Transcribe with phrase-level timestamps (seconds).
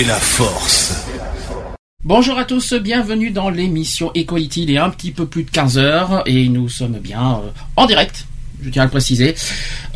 [0.00, 0.94] fait la force.
[2.04, 4.62] Bonjour à tous, bienvenue dans l'émission Equality.
[4.62, 7.84] Il est un petit peu plus de 15 heures et nous sommes bien euh, en
[7.86, 8.24] direct.
[8.62, 9.34] Je tiens à le préciser.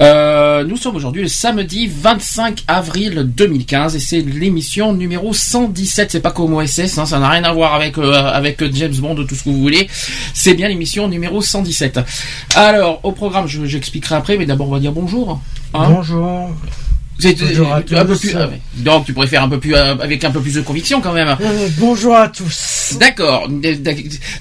[0.01, 6.11] Euh, nous sommes aujourd'hui le samedi 25 avril 2015 et c'est l'émission numéro 117.
[6.13, 9.17] C'est pas comme OSS, hein, ça n'a rien à voir avec euh, avec James Bond
[9.17, 9.89] ou tout ce que vous voulez.
[10.35, 12.01] C'est bien l'émission numéro 117.
[12.57, 15.41] Alors au programme, je- j'expliquerai après, mais d'abord on va dire bonjour.
[15.75, 15.89] hein.
[15.91, 16.51] Bonjour.
[17.19, 18.19] C'est bonjour à un peu tous.
[18.21, 18.35] plus.
[18.37, 18.61] ouais.
[18.77, 21.13] Donc tu pourrais faire un peu plus euh, avec un peu plus de conviction quand
[21.13, 21.29] même.
[21.41, 22.97] Euh, bonjour à tous.
[22.99, 23.49] D'accord.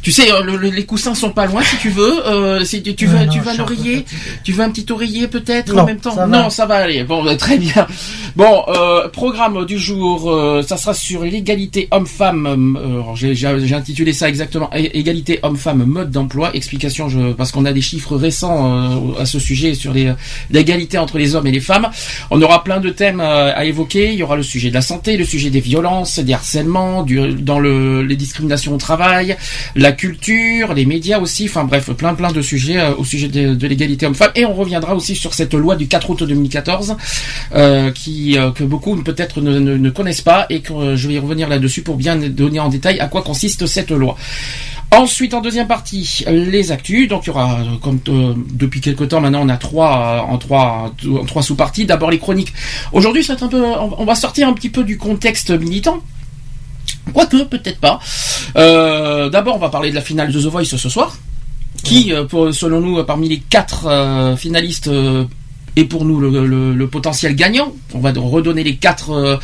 [0.02, 2.26] Tu sais, euh, le- le- les coussins sont pas loin si tu veux.
[2.28, 4.06] Euh, si tu, veux, non, tu je veux un suis un peu oreiller fatigué.
[4.44, 6.38] Tu veux un petit oreiller peut-être en même temps ça va.
[6.44, 7.04] Non, ça va aller.
[7.04, 7.88] Bon, très bien.
[8.36, 12.76] Bon, euh, programme du jour, euh, ça sera sur l'égalité homme-femme.
[12.78, 16.52] euh, j'ai- intitulé ça exactement égalité homme-femme mode d'emploi.
[16.56, 19.94] Explication, je, parce qu'on a des chiffres récents euh, à ce sujet sur
[20.50, 21.90] l'égalité entre les hommes et les femmes.
[22.32, 24.14] On aura plein de thèmes euh, à évoquer.
[24.14, 27.34] Il y aura le sujet de la santé, le sujet des violences, des harcèlements, du,
[27.34, 29.38] dans le, les discriminations au travail,
[29.76, 31.46] la culture, les médias aussi.
[31.46, 34.32] Enfin bref, plein plein de sujets euh, au sujet de, l'égalité homme-femme.
[34.36, 36.96] Et on reviendra aussi sur cette loi du 4 août 2014
[37.56, 41.20] euh, qui euh, que beaucoup peut-être ne, ne- connaissent pas et que je vais y
[41.20, 44.18] revenir là-dessus pour bien donner en détail à quoi consiste cette loi.
[44.96, 47.08] Ensuite, en deuxième partie, les actus.
[47.08, 50.32] Donc, il y aura, euh, comme euh, depuis quelque temps maintenant, on a trois euh,
[50.34, 51.86] en trois en trois sous-parties.
[51.86, 52.54] D'abord les chroniques.
[52.92, 56.00] Aujourd'hui, un peu, on on va sortir un petit peu du contexte militant.
[57.14, 58.00] Quoique, peut-être pas.
[58.56, 61.18] Euh, D'abord, on va parler de la finale de The Voice ce soir,
[61.84, 62.14] qui,
[62.52, 65.26] selon nous, parmi les quatre euh, finalistes, euh,
[65.76, 67.74] est pour nous le, potentiel gagnant.
[67.94, 69.38] On va redonner les quatre, euh,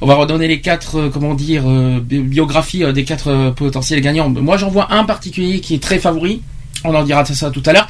[0.00, 4.28] on va redonner les quatre, euh, comment dire, euh, bi- biographies des quatre potentiels gagnants.
[4.30, 6.42] Moi, j'en vois un particulier qui est très favori.
[6.84, 7.88] On en dira ça tout à l'heure.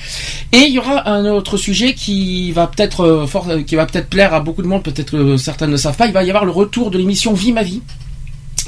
[0.52, 3.26] Et il y aura un autre sujet qui va peut-être
[3.66, 6.06] qui va peut-être plaire à beaucoup de monde, peut-être que certains ne savent pas.
[6.06, 7.82] Il va y avoir le retour de l'émission Vie ma vie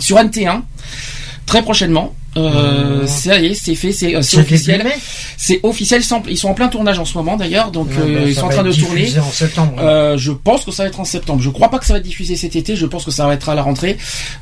[0.00, 0.62] sur NT1
[1.46, 2.14] très prochainement.
[2.38, 4.86] Euh, Ça y est, c'est fait, c'est euh, officiel.
[5.36, 6.02] C'est officiel.
[6.28, 8.46] Ils sont en plein tournage en ce moment d'ailleurs, donc Ouais, euh, bah, ils sont
[8.46, 9.08] en train de tourner.
[9.18, 9.74] en septembre.
[9.78, 11.40] Euh, je pense que ça va être en septembre.
[11.42, 12.76] Je crois pas que ça va être diffusé cet été.
[12.76, 13.96] Je pense que ça va être à la rentrée.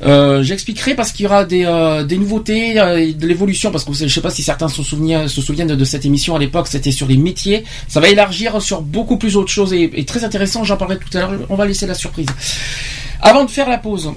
[0.05, 3.71] Euh, J'expliquerai parce qu'il y aura des, euh, des nouveautés, euh, de l'évolution.
[3.71, 6.39] Parce que je sais pas si certains se souviennent, se souviennent de cette émission à
[6.39, 6.67] l'époque.
[6.67, 7.63] C'était sur les métiers.
[7.87, 10.63] Ça va élargir sur beaucoup plus autre chose et, et très intéressant.
[10.63, 11.31] J'en parlerai tout à l'heure.
[11.49, 12.27] On va laisser la surprise.
[13.21, 14.11] Avant de faire la pause.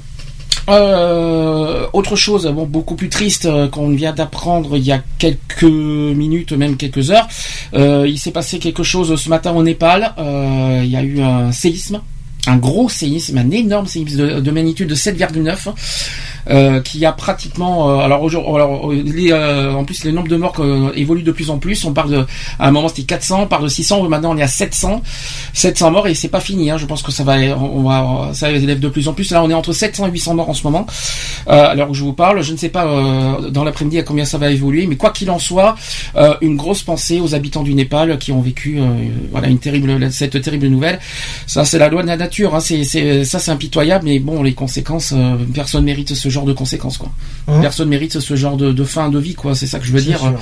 [0.69, 5.63] Euh, autre chose, bon, beaucoup plus triste euh, qu'on vient d'apprendre il y a quelques
[5.63, 7.29] minutes, même quelques heures.
[7.75, 10.15] Euh, il s'est passé quelque chose ce matin au Népal.
[10.19, 12.01] Euh, il y a eu un séisme,
[12.47, 15.73] un gros séisme, un énorme séisme de, de magnitude de 7,9.
[16.49, 20.55] Euh, qui a pratiquement euh, alors aujourd'hui les, euh, en plus le nombre de morts
[20.61, 21.85] euh, évolue de plus en plus.
[21.85, 22.27] On parle de
[22.59, 25.03] à un moment c'était 400 on parle de 600 maintenant on est à 700
[25.53, 28.51] 700 morts et c'est pas fini hein, je pense que ça va on va ça
[28.51, 29.31] élève de plus en plus.
[29.31, 30.87] Là on est entre 700 et 800 morts en ce moment.
[31.47, 32.87] À l'heure je vous parle je ne sais pas
[33.51, 35.75] dans l'après-midi à combien ça va évoluer mais quoi qu'il en soit
[36.41, 38.81] une grosse pensée aux habitants du Népal qui ont vécu
[39.31, 40.99] voilà une terrible cette terrible nouvelle.
[41.47, 44.55] Ça c'est la loi de la nature hein, c'est ça c'est impitoyable mais bon les
[44.55, 45.15] conséquences
[45.55, 47.11] personne mérite ce genre de conséquences quoi.
[47.49, 49.93] Hein personne mérite ce genre de, de fin de vie quoi c'est ça que je
[49.93, 50.21] veux dire.
[50.21, 50.39] sûr.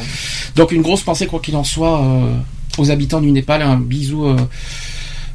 [0.56, 2.34] donc une grosse pensée quoi qu'il en soit euh,
[2.78, 4.36] aux habitants du Népal un bisou euh,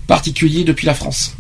[0.08, 1.36] particulier depuis la France.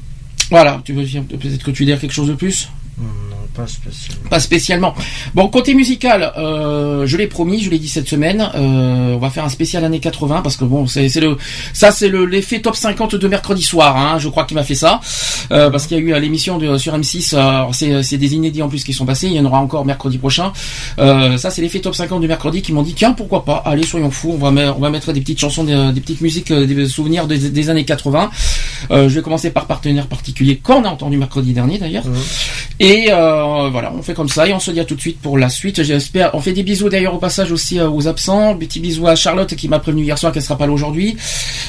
[0.50, 0.82] Voilà.
[0.86, 2.70] Tu veux dire peut-être que tu veux dire quelque chose de plus?
[3.00, 3.08] Non,
[3.56, 4.30] pas spécialement.
[4.30, 4.94] pas spécialement.
[5.34, 9.30] Bon, côté musical, euh, je l'ai promis, je l'ai dit cette semaine, euh, on va
[9.32, 11.38] faire un spécial années 80 parce que bon, c'est c'est le,
[11.74, 14.76] ça c'est le l'effet top 50 de mercredi soir, hein, je crois qu'il m'a fait
[14.76, 15.02] ça,
[15.52, 18.36] euh, parce qu'il y a eu à l'émission de sur M6, euh, c'est c'est des
[18.36, 20.52] inédits en plus qui sont passés, il y en aura encore mercredi prochain.
[21.00, 23.84] Euh, ça c'est l'effet top 50 de mercredi qui m'ont dit tiens pourquoi pas, allez
[23.84, 26.52] soyons fous, on va mettre, on va mettre des petites chansons, des, des petites musiques,
[26.52, 28.30] euh, des souvenirs des, des années 80.
[28.92, 32.04] Euh, je vais commencer par partenaire particulier qu'on a entendu mercredi dernier d'ailleurs.
[32.84, 35.22] Et euh, voilà, on fait comme ça et on se dit à tout de suite
[35.22, 35.82] pour la suite.
[35.84, 36.36] J'espère.
[36.36, 38.58] On fait des bisous d'ailleurs au passage aussi euh, aux absents.
[38.58, 41.16] Petit bisous à Charlotte qui m'a prévenu hier soir qu'elle sera pas là aujourd'hui.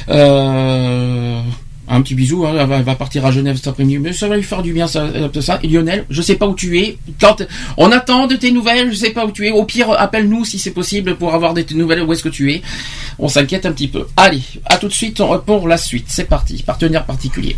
[0.08, 1.40] Euh,
[1.87, 4.43] Un petit bisou, hein, elle, va, partir à Genève cet après-midi, mais ça va lui
[4.43, 5.06] faire du bien, ça,
[5.40, 5.61] ça.
[5.62, 6.99] Et Lionel, je sais pas où tu es.
[7.20, 7.43] Quand
[7.76, 9.52] on attend de tes nouvelles, je sais pas où tu es.
[9.52, 12.02] Au pire, appelle-nous si c'est possible pour avoir des nouvelles.
[12.02, 12.62] Où est-ce que tu es
[13.20, 14.08] On s'inquiète un petit peu.
[14.16, 16.06] Allez, à tout de suite pour la suite.
[16.08, 16.64] C'est parti.
[16.66, 17.55] Partenaire particulier.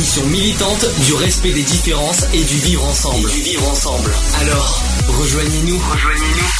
[0.00, 3.28] Militante du respect des différences et du vivre ensemble.
[3.28, 4.10] du vivre ensemble.
[4.40, 5.78] Alors, rejoignez-nous.
[5.78, 6.59] Rejoignez-nous.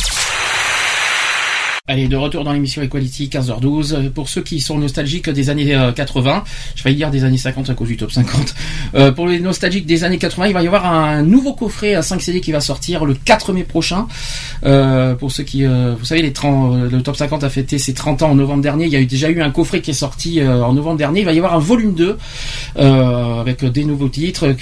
[1.91, 4.11] Allez, de retour dans l'émission Equality 15h12.
[4.11, 6.45] Pour ceux qui sont nostalgiques des années euh, 80,
[6.77, 8.55] je failli dire des années 50 à cause du top 50.
[8.95, 12.03] Euh, pour les nostalgiques des années 80, il va y avoir un nouveau coffret à
[12.03, 14.07] 5 CD qui va sortir le 4 mai prochain.
[14.65, 17.77] Euh, pour ceux qui, euh, vous savez, les 30, euh, le top 50 a fêté
[17.79, 18.85] ses 30 ans en novembre dernier.
[18.85, 21.23] Il y a déjà eu un coffret qui est sorti euh, en novembre dernier.
[21.23, 22.19] Il va y avoir un volume 2
[22.79, 24.55] euh, avec des nouveaux titres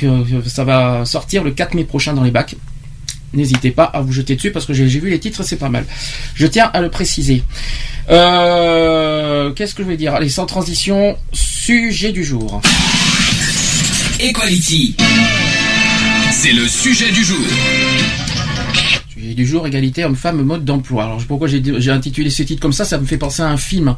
[0.46, 2.56] ça va sortir le 4 mai prochain dans les bacs.
[3.34, 5.84] N'hésitez pas à vous jeter dessus parce que j'ai vu les titres, c'est pas mal.
[6.34, 7.42] Je tiens à le préciser.
[8.10, 10.14] Euh, Qu'est-ce que je vais dire?
[10.14, 12.60] Allez, sans transition, sujet du jour.
[14.20, 14.96] Equality.
[16.32, 17.44] C'est le sujet du jour.
[19.34, 21.04] Du jour, égalité homme-femme, mode d'emploi.
[21.04, 22.84] Alors pourquoi j'ai intitulé ce titre comme ça?
[22.84, 23.94] Ça me fait penser à un film.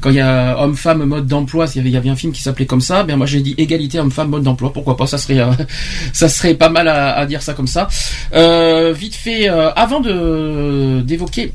[0.00, 2.80] Quand il y a homme-femme, mode d'emploi, il y avait, un film qui s'appelait comme
[2.80, 3.02] ça.
[3.02, 4.72] Ben moi j'ai dit égalité homme-femme, mode d'emploi.
[4.72, 5.06] Pourquoi pas?
[5.06, 7.88] Ça serait euh, pas mal à, dire ça comme ça.
[8.34, 11.52] Euh, vite fait, euh, avant de d'évoquer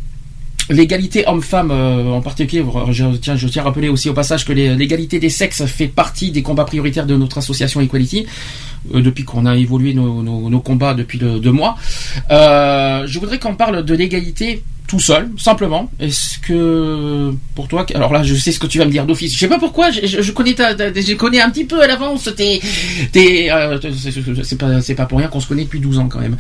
[0.70, 4.54] L'égalité homme-femme euh, en particulier, je tiens, je tiens à rappeler aussi au passage que
[4.54, 9.46] l'égalité des sexes fait partie des combats prioritaires de notre association Equality, euh, depuis qu'on
[9.46, 11.78] a évolué nos, combats depuis deux mois.
[12.32, 15.92] Euh, je voudrais qu'on parle de l'égalité tout seul, simplement.
[16.00, 19.34] Est-ce que pour toi, alors là, je sais ce que tu vas me dire d'office.
[19.34, 20.74] Je sais pas pourquoi, je, connais ta,
[21.16, 22.28] connais un petit peu à l'avance.
[22.36, 22.60] T'es,
[23.52, 23.78] euh,
[24.44, 26.38] c'est- pas, c'est pas pour rien qu'on se connaît depuis 12 ans quand même.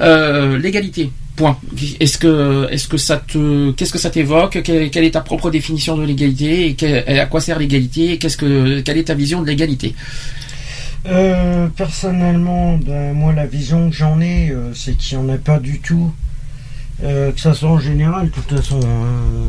[0.00, 1.10] Euh, l'égalité.
[1.36, 1.56] Point.
[2.00, 4.60] Est-ce que, est-ce que ça te, qu'est-ce que ça t'évoque?
[4.62, 6.76] Quelle, est ta propre définition de l'égalité?
[7.06, 8.18] À quoi sert l'égalité?
[8.18, 9.94] Qu'est-ce que, quelle est ta vision de l'égalité?
[11.06, 15.38] Euh, personnellement, ben, moi, la vision que j'en ai, euh, c'est qu'il n'y en a
[15.38, 16.14] pas du tout.
[17.02, 19.48] Euh, que ça soit en général, de toute façon, euh,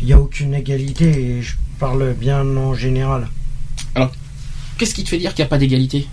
[0.00, 3.28] il n'y a aucune égalité et je parle bien en général.
[4.76, 6.08] Qu'est-ce qui te fait dire qu'il n'y a pas d'égalité?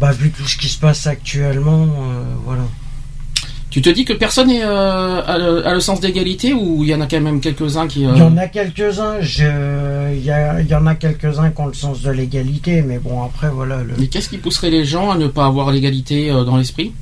[0.00, 1.86] Bah, vu tout ce qui se passe actuellement,
[2.44, 2.62] voilà.
[3.76, 6.88] Tu te dis que personne est, euh, a, le, a le sens d'égalité ou il
[6.88, 8.06] y en a quand même quelques-uns qui.
[8.06, 11.50] euh, Il y en a quelques-uns, je- il y, a- il y en a quelques-uns
[11.50, 13.82] qui ont le sens de l'égalité, mais bon, après, voilà.
[13.82, 13.92] Le...
[13.98, 16.94] Mais qu'est-ce qui pousserait les gens à ne pas avoir l'égalité euh, dans l'esprit?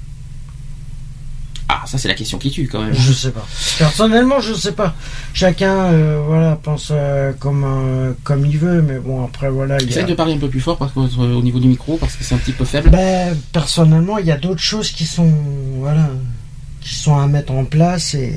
[1.68, 2.92] Ah, ça c'est la question qui tue quand même.
[2.92, 3.46] Je sais pas.
[3.78, 4.96] Personnellement, je sais pas.
[5.32, 6.90] Chacun, euh, voilà, pense
[7.38, 9.76] comme comme il veut, mais bon, après, voilà.
[9.76, 9.78] A...
[9.78, 12.24] Essaye de parler un peu plus fort parce que, au niveau du micro parce que
[12.24, 12.90] c'est un petit peu faible.
[12.90, 15.32] Ben, personnellement, il y a d'autres choses qui sont,
[15.78, 16.08] voilà,
[16.84, 18.32] qui sont à mettre en place et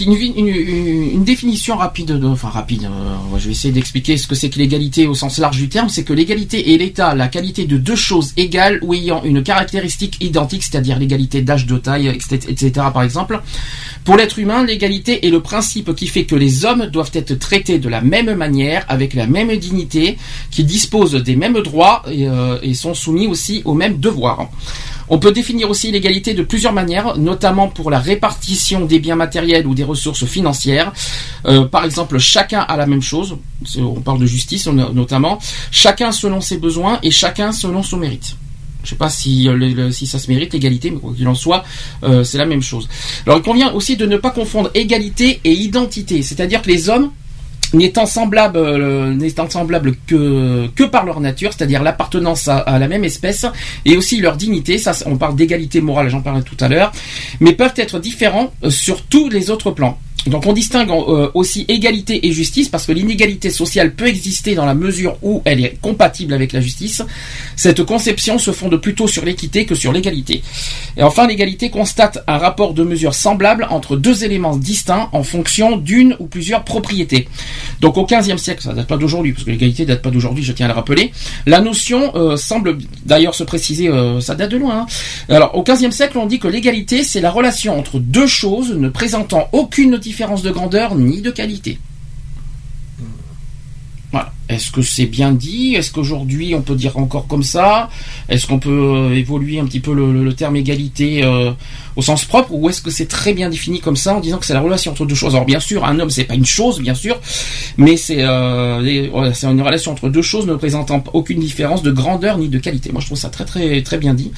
[0.00, 4.48] Une, une- définition rapide, de, enfin rapide, euh, je vais essayer d'expliquer ce que c'est
[4.48, 7.76] que l'égalité au sens large du terme, c'est que l'égalité est l'état, la qualité de
[7.78, 12.70] deux choses égales ou ayant une caractéristique identique, c'est-à-dire l'égalité d'âge, de taille, etc., etc.,
[12.94, 13.40] par exemple.
[14.04, 17.80] Pour l'être humain, l'égalité est le principe qui fait que les hommes doivent être traités
[17.80, 20.16] de la même manière, avec la même dignité,
[20.52, 24.48] qui disposent des mêmes droits et, euh, et sont soumis aussi aux mêmes devoirs.
[25.10, 29.66] On peut définir aussi l'égalité de plusieurs manières, notamment pour la répartition des biens matériels
[29.66, 30.92] ou des ressources financières.
[31.46, 33.36] Euh, par exemple, chacun a la même chose.
[33.78, 35.38] On parle de justice notamment.
[35.70, 38.36] Chacun selon ses besoins et chacun selon son mérite.
[38.84, 41.64] Je sais pas si, euh, si ça se mérite l'égalité, mais quoi qu'il en soit,
[42.04, 42.88] euh, c'est la même chose.
[43.26, 47.10] Alors il convient aussi de ne pas confondre égalité et identité, c'est-à-dire que les hommes
[47.74, 53.46] n'étant semblables, euh, que par leur nature, c'est-à-dire l'appartenance à, à la même espèce,
[53.84, 56.92] et aussi leur dignité, ça on parle d'égalité morale, j'en parlais tout à l'heure,
[57.40, 59.98] mais peuvent être différents euh, sur tous les autres plans.
[60.26, 64.66] Donc on distingue euh, aussi égalité et justice parce que l'inégalité sociale peut exister dans
[64.66, 67.02] la mesure où elle est compatible avec la justice.
[67.56, 70.42] Cette conception se fonde plutôt sur l'équité que sur l'égalité.
[70.96, 75.76] Et enfin, l'égalité constate un rapport de mesure semblable entre deux éléments distincts en fonction
[75.76, 77.28] d'une ou plusieurs propriétés.
[77.80, 80.52] Donc au XVe siècle, ça date pas d'aujourd'hui, parce que l'égalité date pas d'aujourd'hui, je
[80.52, 81.12] tiens à le rappeler.
[81.46, 84.80] La notion euh, semble d'ailleurs se préciser, euh, ça date de loin.
[84.80, 84.86] hein.
[85.28, 88.88] Alors au XVe siècle, on dit que l'égalité, c'est la relation entre deux choses ne
[88.88, 91.78] présentant aucune différence de grandeur ni de qualité.
[94.10, 94.32] Voilà.
[94.48, 95.74] Est-ce que c'est bien dit?
[95.74, 97.90] Est-ce qu'aujourd'hui on peut dire encore comme ça?
[98.30, 101.52] Est-ce qu'on peut euh, évoluer un petit peu le, terme égalité euh,
[101.98, 104.46] au sens propre ou est-ce que c'est très bien défini comme ça en disant que
[104.46, 105.34] c'est la relation entre deux choses?
[105.34, 107.20] Alors bien sûr, un homme c'est pas une chose, bien sûr,
[107.76, 112.38] mais c'est euh, c'est une relation entre deux choses ne présentant aucune différence de grandeur
[112.38, 112.92] ni de qualité.
[112.92, 114.30] Moi je trouve ça très très très bien dit.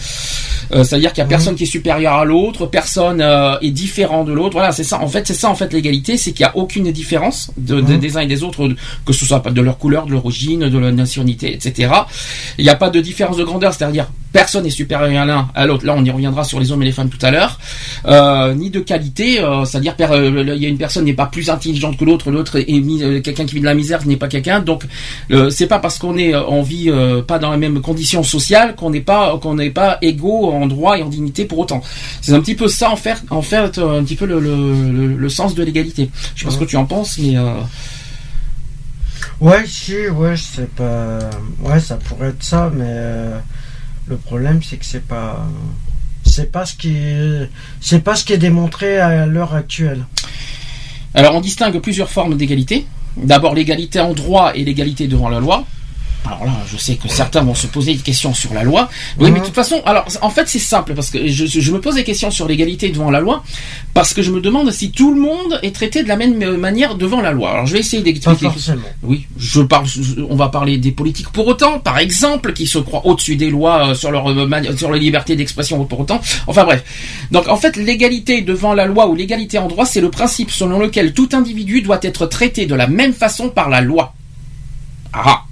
[0.73, 4.25] Euh, C'est-à-dire qu'il y a personne qui est supérieur à l'autre, personne euh, est différent
[4.25, 4.55] de l'autre.
[4.55, 5.01] Voilà, c'est ça.
[5.01, 7.91] En fait, c'est ça en fait l'égalité, c'est qu'il y a aucune différence de, de-
[7.95, 7.99] Mhm.
[7.99, 8.69] des uns et des autres,
[9.05, 11.93] que ce soit de leur couleur, de leur origine, de leur nationalité, etc.
[12.57, 15.67] Il n'y a pas de différence de grandeur, c'est-à-dire personne n'est supérieur à l'un à
[15.67, 15.85] l'autre.
[15.87, 17.59] Là, on y reviendra sur les hommes et les femmes tout à l'heure.
[18.07, 21.51] Euh, ni de qualité, euh, c'est-à-dire euh, il y a une personne n'est pas plus
[21.51, 24.61] intelligente que l'autre, l'autre est quelqu'un qui vit de la misère n'est pas quelqu'un.
[24.61, 24.85] Donc,
[25.51, 26.91] c'est pas parce qu'on est on vit
[27.27, 30.99] pas dans les mêmes conditions sociales qu'on n'est pas qu'on n'est pas égaux en droit
[30.99, 31.83] et en dignité pour autant.
[32.21, 34.57] C'est un petit peu ça en fait en fait un petit peu le, le,
[34.93, 36.11] le- le sens de l'égalité.
[36.35, 37.37] Je sais pas ce que tu en penses, mais
[39.41, 41.19] ouais, si, ouais, c'est pas,
[41.63, 43.27] ouais, ça pourrait être ça, mais
[44.11, 45.03] le problème c'est que c'est
[46.67, 50.05] ce qui, pas ce qui est démontré à l'heure actuelle.
[51.15, 52.87] Alors on distingue plusieurs formes d'égalité.
[53.17, 55.65] D'abord l'égalité en droit et l'égalité devant la loi.
[56.27, 58.89] Alors là, je sais que certains vont se poser des questions sur la loi.
[59.19, 59.33] Oui, Mhm.
[59.35, 61.95] mais de toute façon, alors en fait c'est simple parce que je, je me pose
[61.95, 63.43] des questions sur l'égalité devant la loi
[63.95, 66.57] parce que je me demande si tout le monde est traité de la même euh,
[66.59, 67.51] manière devant la loi.
[67.53, 68.47] Alors je vais essayer d'expliquer.
[69.03, 69.87] Oui, je parle.
[70.29, 73.89] On va parler des politiques pour autant, par exemple, qui se croient au-dessus des lois
[73.89, 76.21] euh, sur leur euh, sur la liberté d'expression pour autant.
[76.47, 76.85] Enfin bref.
[77.31, 80.79] Donc en fait, l'égalité devant la loi ou l'égalité en droit, c'est le principe selon
[80.79, 84.15] lequel tout individu doit être traité de la même façon par la loi.
[85.13, 85.45] Ah.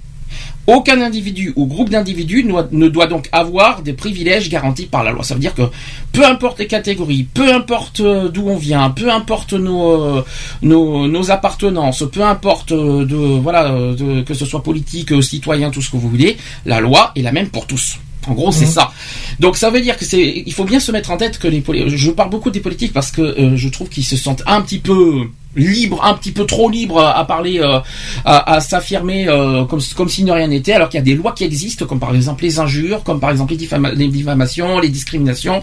[0.75, 5.23] Aucun individu ou groupe d'individus ne doit- donc avoir des privilèges garantis par la loi.
[5.23, 5.63] Ça veut dire que
[6.11, 10.25] peu importe les catégories, peu importe euh, d'où on vient, peu importe nos, euh,
[10.61, 15.81] nos, nos appartenances, peu importe euh, de voilà de- que ce soit politique, citoyen, tout
[15.81, 17.97] ce que vous voulez, la loi est la même pour tous.
[18.27, 18.91] En gros, c'est ça.
[19.39, 21.63] Donc ça veut dire que c'est, il faut bien se mettre en tête que les
[21.87, 24.79] je parle beaucoup des politiques parce que euh, je trouve qu'ils se sentent un petit
[24.79, 25.23] peu
[25.55, 27.79] libres, un petit peu trop libres à parler, euh,
[28.25, 31.15] à, à s'affirmer euh, comme comme si de rien n'était, alors qu'il y a des
[31.15, 34.79] lois qui existent, comme par exemple les injures, comme par exemple les, diffama- les diffamations,
[34.79, 35.61] les discriminations,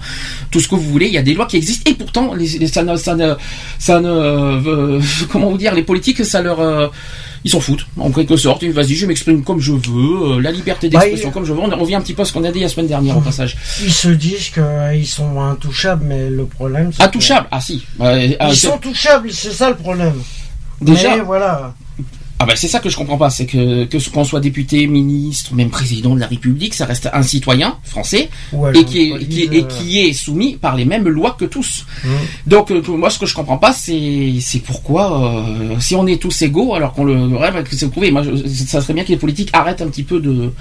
[0.51, 1.07] tout ce que vous voulez.
[1.07, 3.35] Il y a des lois qui existent et pourtant les, les- ça ne, ça ne,
[3.79, 5.01] ça ne, euh,
[5.31, 6.91] comment vous dire, les politiques, ça leur
[7.45, 8.65] ils s'en foutent, en quelque sorte.
[8.65, 11.61] Vas-y, je m'exprime comme je veux, la liberté d'expression Bah, il- comme je veux.
[11.61, 13.57] On revient un petit peu à ce qu'on a dit la semaine dernière au passage.
[13.85, 16.91] Ils se disent qu'ils sont intouchables, mais le problème.
[16.93, 17.03] c'est
[17.45, 17.85] que- ah si.
[18.01, 20.15] Bah, euh, Ils sont touchables, c'est ça le problème.
[20.81, 21.75] Déjà- Mais voilà.
[22.39, 24.87] Ah bah c'est ça que je comprends pas, c'est que que ce qu'on soit député,
[24.87, 28.29] ministre, même président de la République, ça reste un citoyen français
[28.79, 31.87] et qui est, qui et qui est soumis par les mêmes lois que tous.
[32.05, 32.11] Mhm.
[32.47, 35.05] Donc euh, moi ce que je comprends pas c'est c'est pourquoi
[35.49, 38.11] euh, si on est tous égaux alors qu'on le rêve que c'est prouvé.
[38.11, 40.53] Moi je- ça serait bien que les politiques arrêtent un petit peu de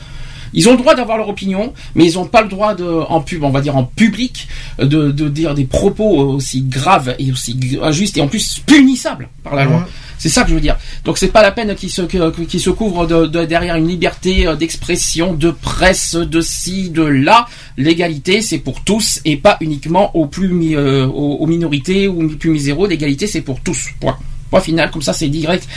[0.56, 3.22] ils ont le droit d'avoir leur opinion, mais ils n'ont pas le droit de, en
[3.22, 4.48] pub, on va dire en public,
[4.80, 9.56] de, de dire des propos aussi graves et aussi injustes et en plus punissables par
[9.56, 9.88] la loi.
[10.18, 10.78] C'est ça que je veux dire.
[11.04, 14.56] Donc c'est pas la peine qu'ils se se couvrent de, de- derrière une liberté euh,
[14.56, 17.46] d'expression, de presse, de ci, de là.
[17.78, 22.28] L'égalité c'est pour tous et pas uniquement aux plus mi- euh, aux, aux minorités ou
[22.30, 22.88] plus miséraux.
[22.88, 23.90] L'égalité c'est pour tous.
[24.00, 24.18] Point.
[24.50, 24.90] Point final.
[24.90, 25.68] Comme ça c'est direct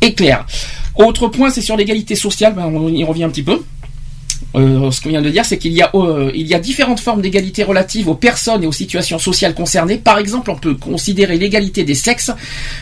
[0.00, 0.46] et clair.
[0.96, 2.54] Autre point c'est sur l'égalité sociale.
[2.56, 3.62] Ben, on y revient un petit peu.
[4.54, 7.00] Euh, ce qu'on vient de dire, c'est qu'il y a euh, il y a différentes
[7.00, 9.96] formes d'égalité relatives aux personnes et aux situations sociales concernées.
[9.96, 12.30] Par exemple, on peut considérer l'égalité des sexes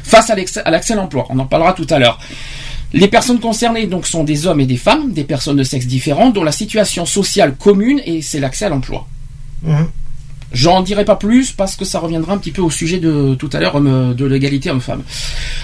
[0.02, 1.26] face à l'accès à l'emploi.
[1.30, 2.18] On en parlera tout à l'heure.
[2.92, 6.30] Les personnes concernées donc sont des hommes et des femmes, des personnes de sexe différents,
[6.30, 9.06] dont la situation sociale commune et c'est l'accès à l'emploi.
[9.62, 9.88] Mhm.
[10.52, 13.50] J'en dirai pas plus parce que ça reviendra un petit peu au sujet de tout
[13.52, 15.02] à l'heure euh, de l'égalité homme-femme.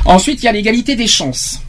[0.05, 1.61] Ensuite, il y a l'égalité des chances.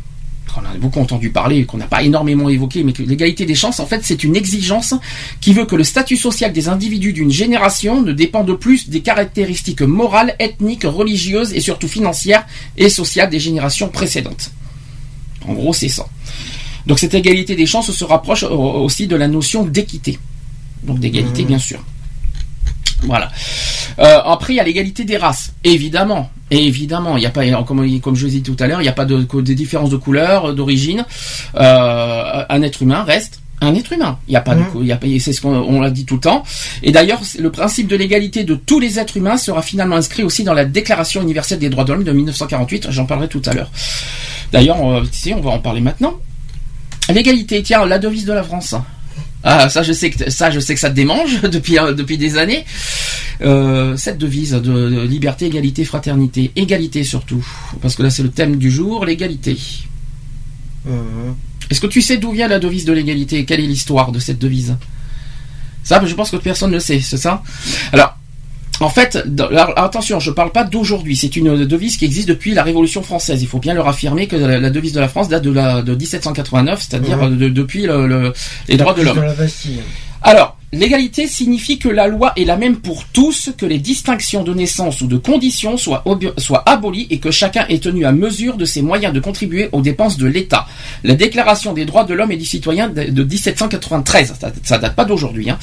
[0.55, 3.79] On a beaucoup entendu parler, qu'on n'a pas énormément évoqué, mais que l'égalité des chances,
[3.79, 4.95] en fait, c'est une exigence
[5.39, 9.81] qui veut que le statut social des individus d'une génération ne dépende plus des caractéristiques
[9.81, 14.51] morales, ethniques, religieuses et surtout financières et sociales des générations précédentes.
[15.47, 16.07] En gros, c'est ça.
[16.87, 20.17] Donc cette égalité des chances se rapproche aussi de la notion d'équité.
[20.83, 21.83] Donc d'égalité, bien sûr.
[23.03, 23.29] Voilà.
[23.99, 26.29] Euh, après, il y a l'égalité des races, évidemment.
[26.51, 28.83] Et évidemment, il n'y a pas, comme, comme je le disais tout à l'heure, il
[28.83, 31.05] n'y a pas de, de différence de couleur, d'origine.
[31.55, 34.19] Euh, un être humain reste un être humain.
[34.27, 35.89] Il n'y a pas de, cou- il y a pas, c'est ce qu'on on l'a
[35.89, 36.43] dit tout le temps.
[36.83, 40.43] Et d'ailleurs, le principe de l'égalité de tous les êtres humains sera finalement inscrit aussi
[40.43, 42.87] dans la Déclaration universelle des droits de l'homme de 1948.
[42.91, 43.71] J'en parlerai tout à l'heure.
[44.51, 46.13] D'ailleurs, on, on va en parler maintenant.
[47.11, 48.75] L'égalité, tiens, la devise de la France.
[49.43, 52.17] Ah, ça, je sais que ça, je sais que ça te démange depuis euh, depuis
[52.17, 52.65] des années.
[53.41, 57.45] Euh, cette devise de, de liberté, égalité, fraternité, égalité surtout,
[57.81, 59.57] parce que là c'est le thème du jour, l'égalité.
[61.69, 63.45] Est-ce que tu sais d'où vient la devise de l'égalité?
[63.45, 64.77] Quelle est l'histoire de cette devise?
[65.83, 67.43] Ça, je pense que personne ne le sait, c'est ça?
[67.91, 68.17] Alors,
[68.79, 71.15] en fait, dans- attention, je parle pas d'aujourd'hui.
[71.15, 73.41] C'est une devise qui existe depuis la Révolution française.
[73.41, 75.81] Il faut bien leur affirmer que la, la devise de la France date de, la,
[75.81, 78.33] de 1789, c'est-à-dire de- depuis le- le-
[78.67, 79.15] les droits de l'homme.
[80.21, 84.53] Alors, l'égalité signifie que la loi est la même pour tous, que les distinctions de
[84.53, 86.03] naissance ou de condition soient,
[86.65, 90.17] abolies et que chacun est tenu à mesure de ses moyens de contribuer aux dépenses
[90.17, 90.67] de l'État.
[91.03, 94.95] La Déclaration des droits de l'homme et du citoyen de, de 1793, ça, ça date
[94.95, 95.49] pas d'aujourd'hui.
[95.49, 95.57] Hein.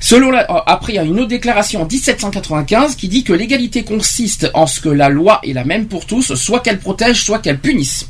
[0.00, 3.82] Selon euh, après, il y a une autre déclaration en 1795 qui dit que l'égalité
[3.82, 7.38] consiste en ce que la loi est la même pour tous, soit qu'elle protège, soit
[7.38, 8.08] qu'elle punisse.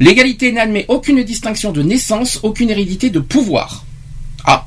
[0.00, 3.84] L'égalité n'admet aucune distinction de naissance, aucune hérédité de pouvoir.
[4.44, 4.66] Ah,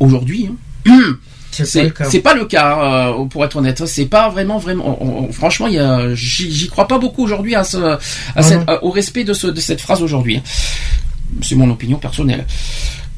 [0.00, 0.50] aujourd'hui,
[0.86, 0.92] hein.
[1.52, 2.04] C'est pas le cas.
[2.10, 2.78] c'est pas le cas,
[3.10, 3.84] euh, pour être honnête.
[3.86, 4.96] C'est pas vraiment, vraiment.
[5.02, 5.66] on- on- franchement,
[6.14, 7.98] j'y crois pas beaucoup aujourd'hui à ce, à
[8.36, 10.40] Ah cette- à- au respect de, ce, de cette phrase aujourd'hui.
[11.42, 12.46] C'est mon opinion personnelle.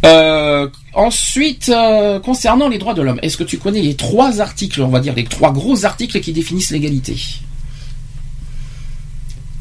[0.06, 4.80] Euh, ensuite, euh, concernant les droits de l'homme, est-ce que tu connais les trois articles,
[4.80, 7.16] on va dire les trois gros articles qui définissent l'égalité?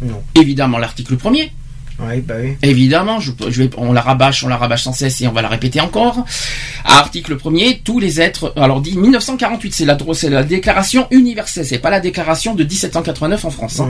[0.01, 0.23] Non.
[0.35, 1.51] Évidemment, l'article premier.
[2.03, 2.53] Oui, bah oui.
[2.63, 5.31] Évidemment, je, peux- je vais, on la rabâche, on la rabâche sans cesse et on
[5.31, 6.25] va la répéter encore.
[6.83, 9.85] Article 1er, tous les êtres, alors dit 1948, c'est
[10.29, 13.79] la, déclaration universelle, c'est pas la déclaration de 1789 en France.
[13.79, 13.89] hein.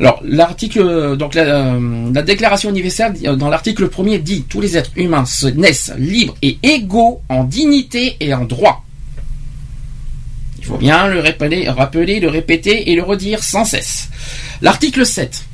[0.00, 4.76] Alors l'article, donc la, euh, la déclaration universelle, euh, dans l'article 1er dit tous les
[4.76, 8.84] êtres humains se naissent libres et égaux en dignité et en droit.
[10.58, 14.08] Il faut bien le rappeler, rappeler, le répéter et le redire sans cesse.
[14.62, 15.44] L'article 7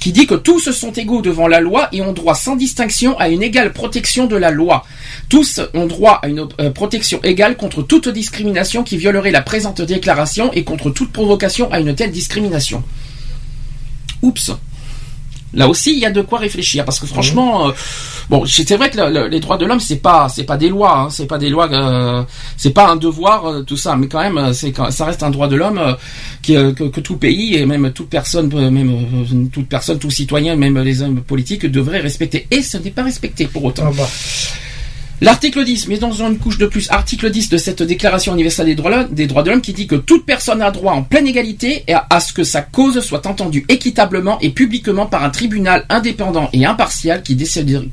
[0.00, 3.28] qui dit que tous sont égaux devant la loi et ont droit sans distinction à
[3.28, 4.84] une égale protection de la loi.
[5.28, 9.82] Tous ont droit à une euh, protection égale contre toute discrimination qui violerait la présente
[9.82, 12.82] déclaration et contre toute provocation à une telle discrimination.
[14.22, 14.52] Oups.
[15.52, 17.72] Là aussi, il y a de quoi réfléchir parce que franchement, euh,
[18.28, 20.68] bon, c'est vrai que le- le- les droits de l'homme, c'est pas, c'est pas des
[20.68, 22.22] lois, hein, c'est pas des lois, euh,
[22.56, 25.48] c'est pas un devoir, euh, tout ça, mais quand même, c'est ça reste un droit
[25.48, 25.96] de l'homme
[26.42, 31.02] que, que tout pays et même toute personne, même toute personne, tout citoyen, même les
[31.02, 32.46] hommes politiques devraient respecter.
[32.50, 33.84] Et ce n'est pas respecté pour autant.
[33.88, 34.08] Ah bah.
[35.22, 38.74] L'article 10, mais dans une couche de plus, article 10 de cette Déclaration universelle des
[38.74, 41.84] droits, des droits de l'homme qui dit que toute personne a droit en pleine égalité
[41.88, 46.48] et à, ce que sa cause soit entendue équitablement et publiquement par un tribunal indépendant
[46.54, 47.90] et impartial qui, décide-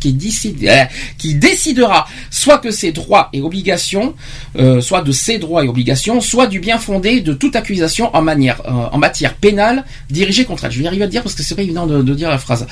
[0.64, 0.84] euh,
[1.18, 4.16] qui décidera soit que ses droits et obligations,
[4.58, 8.22] euh, soit de ses droits et obligations, soit du bien fondé de toute accusation en,
[8.22, 10.72] manière, euh, en matière pénale dirigée contre elle.
[10.72, 12.30] Je vais y arriver à le dire parce que c'est pas évident de, de dire
[12.30, 12.66] la phrase.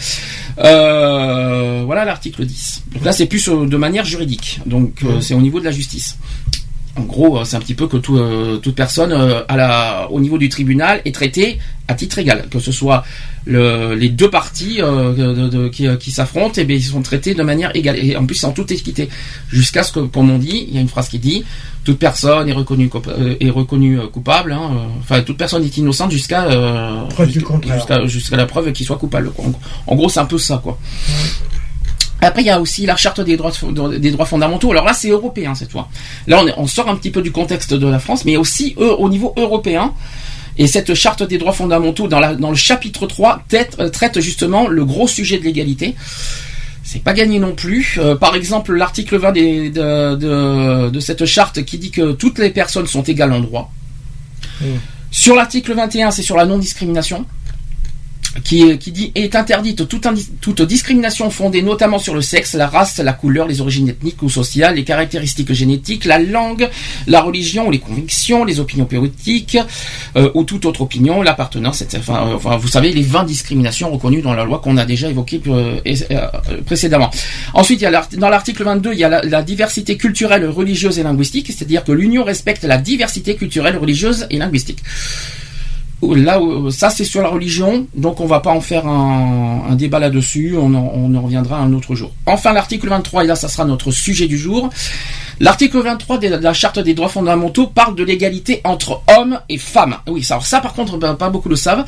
[0.60, 2.84] Euh, voilà l'article 10.
[2.94, 4.44] Donc là, c'est plus euh, de manière juridique.
[4.66, 6.18] Donc euh, c'est au niveau de la justice.
[6.98, 10.08] En gros, euh, c'est un petit peu que tout, euh, toute personne euh, à la,
[10.12, 13.04] au niveau du tribunal est traitée à titre égal, que ce soit
[13.46, 17.34] le, les deux parties euh, de- de- qui, qui s'affrontent, et bien ils sont traités
[17.36, 19.10] de manière égale et en plus en toute équité,
[19.52, 21.44] jusqu'à ce que, comme on dit, il y a une phrase qui dit
[21.84, 26.48] toute personne est reconnue coupa- est reconnue coupable, hein, enfin toute personne est innocente jusqu'à
[28.08, 29.32] jusqu'à- la preuve qu'il soit coupable.
[29.32, 29.46] quoi.
[29.46, 29.52] En,
[29.92, 30.80] en gros, c'est un peu ça, quoi.
[32.26, 33.52] Après, il y a aussi la charte des droits,
[33.98, 34.72] des droits fondamentaux.
[34.72, 35.88] Alors là, c'est européen cette fois.
[36.28, 39.10] Là, on, sort un petit peu du contexte de la France, mais aussi eux, au
[39.10, 39.94] niveau européen.
[40.58, 44.20] Et cette charte des droits fondamentaux, dans, la, dans le chapitre 3, traite, euh, traite
[44.22, 45.96] justement le gros sujet de l'égalité.
[46.84, 47.98] C'est pas gagné non plus.
[48.00, 52.40] Euh, par exemple, l'article 20 des- de, de- de cette charte qui dit que toutes
[52.40, 53.72] les personnes sont égales en droit.
[54.62, 54.66] Mm.
[55.12, 57.26] Sur l'article 21, c'est sur la non-discrimination
[58.44, 60.08] qui, qui dit est interdite toute,
[60.42, 64.30] toute discrimination fondée notamment sur le sexe, la race, la couleur, les origines ethniques ou
[64.30, 66.70] sociales, les caractéristiques génétiques, la langue,
[67.08, 69.58] la religion les convictions, les opinions politiques
[70.16, 71.98] euh, ou toute autre opinion, l'appartenance, etc.
[72.00, 75.10] Enfin, euh, enfin, vous savez, les 20 discriminations reconnues dans la loi qu'on a déjà
[75.10, 75.80] évoquées euh,
[76.12, 76.28] euh,
[76.66, 77.10] précédemment.
[77.54, 81.04] Ensuite, il y a dans l'article 22, il y a la diversité culturelle, religieuse et
[81.04, 84.80] linguistique, c'est-à-dire que l'Union respecte la diversité culturelle, religieuse et linguistique
[86.14, 90.00] là où- ça c'est sur la religion, donc on va pas en faire un, débat
[90.00, 92.12] là-dessus, on on en reviendra un autre jour.
[92.26, 94.70] Enfin l'article 23, et là ça sera notre sujet du jour.
[95.40, 99.98] L'article 23 de la charte des droits fondamentaux parle de l'égalité entre hommes et femmes.
[100.08, 101.84] Oui, alors ça par contre ben, pas beaucoup le savent.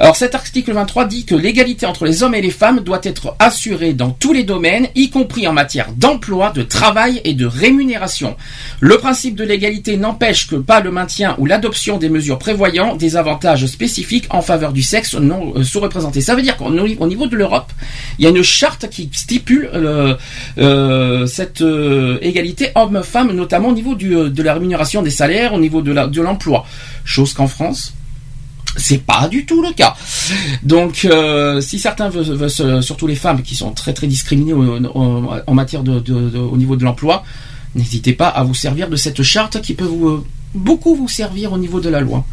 [0.00, 3.36] Alors cet article 23 dit que l'égalité entre les hommes et les femmes doit être
[3.38, 8.36] assurée dans tous les domaines, y compris en matière d'emploi, de travail et de rémunération.
[8.80, 13.16] Le principe de l'égalité n'empêche que pas le maintien ou l'adoption des mesures prévoyant des
[13.16, 16.20] avantages spécifiques en faveur du sexe non euh, sous-représenté.
[16.20, 17.72] Ça veut dire qu'au au niveau de l'Europe,
[18.18, 20.14] il y a une charte qui stipule euh,
[20.58, 25.54] euh, cette euh, égalité homme-femme, notamment au niveau du, euh, de la rémunération des salaires,
[25.54, 26.64] au niveau de la- de l'emploi.
[27.04, 27.94] Chose qu'en France,
[28.76, 29.94] c'est pas du tout le cas.
[30.62, 35.30] Donc, euh, si certains veulent, surtout les femmes qui sont très très discriminées au- au-
[35.46, 37.24] en matière de, de- de- au niveau de l'emploi,
[37.74, 41.52] n'hésitez pas à vous servir de cette charte qui peut vous, euh, beaucoup vous servir
[41.52, 42.24] au niveau de la loi.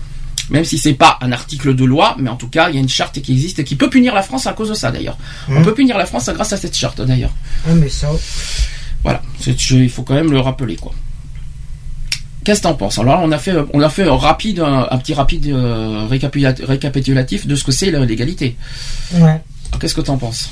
[0.50, 2.82] Même si c'est pas un article de loi, mais en tout cas, il y a
[2.82, 5.18] une charte qui existe et qui peut punir la France à cause de ça d'ailleurs.
[5.50, 5.64] On Mhm.
[5.66, 7.34] peut punir la France grâce à cette charte d'ailleurs.
[7.68, 8.10] Ah, mais ça.
[9.04, 9.22] Voilà,
[9.72, 10.94] il faut quand même le rappeler quoi.
[12.44, 12.98] Qu'est-ce que t'en penses?
[12.98, 16.08] Alors là, on a fait, on a fait un rapide, un, un petit rapide euh,
[16.10, 18.56] récapitula- récapitulatif de ce que c'est l'égalité.
[19.16, 19.42] Ouais.
[19.80, 20.50] Qu'est-ce que t'en penses?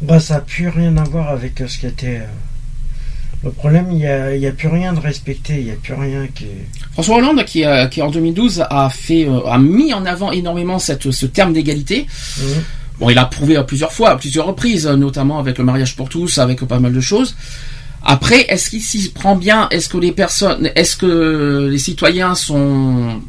[0.00, 2.18] Bah, ça n'a plus rien à voir avec euh, ce qui était.
[2.20, 5.76] euh, Le problème, il n'y a, y a plus rien de respecté, il n'y a
[5.76, 6.46] plus rien qui.
[6.92, 11.26] François Hollande, qui, qui en 2012 a fait, a mis en avant énormément cette, ce
[11.26, 12.06] terme d'égalité.
[12.38, 12.62] Mhm.
[13.02, 15.96] Bon, il a prouvé à plusieurs fois, à plusieurs reprises, euh, notamment avec le mariage
[15.96, 17.34] pour tous, avec pas mal de choses.
[18.04, 19.68] Après, est-ce qu'il s'y prend bien?
[19.72, 23.20] Est-ce que les personnes, est-ce que les citoyens sont,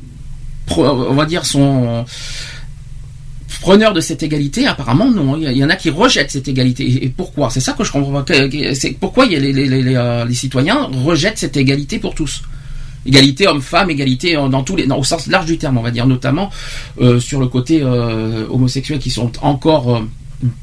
[0.77, 2.05] on va dire, sont
[3.61, 4.67] preneurs de cette égalité?
[4.67, 5.37] Apparemment, non.
[5.37, 7.05] Il y, en a qui rejettent cette égalité.
[7.05, 7.49] Et- pourquoi?
[7.49, 8.23] C'est ça que je comprends
[8.75, 12.43] C'est pourquoi euh, les citoyens rejettent cette égalité pour tous?
[13.05, 16.07] Égalité homme-femme, égalité dans tous les, dans- au sens large du terme, on va dire,
[16.07, 16.49] notamment
[17.01, 19.99] euh, sur le côté euh, homosexuel qui sont encore euh,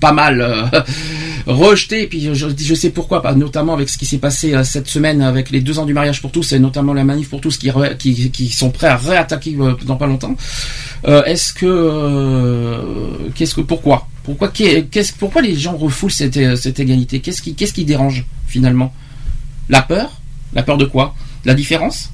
[0.01, 0.71] pas mal
[1.47, 2.03] rejetés.
[2.03, 5.61] Et puis je, sais pourquoi, notamment avec ce qui s'est passé cette semaine avec les
[5.61, 8.89] deux ans du mariage pour tous et notamment la manif pour tous qui, sont prêts
[8.89, 10.35] à réattaquer dans pas longtemps.
[11.07, 14.07] Est-ce que qu'est-ce que pourquoi?
[14.25, 16.37] Pourquoi qu'est- qu'est-ce pourquoi les gens refoulent cette,
[16.79, 17.21] égalité?
[17.21, 18.93] Qu'est-ce qui dérange finalement?
[19.69, 20.11] La peur?
[20.53, 21.15] La peur de quoi?
[21.45, 22.11] La différence?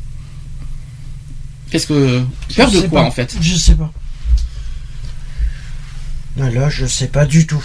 [1.70, 2.22] Qu'est-ce que
[2.57, 3.07] peur Je de quoi pas.
[3.07, 3.37] en fait?
[3.40, 3.90] Je sais pas.
[6.37, 7.64] Là, je sais pas du tout.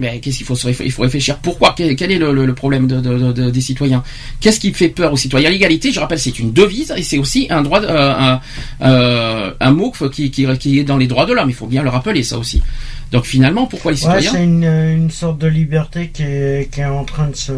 [0.00, 1.74] Mais qu'est-ce qu'il faut se il faut réfléchir Pourquoi?
[1.76, 4.02] Quel, quel est le, le- le problème de, de- de- des citoyens?
[4.40, 5.48] Qu'est-ce qui fait peur aux citoyens?
[5.48, 8.40] L'égalité, je rappelle, c'est une devise et c'est aussi un droit, euh, un,
[8.82, 11.50] euh, un mot qui, qui, qui est dans les droits de l'homme.
[11.50, 12.62] Il faut bien le rappeler ça aussi.
[13.12, 14.32] Donc finalement, pourquoi les Ouais, citoyens?
[14.32, 17.52] c'est une, une sorte de liberté qui est, qui est en train de se.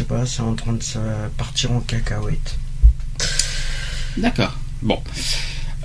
[0.00, 0.98] Sais pas, c'est en train de se
[1.36, 2.56] partir en cacahuète.
[4.16, 4.56] D'accord.
[4.80, 4.98] Bon.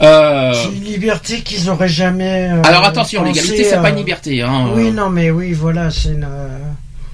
[0.01, 2.49] Euh, C'est une liberté qu'ils auraient jamais.
[2.49, 4.41] euh, alors attention, l'égalité, c'est pas euh, une liberté.
[4.41, 6.25] Hein, Oui, euh, non, mais oui, voilà, c'est une.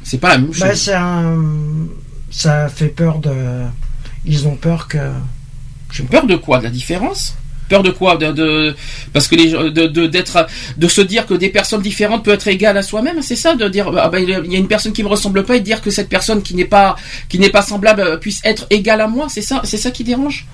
[0.03, 0.51] c'est pas la même.
[0.59, 1.87] Bah, un.
[2.29, 3.33] Ça fait peur de.
[4.23, 5.11] Ils ont peur que.
[5.91, 6.59] J'ai peur de quoi?
[6.59, 7.35] De la différence?
[7.71, 8.75] Peur de quoi de,
[9.13, 10.45] parce que les de d'être
[10.77, 13.65] de se dire que des personnes différentes peuvent être égales à soi-même, c'est ça de
[13.69, 15.79] dire ah ben, il y a une personne qui me ressemble pas et de dire
[15.79, 16.97] que cette personne qui n'est pas
[17.29, 20.03] qui n'est pas semblable euh, puisse être égale à moi, c'est ça c'est ça qui
[20.03, 20.47] dérange?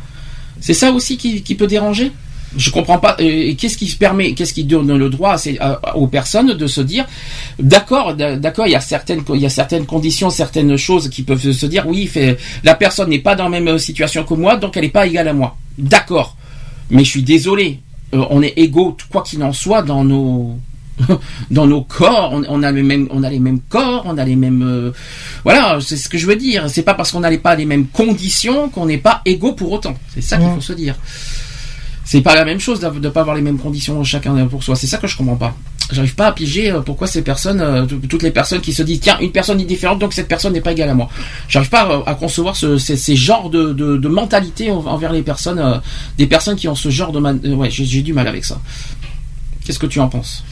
[0.62, 2.12] C'est ça aussi qui, qui peut déranger?
[2.56, 3.18] Je comprends pas.
[3.18, 7.06] Qu'est-ce qui permet, qu'est-ce qui donne le droit à aux personnes de se dire,
[7.60, 11.52] d'accord, d'accord, il y a certaines, il y a certaines conditions, certaines choses qui peuvent
[11.52, 14.78] se dire, oui, fait, la personne n'est pas dans la même situation que moi, donc
[14.78, 15.58] elle n'est pas égale à moi.
[15.80, 16.38] D'accord.
[16.90, 17.80] Mais je suis désolé,
[18.14, 20.58] euh, on est égaux, quoi qu'il en soit, dans nos
[21.52, 24.26] dans nos corps, on, on a les mêmes, on a les mêmes corps, on a
[24.26, 24.92] les mêmes, euh,
[25.44, 26.70] voilà, c'est ce que je veux dire.
[26.70, 29.96] C'est pas parce qu'on n'allait pas les mêmes conditions qu'on n'est pas égaux pour autant.
[30.14, 30.96] C'est ça qu'il faut se dire.
[32.10, 34.78] C'est pas la même chose de ne pas avoir les mêmes conditions chacun pour soi.
[34.78, 35.54] C'est ça que je comprends pas.
[35.92, 39.02] J'arrive pas à piger euh, pourquoi ces personnes, euh, toutes les personnes qui se disent
[39.02, 41.10] tiens une personne est différente donc cette personne n'est pas égale à moi.
[41.50, 45.12] J'arrive pas à, à concevoir ce, ces, ces genres de, de, de mentalité en- envers
[45.12, 45.78] les personnes, euh,
[46.18, 48.46] des personnes qui ont ce genre de man- euh, ouais j'ai j'ai du mal avec
[48.46, 48.60] ça.
[49.66, 50.44] Qu'est-ce que tu en penses?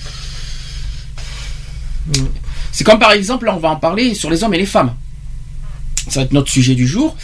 [2.73, 4.93] C'est comme par exemple là on va en parler sur les hommes et les femmes.
[6.09, 7.15] Ça va être notre sujet du jour.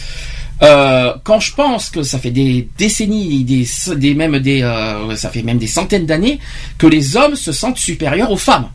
[0.62, 5.30] Euh, quand je pense que ça fait des décennies, des, des même des, euh, ça
[5.30, 6.38] fait même des centaines d'années
[6.78, 8.68] que les hommes se sentent supérieurs aux femmes.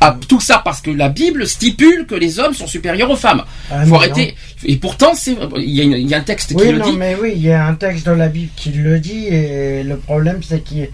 [0.00, 3.42] Ah, tout ça parce que la Bible stipule que les hommes sont supérieurs aux femmes.
[3.70, 4.34] Ah, Faut arrêter.
[4.64, 6.96] Et pourtant, c'est, il y, a y un texte qui le non, dit.
[6.96, 9.96] mais oui, il y a un texte de la Bible qui le dit, et le
[9.96, 10.88] problème, c'est qu'ils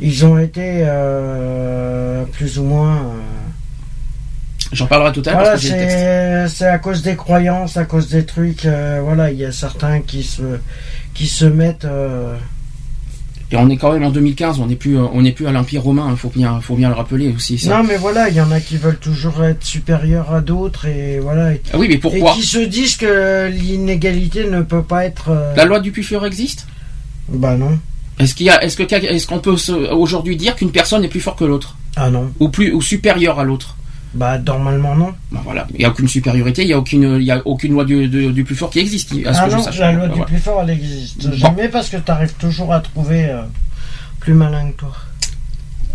[0.00, 3.12] ils ont été euh, plus ou moins.
[4.72, 8.66] J'en parlerai tout à l'heure Voilà, c'est à cause des croyances, à cause des trucs.
[8.66, 10.42] euh, voilà, il y a certains qui se
[11.14, 11.84] qui se mettent.
[11.86, 12.36] euh,
[13.50, 15.82] Et on est quand même en 2015, on n'est plus, on n'est plus à l'Empire
[15.82, 16.08] romain.
[16.10, 17.58] Il faut bien, faut bien le rappeler aussi.
[17.58, 17.70] Ça.
[17.78, 21.18] Non, mais voilà, il y en a qui veulent toujours être supérieurs à d'autres, et
[21.18, 21.54] voilà.
[21.54, 22.32] Et, Ah oui, mais pourquoi?
[22.32, 25.30] et qui se disent que l'inégalité ne peut pas être.
[25.30, 26.66] euh, La loi du plus fort existe?
[27.30, 27.78] Bah non.
[28.18, 29.54] Est-ce qu'il est-ce que, est-ce qu'on peut
[29.92, 31.76] aujourd'hui dire qu'une personne est plus forte que l'autre?
[31.96, 32.30] Ah non.
[32.38, 33.76] ou plus ou supérieure à l'autre?
[34.14, 35.12] Bah normalement non.
[35.30, 37.72] Bon, voilà, il n'y a aucune supériorité, il n'y a aucune, il y a aucune
[37.74, 39.12] loi du, du- du plus fort qui existe.
[39.26, 40.24] À ce Ah que non, la loi du Voilà.
[40.24, 41.36] plus fort, elle existe Bon.
[41.36, 43.42] jamais parce que tu arrives toujours à trouver euh,
[44.20, 44.92] plus malin que toi.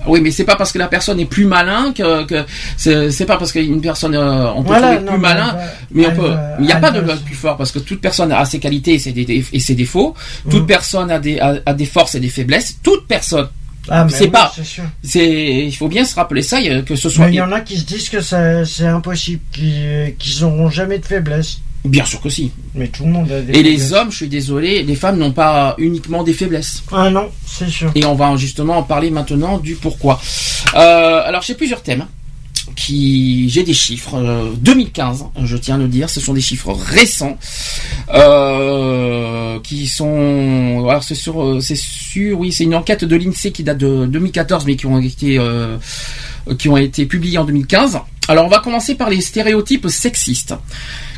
[0.06, 2.44] Oui, mais c'est pas parce que la personne est plus malin que, que
[2.76, 5.56] c'est, pas parce qu'une personne, euh, on peut Voilà, trouver non, plus mais malin.
[5.58, 7.72] elle Mais on elle peut, il n'y a pas de loi se- plus fort parce
[7.72, 10.14] que toute personne a ses qualités et ses, dé- et ses défauts.
[10.50, 10.68] Toute Mhm.
[10.68, 12.78] personne a des, a, a des forces et des faiblesses.
[12.84, 13.48] Toute personne.
[13.90, 14.54] Ah, mais c'est oui, pas-
[15.04, 17.26] c'est il faut bien se rappeler ça, il y a- que ce soit.
[17.26, 20.70] Mais il y en a qui se disent que c'est c'est impossible, qu'ils qu'ils n'auront
[20.70, 21.60] jamais de faiblesse.
[21.86, 22.52] Bien sûr que si.
[22.76, 25.34] Mais tout le monde a des Et les hommes, je suis désolé, les femmes n'ont
[25.34, 26.82] pas uniquement des faiblesses.
[26.94, 27.92] Ah non, c'est sûr.
[27.94, 30.22] Et on va justement en parler maintenant du pourquoi.
[30.76, 32.06] Euh, alors j'ai plusieurs thèmes
[32.76, 36.72] qui j'ai des chiffres euh, 2015 je tiens à le dire ce sont des chiffres
[36.72, 37.38] récents
[38.14, 43.64] euh, qui sont alors c'est euh, c'est sûr oui c'est une enquête de l'INSEE qui
[43.64, 45.78] date de 2014 mais qui ont été euh,
[46.58, 50.56] qui ont été publiés en 2015 alors on va commencer par les stéréotypes sexistes.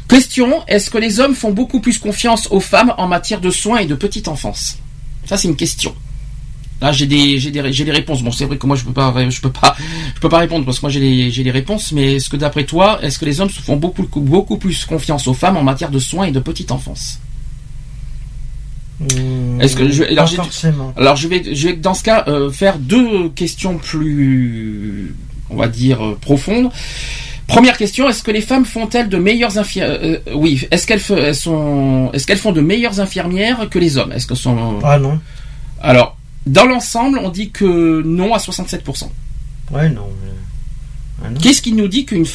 [0.07, 3.77] Question est-ce que les hommes font beaucoup plus confiance aux femmes en matière de soins
[3.77, 4.77] et de petite enfance?
[5.25, 5.95] Ça c'est une question
[6.85, 8.21] Là, j'ai des, j'ai des, j'ai des réponses.
[8.21, 9.75] Bon, c'est vrai que moi, je peux pas, je peux pas,
[10.15, 11.91] je peux pas répondre parce que moi, j'ai les, j'ai les réponses.
[11.91, 15.27] Mais est-ce que d'après toi, est-ce que les hommes se font beaucoup, beaucoup plus confiance
[15.27, 17.19] aux femmes en matière de soins et de petite enfance?
[18.99, 20.29] Mmh, Est-ce que je- alors.
[20.95, 25.15] Alors, je vais, je vais dans ce cas euh, faire deux questions plus,
[25.49, 26.69] on va dire, euh, profondes.
[27.47, 32.09] Première question est-ce que les femmes font-elles de meilleures infirmières Oui, est-ce qu'elles elles sont,
[32.13, 34.11] est-ce qu'elles font de meilleures infirmières que les hommes?
[34.13, 35.19] Est-ce que sont Ah non.
[35.81, 39.11] Alors, dans l'ensemble, on dit que non à 67%.
[39.71, 40.07] Ouais, non.
[40.23, 40.31] mais-
[41.25, 41.39] Ah non.
[41.39, 42.25] Qu'est-ce qui nous dit qu'une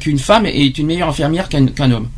[0.00, 2.08] qu'une femme est une meilleure infirmière qu'un qu'un homme?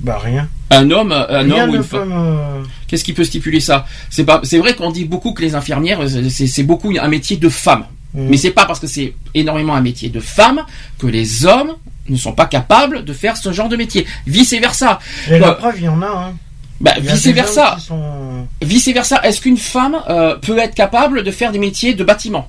[0.00, 0.48] Bah rien.
[0.70, 2.08] Un homme, un Rien homme ou ne une femme?
[2.10, 3.86] me- Qu'est-ce qui peut stipuler ça?
[4.10, 7.36] C'est pas, c'est vrai qu'on dit beaucoup que les infirmières, c'est c'est beaucoup un métier
[7.38, 7.84] de femme.
[8.12, 8.28] Mhm.
[8.28, 10.60] Mais c'est pas parce que c'est énormément un métier de femme
[10.98, 11.72] que les hommes
[12.08, 14.06] ne sont pas capables de faire ce genre de métier.
[14.26, 14.98] Vice versa.
[15.30, 16.06] Et la preuve, il y en a.
[16.06, 16.34] Hein.
[16.80, 17.76] Bah, vice versa.
[17.78, 19.20] sont- Vice versa.
[19.22, 22.48] Est-ce qu'une femme euh, peut être capable de faire des métiers de bâtiment?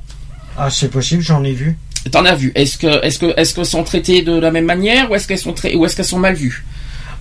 [0.57, 1.77] Ah, c'est possible, j'en ai vu.
[2.11, 2.51] T'en as vu.
[2.55, 5.39] Est-ce que, est-ce que, est-ce qu'elles sont traitées de la même manière ou est-ce qu'elles
[5.39, 6.63] sont tra- ou est-ce qu'elles sont mal vues?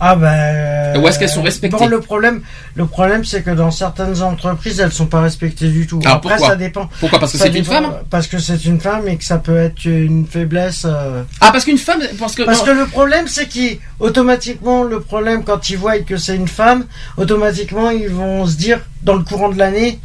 [0.00, 1.00] Ah ben.
[1.00, 2.42] Ou est-ce qu'elles sont respectées Bon, le problème,
[2.74, 6.00] le problème, c'est que dans certaines entreprises, elles sont pas respectées du tout.
[6.04, 6.88] Alors, Après, pourquoi ça dépend.
[7.00, 9.56] Pourquoi Parce que c'est une femme Parce que c'est une femme et que ça peut
[9.56, 10.84] être une faiblesse.
[10.84, 11.22] euh.
[11.40, 12.64] Ah, parce qu'une femme, parce que, Parce non.
[12.66, 13.46] que le problème, c'est
[13.98, 16.84] qu'automatiquement, le problème, quand ils voient que c'est une femme,
[17.16, 19.98] automatiquement, ils vont se dire, dans le courant de l'année,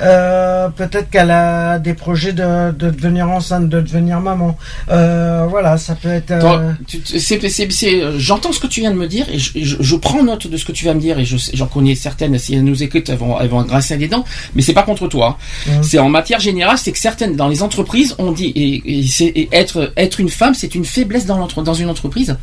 [0.00, 4.56] euh, peut-être qu'elle a des projets de, de devenir enceinte, de devenir maman.
[4.90, 6.30] Euh, voilà, ça peut être.
[6.30, 9.50] euh, c'est- c'est- c'est- euh, J'entends ce que tu viens de me dire et je,
[9.56, 11.94] je- je prends note de ce que tu vas me dire et je j'en connais
[11.94, 12.38] certaines.
[12.38, 14.24] Si elles nous écoutent, elles vont, elles vont grincer des dents.
[14.54, 15.38] Mais c'est pas contre toi.
[15.68, 15.72] hein.
[15.76, 15.82] Mhm.
[15.82, 19.24] C'est en matière générale, c'est que certaines dans les entreprises, on dit et, et c'est
[19.26, 22.36] et être être une femme, c'est une faiblesse dans l'entre dans une entreprise.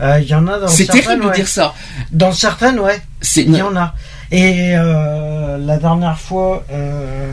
[0.00, 1.02] euh, Il y en a dans C'est certaines.
[1.04, 1.74] terrible de dire ça.
[2.10, 3.00] Dans certaines, ouais.
[3.20, 3.94] C'est Il y en a.
[4.32, 6.64] Et euh, la dernière fois.
[6.72, 7.30] euh,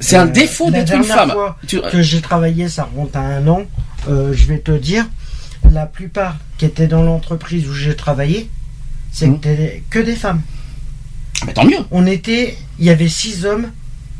[0.00, 1.30] c'est un euh, défaut d'être une dernière femme.
[1.30, 1.56] fois
[1.90, 3.62] que j'ai travaillé, ça remonte à un an.
[4.08, 5.06] je vais te dire,
[5.70, 8.50] la plupart qui étaient dans l'entreprise où j'ai travaillé,
[9.12, 9.40] c'est Mhm.
[9.90, 10.40] que, des- femmes.
[11.46, 11.76] bah, tant mieux.
[11.92, 13.70] On était, il y avait six hommes,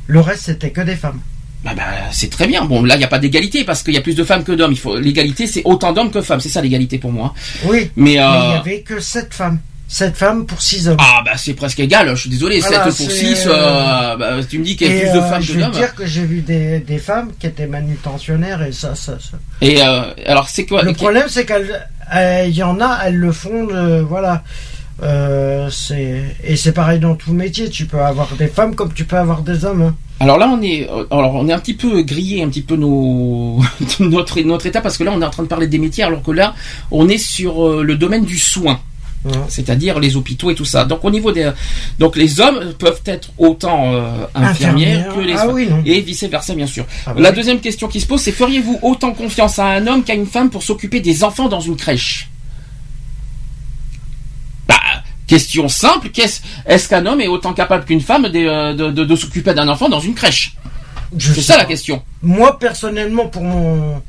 [0.07, 1.21] le reste c'était que des femmes.
[1.65, 2.65] Bah, bah, c'est très bien.
[2.65, 4.53] Bon, là, il n'y a pas d'égalité parce qu'il y a plus de femmes que
[4.53, 4.73] d'hommes.
[4.73, 6.41] Il faut l'égalité, c'est autant d'hommes que femmes.
[6.41, 7.35] C'est ça l'égalité pour moi.
[7.65, 9.59] Oui, Mais, euh, mais il y avait que sept femmes.
[9.95, 10.97] Sept femmes pour six hommes.
[10.99, 14.31] Ah bah c'est presque égal, je suis désolé, Voilà, 7 pour c'est, 6, euh, bah,
[14.49, 15.65] tu me dis qu'il y a Et plus de euh, femmes je que vais te
[15.67, 15.75] d'hommes.
[15.81, 19.37] dire que j'ai vu des, des femmes qui étaient manutentionnaires et ça, ça, ça.
[19.61, 23.17] Et euh, alors c'est quoi Le problème, c'est qu'elles, euh, il y en a, elles
[23.17, 23.69] le font,
[24.09, 24.43] voilà.
[25.03, 27.69] Euh, c'est et c'est pareil dans tout métier.
[27.69, 29.83] Tu peux avoir des femmes comme tu peux avoir des hommes.
[29.83, 29.95] hein.
[30.21, 32.77] Alors là on est euh, alors on est un petit peu grillé un petit peu
[32.77, 33.61] nos
[34.01, 36.23] notre notre état parce que là on est en train de parler des métiers alors
[36.23, 36.55] que là
[36.93, 38.79] on est sur euh, le domaine du soin.
[39.49, 40.85] C'est-à-dire les hôpitaux et tout ça.
[40.85, 41.51] Donc au niveau des
[42.01, 45.15] donc les hommes peuvent être autant euh, infirmières Infirmière.
[45.15, 45.69] que les Ah oui.
[45.87, 46.85] Et vice versa bien sûr.
[47.07, 47.37] Ah bah La oui.
[47.37, 50.51] deuxième question qui se pose c'est feriez-vous autant confiance à un homme qu'à une femme
[50.51, 52.29] pour s'occuper des enfants dans une crèche?
[54.69, 54.75] Bah,
[55.27, 59.05] question simple, qu'est-ce, est-ce qu'un homme est autant capable qu'une femme de, euh, de, de-
[59.05, 60.57] de s'occuper d'un enfant dans une crèche?
[61.19, 62.03] C'est ça la question.
[62.23, 64.03] Moi personnellement, pour mon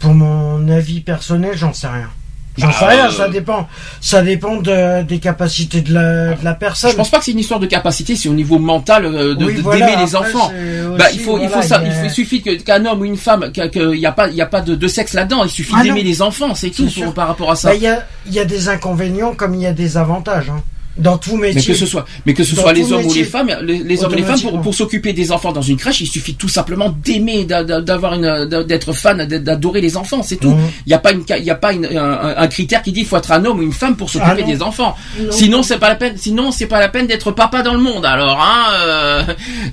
[0.00, 2.10] pour mon avis personnel, j'en sais rien.
[2.58, 3.06] J'en sais rien.
[3.06, 3.68] euh, Ça dépend.
[4.00, 6.90] Ça dépend de, des capacités de la, de la personne.
[6.90, 9.44] Je pense pas que c'est une histoire de capacité, c'est au niveau mental euh, de,
[9.44, 10.50] Oui, de- voilà, d'aimer les enfants.
[10.98, 13.88] Bah, il faut, il faut ça, il a- suffit qu'un homme ou une femme, qu'il
[13.90, 15.44] n'y a pas, il y a pas de, de sexe là-dedans.
[15.44, 17.68] Il suffit Ah d'aimer les enfants, c'est tout pour- par rapport à ça.
[17.70, 20.50] Bah, Il y, a, il y a des inconvénients comme il y a des avantages.
[20.50, 20.62] hein.
[20.98, 21.72] Dans tout Mais métier.
[21.74, 24.02] que ce soit, mais que ce Dans soit les hommes ou les femmes, les, les
[24.04, 26.88] hommes et les femmes pour, s'occuper des enfants dans une crèche, il suffit tout simplement
[27.04, 30.50] d'aimer, d'a- d'a- d'avoir une, d'être fan, d'a- d'adorer les enfants, c'est tout.
[30.52, 30.68] Mhm.
[30.86, 33.00] Il n'y a pas une, il y a pas une- un, un critère qui dit
[33.00, 34.96] il faut être un homme ou une femme pour s'occuper Ah des enfants.
[35.20, 35.30] Non.
[35.32, 38.06] Sinon c'est pas la peine, sinon c'est pas la peine d'être papa dans le monde.
[38.06, 39.22] Alors hein, euh,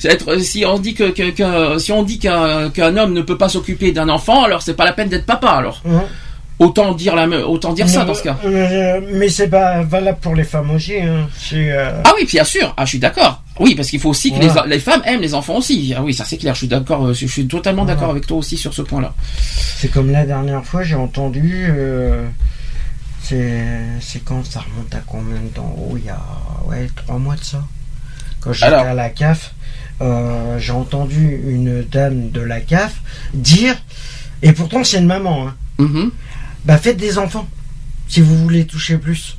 [0.04, 3.38] être, si on dit que, que, que- si on dit qu'un qu'un homme ne peut
[3.38, 5.50] pas s'occuper d'un enfant, alors c'est pas la peine d'être papa.
[5.52, 6.02] Alors Mhm.
[6.60, 8.38] Autant dire la, me- autant dire ça dans ce cas.
[8.46, 10.96] euh, mais c'est pas valable pour les femmes aussi.
[11.00, 11.28] hein.
[11.54, 12.74] Euh, Ah oui, bien sûr.
[12.78, 13.42] Ah, je suis d'accord.
[13.60, 14.64] Oui, parce qu'il faut aussi que Voilà.
[14.68, 15.94] les, les femmes aiment les enfants aussi.
[15.96, 16.54] Ah oui, ça c'est clair.
[16.54, 17.06] Je suis d'accord.
[17.08, 19.14] euh, Je suis totalement d'accord avec toi aussi sur ce point-là.
[19.78, 21.66] C'est comme la dernière fois, j'ai entendu.
[21.70, 22.26] euh,
[23.22, 25.76] c'est, quand ça remonte à combien de temps?
[25.78, 26.20] Oh, il y a
[26.66, 27.64] ouais, trois mois de ça.
[28.42, 29.54] Quand j'étais à la CAF,
[30.58, 32.96] j'ai entendu une dame de la CAF
[33.34, 33.76] dire,
[34.42, 36.12] et pourtant c'est une maman, hein, Mhm.
[36.66, 37.48] Bah faites des enfants
[38.08, 39.38] si vous voulez toucher plus.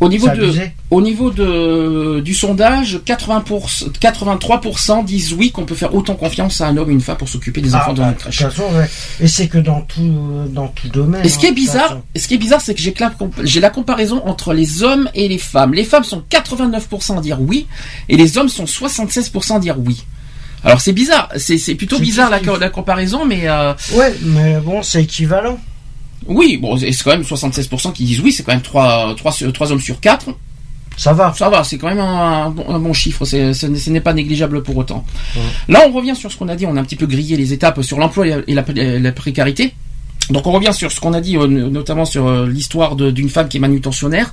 [0.00, 0.54] Au niveau de,
[0.90, 6.68] au niveau de du sondage, 80%, 83% disent oui qu'on peut faire autant confiance à
[6.68, 8.38] un homme et une femme pour s'occuper des enfants Ah, dans bah, de crèche.
[8.38, 8.88] toute façon, ouais.
[9.20, 11.26] Et c'est que dans tout, dans tout domaine.
[11.26, 13.12] Et ce qui hein, est toute bizarre, ce qui est bizarre, c'est que j'ai la,
[13.42, 15.74] j'ai la comparaison entre les hommes et les femmes.
[15.74, 17.66] Les femmes sont 89% à dire oui,
[18.08, 20.04] et les hommes sont 76% à dire oui.
[20.64, 25.58] Alors c'est bizarre, c'est, plutôt bizarre la, comparaison, mais euh, Ouais, mais bon, c'est équivalent.
[26.26, 29.72] oui, bon, c'est quand même 76% qui disent oui, c'est quand même 3, 3, trois
[29.72, 30.30] hommes sur 4.
[30.96, 31.32] Ça va.
[31.36, 34.12] Ça va, c'est quand même un, bon, un bon chiffre, ce n'est- ce n'est pas
[34.14, 35.04] négligeable pour autant.
[35.36, 35.42] Ouais.
[35.68, 37.52] Là, on revient sur ce qu'on a dit, on a un petit peu grillé les
[37.52, 39.74] étapes sur l'emploi et la, et la- la précarité.
[40.30, 43.48] Donc on revient sur ce qu'on a dit, euh, notamment sur euh, l'histoire d'une femme
[43.48, 44.32] qui est manutentionnaire.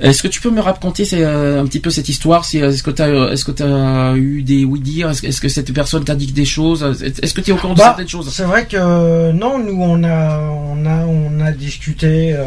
[0.00, 3.62] Est-ce que tu peux me raconter euh, un petit peu cette histoire Est-ce que tu
[3.62, 6.82] as, eu des oui-dire Est-ce que- cette personne t'a dit des choses
[7.22, 8.30] Est-ce que tu es au courant de Bah, certaines choses?
[8.32, 12.44] C'est vrai que non, nous on a on a on a discuté euh,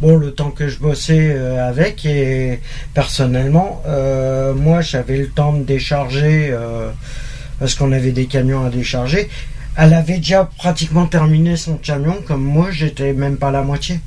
[0.00, 2.60] bon le temps que je bossais euh, avec et
[2.94, 6.54] personnellement euh, moi j'avais le temps de décharger
[7.58, 9.28] parce qu'on avait des camions à décharger.
[9.78, 14.00] Elle avait déjà pratiquement terminé son camion comme moi j'étais même pas la moitié.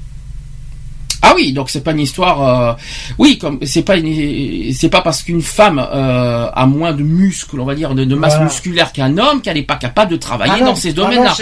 [1.22, 2.70] Ah oui, donc c'est pas une histoire.
[2.72, 2.74] euh,
[3.17, 4.72] Oui, comme c'est pas une...
[4.74, 8.15] c'est pas parce qu'une femme euh, a moins de muscles, on va dire, de, de
[8.15, 8.45] masse Voilà.
[8.45, 11.34] musculaire qu'un homme qu'elle n'est pas capable de travailler Ah non, dans ces ah domaines-là.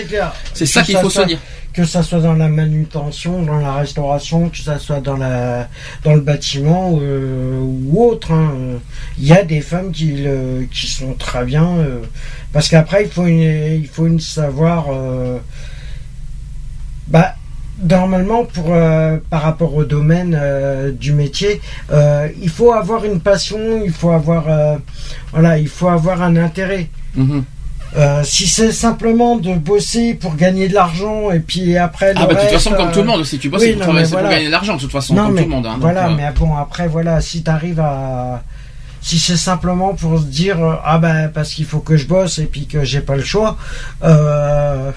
[0.54, 1.38] c'est ça qu'il faut soit- se dire.
[1.74, 5.68] que ça soit dans la manutention, dans la restauration, que ça soit dans la
[6.04, 8.32] dans le bâtiment euh, ou autre.
[8.32, 8.52] hein.
[9.20, 12.00] Il y a des femmes qui le- qui sont très bien euh,
[12.52, 14.86] parce qu'après il faut une, il faut une savoir.
[14.92, 15.38] euh,
[17.08, 17.36] bah
[17.82, 21.62] normalement pour euh, par rapport au domaine euh, du métier,
[21.92, 24.46] euh, il faut avoir une passion, il faut avoir
[25.32, 26.90] voilà, il faut avoir un intérêt.
[27.16, 27.44] Mhm.
[28.24, 32.36] Si c'est simplement de bosser pour gagner de l'argent et puis après le Ah bah
[32.36, 34.02] de toute façon comme tout le monde, si tu bosses oui, c'est pour non, travailler,
[34.04, 34.36] mais c'est pour voilà.
[34.36, 35.66] gagner de l'argent de toute façon non comme mais tout le monde.
[35.66, 38.44] hein, voilà, mais bon après voilà, si t'arrives à
[39.02, 42.46] si c'est simplement pour se dire ah ben parce qu'il faut que je bosse et
[42.46, 43.58] puis que j'ai pas le choix,
[44.04, 44.92] euh,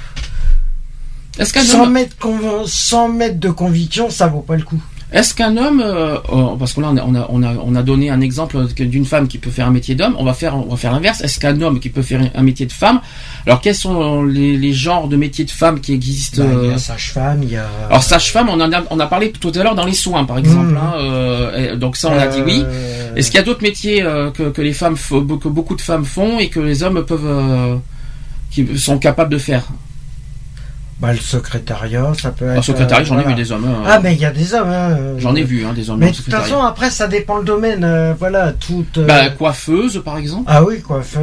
[1.40, 4.80] Est-ce qu'un sans homme, mettre conv- sans mettre de conviction, ça vaut pas le coup.
[5.12, 7.74] est-ce qu'un homme, euh, oh, parce que là on a, on a, on a, on
[7.74, 10.54] a donné un exemple d'une femme qui peut faire un métier d'homme, on va faire,
[10.54, 11.20] on va faire l'inverse.
[11.22, 13.00] Est-ce qu'un homme qui peut faire un métier de femme
[13.46, 16.70] Alors quels sont les, les genres de métiers de femmes qui existent Bah, il y
[16.70, 19.50] euh, a sage-femme, il y a Alors sage-femme, on en a, on a parlé tout
[19.56, 20.72] à l'heure dans les soins, par exemple.
[20.72, 20.76] Mhm.
[20.76, 22.62] hein, euh, donc ça, on a dit oui.
[22.64, 25.80] euh, Est-ce qu'il y a d'autres métiers euh, que, que les femmes, que beaucoup de
[25.80, 27.76] femmes font et que les hommes peuvent, euh,
[28.52, 29.64] qui sont capables de faire?
[31.00, 32.58] Bah, le secrétariat, ça peut être.
[32.58, 33.36] En secrétariat, euh, j'en ai voilà.
[33.36, 33.64] vu des hommes.
[33.64, 33.82] hein.
[33.86, 34.68] Ah mais il y a des hommes.
[34.68, 37.38] hein, euh, J'en ai vu hein, des hommes Mais de toute façon, après, ça dépend
[37.38, 37.84] le domaine.
[37.84, 38.84] euh, voilà, tout.
[38.98, 40.44] euh, Bah, coiffeuse, par exemple.
[40.46, 41.22] Ah oui, coiffeuse.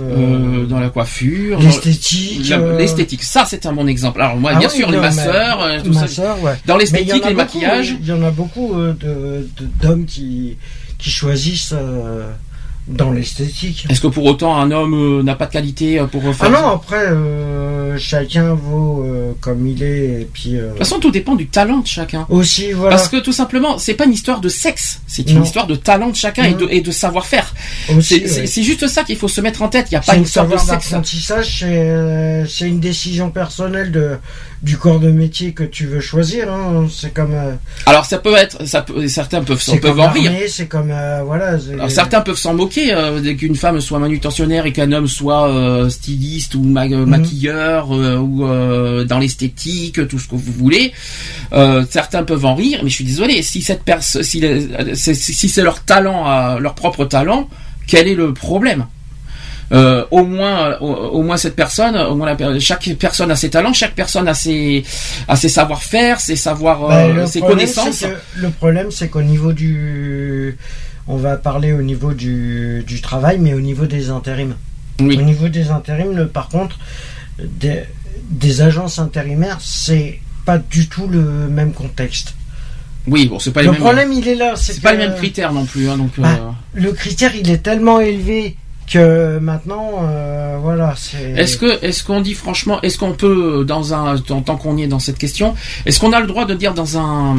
[0.00, 2.50] euh, Euh, dans la coiffure, L'esthétique.
[2.50, 4.20] Euh, L'esthétique, ça c'est un bon exemple.
[4.20, 6.00] Alors moi, ah bien oui, sûr, les non, masseurs, euh, tout ça.
[6.02, 6.56] masseurs, ouais.
[6.66, 7.96] Dans l'esthétique, a les beaucoup, maquillages.
[8.00, 9.42] Il y en a beaucoup euh,
[9.80, 10.56] d'hommes qui
[10.98, 12.30] qui choisissent euh,
[12.86, 13.86] dans l'esthétique.
[13.88, 16.50] Est-ce que pour autant un homme euh, n'a pas de qualité euh, pour Ah faire
[16.50, 20.98] non, après, euh, chacun vaut euh, comme il est, et puis euh, De toute façon,
[21.00, 22.26] tout dépend du talent de chacun.
[22.28, 22.96] aussi, voilà.
[22.96, 25.44] Parce que tout simplement, c'est pas une histoire de sexe, c'est une Non.
[25.44, 27.54] histoire de talent de chacun et de, savoir-faire.
[28.02, 28.62] C'est ouais.
[28.62, 29.86] juste ça qu'il faut se mettre en tête.
[29.90, 30.94] Il n'y a pas une histoire de sexe.
[31.62, 34.18] euh, c'est une décision personnelle de
[34.64, 36.50] du corps de métier que tu veux choisir.
[36.52, 36.86] hein.
[36.90, 37.52] C'est comme euh,
[37.86, 40.32] Alors ça peut être, ça peut, certains peuvent, c'est peuvent en rire.
[40.48, 41.58] c'est comme euh, voilà.
[41.74, 45.48] Alors certains peuvent s'en moquer euh, dès qu'une femme soit manutentionnaire et qu'un homme soit
[45.50, 47.04] euh, styliste ou ma- Mhm.
[47.04, 48.46] maquilleur ou
[49.04, 50.92] dans l'esthétique, tout ce que vous voulez.
[51.90, 53.42] Certains peuvent en rire, mais je suis désolé.
[53.42, 54.40] Si cette personne, si,
[54.94, 57.48] c'est- si c'est leur talent, leur propre talent,
[57.86, 58.86] quel est le problème?
[59.74, 63.36] Euh, au moins, au, au moins cette personne, au moins la per- chaque personne a
[63.36, 64.84] ses talents, chaque personne a ses,
[65.26, 68.00] a ses savoir-faire, ses savoir, Bah, euh, le ses problème, connaissances.
[68.00, 70.56] que- le problème, c'est qu'au niveau du,
[71.08, 74.54] on va parler au niveau du, du travail, mais au niveau des intérims.
[75.00, 75.18] Oui.
[75.18, 76.78] Au niveau des intérims, le- par contre,
[77.42, 77.82] des,
[78.30, 82.34] des agences intérimaires, c'est pas du tout le même contexte.
[83.06, 83.80] Oui, bon, c'est pas les Le mêmes.
[83.80, 84.54] problème, il est là.
[84.56, 86.12] c'est pas les mêmes critères non plus, hein, donc.
[86.18, 86.50] Bah, euh,
[86.80, 88.56] Le critère, il est tellement élevé
[88.86, 91.32] que maintenant, euh, voilà, c'est.
[91.32, 94.82] Est-ce que, est-ce qu'on dit franchement, est-ce qu'on peut, dans un, en tant qu'on y
[94.82, 95.54] est dans cette question,
[95.86, 97.36] est-ce qu'on a le droit de dire dans un,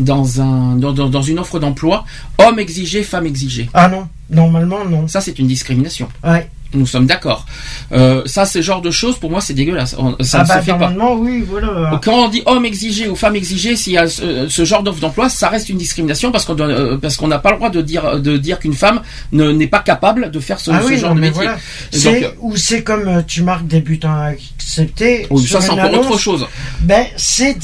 [0.00, 2.04] dans un, dans une offre d'emploi,
[2.38, 3.68] homme exigé, femme exigée?
[3.74, 5.08] Ah non, normalement non.
[5.08, 6.08] Ça, c'est une discrimination.
[6.24, 6.48] Ouais.
[6.74, 7.46] Nous sommes d'accord.
[7.92, 9.96] Euh, ça, ce genre de choses, pour moi, c'est dégueulasse.
[10.20, 10.92] Ça ah ne bah se fait pas.
[11.14, 11.98] oui, voilà.
[12.04, 15.00] Quand on dit homme exigé ou femme exigée, s'il y a ce, ce genre d'offre
[15.00, 17.80] d'emploi, ça reste une discrimination parce qu'on euh, parce qu'on n'a pas le droit de
[17.80, 19.00] dire de dire qu'une femme
[19.32, 21.34] ne- n'est pas capable de faire ce, Ah ce oui, genre non, de métier.
[21.44, 21.58] voilà.
[21.90, 25.26] C'est- donc, ou c'est comme euh, tu marques débutant accepté.
[25.40, 26.46] sur ça c'est encore autre chose.
[26.82, 27.54] Ben c'est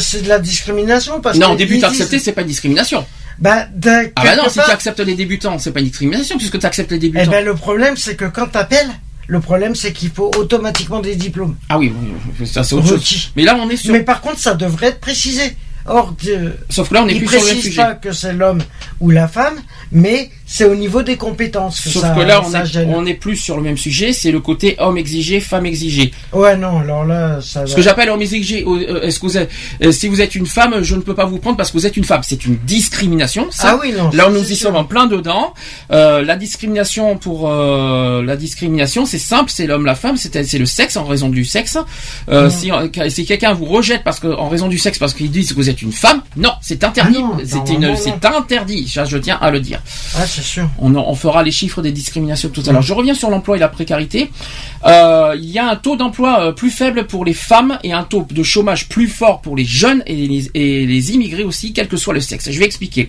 [0.00, 3.06] c'est de la discrimination parce Non, que début ils accepté, disent- c'est pas une discrimination.
[3.38, 6.66] De- Ah bah non, si tu acceptes les débutants, c'est pas une discrimination puisque tu
[6.66, 7.30] acceptes les Eh débutants.
[7.30, 8.88] ben le problème c'est que quand t'appelles,
[9.28, 11.56] le problème c'est qu'il faut automatiquement des diplômes.
[11.68, 11.92] Ah oui,
[12.46, 13.30] ça c'est autre chose.
[13.36, 13.92] Mais là on est sur.
[13.92, 15.54] Mais par contre ça devrait être précisé.
[15.88, 17.76] Or, de- Sauf que là on est plus sur le sujet.
[17.80, 18.60] pas que c'est l'homme
[18.98, 19.54] ou la femme,
[19.92, 22.92] mais c'est au niveau des compétences que Sauf ça, que là, on est, gêne.
[22.94, 26.12] on est plus sur le même sujet, c'est le côté homme exigé, femme exigée.
[26.32, 27.76] Ouais, non, alors là, ça Ce va.
[27.76, 29.50] que j'appelle homme exigé, euh, est-ce que vous êtes,
[29.82, 31.86] euh, si vous êtes une femme, je ne peux pas vous prendre parce que vous
[31.86, 32.20] êtes une femme.
[32.22, 33.48] C'est une discrimination.
[33.50, 33.72] Ça.
[33.72, 34.10] Ah oui, non.
[34.12, 34.68] Là, ça, nous y sûr.
[34.68, 35.52] sommes en plein dedans.
[35.90, 40.58] Euh, la discrimination pour euh, la discrimination, c'est simple, c'est l'homme, la femme, c'est c'est
[40.58, 41.76] le sexe en raison du sexe.
[42.28, 42.50] Euh.
[42.50, 42.70] Si,
[43.08, 45.70] si quelqu'un vous rejette parce que en raison du sexe, parce qu'ils disent que vous
[45.70, 47.18] êtes une femme, non, c'est interdit.
[47.20, 47.84] Ah c'est une,
[48.24, 48.88] interdit.
[48.88, 49.80] Ça, je tiens à le dire.
[50.16, 50.68] Ah, c'est sûr.
[50.78, 52.74] On, fera les chiffres des discriminations tout à Mm.
[52.74, 52.82] l'heure.
[52.82, 54.30] Je reviens sur l'emploi et la précarité.
[54.84, 58.04] Euh, Il y a un taux d'emploi euh, plus faible pour les femmes et un
[58.04, 61.88] taux de chômage plus fort pour les jeunes et les, et les immigrés aussi, quel
[61.88, 62.50] que soit le sexe.
[62.50, 63.08] Je vais expliquer.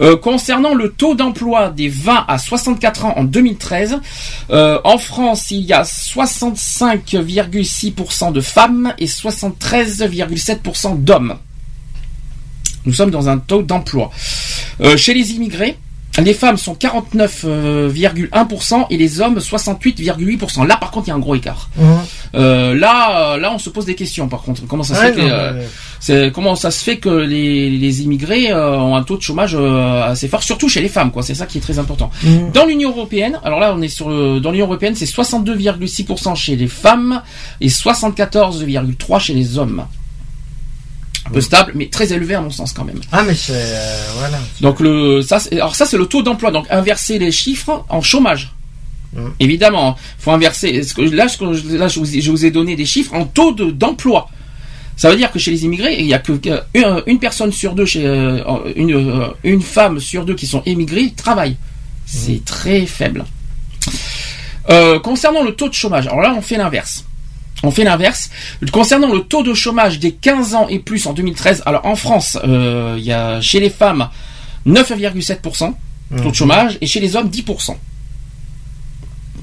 [0.00, 4.00] Euh, concernant le taux d'emploi des 20 à 64 ans en 2013,
[4.50, 11.36] euh, en France, il y a 65,6% de femmes et 73,7% d'hommes.
[12.86, 14.10] Nous sommes dans un taux d'emploi.
[14.80, 15.76] Euh, chez les immigrés,
[16.18, 20.66] les femmes sont 49,1% et les hommes 68,8%.
[20.66, 21.68] Là, par contre, il y a un gros écart.
[21.76, 21.86] Mhm.
[22.36, 24.28] Euh, là, euh, là, on se pose des questions.
[24.28, 27.70] Par contre, comment ça se Ouais, fait que, euh, comment ça se fait que les,
[27.70, 31.22] les immigrés euh, ont un taux de chômage assez fort, surtout chez les femmes, quoi.
[31.22, 32.10] C'est ça qui est très important.
[32.22, 32.52] Mhm.
[32.52, 36.56] Dans l'Union européenne, alors là, on est sur le, dans l'Union européenne, c'est 62,6% chez
[36.56, 37.22] les femmes
[37.60, 39.84] et 74,3% chez les hommes.
[41.26, 43.00] Un peu stable, mais très élevé à mon sens quand même.
[43.10, 43.52] Ah, mais c'est.
[43.54, 44.38] euh, voilà.
[44.60, 48.02] Donc le ça c'est- alors ça c'est le taux d'emploi donc inverser les chiffres en
[48.02, 48.52] chômage.
[49.14, 49.28] Mm.
[49.40, 50.72] Évidemment, faut inverser
[51.12, 53.70] là je- là je vous, ai- je vous ai donné des chiffres en taux de
[53.70, 54.28] d'emploi.
[54.96, 56.32] Ça veut dire que chez les immigrés, il y a que
[56.74, 58.38] une, une personne sur deux chez euh,
[58.76, 61.56] une euh, une femme sur deux qui sont émigrés travaillent.
[62.06, 63.24] C'est très faible.
[64.70, 67.04] Euh, concernant le taux de chômage, alors là on fait l'inverse.
[67.62, 68.30] On fait l'inverse.
[68.72, 72.38] Concernant le taux de chômage des 15 ans et plus en 2013, alors en France,
[72.44, 74.08] euh, il y a chez les femmes
[74.66, 75.74] 9,7%
[76.22, 77.76] taux de chômage et chez les hommes 10%.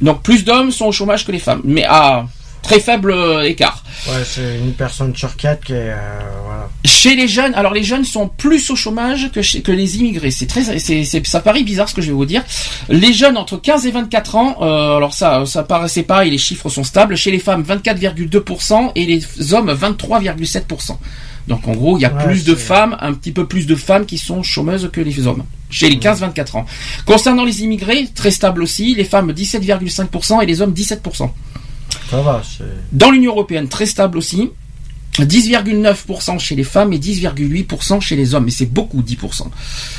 [0.02, 2.26] Donc plus d'hommes sont au chômage que les femmes, mais à
[2.62, 3.84] très faible euh, écart.
[4.08, 5.92] Ouais, c'est une personne sur quatre qui est.
[5.92, 6.70] euh, voilà.
[6.86, 10.32] Chez les jeunes, alors les jeunes sont plus au chômage que, chez- que les immigrés.
[10.32, 12.44] C'est très, c'est, ça paraît bizarre ce que je vais vous dire.
[12.90, 16.70] Les jeunes entre 15 et 24 ans, euh, alors ça, ça paraissait pareil, les chiffres
[16.70, 17.16] sont stables.
[17.16, 20.98] Chez les femmes, 24,2% et les hommes, 23,7%.
[21.48, 23.76] Donc en gros, il y a Ouais, plus de femmes, un petit peu plus de
[23.76, 25.44] femmes qui sont chômeuses que les hommes.
[25.70, 26.66] Chez les 15-24 ans.
[27.06, 28.94] Concernant les immigrés, très stable aussi.
[28.94, 31.30] Les femmes 17,5% et les hommes 17%.
[32.12, 32.66] Ça va, c'est.
[32.92, 34.50] Dans l'Union européenne, très stable aussi.
[35.20, 38.46] 10,9% chez les femmes et 10,8% chez les hommes.
[38.46, 39.44] Mais c'est beaucoup, 10%.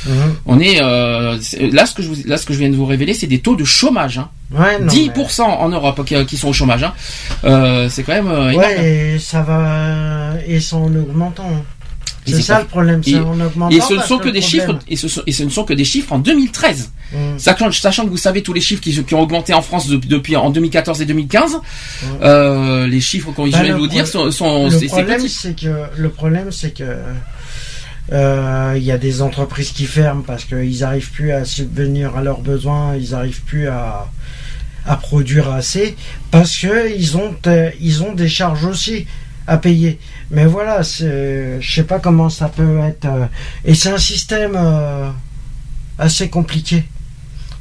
[0.05, 0.13] Mhm.
[0.45, 1.37] On est, euh,
[1.71, 3.39] là, ce que je vous, là, ce que je viens de vous révéler, c'est des
[3.39, 4.17] taux de chômage.
[4.17, 4.29] Hein.
[4.51, 4.87] Ouais, non.
[4.87, 6.83] 10% en Europe qui, qui sont au chômage.
[6.83, 6.93] Hein.
[7.43, 8.65] Euh, c'est quand même euh, énorme.
[8.65, 10.33] Ouais, et ça va.
[10.47, 11.49] Et c'est en augmentant.
[12.25, 13.75] C'est ça le problème, et- en augmentant.
[13.75, 15.63] Et ce ne sont que des problème- chiffres, et ce, sont- et ce ne sont
[15.65, 16.91] que des chiffres en 2013.
[17.13, 17.37] Mhm.
[17.39, 20.07] Sachant, sachant que vous savez tous les chiffres qui, qui ont augmenté en France depuis,
[20.09, 21.59] depuis en 2014 et 2015, Ouais.
[22.23, 25.55] euh, les chiffres qu'on Bah, je viens de vous dire sont, sont Le problème, c'est
[25.59, 26.97] que le problème, c'est que
[28.11, 32.21] euh, il y a des entreprises qui ferment parce qu'ils n'arrivent plus à subvenir à
[32.23, 34.09] leurs besoins, ils n'arrivent plus à,
[34.85, 35.95] à produire assez
[36.31, 39.07] parce que ils ont euh, ils ont des charges aussi
[39.47, 39.99] à payer.
[40.31, 43.25] Mais voilà, je sais pas comment ça peut être euh,
[43.65, 45.09] et c'est un système euh,
[45.97, 46.85] assez compliqué.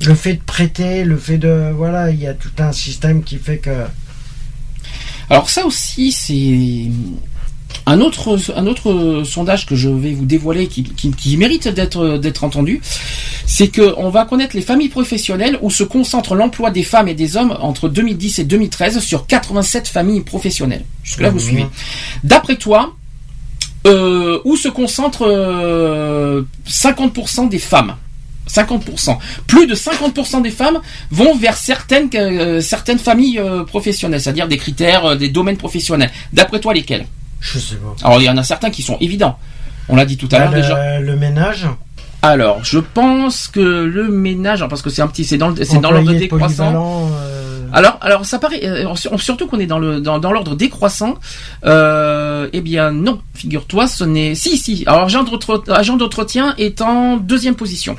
[0.04, 3.38] Le fait de prêter, le fait de voilà, il y a tout un système qui
[3.38, 3.84] fait que
[5.30, 6.90] Alors ça aussi, c'est
[7.87, 12.18] un autre, un autre sondage que je vais vous dévoiler qui, qui, qui mérite d'être
[12.18, 12.81] d'être entendu,
[13.47, 17.14] c'est que on va connaître les familles professionnelles où se concentre l'emploi des femmes et
[17.14, 20.85] des hommes entre 2010 et 2013 sur 87 familles professionnelles.
[21.03, 21.66] Jusque là, vous suivez.
[22.25, 22.95] D'après toi,
[23.87, 27.97] euh, où se concentre euh, 50% des femmes?
[28.49, 29.18] 50%.
[29.47, 34.57] Plus de 50% des femmes vont vers certaines, euh, certaines familles euh, professionnelles, c'est-à-dire des
[34.57, 36.11] critères, euh, des domaines professionnels.
[36.33, 37.07] D'après toi, lesquels?
[37.43, 37.95] Je sais pas.
[38.07, 39.38] Alors, il y en a certains qui sont évidents.
[39.90, 41.01] On l'a dit tout à Bah, l'heure le, déjà.
[41.01, 41.66] le ménage.
[42.22, 45.80] Alors, je pense que le ménage, parce que c'est un petit, c'est dans, le- c'est
[45.80, 47.11] dans l'ordre décroissant.
[47.12, 50.55] euh, Alors, alors ça paraît euh, sur- surtout qu'on est dans le dans, dans l'ordre
[50.55, 51.16] décroissant.
[51.64, 54.84] Euh, eh bien non, figure-toi, ce n'est si si.
[54.86, 57.97] Alors agent d'entre- agent d'entretien est en deuxième position.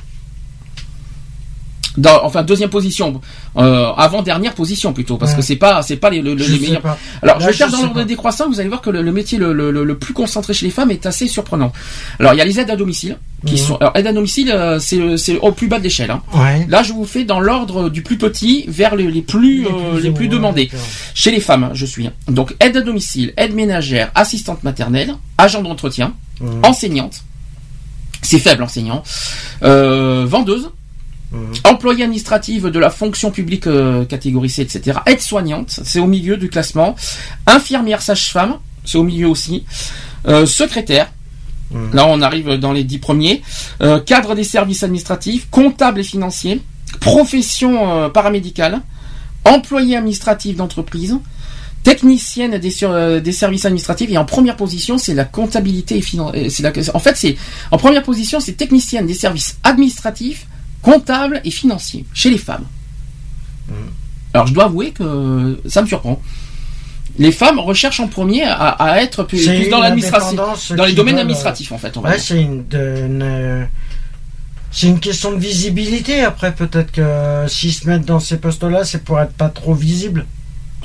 [1.97, 3.19] Dans, enfin deuxième position,
[3.57, 5.37] euh, avant dernière position plutôt, parce Ouais.
[5.37, 6.81] que c'est pas c'est pas les, le, je les meilleurs.
[6.81, 6.97] pas.
[7.21, 9.11] Alors, Là, je vais faire je dans l'ordre décroissant, vous allez voir que le, le
[9.11, 11.71] métier le, le, le- plus concentré chez les femmes est assez surprenant.
[12.19, 13.59] Alors, il y a les aides à domicile, qui Mhm.
[13.59, 13.75] sont...
[13.77, 16.09] Alors, aides à domicile, euh, c'est c'est au plus bas de l'échelle.
[16.11, 16.21] Hein.
[16.33, 16.65] Ouais.
[16.67, 20.11] Là, je vous fais dans l'ordre du plus petit vers les, les plus, euh, les
[20.11, 20.69] plus demandés.
[21.13, 22.09] Chez les femmes, je suis.
[22.27, 26.61] Donc, aide à domicile, aide ménagère, assistante maternelle, agent d'entretien, Mhm.
[26.65, 27.21] enseignante.
[28.21, 29.03] C'est faible, enseignant.
[29.63, 30.69] Euh, vendeuse,
[31.63, 34.99] Employée administrative de la fonction publique euh, catégorie C, etc.
[35.05, 36.95] Aide-soignante, c'est au milieu du classement.
[37.47, 39.65] Infirmière sage-femme, c'est au milieu aussi.
[40.27, 41.11] Euh, secrétaire,
[41.93, 43.41] là on arrive dans les dix premiers.
[43.81, 46.61] Euh, cadre des services administratifs, comptable et financier.
[47.01, 48.81] Profession euh, paramédicale.
[49.45, 51.17] Employée administrative d'entreprise.
[51.83, 56.01] Technicienne des, sur- euh, des services administratifs et en première position c'est la comptabilité et
[56.01, 56.71] financière.
[56.93, 57.35] En fait c'est
[57.71, 60.47] en première position c'est technicienne des services administratifs,
[60.83, 62.65] comptables et financiers chez les femmes.
[64.33, 66.21] Alors je dois avouer que ça me surprend.
[67.19, 70.35] Les femmes recherchent en premier à, à être plus, dans l'administration,
[70.75, 71.95] dans les domaines administratifs en fait.
[71.97, 72.23] On va Ouais, dire.
[72.25, 73.63] c'est une, euh,
[74.71, 76.21] c'est une question de visibilité.
[76.21, 80.25] Après, peut-être que s'ils se mettent dans ces postes-là, c'est pour être pas trop visible.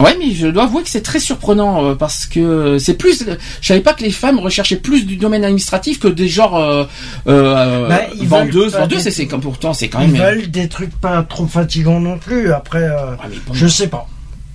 [0.01, 3.24] Ouais, mais je dois avouer que c'est très surprenant euh, parce que c'est plus.
[3.61, 6.84] Je savais pas que les femmes recherchaient plus du domaine administratif que des genres euh,
[7.26, 8.74] euh, Bah, ils vendeuses.
[8.74, 10.20] Vendeuses, des- c'est comme pourtant c'est quand Ils même.
[10.20, 12.53] euh, veulent des trucs pas trop fatigants non plus.
[12.53, 13.55] Après, euh, Ah, bon.
[13.55, 14.07] je sais pas.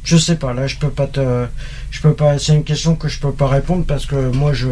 [0.04, 0.54] Je sais pas.
[0.54, 1.46] Là, je peux pas te,
[1.92, 2.38] je peux pas.
[2.40, 4.68] C'est une question que je peux pas répondre parce que moi, je.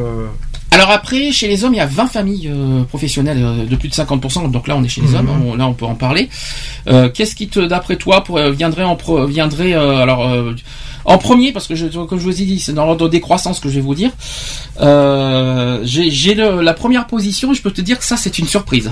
[0.73, 3.89] Alors après, chez les hommes, il y a 20 familles euh, professionnelles euh, de plus
[3.89, 4.49] de 50%.
[4.51, 5.15] Donc là, on est chez les Mhm.
[5.15, 5.29] hommes.
[5.47, 6.29] on- là, on peut en parler.
[6.87, 10.53] Euh, Qu'est-ce qui te, d'après toi, pour, euh, viendrait en pro, viendrait euh, alors euh,
[11.03, 13.59] en premier parce que je, comme je vous ai dit, c'est dans l'ordre des croissances
[13.59, 14.11] que je vais vous dire.
[14.79, 17.51] Euh, J'ai la première position.
[17.51, 18.89] et Je peux te dire que ça, c'est une surprise.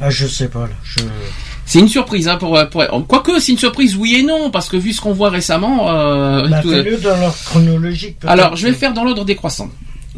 [0.00, 0.68] Ah, je sais pas là.
[0.84, 1.00] Je.
[1.64, 4.76] C'est une surprise, hein, pour, pour quoique c'est une surprise, oui et non, parce que
[4.76, 5.88] vu ce qu'on voit récemment.
[5.90, 8.16] Euh, Bah, tout- dans l'ordre chronologique.
[8.26, 9.68] alors, je vais faire dans l'ordre décroissant.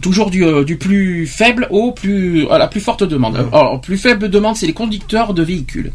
[0.00, 3.36] Toujours du, euh, du plus faible au plus à la plus forte demande.
[3.52, 5.92] Alors, plus faible demande, c'est les conducteurs de véhicules.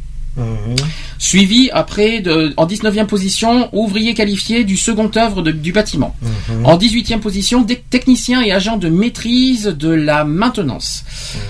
[1.20, 6.16] Suivi après de, en 19e position, ouvrier qualifié du second œuvre de- du bâtiment.
[6.64, 11.06] En 18e position, des techniciens et agents de maîtrise de la maintenance.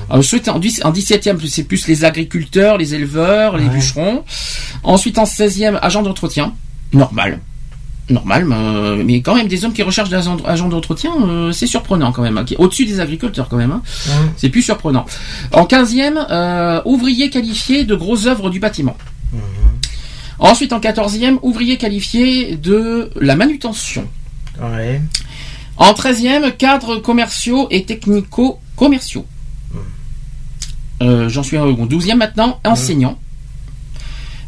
[0.09, 4.23] Ensuite, en, en 17e, c'est plus les agriculteurs, les éleveurs, les bûcherons.
[4.83, 6.53] Ensuite, en 16e, agent d'entretien.
[6.91, 7.39] Normal.
[8.09, 11.67] Normal, mais, euh, mais quand même des hommes qui recherchent des agents d'entretien, euh, c'est
[11.67, 12.37] surprenant quand même.
[12.37, 13.71] hein, qui- Au-dessus des agriculteurs quand même.
[13.71, 13.81] hein.
[14.07, 14.31] Mhm.
[14.35, 15.05] C'est plus surprenant.
[15.53, 18.97] En 15e, euh, ouvrier qualifié de gros œuvres du bâtiment.
[19.31, 19.39] Mhm.
[20.39, 24.05] Ensuite, en 14e, ouvrier qualifié de la manutention.
[24.61, 25.01] Ouais.
[25.77, 29.25] En 13e, cadres commerciaux et technico-commerciaux.
[31.01, 33.17] Euh, J'en suis au 12e maintenant, enseignant.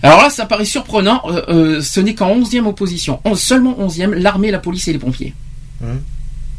[0.04, 3.20] Alors là, ça paraît surprenant, euh, euh, ce n'est qu'en 11e opposition.
[3.26, 5.34] On- seulement 11e, l'armée, la police et les pompiers.
[5.82, 6.02] Mhm.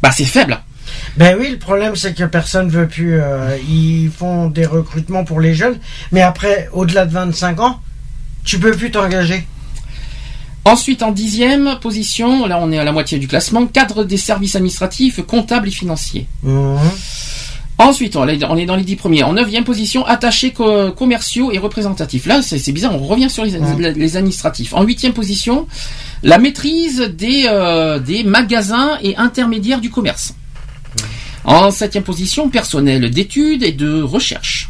[0.01, 0.59] Bah c'est faible.
[1.17, 3.19] Ben oui, le problème c'est que personne veut plus.
[3.19, 5.77] euh, ils font des recrutements pour les jeunes,
[6.11, 7.79] mais après, au-delà de 25 ans,
[8.43, 9.45] tu peux plus t'engager.
[10.65, 14.55] Ensuite, en 10e position, là on est à la moitié du classement, cadre des services
[14.55, 16.27] administratifs, comptables et financiers.
[16.43, 16.77] Mhm.
[17.79, 19.23] Ensuite, on est dans les 10 premiers.
[19.23, 22.25] En 9e position, attachés co- commerciaux et représentatifs.
[22.25, 23.93] Là, c'est bizarre, on revient sur les, Ouais.
[23.93, 24.73] les administratifs.
[24.73, 25.67] En 8e position,
[26.23, 30.33] la maîtrise des, euh, des magasins et intermédiaires du commerce.
[31.43, 34.69] En 7e position, personnel d'études et de recherche.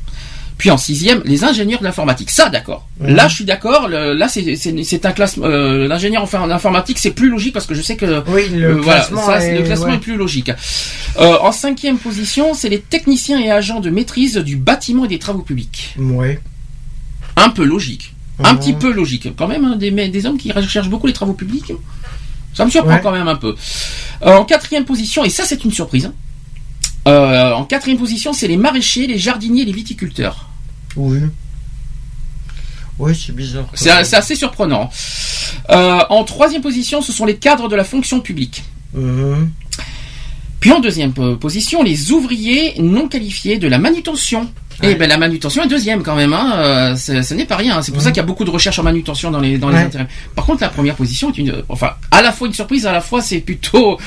[0.58, 2.32] Puis en sixième, les ingénieurs de l'informatique.
[2.32, 2.88] Ça, d'accord.
[3.00, 3.16] Mhm.
[3.16, 3.88] Là, je suis d'accord.
[3.90, 5.46] Là, c'est- un classement.
[5.46, 8.66] euh, L'ingénieur en en informatique, c'est plus logique parce que je sais que Oui, le
[8.70, 9.96] euh, voilà, classement, ça, est, le classement ouais.
[9.96, 10.52] est plus logique.
[11.20, 15.20] Euh, en cinquième position, c'est les techniciens et agents de maîtrise du bâtiment et des
[15.20, 15.94] travaux publics.
[16.00, 16.40] Ouais.
[17.36, 18.14] Un peu logique.
[18.44, 18.60] Un Mhm.
[18.60, 19.36] petit peu logique.
[19.36, 21.72] Quand même, hein, des, hommes qui recherchent beaucoup les travaux publics.
[22.56, 23.02] Ça me surprend Ouais.
[23.04, 23.56] quand même un peu.
[24.24, 26.06] En quatrième position, et ça c'est une surprise.
[26.08, 26.14] hein.
[27.08, 30.48] Euh, en quatrième position, c'est les maraîchers, les jardiniers, les viticulteurs.
[30.96, 31.20] Oui.
[33.00, 33.68] Oui, c'est bizarre.
[33.76, 34.90] C'est assez surprenant.
[35.70, 38.64] Euh, en troisième position, ce sont les cadres de la fonction publique.
[40.60, 44.50] Puis en deuxième po- position, les ouvriers non qualifiés de la manutention.
[44.84, 44.96] Et Ouais.
[44.96, 46.54] ben la manutention est deuxième quand même, hein.
[46.58, 47.82] euh, ce n'est pas rien.
[47.82, 49.76] C'est pour ça qu'il y a beaucoup de recherches en manutention dans les dans les
[49.76, 49.82] Ouais.
[49.82, 50.08] intérêts.
[50.36, 53.02] Par contre, la première position est une, enfin, à la fois une surprise, à la
[53.02, 53.98] fois c'est plutôt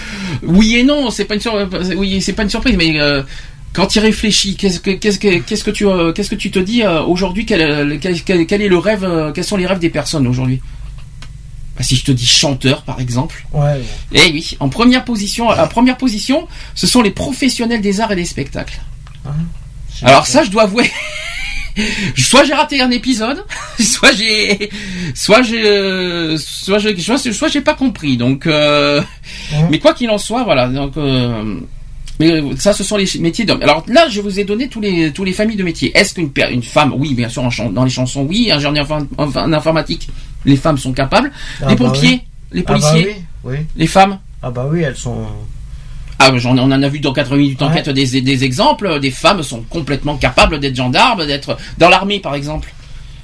[0.44, 1.10] oui et non.
[1.10, 1.54] C'est pas une sur...
[1.96, 3.22] oui, c'est pas une surprise, mais euh,
[3.72, 6.52] quand tu y réfléchis, qu'est-ce que qu'est-ce que qu'est-ce que tu euh, qu'est-ce que tu
[6.52, 9.56] te dis euh, aujourd'hui quel, euh, quel, quel- quel est le rêve euh, Quels sont
[9.56, 10.60] les rêves des personnes aujourd'hui?
[11.76, 13.44] Bah, Si je te dis chanteur, par exemple.
[13.52, 13.80] Ouais.
[14.12, 16.46] Eh oui, en première position, en première position,
[16.76, 18.80] ce sont les professionnels des arts et des spectacles.
[19.24, 19.30] c'est
[20.02, 20.90] Alors ça, je dois avouer,
[22.16, 23.44] soit j'ai raté un épisode,
[23.80, 24.70] soit j'ai,
[25.14, 28.16] soit j'ai, euh, soit j'ai, soit, soit j'ai pas compris.
[28.16, 29.00] Donc, euh,
[29.52, 29.68] Mhm.
[29.70, 30.68] mais quoi qu'il en soit, voilà.
[30.68, 31.60] Donc, euh,
[32.18, 33.62] mais euh, ça, ce sont les métiers d'hommes.
[33.62, 35.96] Alors là, je vous ai donné tous les tous les familles de métiers.
[35.96, 38.86] Est-ce qu'une une femme, oui, bien sûr, en dans les chansons, oui, ingénieur
[39.18, 40.08] en informatique,
[40.44, 41.32] les femmes sont capables.
[41.62, 42.20] Ah les bah pompiers,
[42.52, 43.56] les Ah bah policiers, oui, oui.
[43.76, 44.18] les femmes?
[44.42, 45.26] Ah bah oui, elles sont.
[46.22, 47.66] Ah, j'en, on en a vu dans 80 minutes Ouais.
[47.68, 49.00] enquête des, des exemples.
[49.00, 52.72] Des femmes sont complètement capables d'être gendarmes, d'être dans l'armée, par exemple.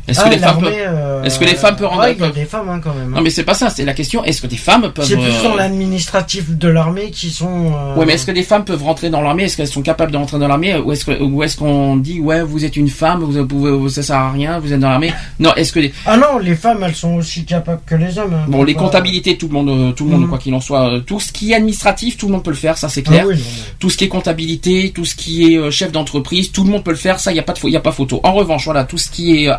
[0.09, 2.33] Est-ce Ah, que les femmes peuvent euh, est-ce que les femmes peuvent rendre- ouais, peuvent-
[2.33, 3.11] des femmes hein, quand même.
[3.11, 4.23] Non mais c'est pas ça, c'est la question.
[4.25, 7.73] Est-ce que des femmes peuvent C'est plus euh, dans l'administratif de l'armée qui sont.
[7.75, 9.45] euh, Ouais, mais est-ce que des femmes peuvent rentrer dans l'armée?
[9.45, 10.77] Est-ce qu'elles sont capables de rentrer dans l'armée?
[10.77, 14.03] Ou est-ce que, ou est-ce qu'on dit ouais, vous êtes une femme, vous pouvez, ça
[14.03, 15.13] sert à rien, vous êtes dans l'armée?
[15.41, 18.35] Non, est-ce que les, Ah non, les femmes, elles sont aussi capables que les hommes.
[18.35, 18.45] hein.
[18.49, 20.29] bon, les pas- comptabilités, tout le monde, euh, tout le monde, Mhm.
[20.29, 22.57] quoi qu'il en soit, euh, tout ce qui est administratif, tout le monde peut le
[22.57, 23.25] faire, ça c'est Ah clair.
[23.27, 23.43] oui, non,
[23.81, 26.85] Tout ce qui est comptabilité, tout ce qui est euh, chef d'entreprise, tout le monde
[26.85, 28.21] peut le faire, ça il y a pas de, fo- y a pas photo.
[28.23, 29.55] En revanche, voilà, tout ce qui est euh,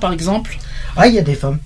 [0.00, 0.58] par exemple.
[0.96, 1.58] Ah, il y a des femmes.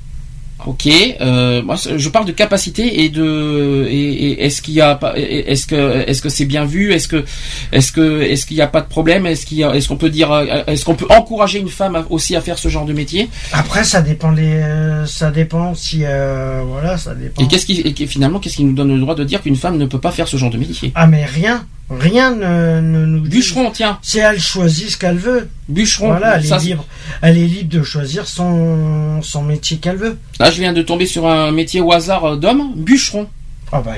[0.67, 0.87] Ok,
[1.23, 3.95] euh, moi je parle de capacité et de et,
[4.27, 6.93] et est-ce qu'il y a est-ce que est-ce que c'est bien vu?
[6.93, 7.25] Est-ce que
[7.73, 9.25] est-ce que est-ce qu'il n'y a pas de problème?
[9.25, 12.43] Est-ce qu'il est-ce qu'on peut dire euh, est-ce qu'on peut encourager une femme aussi à
[12.43, 13.31] faire ce genre de métier?
[13.53, 17.43] Après, ça dépend les, euh, ça dépend si, euh, voilà, ça dépend.
[17.43, 19.57] et qu'est-ce qui et qui- finalement qu'est-ce qui nous donne le droit de dire qu'une
[19.57, 20.93] femme ne peut pas faire ce genre de métier?
[20.95, 23.39] Ah, mais rien, rien ne, ne nous dit.
[23.39, 26.85] Bûcheron tiens Si elle choisit ce qu'elle veut, bûcheron voilà, elle ça, est c'est- libre.
[27.23, 30.19] Elle est libre de choisir son, son métier qu'elle veut.
[30.39, 33.29] là je viens de tomber sur un métier au hasard euh, d'homme bûcheron
[33.73, 33.93] Ah bah,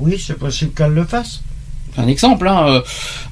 [0.00, 1.40] oui, c'est possible qu'elle le fasse.
[1.96, 2.80] Un exemple, hein, euh,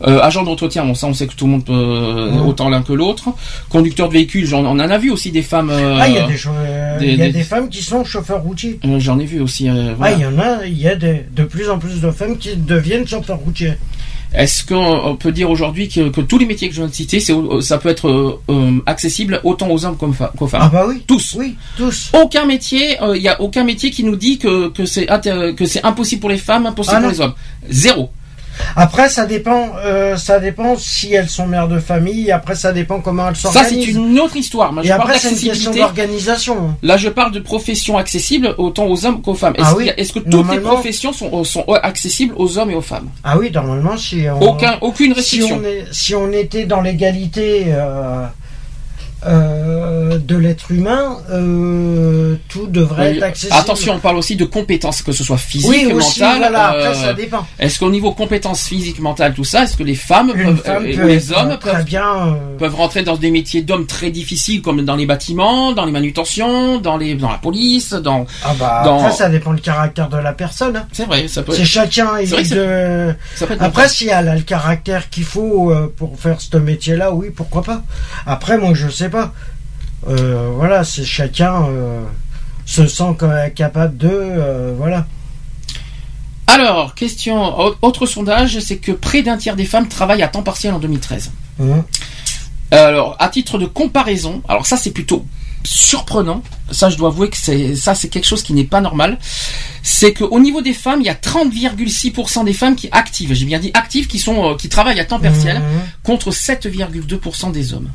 [0.06, 2.92] euh, agent d'entretien, bon ça on sait que tout le monde peut autant l'un que
[2.92, 3.28] l'autre.
[3.68, 5.70] Conducteur de véhicule, j'en- on en a vu aussi des femmes.
[5.70, 7.68] euh, ah, il y a des, cho- euh, des- il y a des- des femmes
[7.68, 8.78] qui sont chauffeurs routiers.
[8.98, 9.68] J'en ai vu aussi.
[9.68, 12.36] Ah, il y en a, il y a des, de plus en plus de femmes
[12.38, 13.74] qui deviennent chauffeurs routiers.
[14.34, 14.74] Est-ce qu'on
[15.10, 17.34] on peut dire aujourd'hui que, que tous les métiers que je viens de citer, c'est,
[17.60, 21.02] ça peut être euh, accessible autant aux hommes qu'aux femmes Ah bah oui.
[21.06, 21.36] Tous.
[21.38, 22.10] Oui, tous.
[22.14, 25.84] Aucun métier, il n'y a aucun métier qui nous dit que, que c'est que c'est
[25.84, 27.34] impossible pour les femmes, impossible Ah pour les hommes.
[27.68, 28.08] Zéro.
[28.76, 32.30] Après, ça dépend, euh, ça dépend si elles sont mères de famille.
[32.30, 33.84] Après, ça dépend comment elles Ça s'organisent.
[33.86, 34.72] c'est une autre histoire.
[34.72, 36.74] Moi, Et parle après, c'est une question d'organisation.
[36.82, 39.54] Là, je parle de professions accessibles autant aux hommes qu'aux femmes.
[39.56, 39.90] Est-ce, Ah oui.
[39.96, 43.08] est-ce que toutes les professions sont, sont accessibles aux hommes et aux femmes?
[43.24, 45.60] Ah oui, normalement, si on, Aucun, aucune si restriction.
[45.60, 48.24] on, est, si on était dans l'égalité euh,
[49.26, 53.16] euh, de l'être humain, euh, tout devrait Oui.
[53.18, 53.54] être accessible.
[53.58, 56.38] Attention, on parle aussi de compétences, que ce soit physiques, oui, aussi, mentales.
[56.38, 57.46] voilà, après, euh, ça dépend.
[57.58, 61.06] Est-ce qu'au niveau compétences physiques, mentales, tout ça, est-ce que les femmes peuvent, femme ou
[61.06, 62.36] les hommes peuvent, bien.
[62.58, 66.78] peuvent rentrer dans des métiers d'hommes très difficiles, comme dans les bâtiments, dans les manutentions,
[66.78, 68.26] dans les, dans la police, dans.
[68.44, 70.76] Ah bah, dans- après, ça dépend du caractère de la personne.
[70.76, 70.86] hein.
[70.92, 71.52] C'est vrai, ça peut.
[71.54, 72.06] C'est chacun.
[72.06, 73.14] Vrai c'est- de...
[73.36, 77.12] Ça peut être Après, si elle a le caractère qu'il faut pour faire ce métier-là,
[77.12, 77.82] oui, pourquoi pas.
[78.26, 79.32] Après, moi, je sais pas.
[80.08, 82.02] Euh, voilà, c'est chacun euh,
[82.66, 84.08] se sent ca- capable de.
[84.10, 85.06] euh, voilà.
[86.48, 90.42] Alors, question, au- autre sondage, c'est que près d'un tiers des femmes travaillent à temps
[90.42, 91.30] partiel en 2013.
[91.62, 91.84] Hein.
[92.70, 95.24] Alors, à titre de comparaison, alors ça c'est plutôt
[95.64, 96.42] surprenant.
[96.72, 99.18] Ça, je dois avouer que c'est ça, c'est quelque chose qui n'est pas normal.
[99.82, 103.32] C'est qu'au niveau des femmes, il y a 30,6% des femmes qui actives.
[103.34, 105.64] J'ai bien dit actives, qui sont qui travaillent à temps partiel, Mhm.
[106.02, 107.90] contre 7,2% des hommes.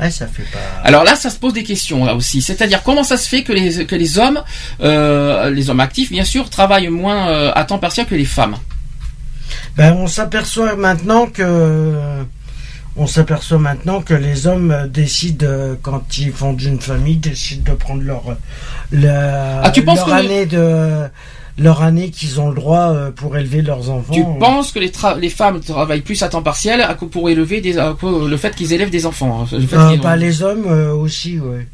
[0.00, 0.58] Ouais, ça fait pas.
[0.84, 2.42] Alors là, ça se pose des questions là aussi.
[2.42, 4.42] C'est-à-dire comment ça se fait que les que les hommes,
[4.82, 8.56] euh, les hommes actifs bien sûr, travaillent moins euh, à temps partiel que les femmes.
[9.76, 12.22] Ben, on s'aperçoit maintenant que.
[12.98, 18.02] On s'aperçoit maintenant que les hommes décident, quand ils font une famille, décident de prendre
[18.02, 18.22] leur,
[18.90, 21.02] leur, Ah, tu penses leur que les- année de
[21.58, 24.12] leur année qu'ils ont le droit euh, pour élever leurs enfants.
[24.12, 27.60] Tu penses que les, tra- les femmes travaillent plus à temps partiel à pour élever
[27.60, 30.64] des, à le fait qu'ils élèvent des enfants hein, le fait Euh, bah, les hommes
[30.68, 31.66] euh, aussi, ouais.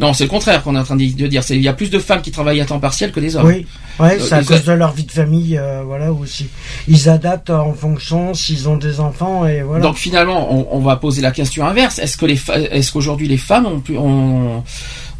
[0.00, 1.42] Non, c'est le contraire qu'on est en train de dire.
[1.50, 3.46] Il y a plus de femmes qui travaillent à temps partiel que des hommes.
[3.46, 3.66] Oui,
[3.98, 6.46] ouais, Euh, c'est à cause de leur vie de famille, euh, voilà aussi.
[6.86, 9.82] Ils adaptent en fonction s'ils ont des enfants et voilà.
[9.82, 11.98] Donc finalement, on, on va poser la question inverse.
[11.98, 12.38] Est-ce que les
[12.70, 14.62] est-ce qu'aujourd'hui les femmes ont pu, ont,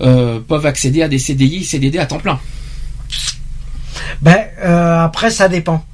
[0.01, 2.39] euh, peuvent accéder à des CDI, CDD à temps plein?
[4.23, 5.85] Ben euh, après ça dépend,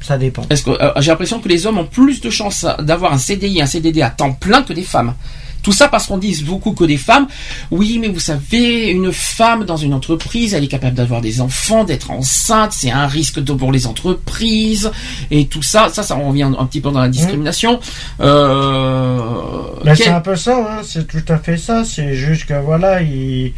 [0.00, 0.42] ça dépend.
[0.50, 3.60] Est-ce que euh, j'ai l'impression que les hommes ont plus de chances d'avoir un CDI,
[3.62, 5.14] un CDD à temps plein que des femmes.
[5.60, 7.26] Tout ça parce qu'on dit beaucoup que des femmes,
[7.72, 11.82] oui, mais vous savez, une femme dans une entreprise, elle est capable d'avoir des enfants,
[11.82, 14.90] d'être enceinte, c'est un risque pour les entreprises,
[15.32, 17.80] et tout ça, ça, ça revient un petit peu dans la discrimination.
[18.20, 19.18] Euh,
[19.84, 21.84] Ben, quel- c'est un peu ça, hein, c'est tout à fait ça.
[21.84, 23.52] C'est juste que voilà, il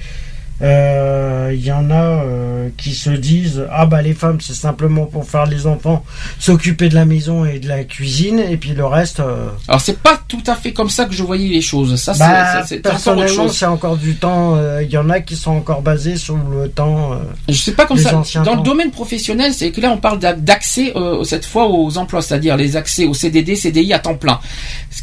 [0.63, 1.95] euh, il y en a
[2.25, 6.05] euh, qui se disent ah bah les femmes c'est simplement pour faire les enfants,
[6.39, 9.21] s'occuper de la maison et de la cuisine et puis le reste.
[9.21, 11.97] euh, Alors c'est pas tout à fait comme ça que je voyais les choses.
[11.97, 14.57] Ça, c'est- bah, c'est personnellement c'est encore du temps.
[14.57, 17.13] euh, Il y en a qui sont encore basés sur le temps.
[17.13, 17.17] euh,
[17.49, 18.11] Je sais pas comme ça.
[18.45, 21.99] Dans le domaine professionnel, c'est que là on parle d'a- d'accès euh, cette fois aux
[21.99, 24.39] emplois, c'est-à-dire les accès au CDD, CDI à temps plein.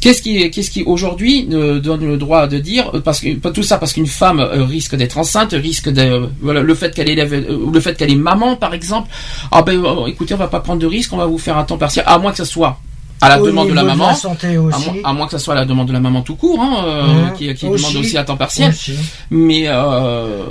[0.01, 3.51] Qu'est-ce qui, qu'est-ce qui aujourd'hui euh, donne le droit de dire euh, parce que pas
[3.51, 6.93] tout ça parce qu'une femme euh, risque d'être enceinte, risque de euh, voilà le fait
[6.93, 9.09] qu'elle élève euh, le fait qu'elle est maman par exemple.
[9.51, 11.63] Ah ben euh, écoutez, on va pas prendre de risque, on va vous faire un
[11.63, 12.77] temps partiel à moins que ça soit
[13.21, 14.07] À la Au demande de la maman.
[14.09, 16.35] la À moins, à moins que ça soit à la demande de la maman tout
[16.35, 17.33] court, hein, euh, Mhm.
[17.33, 17.81] qui, qui Aussi.
[17.83, 18.69] demande aussi à temps partiel.
[18.69, 18.93] Aussi.
[19.31, 20.45] Mais euh,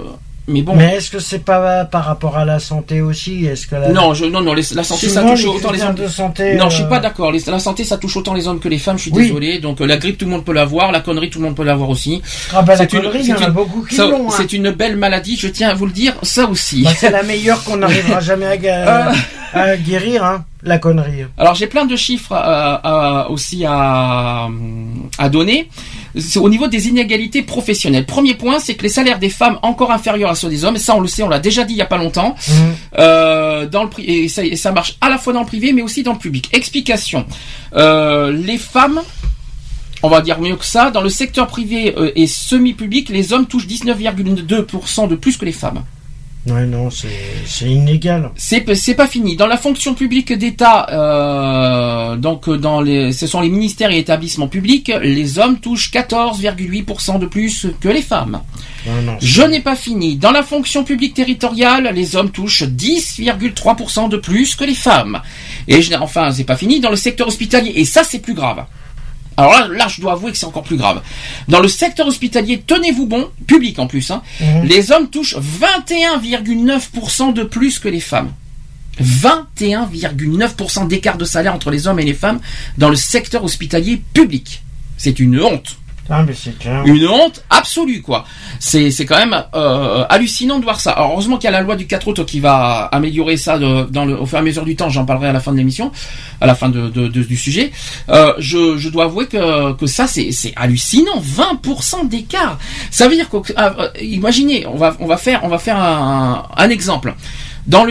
[0.48, 0.74] mais bon.
[0.76, 3.88] Mais est-ce que c'est pas par rapport à la santé aussi Est-ce que la...
[3.90, 5.94] Non, je, non, non, les- la santé, ça touche autant les hommes.
[5.94, 6.54] de santé.
[6.54, 7.32] Non, je suis euh, pas d'accord.
[7.32, 8.96] La santé, ça touche autant les hommes que les femmes.
[8.96, 9.24] Je suis Oui.
[9.28, 9.58] désolé.
[9.58, 10.92] Donc euh, la grippe, tout le monde peut l'avoir.
[10.92, 12.22] La connerie, tout le monde peut l'avoir aussi.
[12.54, 14.28] Ah bah la connerie, il y en c'est a une- beaucoup qui l'ont.
[14.28, 14.34] hein.
[14.36, 15.36] C'est une belle maladie.
[15.36, 16.14] Je tiens à vous le dire.
[16.22, 16.82] Ça aussi.
[16.84, 19.12] Bah, c'est la meilleure qu'on n'arrivera jamais à,
[19.52, 21.24] à guérir, hein, la connerie.
[21.38, 22.32] Alors j'ai plein de chiffres
[23.30, 24.48] aussi à,
[25.18, 25.68] à donner.
[26.18, 28.06] C'est au niveau des inégalités professionnelles.
[28.06, 30.78] Premier point, c'est que les salaires des femmes encore inférieurs à ceux des hommes.
[30.78, 32.34] Ça, on le sait, on l'a déjà dit il y a pas longtemps.
[32.48, 32.54] Mhm.
[32.98, 35.82] Euh, dans le et ça, et ça marche à la fois dans le privé, mais
[35.82, 36.48] aussi dans le public.
[36.52, 37.26] Explication.
[37.74, 39.02] Euh, les femmes.
[40.02, 40.90] On va dire mieux que ça.
[40.90, 45.52] Dans le secteur privé euh, et semi-public, les hommes touchent 19,2% de plus que les
[45.52, 45.82] femmes.
[46.48, 48.30] Ouais, non, c'est inégal.
[48.36, 48.60] C'est
[48.94, 49.34] pas fini.
[49.36, 53.98] Dans la fonction publique d'État, euh, donc euh, dans les, ce sont les ministères et
[53.98, 58.40] établissements publics, les hommes touchent 14,8% de plus que les femmes.
[58.86, 60.16] Non, non, Je n'ai pas fini.
[60.16, 65.20] Dans la fonction publique territoriale, les hommes touchent 10,3% de plus que les femmes.
[65.66, 66.78] Et je n'ai- enfin, c'est pas fini.
[66.78, 68.64] Dans le secteur hospitalier, et ça c'est plus grave.
[69.36, 71.02] Alors là, là, je dois avouer que c'est encore plus grave.
[71.48, 74.64] Dans le secteur hospitalier, tenez-vous bon, public en plus, hein, Mhm.
[74.64, 78.32] les hommes touchent 21,9% de plus que les femmes.
[78.98, 82.40] 21,9% d'écart de salaire entre les hommes et les femmes
[82.78, 84.62] dans le secteur hospitalier public.
[84.96, 85.76] C'est une honte.
[86.84, 88.24] Une honte absolue, quoi.
[88.60, 90.96] C'est quand même euh, hallucinant de voir ça.
[90.98, 94.08] Heureusement qu'il y a la loi du 4 août qui va améliorer ça de- dans
[94.08, 94.88] au fur et à mesure du temps.
[94.88, 95.90] J'en parlerai à la fin de l'émission,
[96.40, 97.72] à la fin du sujet.
[98.08, 101.20] Euh, je, dois avouer que, ça, c'est hallucinant.
[101.20, 102.58] 20% d'écart.
[102.90, 107.14] Ça veut dire que, ah, euh, imaginez, on va, faire, un, exemple.
[107.66, 107.84] Dans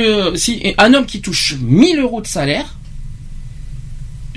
[0.77, 2.65] un homme qui touche 1000 euros de salaire,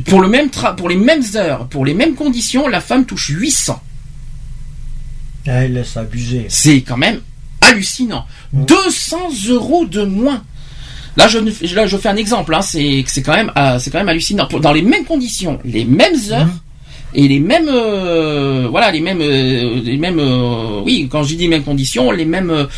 [0.06, 3.28] pour le même tra- pour les mêmes heures, pour les mêmes conditions, la femme touche
[3.30, 3.80] 800.
[5.46, 6.46] Ah, il laisse abuser.
[6.48, 7.20] C'est quand même
[7.60, 8.24] hallucinant.
[8.52, 9.16] 200
[9.48, 10.42] euros de moins.
[11.16, 11.38] Là, je,
[11.74, 12.54] là, je fais un exemple.
[12.54, 14.46] Hein, c'est c'est quand même, euh, c'est quand même hallucinant.
[14.46, 16.46] Pour- Dans les mêmes conditions, les mêmes heures
[17.14, 20.18] et les mêmes, euh, voilà, les mêmes, euh, les mêmes.
[20.20, 22.68] euh, oui, quand je dis les mêmes conditions, les mêmes.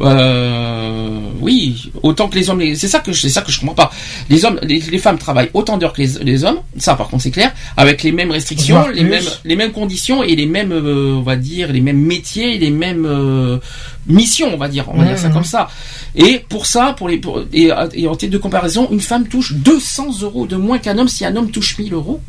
[0.00, 2.62] Euh, oui, autant que les hommes.
[2.74, 3.90] C'est ça que je- c'est ça que je comprends pas.
[4.30, 6.58] Les hommes, les, les femmes travaillent autant d'heures que les, les hommes.
[6.76, 7.52] Ça, par contre, c'est clair.
[7.76, 11.36] Avec les mêmes restrictions, les mêmes, les mêmes conditions et les mêmes, euh, on va
[11.36, 13.58] dire, les mêmes métiers, les mêmes euh,
[14.06, 15.68] missions, on va dire, on va dire ça comme ça.
[16.14, 19.52] Et pour ça, pour les, pour- et, et en titre de comparaison, une femme touche
[19.54, 22.20] 200 euros de moins qu'un homme si un homme touche 1000 euros.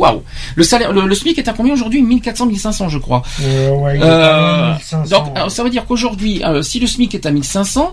[0.00, 0.22] Waouh.
[0.56, 2.00] Le salaire, le, le SMIC est à combien aujourd'hui?
[2.02, 3.22] 1400, 1500, je crois.
[3.42, 5.18] Euh, ouais, il est Euh, pas loin de 1500.
[5.24, 7.92] donc, alors, ça veut dire qu'aujourd'hui, euh, si le SMIC est à 1500,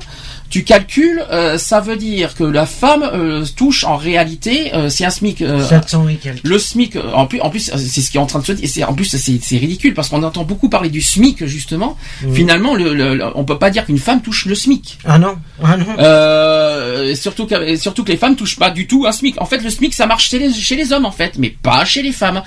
[0.49, 5.03] tu calcules, euh, ça veut dire que la femme euh, touche en réalité, euh, c'est
[5.05, 5.39] un SMIC.
[5.69, 6.43] 700 et quelques.
[6.47, 8.69] le SMIC, en plus, en plus, c'est ce qui est en train de se dire.
[8.69, 11.97] c'est- En plus, c'est c'est ridicule parce qu'on entend beaucoup parler du SMIC justement.
[12.33, 14.99] Finalement, le, le- on peut pas dire qu'une femme touche le SMIC.
[15.05, 17.15] Ah non, ah non.
[17.15, 19.41] Surtout que, surtout que les femmes touchent pas du tout un SMIC.
[19.41, 21.83] En fait, le SMIC, ça marche chez les, chez les hommes en fait, mais pas
[21.85, 22.41] chez les femmes.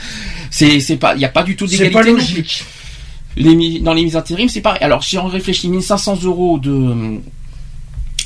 [0.51, 2.21] C'est, c'est pas, il y a pas du tout C'est d'égalité pas non plus.
[2.21, 2.65] logique.
[3.37, 4.83] Les dans les mises intérim, c'est pareil.
[4.83, 7.19] Alors, si on réfléchit 1500 euros de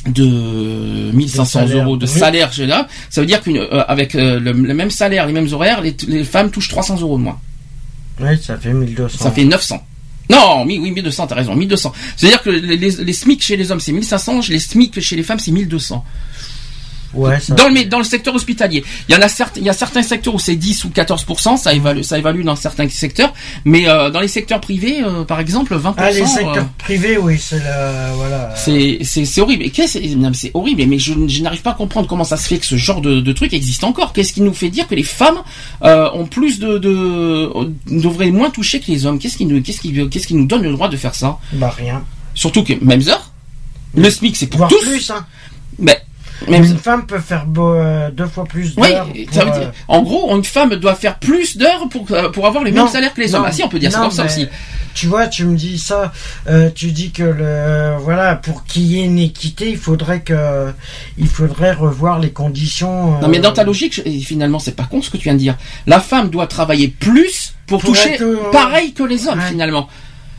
[0.06, 2.12] de 1500 De salaire, euros de oui.
[2.12, 5.32] salaire chez là, ça veut dire qu'une euh, avec euh, le, le même salaire, les
[5.32, 7.38] mêmes horaires, les, les femmes touchent 300 euros de moins.
[8.20, 9.18] Oui, ça fait 1200.
[9.24, 9.82] Ça fait 900.
[10.30, 11.92] Non, oui, 1200, t'as raison, 1200.
[12.16, 15.22] C'est-à-dire que les, les, les SMIC chez les hommes, c'est 1500, les SMIC chez les
[15.22, 16.02] femmes, c'est 1200.
[17.14, 19.66] Ouais, ça Dans le, mé- dans le secteur hospitalier, il y en a certains, il
[19.66, 22.88] y a certains secteurs où c'est 10 ou 14%, ça évalue, ça évalue dans certains
[22.88, 23.32] secteurs,
[23.64, 25.94] mais euh, dans les secteurs privés, euh, par exemple, 20%.
[25.96, 28.12] Ah, les euh, secteurs privés, oui, c'est la.
[28.14, 28.54] Voilà.
[28.56, 28.98] c'est,
[29.40, 29.64] horrible.
[30.34, 30.84] C'est horrible.
[30.86, 33.20] Mais je, je n'arrive pas à comprendre comment ça se fait que ce genre de,
[33.20, 34.12] de truc existe encore.
[34.12, 35.38] Qu'est-ce qui nous fait dire que les femmes
[35.82, 37.50] euh, ont plus de, de,
[37.90, 39.18] devraient moins toucher que les hommes?
[39.18, 41.38] Qu'est-ce qui nous, qu'est-ce qui, qu'est-ce qui nous donne le droit de faire ça?
[41.52, 42.02] Bah, rien.
[42.34, 43.30] Surtout que même heure.
[43.96, 44.80] Le SMIC, c'est pour Voire tous.
[44.80, 45.24] plus, hein.
[46.48, 49.06] Mais même Une femme peut faire beau- euh, deux fois plus Oui, d'heures.
[49.32, 52.28] ça veut pour, dire, euh, en gros, une femme doit faire plus d'heures pour, euh,
[52.30, 53.42] pour avoir les Non, mêmes salaires que les hommes.
[53.42, 54.48] non, Ah si, on peut dire ça non, comme ça mais aussi.
[54.94, 56.12] Tu vois, tu me dis ça,
[56.48, 60.72] euh, tu dis que le voilà, pour qu'il y ait une équité, il faudrait que
[61.18, 63.16] il faudrait revoir les conditions.
[63.16, 65.38] euh, Non mais dans ta logique, finalement c'est pas con ce que tu viens de
[65.38, 65.56] dire.
[65.86, 69.48] La femme doit travailler plus pour, Pour toucher être, pareil que les hommes ouais.
[69.48, 69.88] finalement.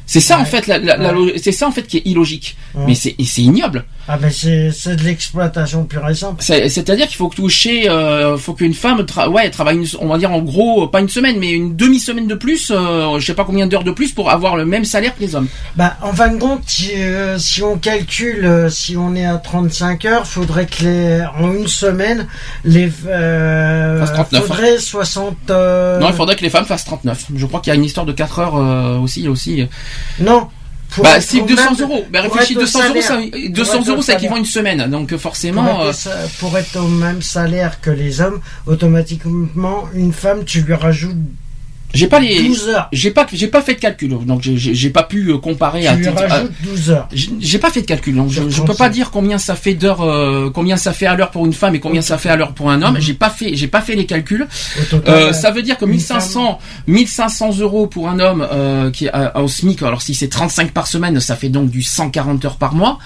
[0.05, 1.31] C'est ça en fait, la, la- la Ouais.
[1.33, 2.55] lo- c'est ça en fait qui est illogique.
[2.87, 3.83] Mais c'est ignoble.
[4.07, 6.35] Ah ben c'est de l'exploitation pure et simple.
[6.43, 10.17] C'est- C'est-à-dire qu'il faut toucher, euh, faut qu'une femme, tra- ouais, travaille, une- on va
[10.19, 13.45] dire en gros, pas une semaine, mais une demi-semaine de plus, euh, je sais pas
[13.45, 15.47] combien d'heures de plus pour avoir le même salaire que les hommes.
[15.75, 19.37] Bah, en fin de compte, si, euh, si on calcule, euh, si on est à
[19.37, 22.27] 35 heures, faudrait que les, en une semaine,
[22.63, 27.25] les, euh, Fasse 39, faudrait 60, euh, Non, il faudrait que les femmes fassent 39.
[27.35, 29.65] Je crois qu'il y a une histoire de 4 heures euh, aussi, aussi.
[30.19, 30.47] non.
[31.03, 32.05] Bah, si au 200 même- euros.
[32.11, 33.29] Bah, réfléchis, être au 200 euros, ça, salaire.
[33.49, 34.89] 200 Pour être euros, ça équivaut une semaine.
[34.89, 39.85] Donc, Pour forcément, être, euh, sa- pour être au même salaire que les hommes, automatiquement,
[39.93, 41.15] une femme, tu lui rajoutes
[41.95, 42.87] j'ai pas les, 12 heures.
[42.91, 44.09] j'ai pas, j'ai pas fait de calcul.
[44.25, 47.09] Donc, j'ai- pas pu euh, comparer Tu à lui à- rajoutes 12 heures.
[47.39, 48.89] J'ai pas fait de calcul, donc je, je peux pas 35.
[48.91, 51.79] dire combien ça fait d'heures, euh, combien ça fait à l'heure pour une femme et
[51.79, 52.95] combien ça fait à l'heure pour un homme.
[52.95, 53.01] Mhm.
[53.01, 54.47] J'ai pas fait, j'ai pas fait les calculs.
[54.89, 59.05] Total, Euh, ça veut dire que une 1500, 1500 euros pour un homme euh, qui
[59.05, 59.81] est à- au SMIC.
[59.83, 62.99] Alors si c'est 35 par semaine, ça fait donc du 140 heures par mois.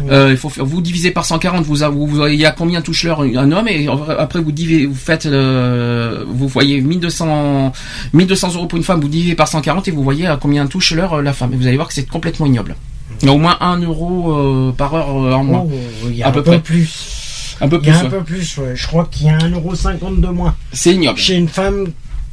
[0.00, 0.04] Ouais.
[0.10, 3.22] Euh, il faut vous divisez par 140, vous avez, vous voyez à combien touche l'heure
[3.22, 3.86] un homme et
[4.18, 7.72] après vous divisez, vous faites vous voyez 1200,
[8.12, 10.92] 1200 euros pour une femme, vous divisez par 140 et vous voyez à combien touche
[10.92, 11.52] l'heure euh, la femme.
[11.52, 12.76] Et vous allez voir que c'est complètement ignoble.
[13.22, 15.64] Il y a au moins 1 euro euh, par heure euh, en moins.
[15.66, 15.70] Oh,
[16.08, 16.60] il y a à un peu peu près.
[16.60, 17.56] plus.
[17.60, 17.96] Un peu Il y plus.
[17.96, 18.08] a un ouais.
[18.10, 18.72] peu plus, ouais.
[18.76, 21.18] Je crois qu'il y a 1,50€ de moins C'est ignoble.
[21.18, 21.86] chez une femme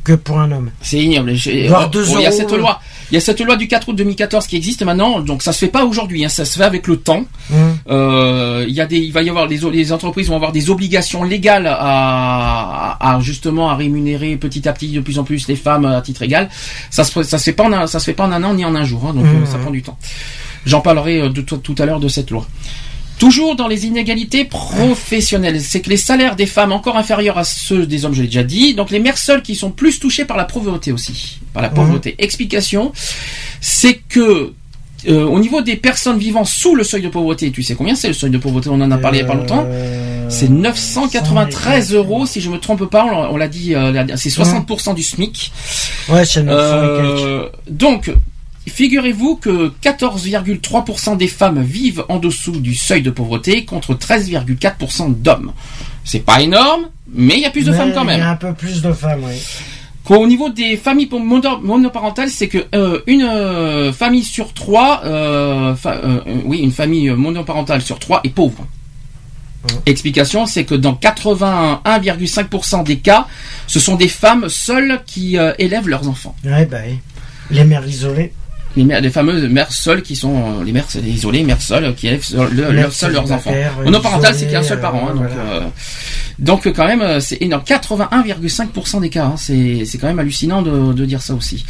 [0.03, 0.71] que pour un homme.
[0.81, 1.33] C'est ignoble.
[1.45, 1.65] Il
[2.21, 2.79] y a cette loi.
[3.11, 5.19] Il y a cette loi du 4 août 2014 qui existe maintenant.
[5.19, 6.25] Donc ça se fait pas aujourd'hui.
[6.25, 7.25] Hein, ça se fait avec le temps.
[7.53, 7.77] Hum.
[7.89, 10.69] Euh, il y a des, il va y avoir les, les entreprises vont avoir des
[10.69, 15.55] obligations légales à, à justement à rémunérer petit à petit de plus en plus les
[15.55, 16.49] femmes à titre égal.
[16.89, 18.53] Ça se, ça se fait pas en un, ça se fait pas en un an
[18.53, 19.05] ni en un jour.
[19.07, 19.43] hein, donc Mhm.
[19.43, 19.97] euh, ça prend du temps.
[20.65, 22.45] J'en parlerai euh, de, tout tout à l'heure de cette loi.
[23.19, 27.85] Toujours dans les inégalités professionnelles, c'est que les salaires des femmes encore inférieurs à ceux
[27.85, 28.73] des hommes, je l'ai déjà dit.
[28.73, 32.15] Donc les mères seules qui sont plus touchées par la pauvreté aussi, par la pauvreté.
[32.19, 32.91] Explication,
[33.61, 34.53] c'est que
[35.07, 38.07] euh, au niveau des personnes vivant sous le seuil de pauvreté, tu sais combien c'est
[38.07, 38.69] le seuil de pauvreté?
[38.69, 39.65] On en a parlé il y a pas longtemps.
[39.67, 43.05] Euh, C'est 993 euros, si je me trompe pas.
[43.29, 45.51] On l'a- dit, euh, c'est 60% du SMIC.
[46.09, 47.25] Ouais, c'est 900 et quelques.
[47.27, 48.11] Euh, donc,
[48.69, 55.51] figurez-vous que 14,3% des femmes vivent en dessous du seuil de pauvreté contre 13,4% d'hommes.
[56.05, 58.17] C'est pas énorme, mais il y a plus de Mais femmes quand Il y a
[58.17, 58.27] même.
[58.27, 59.35] un peu plus de femmes, oui.
[60.03, 65.75] Qu'au niveau des familles mono- monoparentales, c'est que euh, une euh, famille sur trois, euh,
[65.75, 66.01] fa-
[66.43, 68.67] oui, une famille monoparentale sur trois est pauvre.
[69.85, 73.27] Explication, c'est que dans 81,5% des cas,
[73.67, 76.35] ce sont des femmes seules qui élèvent leurs enfants.
[76.43, 76.99] Ouais, bah oui.
[77.49, 78.33] Les mères isolées.
[78.75, 82.07] Les, mères, les fameuses mères seules qui sont euh, les mères isolées, mères seules qui
[82.07, 83.51] élèvent seul- le- Mères leurs- seuls leurs enfants.
[83.79, 85.07] euh, Monoparental, c'est qu'il y a un seul parent.
[85.09, 85.51] hein, euh, donc, voilà.
[85.51, 85.61] euh,
[86.39, 87.61] donc quand même, euh, c'est énorme.
[87.63, 89.25] 81,5% des cas.
[89.25, 91.63] hein, c'est c'est quand même hallucinant de, de dire ça aussi.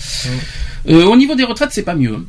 [0.89, 2.25] Euh, au niveau des retraites, c'est pas mieux.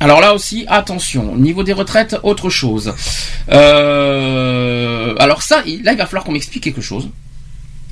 [0.00, 1.32] Alors là aussi, attention.
[1.32, 2.92] Au niveau des retraites, autre chose.
[3.50, 7.08] Euh, alors ça, il- là, il va falloir qu'on m'explique quelque chose.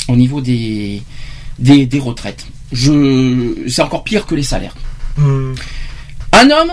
[0.09, 1.03] Au niveau des
[1.59, 4.75] des, des retraites, je c'est encore pire que les salaires.
[5.19, 5.55] Hum.
[6.33, 6.73] Un homme,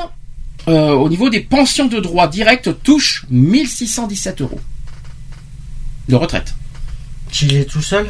[0.67, 4.59] euh, au niveau des pensions de droit direct, touche 1617 euros
[6.07, 6.53] de retraite.
[7.31, 8.07] S'il est tout seul?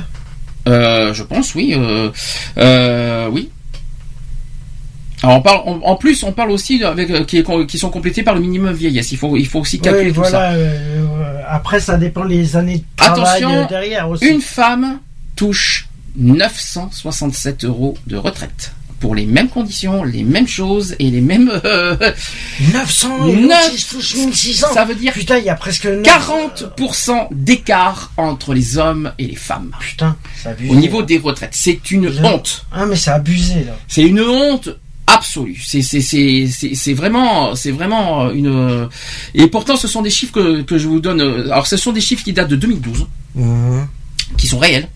[0.68, 1.74] Euh, je pense, oui.
[2.58, 3.50] Euh, oui.
[5.24, 8.42] Alors on parle, en- en plus, on parle aussi avec qui, sont complétés par le
[8.42, 9.12] minimum vieillesse.
[9.12, 10.54] Il faut, il faut aussi calculer Oui, tout ça.
[10.56, 11.48] voilà.
[11.50, 14.26] après, ça dépend les années de travail Attention, derrière aussi.
[14.28, 15.00] Une femme
[15.36, 21.52] touche 967 euros de retraite pour les mêmes conditions, les mêmes choses et les mêmes.
[21.66, 21.96] euh,
[22.74, 24.68] 900 et Neuf- l'autre, il se touche 1600.
[24.74, 26.04] ça veut dire Putain, il y a presque 9...
[26.04, 29.72] 40% d'écart entre les hommes et les femmes.
[29.80, 30.72] Putain, c'est abusé.
[30.72, 32.66] Au niveau des retraites, c'est une Je- honte.
[32.72, 33.76] Ah, mais c'est abusé, là.
[33.88, 34.70] C'est une honte
[35.06, 35.62] absolue.
[35.66, 38.90] C'est c'est c'est vraiment c'est vraiment une
[39.34, 41.22] et pourtant ce sont des chiffres que que je vous donne.
[41.22, 43.88] Alors ce sont des chiffres qui datent de 2012, Mhm.
[44.38, 44.90] qui sont réels.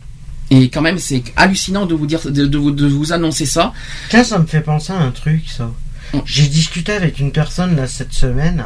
[0.52, 3.74] Et quand même, c'est hallucinant de vous dire de, de vous de vous annoncer ça.
[4.10, 5.72] Tiens, ça me fait penser à un truc, ça.
[6.14, 6.20] Mm.
[6.26, 8.64] J'ai discuté avec une personne, là, cette semaine,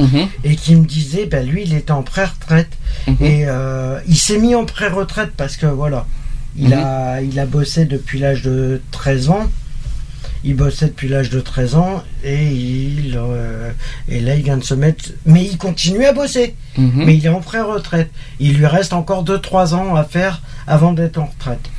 [0.00, 2.70] Mhm, et qui me disait, bah, lui, il était en pré-retraite.
[3.06, 3.16] mhm.
[3.20, 6.06] Et euh, il s'est mis en pré-retraite parce que, voilà,
[6.56, 6.72] il, Mhm.
[6.84, 9.48] a, il a bossé depuis l'âge de 13 ans.
[10.44, 13.70] Il bossait depuis l'âge de 13 ans et il euh,
[14.08, 16.54] et là il vient de se mettre mais il continue à bosser.
[16.76, 17.04] Mhm.
[17.04, 18.10] mais il est en pré-retraite.
[18.40, 21.70] Il lui reste encore 2-3 ans à faire avant d'être en retraite.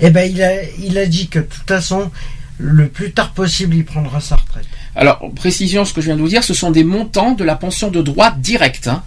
[0.00, 2.10] Et ben il a il a dit que de toute façon
[2.58, 4.66] le plus tard possible il prendra sa retraite
[5.00, 7.54] Alors, précision, ce que je viens de vous dire, ce sont des montants de la
[7.54, 8.88] pension de droit direct.
[8.88, 9.02] hein.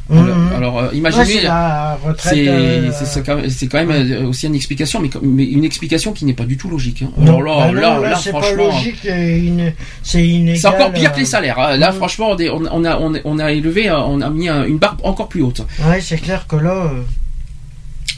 [0.56, 1.26] Alors, euh, imaginez,
[2.20, 2.92] c'est euh,
[3.26, 6.46] quand même, c'est quand même, euh, aussi une explication, mais, une explication qui n'est pas
[6.46, 7.04] du tout logique.
[7.04, 7.12] hein.
[7.24, 8.70] Alors là, bah non, là, là, franchement,
[9.44, 9.74] une-
[10.56, 11.60] c'est encore pire que les salaires.
[11.60, 11.76] hein.
[11.76, 13.14] Là, franchement, on, est- on- on a, on,
[13.50, 15.60] élevé, euh, on a mis un- une barre encore plus haute.
[15.86, 16.72] Ouais, c'est clair que là.
[16.72, 17.02] euh,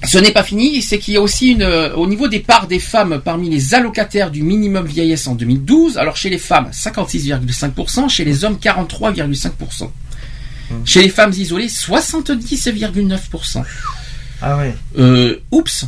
[0.06, 2.68] Ce n'est pas fini, c'est qu'il y a aussi une, euh, au niveau des parts
[2.68, 5.98] des femmes parmi les allocataires du minimum vieillesse en 2012.
[5.98, 9.90] Alors chez les femmes, 56,5%, chez les hommes, 43,5%.
[10.86, 13.64] Chez les femmes isolées, 70,9%.
[14.42, 14.76] Ah ouais.
[14.98, 15.86] Euh, oups.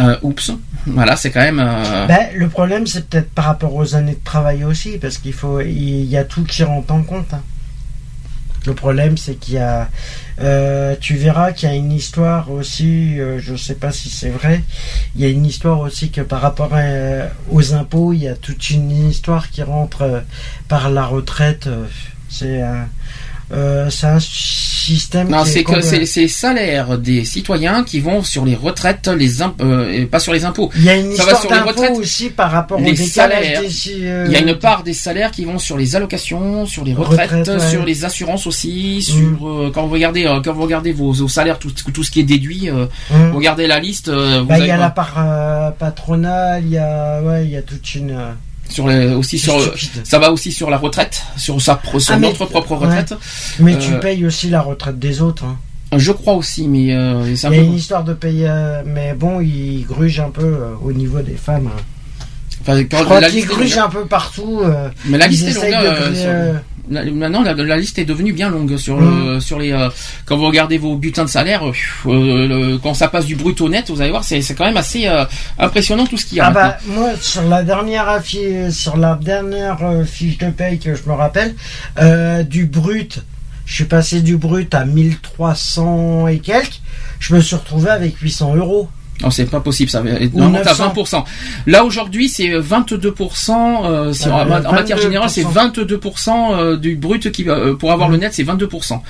[0.00, 0.52] Euh, oups.
[0.86, 1.58] Voilà, c'est quand même.
[1.58, 5.32] euh, Ben, le problème, c'est peut-être par rapport aux années de travail aussi, parce qu'il
[5.32, 7.32] faut, il y a tout qui rentre en compte.
[7.34, 7.42] hein.
[8.66, 9.88] Le problème, c'est qu'il y a,
[10.40, 14.28] euh, tu verras qu'il y a une histoire aussi, euh, je sais pas si c'est
[14.30, 14.62] vrai,
[15.14, 18.34] il y a une histoire aussi que par rapport à- aux impôts, il y a
[18.34, 20.20] toute une histoire qui rentre euh,
[20.68, 21.66] par la retraite.
[21.68, 21.86] euh,
[22.28, 22.88] c'est un,
[23.52, 24.18] euh, c'est un
[24.94, 25.28] système.
[25.28, 29.60] Non, c'est que c'est les salaires des citoyens qui vont sur les retraites, les imp-
[29.60, 30.70] euh, pas sur les impôts.
[30.76, 31.98] Il y a une ça va histoire sur les d'impôts retraites.
[31.98, 33.60] aussi par rapport Les salaires.
[33.62, 33.68] des.
[34.02, 36.94] euh, Il y a une part des salaires qui vont sur les allocations, sur les
[36.94, 37.70] retraites, ouais.
[37.70, 39.00] sur les assurances aussi, Mm.
[39.00, 42.10] sur euh, quand vous regardez euh, quand vous regardez vos, vos salaires, tout, tout ce
[42.10, 44.08] qui est déduit, euh, vous regardez la liste.
[44.08, 47.56] euh, Bah, il y a la part euh, patronale, il y a, ouais, il y
[47.56, 48.16] a toute une.
[48.68, 50.02] Sur les, aussi sur stupide.
[50.04, 52.86] ça va aussi sur la retraite, sur sa sur Ah, mais- notre propre ouais.
[52.86, 53.14] retraite.
[53.60, 55.44] Mais tu Euh, payes aussi la retraite des autres.
[55.44, 55.56] hein.
[55.96, 59.14] Je crois aussi, mais euh, Il y a peu- une histoire de payer, euh, mais
[59.14, 61.68] bon, ils grugent un peu euh, au niveau des femmes.
[61.68, 61.80] hein.
[62.62, 64.60] enfin, quand Je crois est grugent longue, un peu partout.
[64.64, 66.60] euh, mais la liste est longue.
[66.88, 69.34] Maintenant, la, la liste est devenue bien longue sur Mm.
[69.34, 69.72] le, sur les.
[69.72, 69.88] euh,
[70.24, 71.72] quand vous regardez vos bulletins de salaire, euh,
[72.06, 74.64] euh, le- quand ça passe du brut au net, vous allez voir, c'est c'est quand
[74.64, 75.24] même assez euh,
[75.58, 76.46] impressionnant tout ce qu'il y a.
[76.46, 81.02] Ah bah moi sur la dernière affi- sur la dernière fiche de paye que je
[81.08, 81.54] me rappelle
[82.48, 83.22] du brut
[83.64, 86.80] je suis passé du brut à 1300 et quelques
[87.18, 88.88] je me suis retrouvé avec 800 euros
[89.22, 90.92] Non, c'est pas possible, ça va Ou monte à 900.
[90.94, 91.24] 20%.
[91.66, 93.50] Là aujourd'hui, c'est 22%.
[93.84, 95.02] Euh, Euh, en, en matière 22%.
[95.02, 99.00] générale, c'est 22% euh, du brut qui va euh, pour avoir le net, c'est 22%.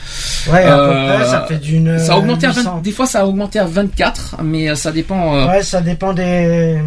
[0.53, 2.81] ouais à Euh, peu près ça fait d'une ça a augmenté à 20 800.
[2.85, 5.47] des fois, ça a augmenté à 24, mais ça dépend.
[5.49, 6.79] ouais ça dépend des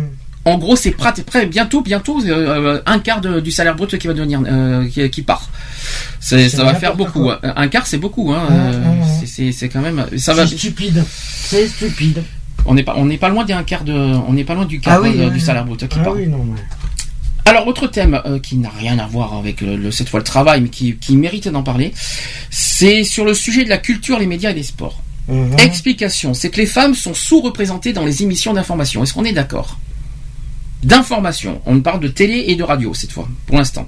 [0.45, 2.19] En gros, c'est prêt, prêt bientôt, bientôt
[2.85, 4.39] un quart de- du salaire brut qui va devenir
[4.91, 5.49] qui, qui part.
[6.21, 7.23] Ça va faire beaucoup.
[7.23, 7.39] quoi.
[7.43, 7.53] hein.
[7.57, 8.31] Un quart, c'est beaucoup.
[8.31, 8.43] Hein.
[8.49, 9.27] Ouais.
[9.51, 10.05] c'est- quand même.
[10.17, 10.47] Ça va.
[10.47, 11.03] c'est stupide
[11.43, 12.23] c'est stupide
[12.65, 14.79] On n'est pas, on n'est pas loin d'un quart de, on n'est pas loin du
[14.79, 16.13] quart Ah oui, euh, du salaire brut qui ah part.
[16.15, 16.59] oui non mais
[17.45, 20.23] Alors, autre thème euh, qui n'a rien à voir avec le, le- cette fois le
[20.25, 21.93] travail, mais qui, qui mérite d'en parler,
[22.51, 25.01] c'est sur le sujet de la culture, les médias et les sports.
[25.27, 25.57] Mhm.
[25.59, 29.03] Explication, c'est que les femmes sont sous-représentées dans les émissions d'information.
[29.03, 29.77] Est-ce qu'on est d'accord?
[30.83, 31.61] D'information.
[31.65, 33.87] On parle de télé et de radio cette fois, pour l'instant.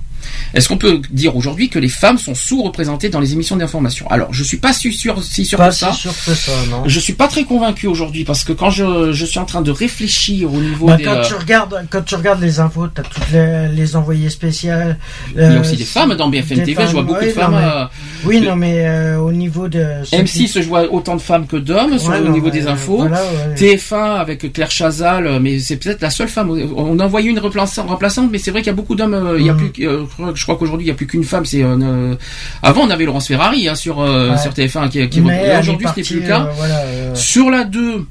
[0.53, 4.09] Est-ce qu'on peut dire aujourd'hui que les femmes sont sous-représentées dans les émissions d'information?
[4.09, 5.91] Alors, je suis pas si sûr, si sûr pas que ça.
[5.93, 9.11] si sûr que ça non Je suis pas très convaincu aujourd'hui parce que quand je,
[9.13, 12.01] je suis en train de réfléchir au niveau Bah, des, quand euh, tu regardes quand
[12.03, 14.97] tu regardes les infos t'as toutes les, les envoyés spéciales
[15.35, 16.83] il y a euh, aussi des femmes dans BFM TV.
[16.87, 17.51] Je vois beaucoup de femmes.
[17.53, 17.85] non, mais- euh,
[18.25, 19.85] Oui, non, mais euh, au niveau de.
[20.03, 22.67] ceux qui- M6 je vois autant de femmes que d'hommes Ouais, au non, niveau des
[22.67, 22.97] infos.
[22.97, 23.55] voilà, ouais.
[23.55, 26.49] TF1 avec Claire Chazal, mais c'est peut-être la seule femme.
[26.75, 29.35] On a envoyé une remplaçante, mais c'est vrai qu'il y a beaucoup d'hommes.
[29.39, 29.71] Il y a Mhm.
[29.71, 31.45] plus, crois- je crois qu'aujourd'hui il y a plus qu'une femme.
[31.45, 32.15] C'est euh, euh,
[32.63, 34.37] avant on avait Laurence Ferrari hein, sur euh, Ouais.
[34.37, 36.49] sur TF1 qui, qui aujourd'hui ce n'est plus le cas.
[36.55, 38.05] voilà, Sur la 2,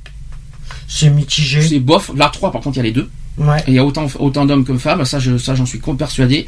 [0.89, 1.61] c'est mitigé.
[1.63, 2.11] c'est bof.
[2.17, 3.09] La 3 par contre il y a les deux.
[3.39, 3.59] Ouais.
[3.67, 5.05] Et il y a autant autant d'hommes que de femmes.
[5.05, 6.47] Ça je ça j'en suis persuadé.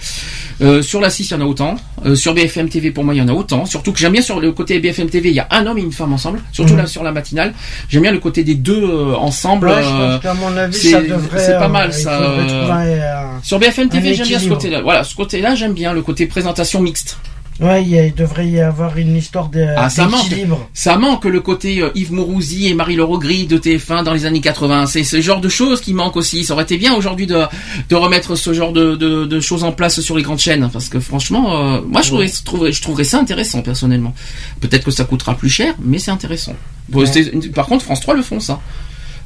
[0.61, 1.77] Euh, sur la 6 il y en a autant.
[2.05, 3.65] Euh, sur BFM TV pour moi il y en a autant.
[3.65, 5.83] Surtout que j'aime bien sur le côté BFM TV il y a un homme et
[5.83, 6.41] une femme ensemble.
[6.53, 6.81] Surtout Mhm.
[6.81, 7.55] là sur la matinale.
[7.89, 9.69] J'aime bien le côté des deux euh, ensemble.
[9.69, 11.39] Ouais, je euh, pense qu'à mon avis, c'est- ça devrait.
[11.39, 13.01] c'est pas euh, mal, ça, euh, trouver
[13.43, 14.81] Sur BFM TV, j'aime bien ce côté-là.
[14.83, 17.17] Voilà, ce côté-là, j'aime bien le côté présentation mixte.
[17.61, 20.29] Ouais, il, y a- il devrait y avoir une histoire de- Ah, ça manque.
[20.29, 20.69] d'équilibre.
[20.75, 24.41] Ça manque le côté euh, Yves Mourouzi et Marie-Laure Gris de TF1 dans les années
[24.41, 24.87] 80.
[24.87, 26.45] C'est ce genre de choses qui manquent aussi.
[26.45, 27.43] Ça aurait été bien aujourd'hui de,
[27.89, 30.69] de remettre ce genre de, de, de choses en place sur les grandes chaînes.
[30.73, 34.15] Parce que franchement, euh, moi je, trouverais, je, trouverais, je trouverais ça intéressant personnellement.
[34.61, 36.57] Peut-être que ça coûtera plus cher, mais c'est intéressant.
[36.89, 37.07] Bon, Ouais.
[37.07, 38.61] c'est- Par contre, France 3 le font ça.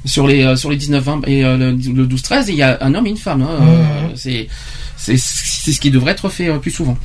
[0.05, 2.95] Sur les, euh, sur les 19-20 et euh, le, le 12-13, il y a un
[2.95, 3.43] homme et une femme.
[3.43, 3.59] hein.
[3.63, 4.47] Euh, c'est
[4.97, 6.97] c'est c'est ce qui devrait être fait plus souvent.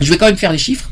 [0.00, 0.90] Je vais quand même faire les chiffres.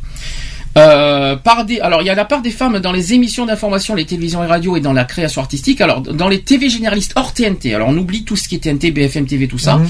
[0.77, 3.95] Euh, par des, alors il y a la part des femmes dans les émissions d'information,
[3.95, 5.81] les télévisions et radios et dans la création artistique.
[5.81, 8.91] Alors dans les TV généralistes hors TNT, alors on oublie tout ce qui est TNT,
[8.91, 9.77] BFM TV, tout ça.
[9.77, 9.89] Mhm.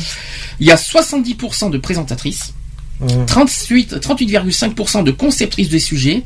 [0.60, 2.52] Il y a 70% de présentatrices,
[3.00, 3.26] Mhm.
[3.26, 6.22] 38 38,5% de conceptrices des sujets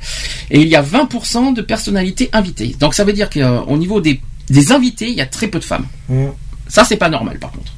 [0.50, 2.74] et il y a 20% de personnalités invitées.
[2.80, 4.20] Donc ça veut dire qu'au niveau des,
[4.50, 5.86] des invités, il y a très peu de femmes.
[6.08, 6.30] Mhm.
[6.66, 7.72] Ça c'est pas normal par contre.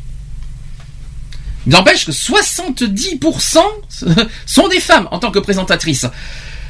[1.67, 3.59] N'empêche que 70%
[4.47, 6.07] sont des femmes en tant que présentatrices.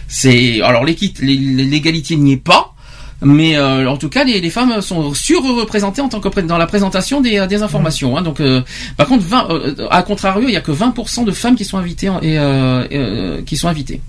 [0.09, 2.74] C'est alors l'égalité n'y est pas,
[3.23, 6.66] mais euh, en tout cas les, les femmes sont surreprésentées en tant que dans la
[6.66, 8.16] présentation des, euh, des informations.
[8.16, 8.23] hein.
[8.23, 8.62] donc, euh,
[8.97, 11.78] par contre, 20, euh, à contrario, il y a que 20% de femmes qui sont
[11.78, 14.01] invitées en- et qui sont invitées.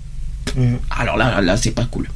[0.90, 2.08] Alors là, là, c'est pas cool.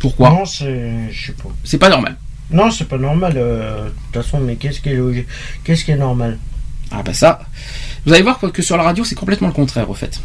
[0.00, 0.30] Pourquoi?
[0.30, 1.10] Non, c'est.
[1.10, 1.48] Je sais pas.
[1.64, 2.16] C'est pas normal.
[2.50, 3.34] Non, c'est pas normal.
[3.34, 5.26] De toute façon, mais qu'est-ce qui est logique?
[5.64, 6.38] Qu'est-ce qui est normal?
[6.90, 7.40] Ah bah ça,
[8.06, 10.20] vous allez voir que sur la radio, c'est complètement le contraire, au fait.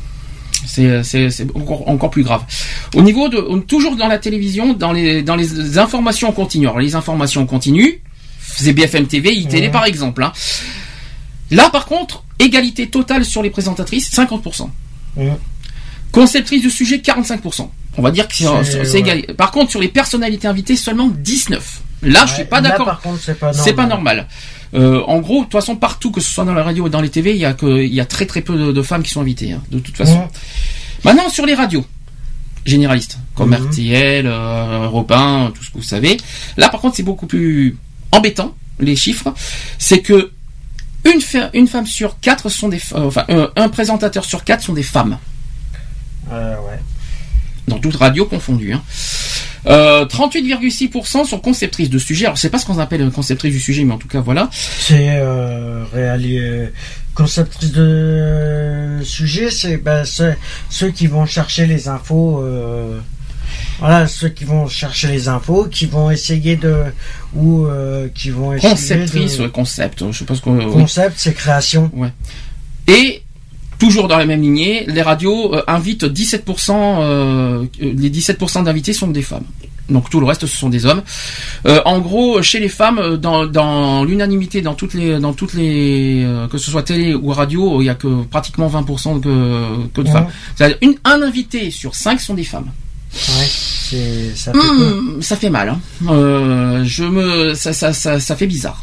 [0.66, 2.44] C'est encore, encore plus grave.
[2.96, 6.68] Au niveau de, toujours dans la télévision, dans les, dans les informations continues.
[6.68, 8.02] Alors les informations continues,
[8.42, 9.70] c'est BFM TV, Ouais.
[9.70, 10.24] par exemple.
[10.24, 10.32] hein.
[11.52, 14.70] Là par contre, égalité totale sur les présentatrices, 50%.
[15.18, 15.36] Mhm.
[16.12, 17.70] Conceptrice du sujet, 45%.
[17.98, 18.96] On va dire que c'est ouais.
[19.00, 19.24] égal.
[19.38, 21.82] Par contre, sur les personnalités invitées, seulement 19.
[22.04, 22.86] Là, je suis Ouais, pas là, d'accord.
[22.86, 23.64] Par contre, c'est pas normal.
[23.66, 24.28] C'est pas normal.
[24.74, 27.02] Euh, en gros, de toute façon, partout, que ce soit dans la radio ou dans
[27.02, 29.04] les TV, il y a que, il y a très très peu de, de femmes
[29.04, 30.28] qui sont invitées, hein, de toute façon.
[31.04, 31.86] Maintenant, sur les radios
[32.66, 33.68] généralistes, comme Mhm.
[33.68, 36.18] RTL, euh, 1, tout ce que vous savez.
[36.58, 37.78] Là, par contre, c'est beaucoup plus
[38.12, 39.34] embêtant, les chiffres.
[39.78, 40.32] C'est que
[41.06, 44.84] une, femme sur quatre sont des, euh, enfin, un, un présentateur sur quatre sont des
[44.84, 45.18] femmes.
[46.32, 46.80] Euh, ouais.
[47.68, 48.74] Dans toute radio confondue.
[48.74, 48.82] Hein.
[49.68, 52.26] Euh, 38,6% sont conceptrices de sujets.
[52.26, 54.50] Alors, sais pas ce qu'on appelle conceptrice du sujet, mais en tout cas, voilà.
[54.52, 56.68] C'est euh, réali- euh,
[57.14, 60.38] conceptrice de sujet, c'est ben, c'est
[60.70, 62.42] ceux qui vont chercher les infos.
[62.42, 63.00] euh,
[63.80, 66.76] voilà, ceux qui vont chercher les infos, qui vont essayer de
[67.34, 70.12] ou euh, qui vont essayer Conceptrice, de ouais, concept.
[70.12, 70.58] Je ce qu'on.
[70.72, 71.90] concept, c'est création.
[72.88, 73.24] Et
[73.84, 76.72] toujours dans la même lignée, les radios euh, invitent 17%.
[76.72, 79.44] euh, les 17% d'invités sont des femmes.
[79.90, 81.04] Donc tout le reste ce sont des hommes.
[81.68, 85.54] Euh, en gros, chez les femmes, euh, dans, dans l'unanimité, dans toutes les, dans toutes
[85.54, 89.88] les, euh, que ce soit télé ou radio, il y a que pratiquement 20% que,
[89.94, 90.28] que de femmes.
[90.56, 92.72] C'est-à-dire une, un invité sur cinq sont des femmes.
[93.14, 93.48] Ouais,
[93.90, 94.94] c'est ça fait peur.
[95.20, 95.68] Ça fait mal.
[95.70, 95.80] Hein.
[96.10, 98.82] Euh, je me, ça, ça, ça, ça fait bizarre.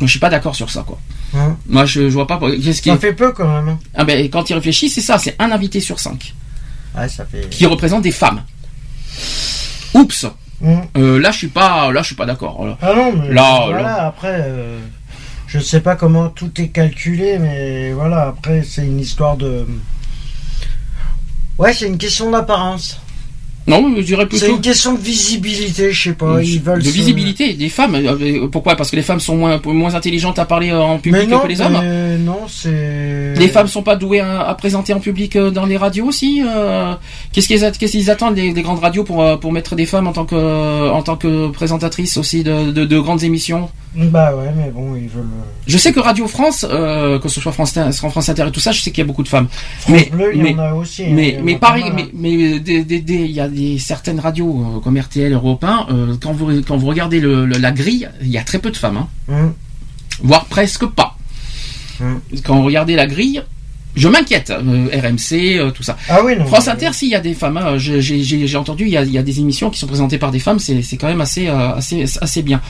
[0.00, 0.98] Je suis pas d'accord sur ça, quoi.
[1.34, 1.56] Hein.
[1.66, 2.38] Moi, je, je vois pas.
[2.62, 3.68] Qu'est-ce qui Ça fait peu quand même.
[3.70, 3.78] hein.
[3.94, 6.34] Ah ben, quand il réfléchit, c'est ça, c'est un invité sur cinq
[6.96, 7.48] Ouais, ça fait.
[7.48, 8.42] qui représente des femmes.
[9.94, 10.26] Oups.
[10.64, 10.82] Hum.
[10.96, 12.76] Euh, là, je suis pas, là, je suis pas d'accord.
[12.80, 14.06] Ah non, mais Là, voilà, là.
[14.06, 14.78] après, euh,
[15.48, 19.66] je sais pas comment tout est calculé, mais voilà, après, c'est une histoire de.
[21.58, 23.00] Ouais, c'est une question d'apparence.
[23.66, 26.42] Non, je dirais C'est plutôt une question de visibilité, je sais pas.
[26.42, 27.94] Ils veulent de se- visibilité des femmes.
[27.94, 28.74] Euh, Pourquoi?
[28.74, 31.46] Parce que les femmes sont moins, moins intelligentes à parler euh, en public non, que
[31.46, 31.78] les hommes?
[31.80, 33.34] mais non, c'est.
[33.36, 36.42] Les femmes sont pas douées à, à présenter en public euh, dans les radios aussi.
[36.44, 36.94] euh,
[37.32, 39.86] Qu'est-ce qu'ils at- qu'est-ce qu'ils attendent des, des grandes radios pour euh, pour mettre des
[39.86, 43.68] femmes en tant que en tant que présentatrices aussi de, de, de grandes émissions?
[43.94, 45.26] Bah ouais, mais bon, ils veulent.
[45.66, 48.58] Je sais que Radio France, euh, que ce soit France, Inter- France Inter et tout
[48.58, 49.48] ça, je sais qu'il y a beaucoup de femmes.
[49.80, 51.02] France mais Bleu, il mais y en a aussi.
[51.04, 52.06] hein, mais il mais pareil, mais hein.
[52.14, 56.62] mais il y a des certaines radios euh, comme RTL, Europe 1, euh, quand vous
[56.62, 59.08] quand vous regardez le, le- la grille, il y a très peu de femmes, hein,
[59.28, 59.52] Hum,
[60.22, 61.16] voire presque pas.
[62.00, 62.20] hum.
[62.44, 63.42] Quand vous regardez la grille,
[63.94, 64.50] je m'inquiète.
[64.50, 65.96] euh, RMC, euh, tout ça.
[66.08, 66.46] Ah oui, non.
[66.46, 69.18] France Inter, s'il y a des femmes, hein, j'ai entendu, il y, a, il y
[69.18, 71.74] a des émissions qui sont présentées par des femmes, c'est c'est quand même assez, euh,
[71.74, 72.60] assez, assez bien.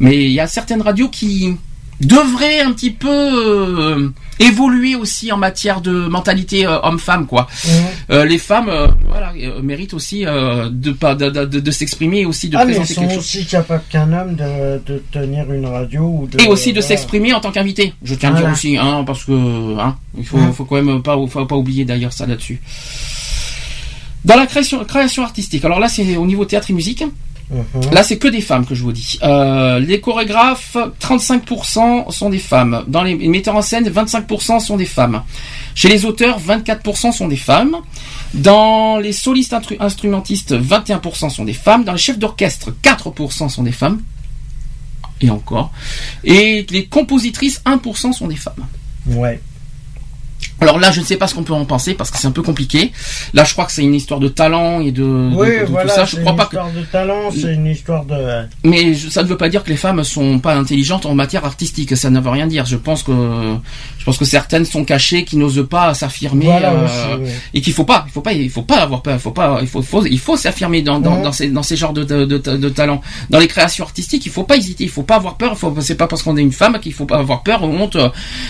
[0.00, 1.56] Mais il y a certaines radios qui
[2.02, 4.08] devraient un petit peu euh,
[4.40, 7.46] évoluer aussi en matière de mentalité euh, homme-femme, quoi.
[7.66, 7.70] Hum.
[8.10, 8.70] Euh, les femmes,
[9.08, 12.76] voilà, méritent aussi de, de, de, de- de s'exprimer et aussi de Ah, mais ils
[12.76, 13.18] présenter sont quelque chose.
[13.24, 16.28] aussi capables qu'un homme de, de tenir une radio ou.
[16.38, 17.94] Et aussi de s'exprimer en tant qu'invité.
[18.02, 18.46] Je tiens à Voilà.
[18.48, 20.52] dire aussi, hein, parce que hein, il faut, Hum.
[20.52, 22.60] faut quand même pas, faut pas oublier d'ailleurs ça là-dessus.
[24.24, 27.04] Dans la création, création artistique, alors là c'est au niveau théâtre et musique.
[27.52, 27.90] Mhm.
[27.92, 29.18] Là c'est que des femmes que je vous dis.
[29.22, 32.84] Euh, les chorégraphes, 35% sont des femmes.
[32.88, 35.22] Dans les metteurs en scène, 25% sont des femmes.
[35.74, 37.76] Chez les auteurs, 24% sont des femmes.
[38.32, 41.84] Dans les solistes instru- instrumentistes, 21% sont des femmes.
[41.84, 44.00] Dans les chefs d'orchestre, 4% sont des femmes.
[45.20, 45.70] Et encore.
[46.24, 48.66] Et les compositrices, 1% sont des femmes.
[49.06, 49.40] Ouais.
[50.62, 52.30] Alors là, je ne sais pas ce qu'on peut en penser parce que c'est un
[52.32, 52.92] peu compliqué.
[53.34, 55.02] Là, je crois que c'est une histoire de talent et de,
[55.34, 55.92] Oui, de tout voilà.
[55.92, 56.04] ça.
[56.04, 58.14] Je c'est crois une pas que, histoire de talent, c'est une histoire de.
[58.64, 61.44] mais je- ça ne veut pas dire que les femmes sont pas intelligentes en matière
[61.44, 61.96] artistique.
[61.96, 62.64] Ça ne veut rien dire.
[62.66, 63.12] Je pense que,
[63.98, 67.84] je pense que certaines sont cachées, qui n'osent pas s'affirmer Voilà euh, et qu'il faut
[67.84, 69.14] pas, il faut pas, il faut pas avoir peur.
[69.16, 71.22] Il faut pas, il faut, faut- il faut s'affirmer dans, dans, Ouais.
[71.22, 73.00] dans ces, dans ces genres de, de, de, talents.
[73.30, 74.84] Dans les créations artistiques, il faut pas hésiter.
[74.84, 75.52] Il faut pas avoir peur.
[75.54, 77.66] Il faut, c'est pas parce qu'on est une femme qu'il faut pas avoir peur ou
[77.66, 77.96] honte.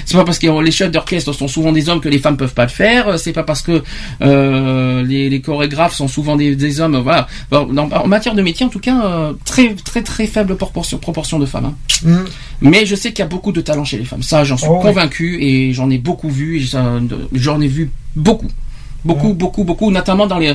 [0.05, 2.53] C'est pas parce que les chefs d'orchestre sont souvent des hommes que les femmes peuvent
[2.55, 3.19] pas le faire.
[3.19, 3.83] C'est pas parce que
[4.21, 6.97] euh, les, les chorégraphes sont souvent des, des hommes.
[6.99, 7.27] Voilà.
[7.51, 11.47] En matière de métier, en tout cas, euh, très très très faible proportion proportion de
[11.47, 11.67] femmes.
[11.67, 11.75] hein.
[12.07, 12.25] Hum.
[12.61, 14.23] Mais je sais qu'il y a beaucoup de talent chez les femmes.
[14.23, 14.83] Ça, j'en suis Oh, oui.
[14.83, 16.61] convaincu et j'en ai beaucoup vu.
[17.33, 18.49] J'en ai vu beaucoup.
[19.05, 20.55] Beaucoup, beaucoup, beaucoup, notamment dans les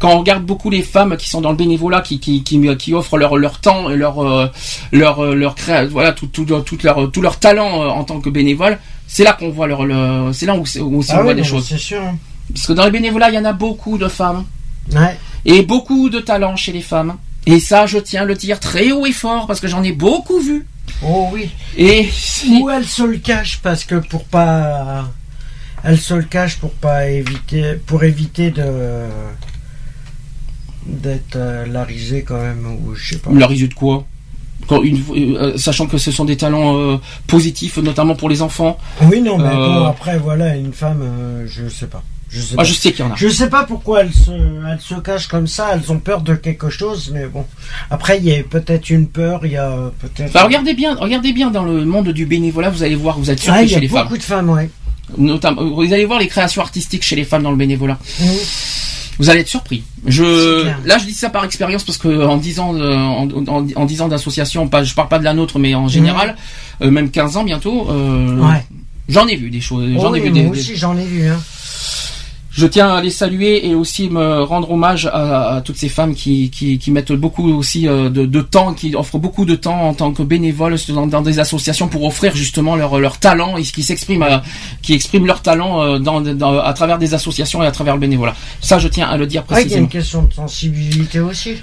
[0.00, 2.92] quand on regarde beaucoup les femmes qui sont dans le bénévolat, qui qui qui, qui
[2.94, 4.50] offrent leur leur temps et leur euh,
[4.90, 8.20] leur euh, leur créa- voilà tout tout tout leur tout leur talent euh, en tant
[8.20, 8.78] que bénévole.
[9.06, 11.44] C'est là qu'on voit leur, le- c'est là où, où aussi Ah on voit des
[11.44, 11.66] choses.
[11.68, 12.02] c'est sûr.
[12.02, 12.16] hein.
[12.52, 14.44] Parce que dans les bénévolats, il y en a beaucoup de femmes
[14.92, 15.16] Ouais.
[15.44, 17.16] et beaucoup de talent chez les femmes.
[17.46, 19.92] Et ça, je tiens à le dire très haut et fort parce que j'en ai
[19.92, 20.66] beaucoup vu.
[21.06, 21.48] Oh oui.
[21.76, 22.08] Et
[22.50, 25.04] Ou elle se le cache parce que pour pas.
[25.84, 27.74] Elle se le cache pour pas éviter.
[27.86, 28.64] Pour éviter de.
[30.86, 33.30] d'être euh, la risée quand même, ou je sais pas.
[33.32, 34.04] La risée de quoi?
[34.66, 36.96] Quand une, euh, Sachant que ce sont des talents euh,
[37.26, 38.78] positifs, notamment pour les enfants.
[39.02, 42.02] Oui, non, mais Euh, bon, après, voilà, une femme, euh, je sais pas.
[42.30, 43.16] Je sais Ah, je sais qu'il y en a.
[43.16, 46.34] Je sais pas pourquoi elles se, elles se cachent comme ça, elles ont peur de
[46.34, 47.44] quelque chose, mais bon.
[47.90, 50.30] Après, il y a peut-être une peur, il y a euh, peut-être.
[50.34, 53.38] Enfin, regardez bien, regardez bien dans le monde du bénévolat, vous allez voir, vous êtes
[53.42, 54.18] Ah, surpris il y chez a les beaucoup femmes.
[54.18, 54.70] de femmes, ouais.
[55.18, 57.98] Notamment, vous allez voir les créations artistiques chez les femmes dans le bénévolat.
[58.20, 58.28] Mhm.
[59.18, 59.84] Vous allez être surpris.
[60.06, 63.66] Je, là, je dis ça par expérience parce que en 10 ans, de- en, en,
[63.76, 66.34] en 10 ans d'association, pas, je parle pas de la nôtre, mais en général,
[66.82, 67.94] euh, même 15 ans bientôt, euh,
[68.32, 68.40] Mhm.
[68.50, 68.64] Ouais.
[69.08, 69.88] j'en ai vu des choses.
[69.94, 71.40] J'en Oh ai oui, vu des, moi des- aussi, j'en ai vu, hein.
[72.56, 76.14] Je tiens à les saluer et aussi me rendre hommage à, à toutes ces femmes
[76.14, 79.88] qui, qui, qui mettent beaucoup aussi euh, de, de temps, qui offrent beaucoup de temps
[79.88, 83.62] en tant que bénévoles dans, dans des associations pour offrir justement leur, leur talent et
[83.62, 84.38] qui s'expriment, euh,
[84.82, 88.00] qui expriment leur talent euh, dans, dans- à travers des associations et à travers le
[88.00, 88.36] bénévolat.
[88.60, 89.82] Ça, je tiens à le dire Ouais, il y a précisément.
[89.86, 91.54] une question de sensibilité aussi.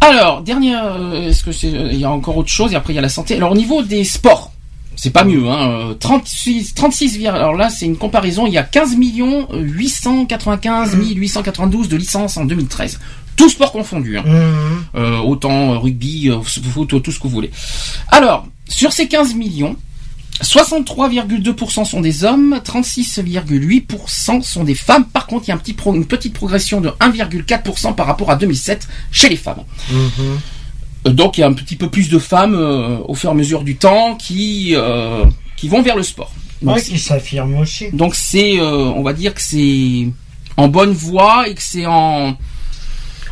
[0.00, 0.96] Alors, dernière,
[1.26, 3.10] est-ce que c'est, il y a encore autre chose et après il y a la
[3.10, 3.36] santé.
[3.36, 4.50] Alors au niveau des sports,
[5.02, 5.70] c'est pas mieux, hein.
[5.90, 10.94] euh, 36, 36, vir- alors là c'est une comparaison, il y a 15 millions 895
[10.94, 12.98] 892 de licences en 2013.
[13.36, 14.24] Tout sport confondu, hein.
[14.26, 14.84] Mhm.
[14.96, 17.50] Euh, autant euh, rugby, euh, foot, tout ce que vous voulez.
[18.08, 19.76] Alors, sur ces 15 millions,
[20.42, 25.04] 63,2% sont des hommes, 36,8% sont des femmes.
[25.06, 28.30] Par contre, il y a un petit pro- une petite progression de 1,4% par rapport
[28.30, 29.62] à 2007 chez les femmes.
[29.90, 30.38] Mhm.
[31.06, 33.32] Euh, Donc il y a un petit peu plus de femmes euh, au fur et
[33.32, 35.24] à mesure du temps qui euh,
[35.56, 36.32] qui vont vers le sport.
[36.62, 37.86] Donc Ouais, qui s'affirme aussi.
[37.92, 40.08] donc c'est, on va dire que c'est
[40.58, 42.36] en bonne voie et que c'est en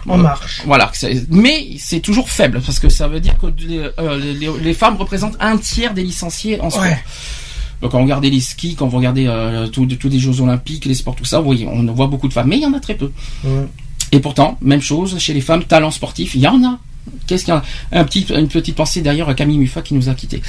[0.06, 0.62] En marche.
[0.64, 0.90] voilà.
[1.28, 4.96] Mais c'est toujours faible parce que ça veut dire que les, euh, les- les femmes
[4.96, 6.84] représentent un tiers des licenciés en sport.
[6.84, 6.98] Ouais.
[7.82, 10.94] Donc quand vous regardez les skis, quand vous regardez euh, tous les Jeux Olympiques, les
[10.94, 12.80] sports, tout ça, vous voyez, on voit beaucoup de femmes, mais il y en a
[12.80, 13.12] très peu.
[14.10, 16.78] Et pourtant, même chose chez les femmes, talent sportif, il y en a.
[17.26, 17.62] Qu'est-ce qu'il y a
[17.92, 20.42] un petit, Une petite pensée d'ailleurs à Camille Muffat qui nous a quittés.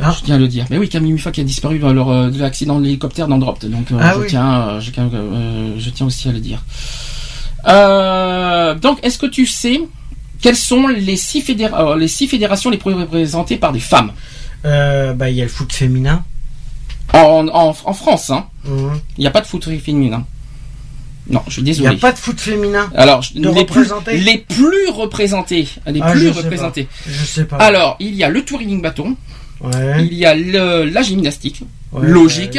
[0.00, 0.14] Ah.
[0.18, 0.64] Je tiens à le dire.
[0.70, 3.66] Mais oui, Camille Muffat qui a disparu dans leur, euh, de l'accident de l'hélicoptère d'Andropt.
[3.66, 4.26] Donc euh, Ah je, oui.
[4.28, 5.10] tiens, euh, je, tiens,
[5.78, 6.62] je tiens aussi à le dire.
[8.80, 9.80] Donc, est-ce que tu sais
[10.40, 14.12] quelles sont les six, fédéra- les six fédérations les plus représentées par des femmes?
[14.64, 16.24] Bah, il y a le foot féminin.
[17.12, 19.00] en, en, en France hein Mhm.
[19.18, 20.24] Il n'y a pas de foot féminin.
[21.30, 21.96] Non, je suis Il n'y désolé.
[21.96, 22.90] a pas de foot féminin.
[22.96, 26.88] Alors, de les plus, représentés les plus représentés, les Ah, plus je sais représentés.
[27.06, 27.56] Je sais pas.
[27.58, 29.16] Alors, il y a le touring bâton,
[29.60, 30.04] Ouais.
[30.04, 31.62] il y a le- la gymnastique,
[31.92, 32.58] Ouais, logique.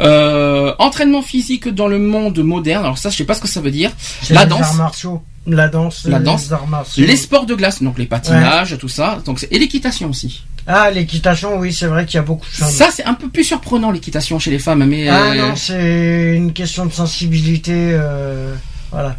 [0.00, 2.84] euh, entraînement physique dans le monde moderne.
[2.84, 3.90] Alors ça, je sais pas ce que ça veut dire.
[4.30, 4.62] La les danse.
[4.62, 5.22] arts martiaux.
[5.46, 6.04] La danse.
[6.06, 6.50] La les danse.
[6.52, 7.04] arts martiaux.
[7.06, 9.20] Les sports de glace, donc les patinages, tout ça.
[9.26, 10.42] Donc et l'équitation aussi.
[10.66, 12.70] Ah, l'équitation, oui, c'est vrai qu'il y a beaucoup de femmes.
[12.70, 16.34] Ça, c'est un peu plus surprenant l'équitation chez les femmes, mais Ah euh, non, c'est
[16.36, 17.72] une question de sensibilité.
[17.92, 18.54] euh,
[18.90, 19.16] Voilà.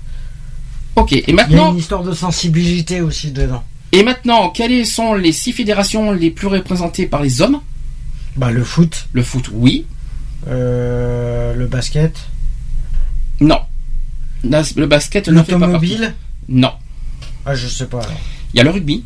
[0.96, 1.14] ok.
[1.14, 3.64] Et Il y a maintenant, une histoire de sensibilité aussi dedans.
[3.92, 7.62] et maintenant, quelles sont les six fédérations les plus représentées par les hommes?
[8.38, 9.86] Bah, le foot, Le foot, oui.
[10.48, 12.18] euh, le basket,
[13.40, 13.60] Non.
[14.44, 16.14] Le basket l'automobile.
[16.50, 16.72] Non.
[17.46, 18.20] Ah, je sais pas alors.
[18.54, 19.04] Il y a le rugby,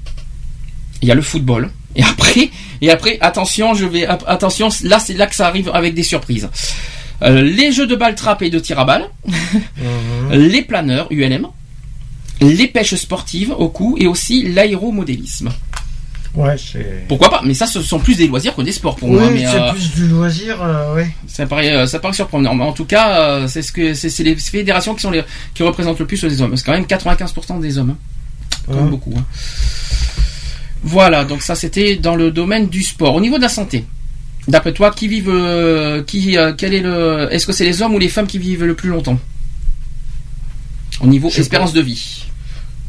[1.02, 2.49] il y a le football, et après,
[2.82, 6.49] et après, attention, je vais, attention, là c'est là que ça arrive avec des surprises.
[7.22, 10.32] Euh, les jeux de balle trappe et de tir à balle, Mhm.
[10.34, 11.48] les planeurs ULM,
[12.41, 15.49] les pêches sportives au cou et aussi l'aéromodélisme.
[16.36, 17.06] Ouais, c'est.
[17.07, 19.30] Pourquoi pas Mais ça, ce sont plus des loisirs que des sports pour Oui, moi.
[19.36, 21.10] C'est euh, plus du loisir, euh, ouais.
[21.28, 22.53] ça paraît, euh, ça paraît surprenant.
[22.53, 25.24] Mais en tout cas, euh, c'est ce que c'est les fédérations qui sont les
[25.56, 26.56] qui représentent le plus les hommes.
[26.56, 27.90] C'est quand même 95% des hommes.
[27.90, 27.98] hein.
[28.68, 28.90] Quand même Mhm.
[28.91, 29.14] beaucoup.
[29.18, 29.26] hein.
[30.84, 33.15] Voilà, donc ça c'était dans le domaine du sport.
[33.15, 33.85] Au niveau de la santé,
[34.47, 37.95] d'après toi, qui vivent, euh, qui, euh, quel est le, est-ce que c'est les hommes
[37.95, 39.19] ou les femmes qui vivent le plus longtemps
[41.01, 42.26] Au niveau Je espérance de vie?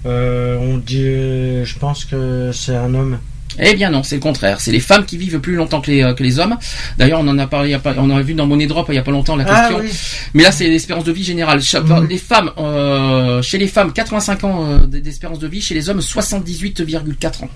[0.06, 3.18] Euh, on dit, je pense que c'est un homme.
[3.62, 4.60] Eh bien non, c'est le contraire.
[4.60, 6.56] C'est les femmes qui vivent plus longtemps que les, euh, que les hommes.
[6.98, 8.98] D'ailleurs, on en a parlé, il y a on vu dans Money Drop il y
[8.98, 9.78] a pas longtemps la Ah question.
[9.84, 9.90] oui.
[10.34, 11.60] Mais là, c'est l'espérance de vie générale.
[11.60, 12.06] Mhm.
[12.08, 15.60] Les femmes, euh, chez les femmes, 85 ans euh, d'espérance de vie.
[15.60, 17.50] Chez les hommes, 78,4 ans.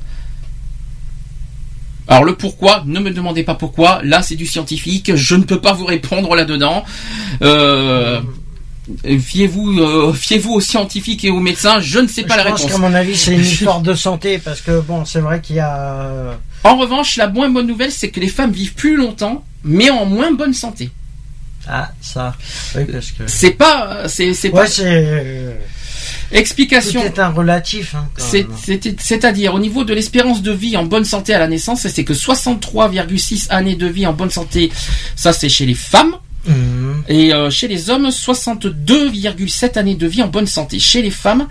[2.07, 4.01] Alors le pourquoi, ne me demandez pas pourquoi.
[4.05, 5.13] Là, c'est du scientifique.
[5.17, 6.85] Je ne peux pas vous répondre là-dedans.
[7.43, 8.21] Euh,
[9.21, 11.81] fiez-vous, euh, fiez-vous aux scientifiques et aux médecins.
[11.81, 12.73] Je ne sais pas je la pense réponse.
[12.73, 15.61] qu'à mon avis, c'est une histoire de santé parce que bon, c'est vrai qu'il y
[15.61, 15.77] a.
[16.03, 16.35] euh,
[16.65, 20.05] En revanche, la moins bonne nouvelle, c'est que les femmes vivent plus longtemps, mais en
[20.07, 20.91] moins bonne santé.
[21.67, 22.35] Ah, ça.
[22.77, 23.23] Oui, parce que.
[23.27, 24.67] C'est pas, c'est, c'est Ouais, pas.
[24.67, 24.83] c'est.
[24.87, 25.55] euh,
[26.33, 27.01] Explication.
[27.01, 27.95] Tout est un relatif.
[27.95, 31.49] Hein, C'est- c'est- C'est-à-dire au niveau de l'espérance de vie en bonne santé à la
[31.49, 34.71] naissance, c'est que 63,6 années de vie en bonne santé,
[35.17, 36.15] ça c'est chez les femmes,
[37.09, 40.79] Et euh, chez les hommes 62,7 années de vie en bonne santé.
[40.79, 41.47] Chez les femmes,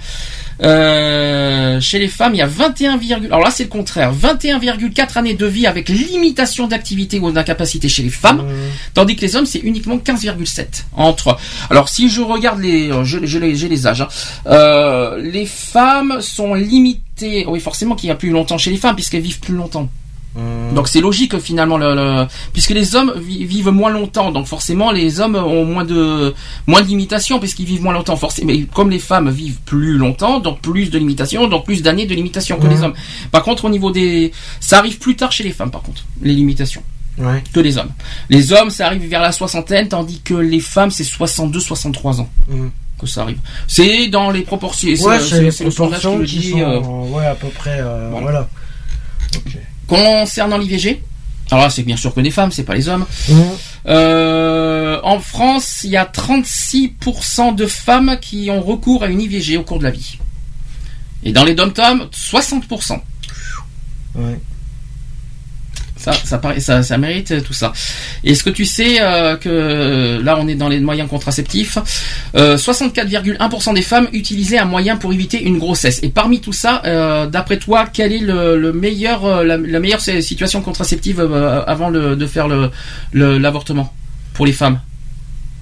[0.61, 5.33] euh, chez les femmes il y a 21, alors là c'est le contraire, 21,4 années
[5.33, 8.43] de vie avec limitation d'activité ou d'incapacité chez les femmes.
[8.93, 11.37] Tandis que les hommes, c'est uniquement 15,7 entre.
[11.69, 14.01] Alors si je regarde les, euh, je- je les- j'ai les âges.
[14.01, 15.17] hein.
[15.19, 17.45] Les femmes sont limitées.
[17.47, 19.89] Oui, forcément qu'il y a plus longtemps chez les femmes puisqu'elles vivent plus longtemps.
[20.35, 20.73] Mhm.
[20.75, 24.31] Donc c'est logique finalement, le, le- puisque les hommes vi- vivent moins longtemps.
[24.31, 26.33] Donc forcément les hommes ont moins de
[26.65, 28.15] moins de limitations puisqu'ils vivent moins longtemps.
[28.17, 32.05] Forcément, mais comme les femmes vivent plus longtemps, donc plus de limitations, donc plus d'années
[32.07, 32.93] de limitations que les hommes.
[33.31, 35.69] Par contre, au niveau des, ça arrive plus tard chez les femmes.
[35.71, 36.83] Par contre, les limitations
[37.19, 37.43] Ouais.
[37.53, 37.91] que les hommes.
[38.29, 42.71] Les hommes, ça arrive vers la soixantaine, tandis que les femmes, c'est 62-63 ans Mhm.
[42.99, 43.37] que ça arrive.
[43.67, 44.89] C'est dans les proportions.
[44.89, 46.59] Ouais, c'est- les qui proportions qui sont.
[46.59, 47.77] euh, Ouais, à peu près.
[47.79, 48.49] euh, voilà.
[49.87, 51.01] Concernant l'IVG,
[51.51, 53.05] alors là, c'est bien sûr que des femmes, c'est pas les hommes.
[53.29, 53.43] Mhm.
[53.87, 59.57] Euh, en France, il y a 36% de femmes qui ont recours à une IVG
[59.57, 60.17] au cours de la vie.
[61.23, 63.01] Et dans les dom-toms, 60%.
[64.15, 64.39] Ouais.
[66.03, 67.71] Ça, ça, paraît- ça, ça mérite tout ça.
[68.25, 71.77] Est-ce que tu sais euh, que là, on est dans les moyens contraceptifs,
[72.35, 75.99] euh, 64,1% des femmes utilisaient un moyen pour éviter une grossesse.
[76.03, 79.79] Et parmi tout ça, euh, d'après toi, quelle est le, le meilleur, euh, la, la
[79.79, 81.21] meilleure situation contraceptive
[81.67, 83.93] avant le- de faire le- l'avortement
[84.33, 84.79] pour les femmes?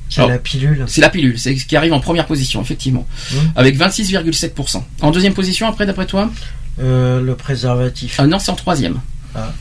[0.10, 0.84] C'est la pilule.
[0.88, 3.36] C'est la pilule, c'est ce qui arrive en première position, effectivement, Mmh.
[3.56, 4.84] avec 26,7%.
[5.02, 6.30] En deuxième position, après, d'après toi?
[6.82, 8.16] Euh, le préservatif.
[8.18, 9.00] Ah non, c'est en troisième.
[9.36, 9.54] Ah.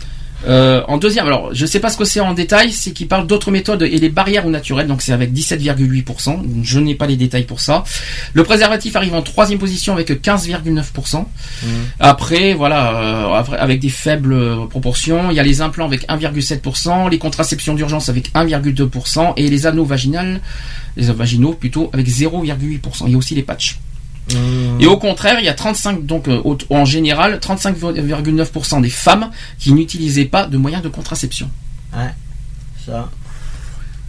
[0.46, 3.26] Euh, en deuxième, alors je sais pas ce que c'est en détail, c'est qu'il parle
[3.26, 6.62] d'autres méthodes et les barrières ou naturelles, donc c'est avec 17,8%.
[6.62, 7.84] Je n'ai pas les détails pour ça.
[8.32, 11.18] Le préservatif arrive en troisième position avec 15,9%.
[11.18, 11.68] Mhm.
[11.98, 16.08] Après, voilà, euh, après, avec des faibles euh, proportions, il y a les implants avec
[16.08, 20.40] 1,7%, les contraceptions d'urgence avec 1,2% et les anneaux vaginales,
[20.96, 23.04] les vaginaux plutôt avec 0,8%.
[23.06, 23.78] Il y a aussi les patchs.
[24.80, 29.72] Et au contraire, il y a 35, donc euh, en général, 35,9% des femmes qui
[29.72, 31.50] n'utilisaient pas de moyens de contraception.
[31.96, 32.10] Ouais.
[32.86, 33.10] Ça.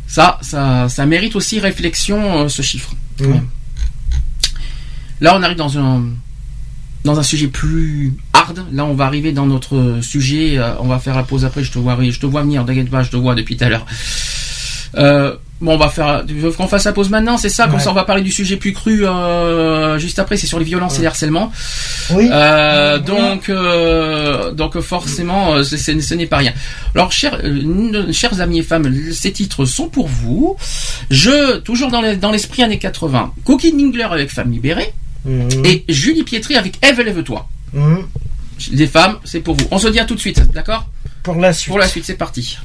[0.08, 2.94] Ça, ça, ça mérite aussi réflexion, euh, ce chiffre.
[5.22, 6.04] Là, on arrive dans un,
[7.06, 8.66] dans un sujet plus hard.
[8.72, 10.58] Là, on va arriver dans notre sujet.
[10.58, 11.64] euh, on va faire la pause après.
[11.64, 12.66] Je te vois, je te vois venir.
[12.66, 13.86] T'inquiète pas, je te vois depuis tout à l'heure.
[14.96, 16.24] Euh, bon, on va faire.
[16.28, 17.80] Tu veux qu'on fasse la pause maintenant C'est ça Comme Ouais.
[17.82, 20.36] ça, on va parler du sujet plus cru euh, juste après.
[20.38, 21.52] C'est sur les violences et les harcèlements.
[22.12, 22.28] Oui.
[22.32, 23.04] Euh, Oui.
[23.06, 26.54] donc, euh, donc forcément, ce n'est pas rien.
[26.96, 27.40] Alors, chers,
[28.12, 30.58] chers amis et femmes, ces titres sont pour vous.
[31.10, 34.94] Je, toujours dans les- dans l'esprit années 80, Cookie Ningler avec Femme libérée
[35.26, 35.66] Mhm.
[35.66, 37.48] et Julie Pietri avec Eve, lève-toi.
[37.74, 38.06] Mhm.
[38.74, 39.66] Les femmes, c'est pour vous.
[39.72, 40.88] On se dit à tout de suite, d'accord?
[41.24, 41.70] Pour la suite.
[41.70, 42.58] Pour la suite, c'est parti.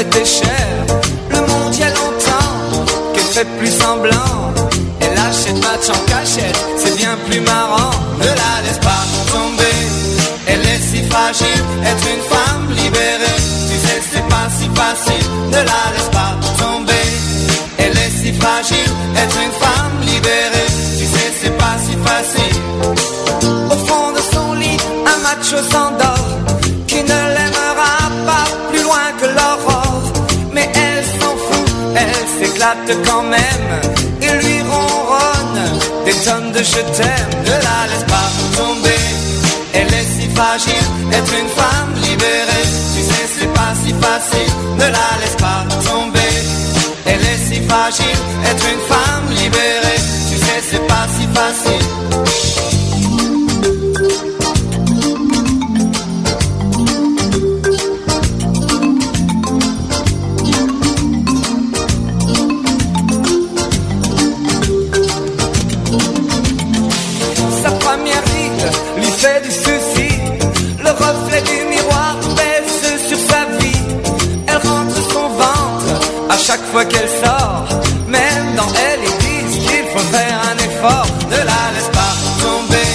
[0.00, 4.54] Le monde y a longtemps qu'elle fait plus semblant.
[5.00, 7.90] Elle achète match en cachette, c'est bien plus marrant.
[8.20, 9.02] Ne la laisse pas
[9.32, 9.78] tomber,
[10.46, 11.64] elle est si fragile.
[11.84, 15.26] Être une femme libérée, tu sais, c'est pas si facile.
[15.50, 17.08] Ne la laisse pas tomber,
[17.78, 18.92] elle est si fragile.
[19.16, 22.62] Être une femme libérée, tu sais, c'est pas si facile.
[23.68, 26.27] Au fond de son lit, un macho s'endort
[32.58, 33.80] elle s'éclate quand même.
[34.22, 37.30] Et lui ronronne des tonnes de je t'aime.
[37.44, 39.02] Ne la laisse pas tomber,
[39.74, 44.52] elle est si fragile Être une femme libérée, tu sais c'est pas si facile.
[44.76, 46.34] Ne la laisse pas tomber,
[47.06, 48.18] elle est si fragile
[48.50, 51.77] Être une femme libérée, tu sais c'est pas si facile
[76.72, 77.66] fois qu'elle sort,
[78.06, 81.06] même dans elle, ils disent qu'il faut faire un effort.
[81.30, 82.14] Ne la laisse pas
[82.44, 82.92] tomber,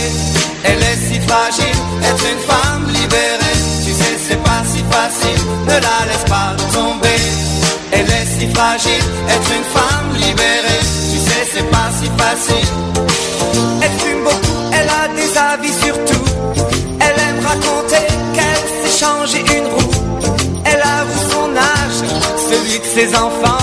[0.63, 1.79] elle est si fragile,
[2.09, 5.41] être une femme libérée, tu sais, c'est pas si facile.
[5.65, 7.21] Ne la laisse pas tomber,
[7.91, 12.69] elle est si fragile, être une femme libérée, tu sais, c'est pas si facile.
[13.81, 16.25] Elle fume beaucoup, elle a des avis sur tout,
[16.99, 19.91] elle aime raconter qu'elle s'est changée une roue,
[20.65, 21.99] elle avoue son âge,
[22.49, 23.62] celui de ses enfants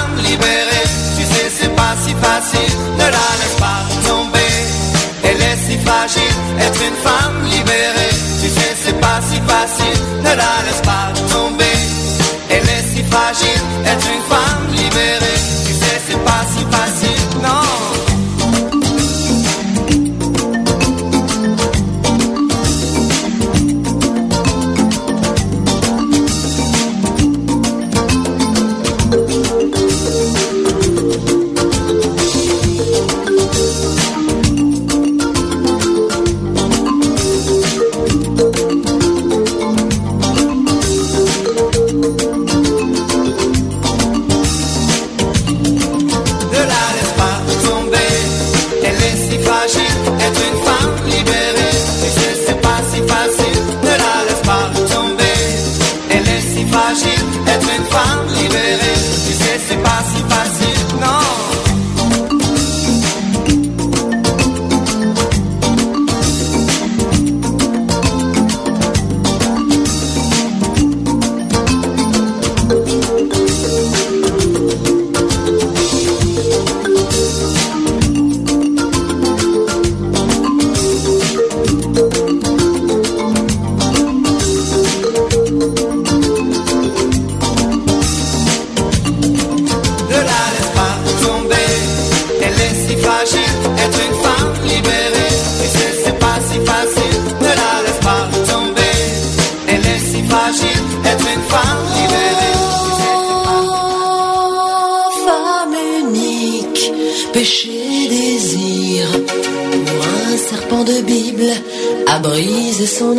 [112.91, 113.15] そう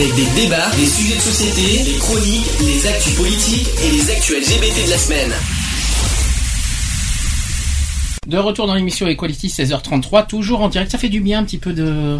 [0.00, 4.36] avec des débats, des sujets de société, des chroniques, les actus politiques et les actus
[4.38, 5.32] LGBT de la semaine.
[8.26, 10.90] De retour dans l'émission Equality 16h33, toujours en direct.
[10.90, 12.18] Ça fait du bien un petit peu de.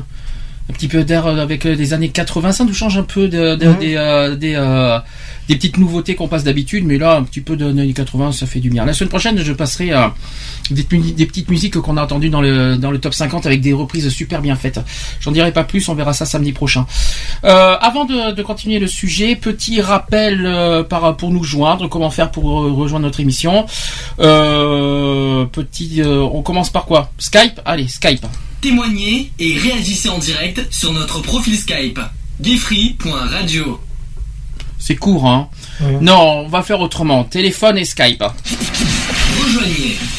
[0.68, 3.56] Un petit peu d'air avec euh, des années 80, ça nous change un peu de-
[3.56, 3.78] de- Mhm.
[3.80, 5.00] des, euh, des, euh,
[5.48, 8.46] des petites nouveautés qu'on passe d'habitude, mais là un petit peu de années 80, ça
[8.46, 8.84] fait du bien.
[8.84, 10.06] La semaine prochaine, je passerai euh,
[10.70, 14.08] des petites musiques qu'on a entendues dans le, dans le top 50 avec des reprises
[14.10, 14.78] super bien faites.
[15.20, 16.86] J'en dirai pas plus, on verra ça samedi prochain.
[17.44, 22.10] Euh, avant de, de continuer le sujet, petit rappel euh, par, pour nous joindre, comment
[22.10, 23.66] faire pour euh, rejoindre notre émission.
[24.18, 27.10] Euh, petit, euh, on commence par quoi?
[27.18, 27.60] Skype?
[27.64, 28.26] Allez, Skype.
[28.60, 31.98] Témoignez et réagissez en direct sur notre profil Skype.
[32.40, 33.80] gayfree.radio
[34.78, 35.48] C'est court, hein?
[35.80, 35.96] Ouais.
[36.00, 37.24] Non, on va faire autrement.
[37.24, 38.22] Téléphone et Skype.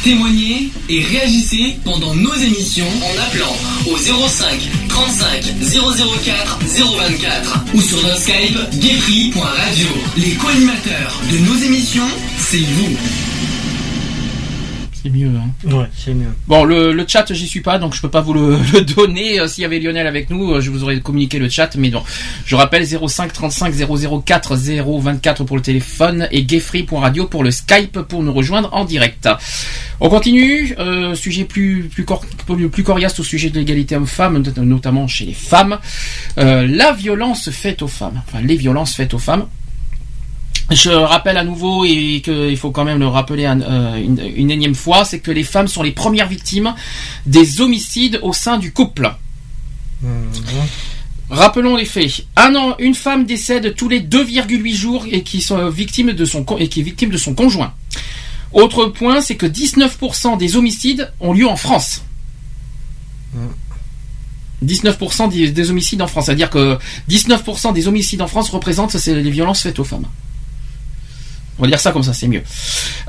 [0.03, 3.55] Témoignez et réagissez pendant nos émissions en appelant
[3.85, 4.59] au 05
[4.89, 6.59] 35 004
[6.97, 9.87] 024 ou sur notre Skype gayfree.radio.
[10.17, 12.09] Les co-animateurs de nos émissions,
[12.39, 12.97] c'est vous.
[15.03, 16.27] C'est mieux, hein Ouais, c'est mieux.
[16.47, 19.39] Bon, le, le chat, j'y suis pas, donc je peux pas vous le, le donner.
[19.39, 21.89] Euh, S'il y avait Lionel avec nous, euh, je vous aurais communiqué le chat, mais
[21.89, 22.03] non.
[22.45, 23.73] Je rappelle 05 35
[24.25, 29.27] 004 024 pour le téléphone et gayfree.radio pour le Skype pour nous rejoindre en direct.
[29.99, 34.37] On continue, euh, sujet plus plus, cor- plus plus coriace au sujet de l'égalité homme-femme,
[34.39, 35.77] not- notamment chez les femmes.
[36.37, 39.45] Euh, la violence faite aux femmes, enfin les violences faites aux femmes.
[40.72, 44.52] Je rappelle à nouveau et qu'il faut quand même le rappeler un- euh, une, une
[44.52, 46.73] énième fois, c'est que les femmes sont les premières victimes
[47.26, 49.14] des homicides au sein du couple.
[50.02, 50.10] Mhm.
[51.30, 52.26] Rappelons les faits.
[52.35, 56.45] Un an, une femme décède tous les 2,8 jours et qui sont victimes de son
[56.60, 57.73] et qui est victime de son conjoint.
[58.53, 62.02] Autre point, c'est que 19% des homicides ont lieu en France.
[64.64, 66.77] 19% des, des homicides en France, c'est-à-dire que
[67.10, 70.06] 19% des homicides en France représentent les violences faites aux femmes.
[71.59, 72.41] On va dire ça comme ça, c'est mieux.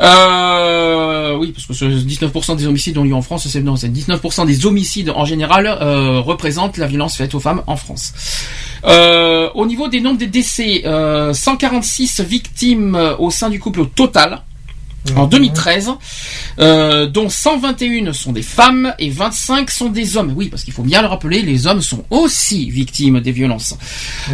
[0.00, 3.88] Euh, oui, parce que ce 19% des homicides ont lieu en France, c'est non, c'est
[3.88, 8.12] 19% des homicides en général euh, représentent la violence faite aux femmes en France.
[8.84, 13.80] Euh, au niveau des nombres des décès, euh, 146 victimes euh, au sein du couple
[13.80, 14.42] au total.
[15.16, 15.90] En 2013,
[16.60, 20.32] euh, dont 121 sont des femmes et 25 sont des hommes.
[20.36, 23.76] Oui, parce qu'il faut bien le rappeler, les hommes sont aussi victimes des violences.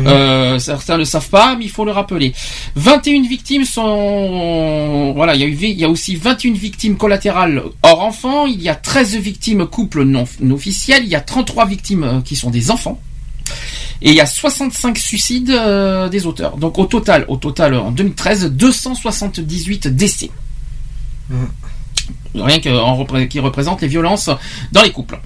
[0.05, 2.35] Euh, certains ne le savent pas, mais il faut le rappeler.
[2.77, 5.15] 21 victimes sont...
[5.17, 8.61] Voilà, il y a, eu, il y a aussi 21 victimes collatérales hors enfants, il
[8.61, 12.37] y a 13 victimes couples non, non officiels, il y a 33 victimes euh, qui
[12.37, 13.01] sont des enfants.
[14.03, 16.57] Et il y a 65 suicides euh, des auteurs.
[16.57, 20.31] Donc au total, au total en 2013, 278 décès.
[22.35, 24.31] Rien que en repré- qui représente les violences
[24.73, 25.19] dans les couples.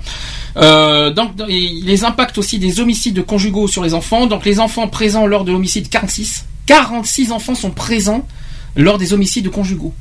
[0.56, 4.26] Euh, donc les impacts aussi des homicides conjugaux sur les enfants.
[4.26, 8.26] Donc les enfants présents lors de l'homicide 46, 46 enfants sont présents
[8.76, 9.94] lors des homicides conjugaux.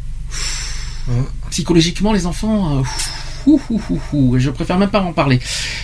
[1.49, 2.77] Psychologiquement, les enfants.
[2.79, 5.39] euh, je préfère même pas en parler.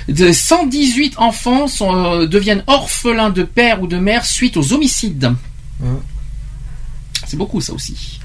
[0.08, 5.34] De 118 enfants sont, euh, deviennent orphelins de père ou de mère suite aux homicides.
[7.26, 8.17] C'est beaucoup ça aussi.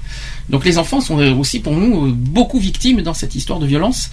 [0.49, 4.09] Donc les enfants sont aussi pour nous euh, beaucoup victimes dans cette histoire de violence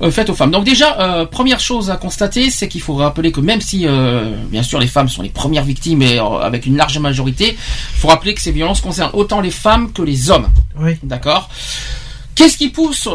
[0.00, 0.50] euh, faite aux femmes.
[0.50, 4.34] Donc déjà, euh, première chose à constater, c'est qu'il faut rappeler que même si, euh,
[4.46, 8.08] bien sûr, les femmes sont les premières victimes et avec une large majorité, il faut
[8.08, 10.48] rappeler que ces violences concernent autant les femmes que les hommes.
[10.78, 10.92] Oui.
[11.02, 11.50] D'accord?
[12.34, 13.08] Qu'est-ce qui pousse,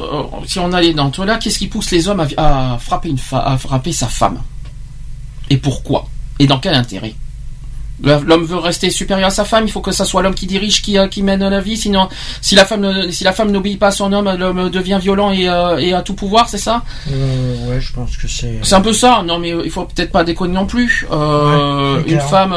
[0.45, 3.19] si on allait dans tout là, qu'est-ce qui pousse les hommes à, à frapper une
[3.31, 4.39] à frapper sa femme?
[5.49, 6.07] Et pourquoi?
[6.39, 7.15] Et dans quel intérêt?
[8.01, 10.81] L'homme veut rester supérieur à sa femme, il faut que ça soit l'homme qui dirige,
[10.81, 11.77] qui, euh, qui mène la vie.
[11.77, 12.09] Sinon,
[12.41, 15.47] si la femme, si la femme n'obéit pas à son homme, l'homme devient violent et,
[15.47, 16.81] euh, et a tout pouvoir, c'est ça?
[17.11, 18.59] Euh, ouais, je pense que c'est.
[18.63, 19.23] C'est un peu ça.
[19.25, 21.05] Non, mais euh, il faut peut-être pas déconner non plus.
[21.11, 22.55] Euh, Ouais, une femme,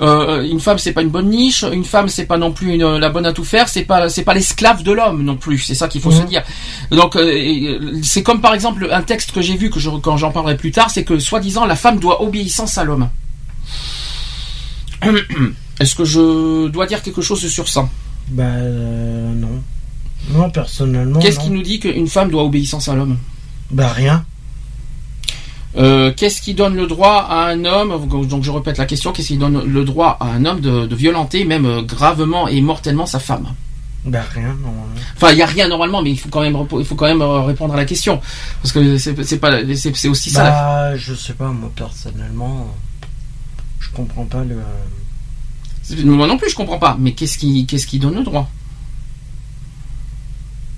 [0.00, 1.64] une femme, c'est pas une bonne niche.
[1.70, 3.68] Une femme, c'est pas non plus une- la bonne à tout faire.
[3.68, 5.58] C'est pas, c'est pas l'esclave de l'homme non plus.
[5.58, 6.26] C'est ça qu'il faut se Mhm.
[6.26, 6.42] dire.
[6.90, 7.16] Donc,
[8.02, 10.70] c'est comme par exemple un texte que j'ai vu que je, quand j'en parlerai plus
[10.72, 13.08] tard, c'est que soi-disant la femme doit obéissance à l'homme.
[15.80, 17.88] Est-ce que je dois dire quelque chose sur ça?
[18.28, 19.62] Bah, euh, non.
[20.32, 21.18] Non, personnellement.
[21.20, 21.44] Qu'est-ce non.
[21.44, 23.16] qui nous dit qu'une femme doit obéissance à l'homme?
[23.70, 24.24] Bah, rien.
[25.76, 29.28] Euh, qu'est-ce qui donne le droit à un homme, donc je répète la question, qu'est-ce
[29.28, 33.06] qui donne le droit à un homme de, de violenter même euh, gravement et mortellement
[33.06, 33.46] sa femme?
[34.04, 34.86] Bah, rien, normalement.
[35.16, 37.06] Enfin, il y a rien normalement, mais il faut quand même, repo- il faut quand
[37.06, 38.20] même euh, répondre à la question
[38.62, 39.50] parce que c'est pas,
[40.10, 40.42] aussi ça.
[40.42, 42.74] la- Bah, je sais pas, moi, personnellement.
[43.80, 44.56] Je comprends pas le.
[46.04, 46.96] Moi non plus, je comprends pas.
[47.00, 48.48] Mais qu'est-ce qui, qu'est-ce qui donne le droit?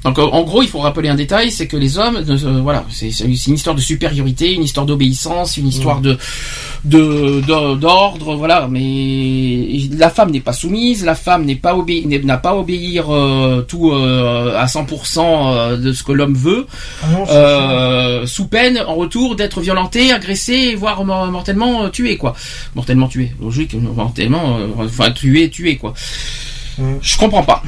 [0.04, 2.84] Donc euh, en gros, il faut rappeler un détail, c'est que les hommes, euh, voilà,
[2.90, 6.18] c'est une histoire de supériorité, une histoire d'obéissance, une histoire de
[6.84, 7.40] de
[7.76, 8.66] d'ordre, voilà.
[8.68, 13.06] Mais la femme n'est pas soumise, la femme n'est pas obé n'a pas à obéir
[13.14, 16.66] euh, tout euh, à 100% euh, de ce que l'homme veut,
[17.02, 22.16] Ah non, euh, sous peine en retour d'être violenté, agressé, voire mor- mortellement euh, tué,
[22.16, 22.34] quoi.
[22.74, 25.94] Mortellement tué, logique, mortellement, euh, enfin tué, tué, quoi.
[26.78, 26.94] Mm.
[27.00, 27.62] Je comprends pas.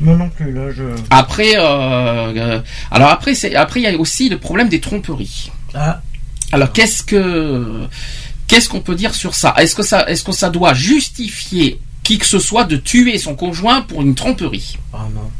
[0.00, 0.84] Moi non plus, là, je.
[1.10, 2.60] Après, euh, euh,
[2.90, 5.50] alors après, c'est après il y a aussi le problème des tromperies.
[5.74, 6.02] Ah,
[6.52, 7.86] Alors qu'est-ce que
[8.46, 9.54] qu'est-ce qu'on peut dire sur ça?
[9.58, 13.34] Est-ce que ça est-ce que ça doit justifier qui que ce soit de tuer son
[13.34, 14.78] conjoint pour une tromperie?
[14.92, 15.30] Ah non.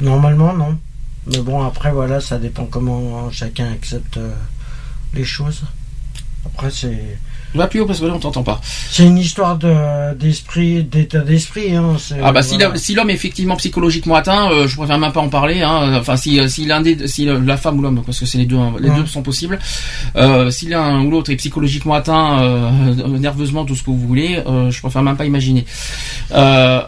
[0.00, 0.78] Normalement, non.
[1.26, 4.34] Mais bon, après, voilà, ça dépend comment chacun accepte euh,
[5.14, 5.62] les choses.
[6.46, 7.18] Après, c'est.
[7.54, 8.60] Va plus haut parce que là on t'entend pas.
[8.90, 11.74] C'est une histoire de d'esprit, d'état d'esprit.
[11.76, 11.96] Hein.
[12.22, 15.28] Ah bah si l'homme- si est effectivement psychologiquement atteint, euh, je préfère même pas en
[15.28, 15.62] parler.
[15.62, 15.96] Hein.
[15.98, 18.46] Enfin si euh, si l'un des si la femme ou l'homme parce que c'est les
[18.46, 18.96] deux hein, les Ouais.
[18.96, 19.58] deux sont possibles.
[20.16, 22.70] Euh, si l'un ou l'autre est psychologiquement atteint, euh,
[23.18, 25.64] nerveusement tout ce que vous voulez, je préfère même pas imaginer.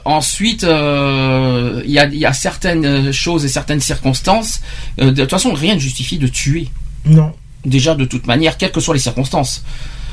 [0.05, 4.61] Ensuite, il y a y a certaines choses et certaines circonstances.
[4.99, 6.69] de toute façon, rien ne justifie de tuer.
[7.05, 7.33] Non,
[7.65, 9.65] Déjà de toute manière, quelles que soient les circonstances,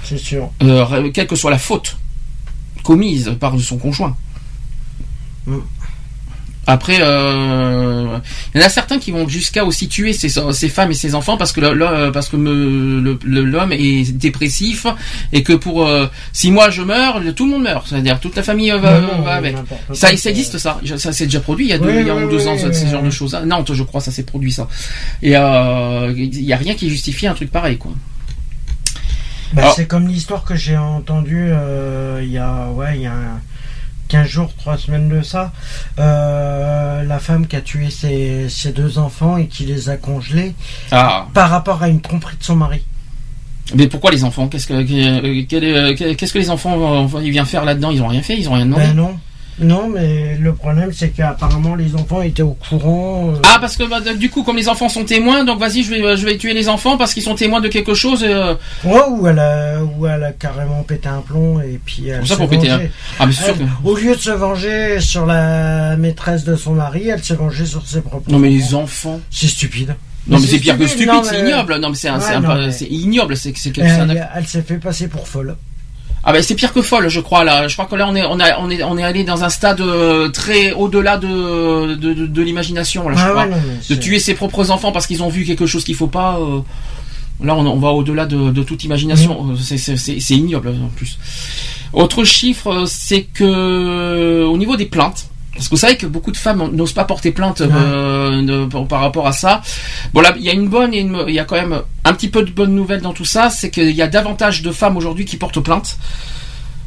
[0.04, 0.52] c'est sûr.
[0.62, 1.98] euh, quelle que soit la faute
[2.84, 4.16] commise par son conjoint.
[5.48, 5.58] Mm.
[6.66, 8.18] Après, euh,
[8.56, 11.14] il y en a certains qui vont jusqu'à aussi tuer ses, ses femmes et ses
[11.14, 14.86] enfants parce que le- parce que l'homme est dépressif
[15.34, 17.86] et que pour euh, si moi je meurs, tout le monde meurt.
[17.90, 19.58] C'est-à-dire toute la famille euh, va, Non, non, va avec.
[19.92, 20.80] Ça, existe ça.
[20.96, 22.30] Ça s'est déjà produit il y a deux, Oui, il y a oui, un ou
[22.30, 23.38] deux oui, ans ce genre de choses.
[23.46, 24.70] Non, je crois ça s'est produit ça.
[25.22, 27.92] Et euh, il y a rien qui justifie un truc pareil quoi.
[29.54, 33.06] Bah, Alors- c'est comme l'histoire que j'ai entendue euh, il y a ouais il y
[33.08, 33.42] a un-
[34.10, 35.52] 15 jours, 3 semaines de ça.
[35.98, 40.54] Euh, la femme qui a tué ses, ses deux enfants et qui les a congelés
[40.92, 41.26] Ah.
[41.34, 42.84] par rapport à une tromperie de son mari.
[43.76, 44.48] Mais pourquoi les enfants?
[44.50, 47.90] Qu'est-ce que est- qu'est-ce que les enfants ils viennent faire là-dedans?
[47.92, 48.84] Ils ont rien fait, ils ont rien demandé?
[48.88, 49.18] Ben non.
[49.60, 53.30] Non, mais le problème c'est qu'apparemment les enfants étaient au courant.
[53.36, 55.92] euh, Ah parce que bah, du coup comme les enfants sont témoins, donc vas-y je
[55.92, 58.24] vais je vais tuer les enfants parce qu'ils sont témoins de quelque chose.
[58.28, 62.26] euh, Ouais, ou elle a, ou elle a carrément pété un plomb et puis elle
[62.26, 62.86] ça, s'est pour péter vengée.
[62.86, 62.90] un-
[63.20, 66.56] Ah, mais c'est sûr Elle, que- Au lieu de se venger sur la maîtresse de
[66.56, 68.32] son mari, elle s'est vengée sur ses propres.
[68.32, 69.20] Non mais les enfants.
[69.30, 69.96] C'est stupide.
[70.28, 71.76] Non mais c'est pire que stupide, c'est ignoble.
[71.80, 75.56] Non mais c'est Ouais, mais- ignoble, c'est c'est elle s'est fait passer pour folle.
[76.26, 77.68] Ah ben c'est pire que folle, je crois là.
[77.68, 79.50] Je crois que là on est on a on est on est allé dans un
[79.50, 83.44] stade euh, très au-delà de de, de, de l'imagination là, je Ah crois.
[83.44, 85.96] ouais, non, mais de tuer ses propres enfants parce qu'ils ont vu quelque chose qu'il
[85.96, 86.38] faut pas.
[86.40, 86.60] euh,
[87.44, 89.56] Là, on, on va au-delà de, de toute imagination.
[89.62, 91.18] C'est- c'est- c'est ignoble en plus.
[91.92, 95.26] Autre chiffre, euh, c'est que au niveau des plaintes.
[95.56, 98.86] Parce que vous savez que beaucoup de femmes n'osent pas porter plainte euh, de- par,
[98.88, 99.62] par rapport à ça.
[100.14, 102.42] Bon là, il y a une bonne il y a quand même un petit peu
[102.44, 105.38] de bonnes nouvelles dans tout ça, c'est qu'il y a davantage de femmes aujourd'hui qui
[105.38, 105.98] portent plainte.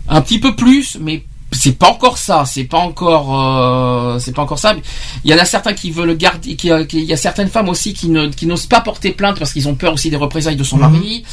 [0.09, 4.43] Un petit peu plus, mais c'est pas encore ça, c'est pas encore, euh, c'est pas
[4.43, 4.75] encore ça.
[5.25, 7.69] Il y en a certains qui veulent garder, qui, qui- il y a certaines femmes
[7.69, 10.57] aussi qui ne, qui n'osent pas porter plainte parce qu'ils ont peur aussi des représailles
[10.57, 10.83] de son Mhm.
[10.83, 11.25] mari.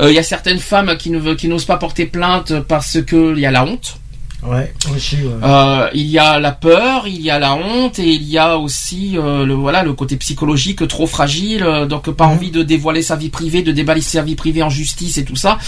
[0.00, 3.00] Euh, il y a certaines femmes qui ne veulent, qui n'osent pas porter plainte parce
[3.00, 3.99] que il y a la honte.
[4.42, 5.16] Ouais, aussi.
[5.16, 5.32] ouais.
[5.42, 8.56] Euh, il y a la peur, il y a la honte et il y a
[8.58, 12.32] aussi euh, le voilà le côté psychologique trop fragile, euh, donc pas Mhm.
[12.32, 15.36] envie de dévoiler sa vie privée, de déballer sa vie privée en justice et tout
[15.36, 15.58] ça.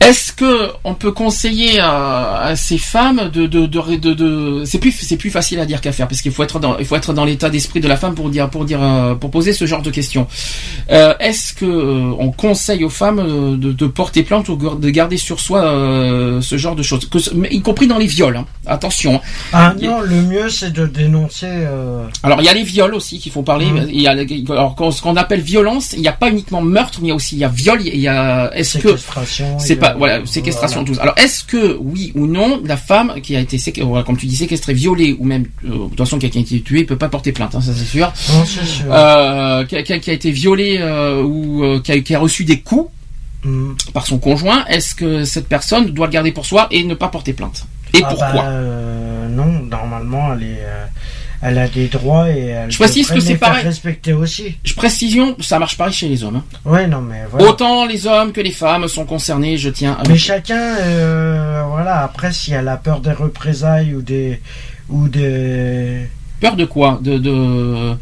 [0.00, 4.78] Est-ce que on peut conseiller à, à ces femmes de de de, de, de- c'est
[4.78, 6.96] plus c'est plus facile à dire qu'à faire parce qu'il faut être dans il faut
[6.96, 9.66] être dans l'état d'esprit de la femme pour dire pour dire euh, pour poser ce
[9.66, 10.26] genre de questions.
[10.90, 14.88] Euh, Est-ce que euh, on conseille aux femmes euh, de, de porter plainte ou de
[14.90, 17.18] garder sur soi euh, ce genre de choses, que,
[17.52, 18.36] y compris dans les viols.
[18.38, 18.46] hein.
[18.66, 19.16] Attention.
[19.16, 19.20] hein.
[19.52, 21.46] Ah a- non, le mieux c'est de dénoncer.
[21.46, 23.66] euh, Alors il y a les viols aussi qu'il faut parler.
[23.66, 23.88] Mhm.
[23.92, 27.00] Il y a alors quand- ce qu'on appelle violence, il n'y a pas uniquement meurtre,
[27.02, 27.80] mais il y a aussi il y a viol.
[27.84, 28.88] Il y a est-ce que
[29.58, 30.94] c'est pas a- voilà séquestration voilà.
[30.96, 31.00] tous.
[31.02, 33.58] Alors est-ce que oui ou non la femme qui a été
[34.06, 36.64] comme tu dis séquestrée, violée ou même euh, de toute façon quelqu'un qui a été
[36.64, 38.12] tué peut pas porter plainte, hein, ça c'est sûr.
[38.32, 38.84] Non, sûr.
[38.90, 42.60] Euh, quelqu'un qui a été violé euh, ou euh, qui, a, qui a reçu des
[42.60, 42.90] coups
[43.42, 43.72] Mm.
[43.94, 47.08] par son conjoint, est-ce que cette personne doit le garder pour soi et ne pas
[47.08, 47.64] porter plainte?
[47.94, 48.32] Et Ah pourquoi?
[48.34, 50.60] bah, euh, Non, normalement elle est.
[51.42, 53.64] elle a des droits et elle Je précise que c'est pareil.
[53.64, 54.56] respecter aussi.
[54.64, 56.36] Je précision, ça marche pareil chez les hommes.
[56.36, 56.44] hein.
[56.64, 57.46] Ouais, non, mais voilà.
[57.48, 62.02] Autant les hommes que les femmes sont concernés, je tiens à Mais chacun, euh, voilà,
[62.02, 64.40] après, si elle a peur des représailles ou des.
[64.88, 66.06] ou des.
[66.40, 66.98] Peur de quoi?
[67.02, 67.94] De, de...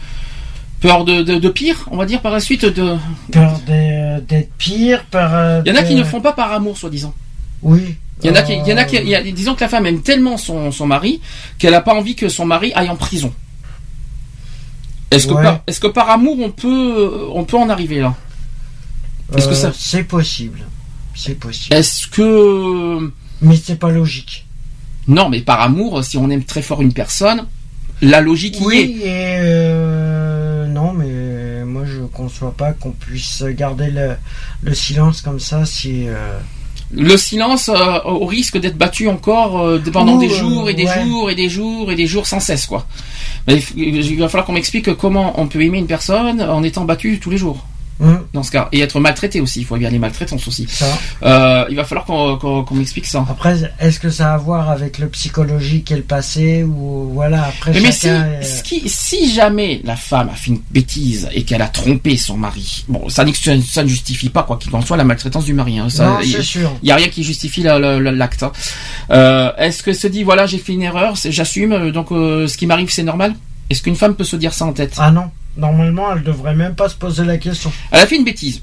[0.81, 2.97] Peur de, de, de pire, on va dire par la suite de...
[3.33, 5.31] peur d'être pire, peur.
[5.33, 7.13] euh, Il y en a qui ne font pas par amour, soi-disant.
[7.63, 7.97] Oui.
[8.23, 9.61] Il y en a qui, il y en a qui, il y a- disons que
[9.61, 11.21] la femme aime tellement son, son mari
[11.59, 13.33] qu'elle n'a pas envie que son mari aille en prison.
[15.11, 15.43] Est-ce que, Ouais.
[15.43, 18.15] par, est-ce que par amour on peut, on peut en arriver là?
[19.37, 20.61] Est-ce que Euh, ça- C'est possible.
[21.15, 21.75] C'est possible.
[21.75, 24.47] Est-ce que Mais c'est pas logique.
[25.07, 27.47] non, mais par amour, si on aime très fort une personne,
[28.03, 28.67] la logique y est.
[28.67, 29.07] Oui, et
[29.41, 34.17] euh, non, mais moi je conçois pas qu'on puisse garder le,
[34.63, 36.05] le silence comme ça si.
[36.09, 36.39] euh,
[36.91, 40.87] Le silence euh, au risque d'être battu encore euh, pendant Ouh, des jours et des
[40.87, 41.05] ouais.
[41.05, 42.87] jours et des jours et des jours sans cesse quoi.
[43.47, 47.19] Mais il va falloir qu'on m'explique comment on peut aimer une personne en étant battu
[47.21, 47.67] tous les jours.
[48.01, 50.67] Hum, Dans ce cas, et être maltraité aussi, il faut bien les maltraitances aussi.
[51.23, 53.25] Euh, il va falloir qu'on qu'on- qu'on m'explique ça.
[53.29, 57.45] Après, est-ce que ça a à voir avec le psychologique et le passé ou voilà
[57.45, 61.43] après Mais, mais si, est- qui- si jamais la femme a fait une bêtise et
[61.45, 63.33] qu'elle a trompé son mari, bon, ça, ne
[63.89, 65.79] justifie pas quoi qu'il en soit la maltraitance du mari.
[65.79, 65.89] hein.
[65.91, 66.71] Ça, Non, il- c'est sûr.
[66.83, 68.43] Il n'y a rien qui justifie la- la- la- l'acte.
[68.43, 68.53] hein.
[69.11, 72.67] Euh, Est-ce que se dit voilà j'ai fait une erreur, j'assume, donc euh, ce qui
[72.67, 73.35] m'arrive c'est normal?
[73.71, 76.75] Est-ce qu'une femme peut se dire ça en tête Ah non, normalement elle devrait même
[76.75, 77.71] pas se poser la question.
[77.91, 78.63] Elle a fait une bêtise.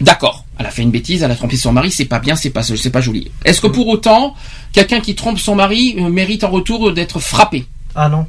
[0.00, 2.50] D'accord, elle a fait une bêtise, elle a trompé son mari, c'est pas bien, c'est
[2.50, 3.30] pas c'est pas joli.
[3.44, 4.34] Est-ce que pour autant
[4.72, 8.26] quelqu'un qui trompe son mari euh, mérite en retour d'être frappé Ah non.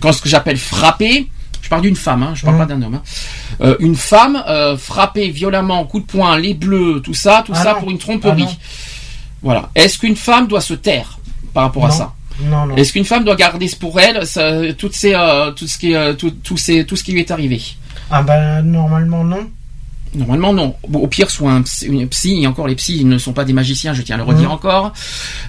[0.00, 1.28] Quand ce que j'appelle frappé,
[1.60, 2.60] je parle d'une femme, hein, je parle Mhm.
[2.60, 2.94] pas d'un homme.
[2.94, 3.02] hein.
[3.60, 7.62] Euh, une femme euh, frappée violemment, coup de poing, les bleus, tout ça, tout Ah
[7.62, 7.80] ça non.
[7.80, 8.46] pour une Ah tromperie.
[9.42, 9.68] voilà.
[9.74, 11.18] Est-ce qu'une femme doit se taire
[11.52, 12.14] par rapport à ça
[12.44, 12.76] Non, non.
[12.76, 16.14] Est-ce qu'une femme doit garder pour elle ça, toutes ces, euh, tout ce qui, euh,
[16.14, 17.60] tout, tout ces- tout ce qui lui est arrivé?
[18.10, 19.48] Ah ben normalement non.
[20.14, 20.74] Normalement non.
[20.88, 23.32] Bon, au pire, soit un psy, une psy, et encore les psys ils ne sont
[23.32, 24.54] pas des magiciens, je tiens à le redire Mhm.
[24.54, 24.92] encore.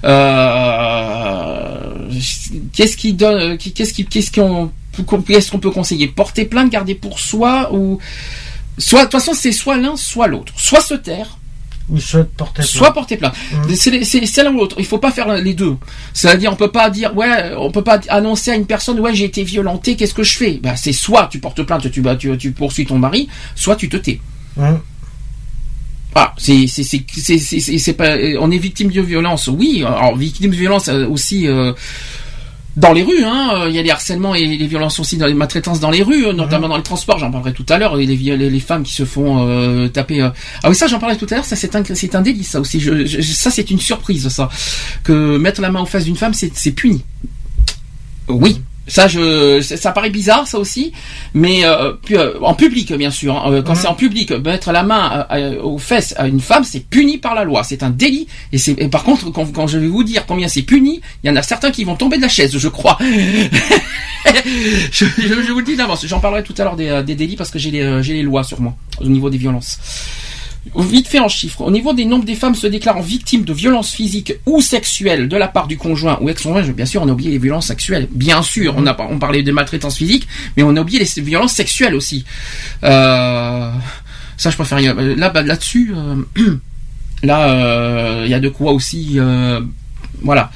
[0.03, 2.09] Euh,
[2.73, 4.71] qu'est-ce qui donne, qu'est-ce qui, qu'est-ce qu'on,
[5.25, 6.07] qu'est-ce qu'on peut conseiller?
[6.07, 7.99] Porter plainte, garder pour soi ou
[8.77, 10.53] soit, de toute façon, c'est soit l'un, soit l'autre.
[10.57, 11.37] Soit se taire,
[11.91, 12.93] Ou soit porter soit plainte.
[12.95, 13.33] porter plainte.
[13.67, 13.75] Mhm.
[13.75, 14.77] C'est, l'un ou l'autre.
[14.79, 15.75] Il faut pas faire les deux.
[16.13, 19.25] C'est-à-dire, on peut pas dire, ouais, on peut pas annoncer à une personne, ouais, j'ai
[19.25, 20.59] été violenté, qu'est-ce que je fais?
[20.63, 23.89] Bah, c'est soit tu portes plainte, tu, bah, tu, tu poursuis ton mari, soit tu
[23.89, 24.19] te tais.
[24.57, 24.79] Hum.
[26.13, 29.81] Ah, c'est c'est c'est c'est c'est c'est- c'est pas on est victime de violence, oui.
[29.85, 31.71] Alors victime de violence euh, aussi euh,
[32.77, 33.49] dans les rues, hein.
[33.55, 36.03] euh, Il y a les harcèlements et les violences aussi dans les maltraitances dans les
[36.03, 37.19] rues, euh, notamment dans les transports.
[37.19, 37.95] J'en parlerai tout à l'heure.
[37.97, 38.15] Les, les
[38.49, 40.21] les femmes qui se font euh, taper.
[40.21, 40.29] euh.
[40.63, 41.45] Ah oui, ça j'en parlais tout à l'heure.
[41.45, 42.79] Ça c'est un c'est un délit ça aussi.
[42.79, 44.49] Je, je- ça c'est une surprise ça
[45.03, 47.03] que mettre la main aux fesses d'une femme c'est c'est puni.
[48.27, 48.61] Oui.
[48.87, 50.91] Ça, je, ça paraît bizarre, ça aussi,
[51.33, 53.37] mais euh, euh, en public, bien sûr.
[53.37, 56.41] hein, euh, quand c'est en public, mettre la main euh, euh, aux fesses à une
[56.41, 57.63] femme, c'est puni par la loi.
[57.63, 58.27] C'est un délit.
[58.51, 61.29] Et, et par contre, quand, quand je vais vous dire combien c'est puni, il y
[61.31, 62.97] en a certains qui vont tomber de la chaise, je crois.
[64.91, 66.05] je, je- je vous le dis d'avance.
[66.05, 68.13] J'en parlerai tout à l'heure des, euh, des délits parce que j'ai les, euh, j'ai
[68.13, 69.77] les lois sur moi au niveau des violences.
[70.75, 71.61] Vite fait en chiffres.
[71.61, 75.35] Au niveau des nombres des femmes se déclarant victimes de violences physiques ou sexuelles de
[75.35, 78.07] la part du conjoint ou ex-conjoint, bien sûr, on a oublié les violences sexuelles.
[78.11, 81.53] Bien sûr, on a on parlait de maltraitance physique, mais on a oublié les violences
[81.53, 82.25] sexuelles aussi.
[82.83, 83.71] Euh,
[84.37, 84.79] ça, je préfère.
[84.95, 86.15] Là, bah, là-dessus, euh,
[87.23, 89.13] là, euh, il y a de quoi aussi.
[89.17, 89.59] euh,
[90.21, 90.51] voilà.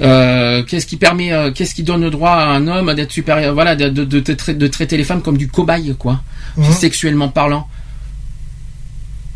[0.00, 3.52] Euh, qu'est-ce qui permet, euh, qu'est-ce qui donne le droit à un homme d'être supérieur,
[3.52, 6.22] voilà, de, de, de, tra- de traiter les femmes comme du cobaye, quoi,
[6.56, 6.64] Hum.
[6.72, 7.68] sexuellement parlant.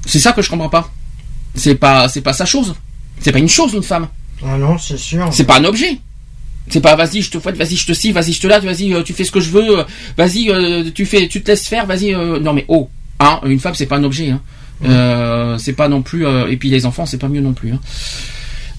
[0.07, 0.91] C'est ça que je comprends pas.
[1.55, 2.75] C'est pas, c'est pas sa chose.
[3.21, 4.09] C'est pas une chose, une femme.
[4.45, 5.29] Ah non, c'est sûr.
[5.33, 5.99] C'est pas un objet.
[6.69, 8.95] C'est pas vas-y je te fouette, vas-y je te scie, vas-y je te lave, vas-y
[8.95, 9.85] euh, tu fais ce que je veux, euh,
[10.17, 12.89] vas-y euh, tu fais, tu te laisses faire, vas-y euh, non mais oh,
[13.21, 14.41] hein, une femme c'est pas un objet, hein.
[14.83, 17.73] Euh, c'est pas non plus euh, et puis les enfants c'est pas mieux non plus.
[17.75, 17.81] Hein.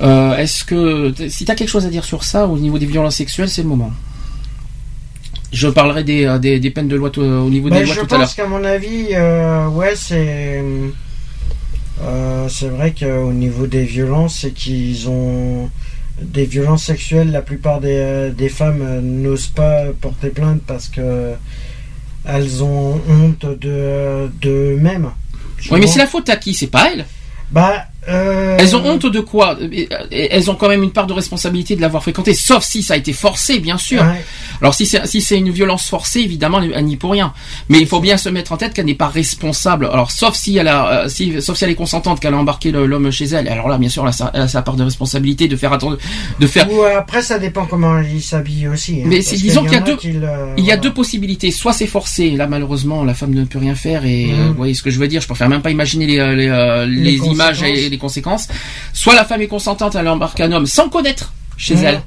[0.02, 3.18] Euh, Est-ce que si t'as quelque chose à dire sur ça au niveau des violences
[3.18, 3.92] sexuelles c'est le moment.
[5.54, 8.16] Je parlerai des, des, des peines de loi au niveau Ben, des lois je tout
[8.16, 8.28] à l'heure.
[8.28, 10.64] pense qu'à mon avis, euh, ouais, c'est.
[12.02, 15.70] Euh, c'est vrai qu'au niveau des violences, c'est qu'ils ont.
[16.22, 20.88] Des violences sexuelles, la plupart des, euh, des femmes euh, n'osent pas porter plainte parce
[20.88, 21.34] que.
[22.28, 25.12] Elles ont honte de d'eux-mêmes.
[25.70, 26.56] Oui mais c'est la faute à qui?
[26.56, 27.06] C'est pas elle?
[27.52, 27.86] Bah.
[28.08, 31.76] Euh, Elles ont honte de quoi et- Elles ont quand même une part de responsabilité
[31.76, 34.02] de l'avoir fréquenté, sauf si ça a été forcé, bien sûr.
[34.02, 34.24] Ouais.
[34.62, 37.34] Alors si c'est si c'est une violence forcée, évidemment, elle, n'y pour rien.
[37.70, 39.86] Mais il faut bien se mettre en tête qu'elle n'est pas responsable.
[39.92, 42.72] Alors sauf si elle a, euh, si, sauf si elle est consentante qu'elle a embarqué
[42.72, 43.48] l'homme chez elle.
[43.48, 45.74] Alors là, bien sûr, elle a, sa, elle a sa part de responsabilité de faire
[45.74, 45.98] attendre,
[46.40, 46.72] de faire.
[46.72, 49.02] Ou euh, après, ça dépend comment il s'habille aussi.
[49.02, 50.20] hein, Mais qu'il disons y qu'il y a deux- Il y a
[50.58, 50.78] voilà.
[50.78, 51.52] deux possibilités.
[51.52, 52.32] Soit c'est forcé.
[52.32, 54.06] Là, malheureusement, la femme ne peut rien faire.
[54.06, 54.34] Et Mhm.
[54.40, 55.22] euh, vous voyez ce que je veux dire.
[55.22, 58.48] Je préfère même pas imaginer les, euh, les, euh, Les les images et les conséquences.
[58.94, 61.84] Soit la femme est consentante, elle embarque un homme sans connaître chez Mhm.
[61.86, 62.02] elle.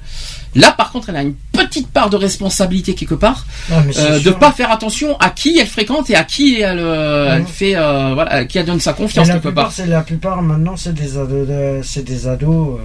[0.54, 4.30] Là, par contre, elle a une petite part de responsabilité quelque part, Ah, euh, de
[4.30, 7.46] pas faire attention à qui elle fréquente et à qui elle, euh, elle Mhm.
[7.46, 9.72] fait, euh, voilà, à qui elle donne sa confiance quelque plupart, part.
[9.72, 11.48] c'est la plupart maintenant, c'est des ados,
[11.86, 12.78] c'est des ados.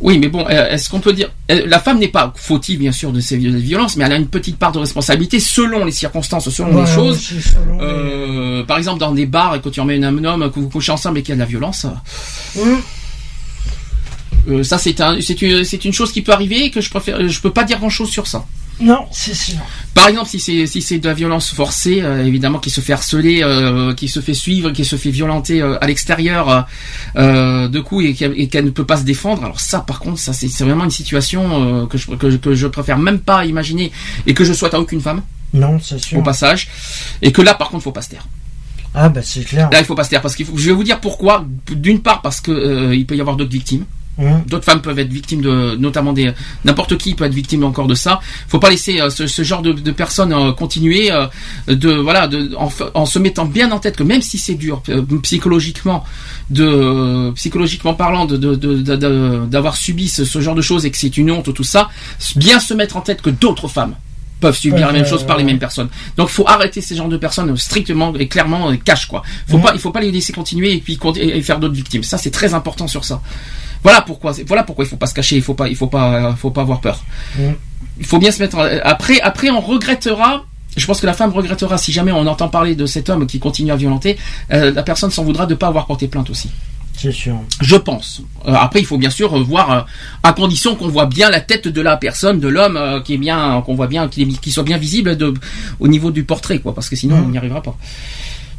[0.00, 2.92] Oui, mais bon, euh, est-ce qu'on peut dire euh, la femme n'est pas fautive bien
[2.92, 5.92] sûr de ces vi- violences, mais elle a une petite part de responsabilité selon les
[5.92, 7.30] circonstances, selon ouais, les choses.
[7.30, 7.38] les-
[7.80, 10.92] Euh, par exemple, dans des bars, et quand tu emmènes un homme, que vous couchez
[10.92, 11.86] ensemble et qu'il y a de la violence,
[12.58, 12.80] Hum,
[14.48, 17.40] euh, ça c'est un, c'est une, chose qui peut arriver et que je préfère, je
[17.40, 18.44] peux pas dire grand chose sur ça.
[18.80, 19.54] Non, c'est sûr.
[19.94, 22.92] Par exemple, si c'est si c'est de la violence forcée, euh, évidemment, qui se fait
[22.92, 26.66] harceler, euh, qui se fait suivre, qui se fait violenter euh, à l'extérieur
[27.14, 29.44] de coups et qu'elle et qu'elle ne peut pas se défendre.
[29.44, 32.66] Alors ça, par contre, ça c'est vraiment une situation que je que, je- que je
[32.66, 33.92] préfère même pas imaginer
[34.26, 35.22] et que je souhaite à aucune femme
[35.52, 36.18] Non, c'est sûr.
[36.18, 36.68] au passage.
[37.22, 38.26] Et que là, par contre, faut pas se taire.
[38.92, 39.68] Ah, bah c'est clair.
[39.70, 40.56] Là, il faut pas se taire parce qu'il faut.
[40.56, 41.44] Je vais vous dire pourquoi.
[41.70, 43.84] D'une part, parce que il peut y avoir d'autres victimes.
[44.16, 46.30] Hum, D'autres femmes peuvent être victimes de, notamment des,
[46.64, 48.20] n'importe qui peut être victime encore de ça.
[48.46, 51.26] Faut pas laisser euh, ce, ce genre de, de personnes euh, continuer euh,
[51.66, 54.82] de, voilà, de, en, se mettant bien en tête que même si c'est dur
[55.22, 56.04] psychologiquement,
[56.50, 60.86] de, psychologiquement parlant, de, de, de- de- de- d'avoir subi ce, ce genre de choses
[60.86, 61.88] et que c'est une honte tout ça,
[62.36, 63.94] bien se mettre en tête que d'autres femmes
[64.40, 65.88] peuvent subir la même chose par les mêmes personnes.
[66.16, 69.22] Donc faut arrêter ces genres de personnes strictement et clairement cash quoi.
[69.48, 69.62] Faut Mhm.
[69.62, 72.02] pas il faut pas les laisser continuer et puis et faire d'autres victimes.
[72.02, 73.22] Ça c'est très important sur ça.
[73.84, 76.14] Voilà pourquoi voilà pourquoi il faut pas se cacher, il faut pas il faut pas
[76.30, 77.04] euh, faut pas avoir peur.
[77.38, 77.54] Mhm.
[78.00, 80.44] Il faut bien se mettre en- après après on regrettera
[80.76, 83.38] je pense que la femme regrettera si jamais on entend parler de cet homme qui
[83.38, 84.18] continue à violenter,
[84.52, 86.50] euh, la personne s'en voudra de pas avoir porté plainte aussi.
[86.96, 87.36] c'est sûr.
[87.60, 88.22] Je pense.
[88.48, 89.80] Euh, après, il faut bien sûr euh, voir, euh,
[90.24, 93.18] à condition qu'on voit bien la tête de la personne, de l'homme, euh, qui est
[93.18, 95.32] bien, qu'on voit bien, qu'il soit bien visible de,
[95.78, 97.24] au niveau du portrait, quoi, parce que sinon Mhm.
[97.24, 97.76] on n'y arrivera pas.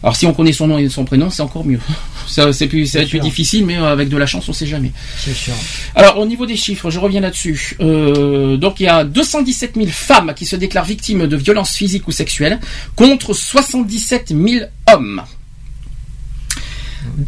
[0.06, 1.80] Alors si on connaît son nom et son prénom, c'est encore mieux.
[2.27, 4.53] Ça, c'est plus, ça va être plus difficile, mais euh, avec de la chance, on
[4.53, 4.91] sait jamais.
[5.18, 5.53] C'est sûr.
[5.95, 7.76] Alors au niveau des chiffres, je reviens là-dessus.
[7.82, 12.07] Euh, donc il y a 217 000 femmes qui se déclarent victimes de violences physiques
[12.07, 12.60] ou sexuelles,
[12.95, 15.23] contre 77 000 hommes.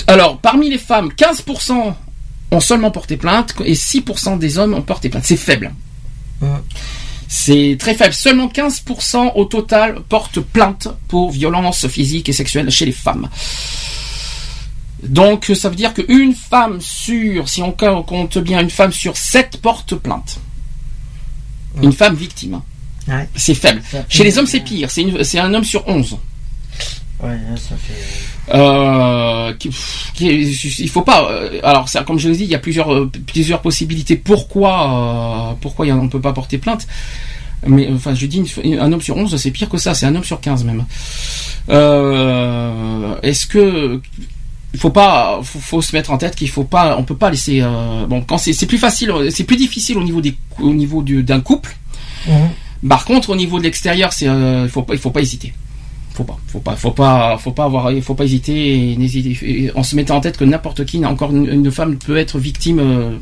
[0.05, 1.95] Alors parmi les femmes, 15%
[2.51, 5.25] ont seulement porté plainte et 6% des hommes ont porté plainte.
[5.25, 5.73] C'est faible.
[6.41, 6.49] Ouais.
[7.27, 8.13] C'est très faible.
[8.13, 13.29] Seulement 15% au total portent plainte pour violences physiques et sexuelles chez les femmes.
[15.03, 19.57] Donc ça veut dire qu'une femme sur, si on compte bien, une femme sur 7
[19.61, 20.39] porte plainte.
[21.81, 22.61] Une femme victime.
[23.07, 23.29] Ouais.
[23.35, 23.81] C'est faible.
[24.09, 26.17] Chez les hommes c'est pire, c'est un homme sur 11.
[27.19, 27.93] Ouais, ça fait.
[28.53, 30.27] Euh, qui- pff, qui-
[30.79, 31.29] il faut pas.
[31.29, 34.15] euh, alors, comme je l'ai dit, il y a plusieurs euh, plusieurs possibilités.
[34.15, 36.87] Pourquoi euh, pourquoi on ne peut pas porter plainte?
[37.65, 38.43] Mais enfin, je dis
[38.79, 39.93] un homme sur 11, c'est pire que ça.
[39.93, 40.85] C'est un homme sur 15 même.
[41.69, 43.99] Euh, Est-ce que
[44.73, 47.29] il faut pas, faut, faut se mettre en tête qu'il faut pas, on peut pas
[47.31, 47.61] laisser.
[48.07, 51.41] bon, quand c'est plus facile, c'est plus difficile au niveau des au niveau du- d'un
[51.41, 51.75] couple.
[52.29, 52.49] Hum,
[52.87, 55.53] Par contre, au niveau de l'extérieur, c'est il faut pas il faut pas hésiter.
[56.17, 59.71] Faut pas, faut pas, faut pas, faut pas avoir, faut pas hésiter et n'hésiter et
[59.75, 62.79] en se mettant en tête que n'importe qui, encore une, une femme peut être victime
[62.79, 63.17] euh,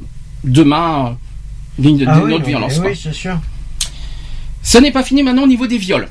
[0.46, 2.80] demain euh, d'une Ah oui, autre violence.
[2.82, 3.38] oui, c'est sûr.
[4.64, 6.08] Ce n'est pas fini maintenant au niveau des viols.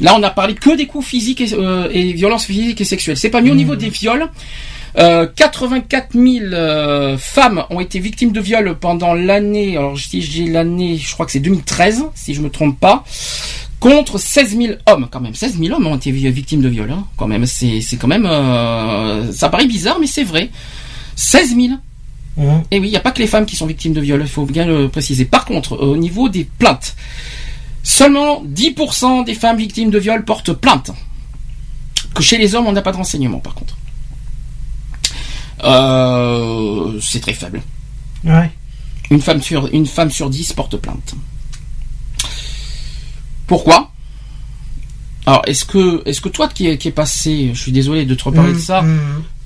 [0.00, 3.16] Là, on a parlé que des coups physiques et, euh, et violences physiques et sexuelles.
[3.16, 4.28] C'est pas mieux au niveau des viols.
[4.98, 9.76] Euh, 84 000 euh, femmes ont été victimes de viols pendant l'année.
[9.76, 13.04] Alors, si j'ai l'année, je crois que c'est 2013, si je me trompe pas.
[13.88, 15.34] Contre 16 000 hommes, quand même.
[15.34, 17.46] 16 000 hommes ont été vi- victimes de viols, hein, quand même.
[17.46, 20.50] C'est, quand même, euh, ça paraît bizarre, mais c'est vrai.
[21.14, 21.68] 16 000.
[22.38, 24.20] Hum, Et oui, il n'y a pas que les femmes qui sont victimes de viols,
[24.22, 25.24] il faut bien le préciser.
[25.24, 26.96] Par contre, euh, au niveau des plaintes,
[27.82, 30.90] seulement 10% des femmes victimes de viols portent plainte.
[32.14, 33.76] Que chez les hommes, on n'a pas de renseignements, par contre.
[35.64, 37.62] Euh, c'est très faible.
[38.24, 38.50] Ouais.
[39.10, 41.14] Une femme sur, une femme sur 10 porte plainte.
[43.46, 43.90] Pourquoi?
[45.26, 48.24] Alors, est-ce que, est-ce que toi qui qui est passé, je suis désolé de te
[48.24, 48.98] reparler de Hum, ça, hum,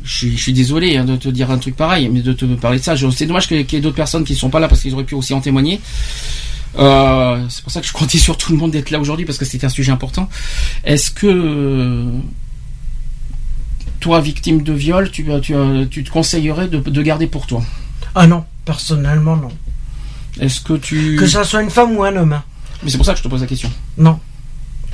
[0.04, 2.44] je suis, je suis désolé hein, de te dire un truc pareil, mais de te
[2.56, 4.68] parler de ça, c'est dommage qu'il y ait d'autres personnes qui ne sont pas là
[4.68, 5.80] parce qu'ils auraient pu aussi en témoigner.
[6.78, 9.38] Euh, c'est pour ça que je comptais sur tout le monde d'être là aujourd'hui parce
[9.38, 10.28] que c'était un sujet important.
[10.84, 12.04] Est-ce que
[14.00, 15.54] toi, victime de viol, tu, tu,
[15.90, 17.62] tu te conseillerais de, de garder pour toi?
[18.14, 19.50] Ah non, personnellement, non.
[20.40, 21.16] Est-ce que tu...
[21.18, 22.32] Que ça soit une femme ou un homme.
[22.32, 22.44] hein.
[22.82, 23.70] Mais c'est pour ça que je te pose la question.
[23.98, 24.18] Non.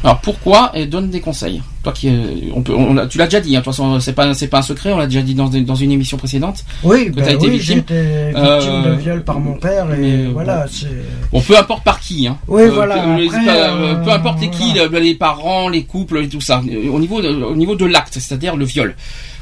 [0.04, 3.40] Alors pourquoi et donne des conseils Toi qui, euh, on peut, on tu l'as déjà
[3.40, 3.56] dit.
[3.56, 4.92] hein, De toute façon, c'est pas, c'est pas un secret.
[4.92, 6.64] On l'a déjà dit dans, dans une émission précédente.
[6.84, 7.82] Oui, que ben t'as été oui, victime.
[7.90, 10.66] Euh, de viol par mon père et mais, voilà,
[11.32, 11.40] bon.
[11.40, 12.26] peu importe par qui.
[12.26, 12.36] Hein.
[12.46, 16.18] Oui, Euh, voilà, peu, après, euh, euh, importe les qui, le- les parents, les couples
[16.18, 16.60] et tout ça.
[16.70, 18.94] Euh, Au niveau, de, au niveau de l'acte, c'est-à-dire le viol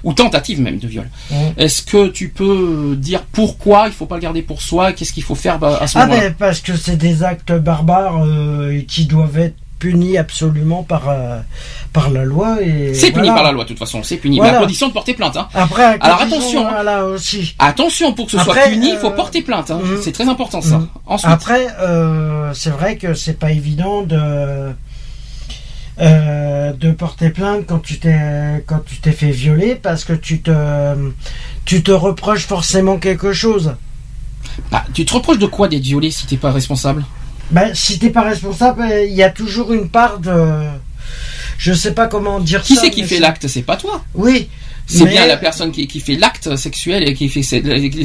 [0.05, 1.09] ou tentative même de viol.
[1.31, 1.55] Ouais.
[1.57, 4.93] Est-ce que tu peux dire pourquoi il faut pas le garder pour soi?
[4.93, 6.29] Qu'est-ce qu'il faut faire bah, à ce Ah moment-là?
[6.29, 11.41] ben parce que c'est des actes barbares euh, qui doivent être punis absolument par euh,
[11.93, 14.03] par la loi et C'est puni par la loi, de toute façon.
[14.03, 14.37] C'est puni.
[14.37, 14.53] Voilà.
[14.53, 15.37] Mais à condition de porter plainte.
[15.37, 15.49] Hein.
[15.53, 16.71] Après, à Alors attention, hein.
[16.73, 17.55] voilà aussi.
[17.59, 19.71] Attention, pour que ce soit puni, il faut euh, porter plainte.
[19.71, 19.81] Hein.
[19.83, 19.99] mhm.
[20.03, 20.83] C'est très important ça.
[21.07, 21.67] Ensuite, Après,
[22.55, 24.73] c'est vrai que c'est pas évident de
[26.01, 30.41] euh, de porter plainte quand tu t'es quand tu t'es fait violer parce que tu
[30.41, 30.53] te
[31.65, 33.75] tu te reproches forcément quelque chose.
[34.71, 37.05] bah, tu te reproches de quoi d'être violé si t'es pas responsable?
[37.51, 40.33] Ben, si t'es pas responsable, euh, il y a toujours une part de
[41.59, 42.81] je sais pas comment dire Qui ça.
[42.83, 43.47] c'est qui fait l'acte?
[43.47, 44.03] C'est pas toi.
[44.15, 44.49] Oui.
[44.87, 47.43] C'est mais- bien la personne qui, qui fait l'acte sexuel et qui fait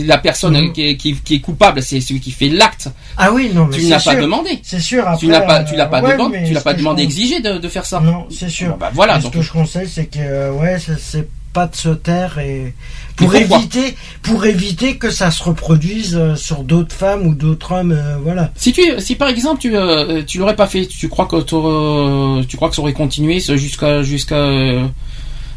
[0.05, 0.71] la personne Mhm.
[0.73, 2.87] qui, est, qui, qui est coupable, c'est celui qui fait l'acte.
[3.17, 4.59] Ah oui, non, mais Tu n'as pas demandé.
[4.63, 5.05] C'est sûr.
[5.05, 7.41] Après, Tu n'as pas, tu l'as pas euh, ouais, demandé, tu l'as pas demandé, exigé
[7.41, 7.99] de, de faire ça.
[7.99, 8.77] Non, c'est sûr.
[8.77, 11.75] Bah, voilà, Mais donc- ce que je conseille, c'est que euh, ouais, c'est- pas de
[11.75, 12.75] se taire et
[13.15, 17.91] pour éviter, pour éviter que ça se reproduise euh, sur d'autres femmes ou d'autres hommes,
[17.91, 18.51] euh, voilà.
[18.55, 21.37] Si tu, si par exemple tu, euh, tu l'aurais pas fait, tu crois que
[22.43, 24.47] tu crois que ça aurait continué jusqu'à, jusqu'à.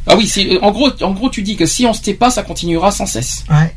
[0.06, 2.30] Ah oui, si, en gros, en gros, tu dis que si on se tait pas,
[2.30, 3.44] ça continuera sans cesse.
[3.48, 3.74] Ouais.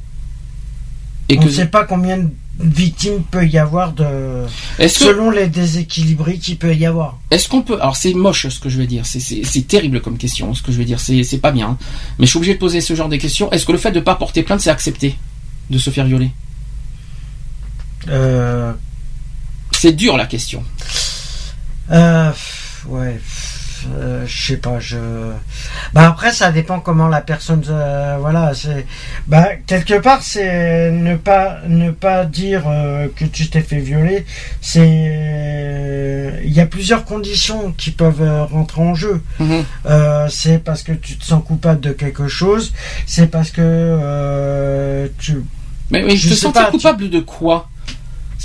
[1.30, 2.30] Et On que ne sait pas combien de
[2.60, 4.46] victimes peut y avoir de
[4.78, 7.20] que, selon les déséquilibres qu'il peut y avoir.
[7.30, 10.54] est-ce qu'on peut, alors c'est moche ce que je vais dire, c'est, terrible comme question,
[10.54, 11.70] ce que je vais dire, c'est, pas bien.
[11.72, 11.78] hein.
[12.18, 13.52] Mais je suis obligé de poser ce genre de questions.
[13.52, 15.18] Est-ce que le fait de pas porter plainte, c'est accepté
[15.70, 16.32] de se faire violer?
[18.08, 18.72] Euh,
[19.72, 20.64] C'est dur la question.
[21.92, 22.32] euh,
[22.88, 23.20] ouais.
[23.94, 24.98] Euh, je sais pas, je.
[25.94, 27.64] Bah après, ça dépend comment la personne.
[27.70, 28.86] euh, voilà, c'est.
[29.28, 34.26] Bah quelque part, c'est ne pas ne pas dire euh, que tu t'es fait violer.
[35.10, 36.42] C'est.
[36.44, 39.22] Il y a plusieurs conditions qui peuvent rentrer en jeu.
[39.40, 39.64] Mhm.
[40.30, 42.74] C'est parce que tu te sens coupable de quelque chose.
[43.06, 45.44] C'est parce que tu.
[45.92, 46.34] Mais Je te
[46.66, 47.70] tu- coupable de quoi?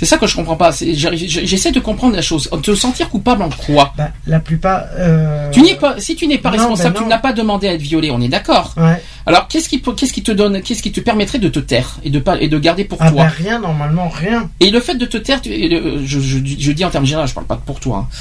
[0.01, 0.71] C'est ça que je comprends pas.
[0.71, 2.49] J'essaie de comprendre la chose.
[2.63, 3.93] Te sentir coupable en quoi?
[3.95, 4.85] Bah, la plupart.
[4.97, 7.67] euh, Tu n'es pas, si tu n'es pas non, responsable, ben tu n'as pas demandé
[7.67, 8.09] à être violé.
[8.09, 8.73] On est d'accord.
[8.77, 8.99] Ouais.
[9.27, 11.99] Alors qu'est-ce qui, peut- qu'est-ce qui te donne, qu'est-ce qui te permettrait de te taire
[12.03, 13.25] et de pas et de garder pour Ah toi?
[13.25, 14.49] bah rien, normalement rien.
[14.59, 17.27] Et le fait de te taire, tu- euh, je, je, je dis en termes généraux,
[17.27, 18.07] je parle pas pour toi.
[18.11, 18.15] hein.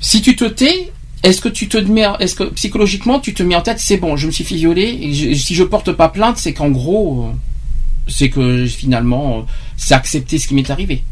[0.00, 0.90] Si tu te tais,
[1.22, 4.16] est-ce que tu te mets, est-ce que psychologiquement tu te mets en tête, c'est bon,
[4.16, 7.24] je me suis fait violer, et je- si je porte pas plainte, c'est qu'en gros,
[7.26, 7.32] euh,
[8.06, 9.44] c'est que finalement,
[9.78, 11.02] c'est accepter ce qui m'est arrivé.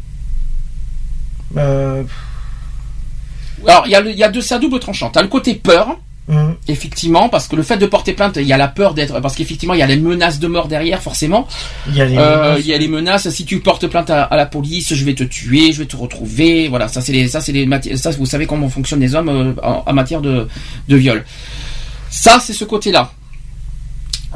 [1.57, 2.03] Euh,
[3.65, 5.09] Alors il y a, le- il y a deux, c'est à double tranchant.
[5.09, 5.97] T'as le côté peur.
[6.29, 9.19] hum, Effectivement, parce que le fait de porter plainte, il y a la peur d'être,
[9.21, 11.47] parce qu'effectivement, il y a les menaces de mort derrière, forcément.
[11.87, 12.17] Il y a les.
[12.17, 12.59] Euh, menaces.
[12.59, 13.29] il y a les menaces.
[13.29, 15.95] Si tu portes plainte à, à la police, je vais te tuer, je vais te
[15.95, 16.67] retrouver.
[16.67, 19.29] Voilà, ça c'est les, ça c'est les mati- ça vous savez comment fonctionnent les hommes
[19.29, 20.47] euh, en, en matière de,
[20.89, 21.25] de viol.
[22.09, 23.11] Ça c'est ce côté-là.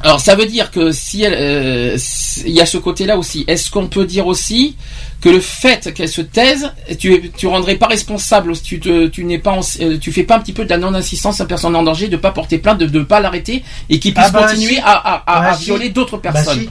[0.03, 1.97] Alors ça veut dire que si elle, euh,
[2.45, 3.43] il y a ce côté-là aussi.
[3.47, 4.75] Est-ce qu'on peut dire aussi
[5.19, 9.37] que le fait qu'elle se taise, tu tu rendrais pas responsable, tu te, tu n'es
[9.37, 11.83] pas, en- euh, tu fais pas un petit peu de la non-assistance à personne en
[11.83, 14.75] danger, de pas porter plainte, de ne pas l'arrêter et qu'il puisse Ah bah, continuer
[14.75, 14.79] si.
[14.79, 15.65] à, à, à- Bah, à si.
[15.65, 16.59] violer d'autres Bah personnes.
[16.61, 16.69] si.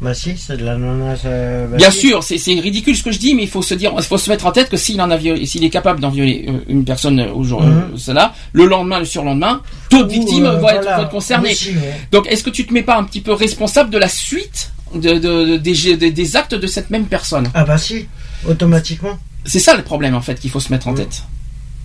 [0.00, 1.20] Bah si, c'est de la menace.
[1.26, 2.08] euh, bah Bien si.
[2.08, 4.16] sûr, c'est c'est ridicule ce que je dis, mais il faut se dire, il faut
[4.16, 6.52] se mettre en tête que s'il en a violé, s'il est capable d'en violer euh,
[6.68, 7.78] une personne euh, aujourd'hui, Mhm.
[7.94, 9.60] euh, cela, le lendemain, le surlendemain,
[9.90, 11.02] d'autres Ou, victimes euh, vont, être, voilà.
[11.02, 11.50] être concernées.
[11.50, 11.98] Ouais.
[12.12, 15.12] Donc, est-ce que tu te mets pas un petit peu responsable de la suite de,
[15.12, 17.50] de- de- des, des- des actes de cette même personne?
[17.52, 18.06] Ah bah si,
[18.48, 19.18] automatiquement.
[19.44, 20.96] C'est ça le problème en fait qu'il faut se mettre en Mhm.
[20.98, 21.22] tête.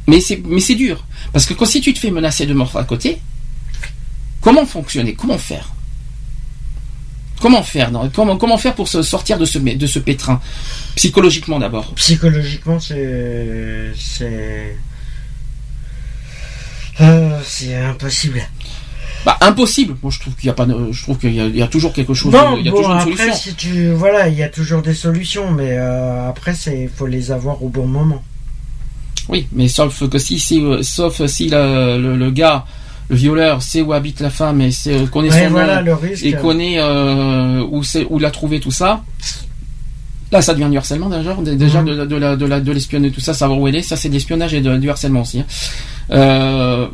[0.08, 2.72] Mais c'est mais c'est dur parce que quand si tu te fais menacer de mort
[2.78, 3.20] à côté,
[4.40, 5.16] comment fonctionner?
[5.16, 5.74] Comment faire?
[7.46, 10.42] Comment faire comment, comment faire pour se sortir de ce, de ce pétrin?
[10.96, 11.94] Psychologiquement d'abord.
[11.94, 13.92] Psychologiquement, c'est.
[13.96, 14.76] C'est.
[17.02, 18.42] Euh, c'est impossible.
[19.28, 19.96] Bah impossible.
[20.02, 21.62] Moi je trouve qu'il y a pas, de- je trouve qu'il y, a- il y
[21.62, 23.36] a toujours quelque chose, Non, il y a bon, toujours une après, solution.
[23.36, 23.92] si tu.
[23.92, 27.70] Voilà, il y a toujours des solutions, mais euh, après, c'est faut les avoir au
[27.70, 28.24] bon moment.
[29.30, 32.66] Oui, mais sauf que si, si euh, sauf si le, le, le gars,
[33.10, 35.98] le violeur, sait où habite la femme et sait euh, connaît Ouais, son voilà, nom
[36.24, 37.64] et connaît euh,
[38.10, 39.04] où l'a trouvé tout ça.
[40.32, 41.36] Là, ça devient du harcèlement déjà.
[41.36, 41.88] Dé- Déjà Mhm.
[41.88, 44.10] de, de la de la de l'espionner tout ça, savoir où elle est, ça c'est
[44.10, 45.40] de l'espionnage et de- du harcèlement aussi.
[45.40, 45.46] hein.
[46.12, 46.88] Euh,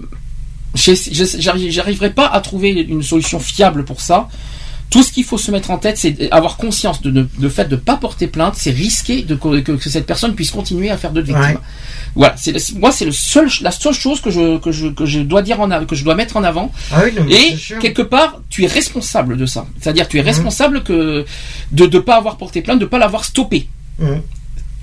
[0.75, 4.29] J'arriverai pas à trouver une solution fiable pour ça.
[4.91, 7.65] Tout ce qu'il faut se mettre en tête, c'est avoir conscience de, de, de fait
[7.65, 11.11] de pas porter plainte, c'est risquer de, que, que cette personne puisse continuer à faire
[11.11, 11.55] d'autres victimes.
[11.55, 11.57] Ouais.
[12.13, 15.21] Voilà, c'est moi c'est le seul, la seule chose que je que je que je
[15.21, 16.71] dois dire en que je dois mettre en avant.
[16.91, 19.65] Ah oui, Et quelque part, tu es responsable de ça.
[19.79, 21.25] C'est-à-dire, tu es responsable que
[21.71, 23.69] de ne pas avoir porté plainte, de pas l'avoir stoppé.
[23.97, 24.21] Mhm.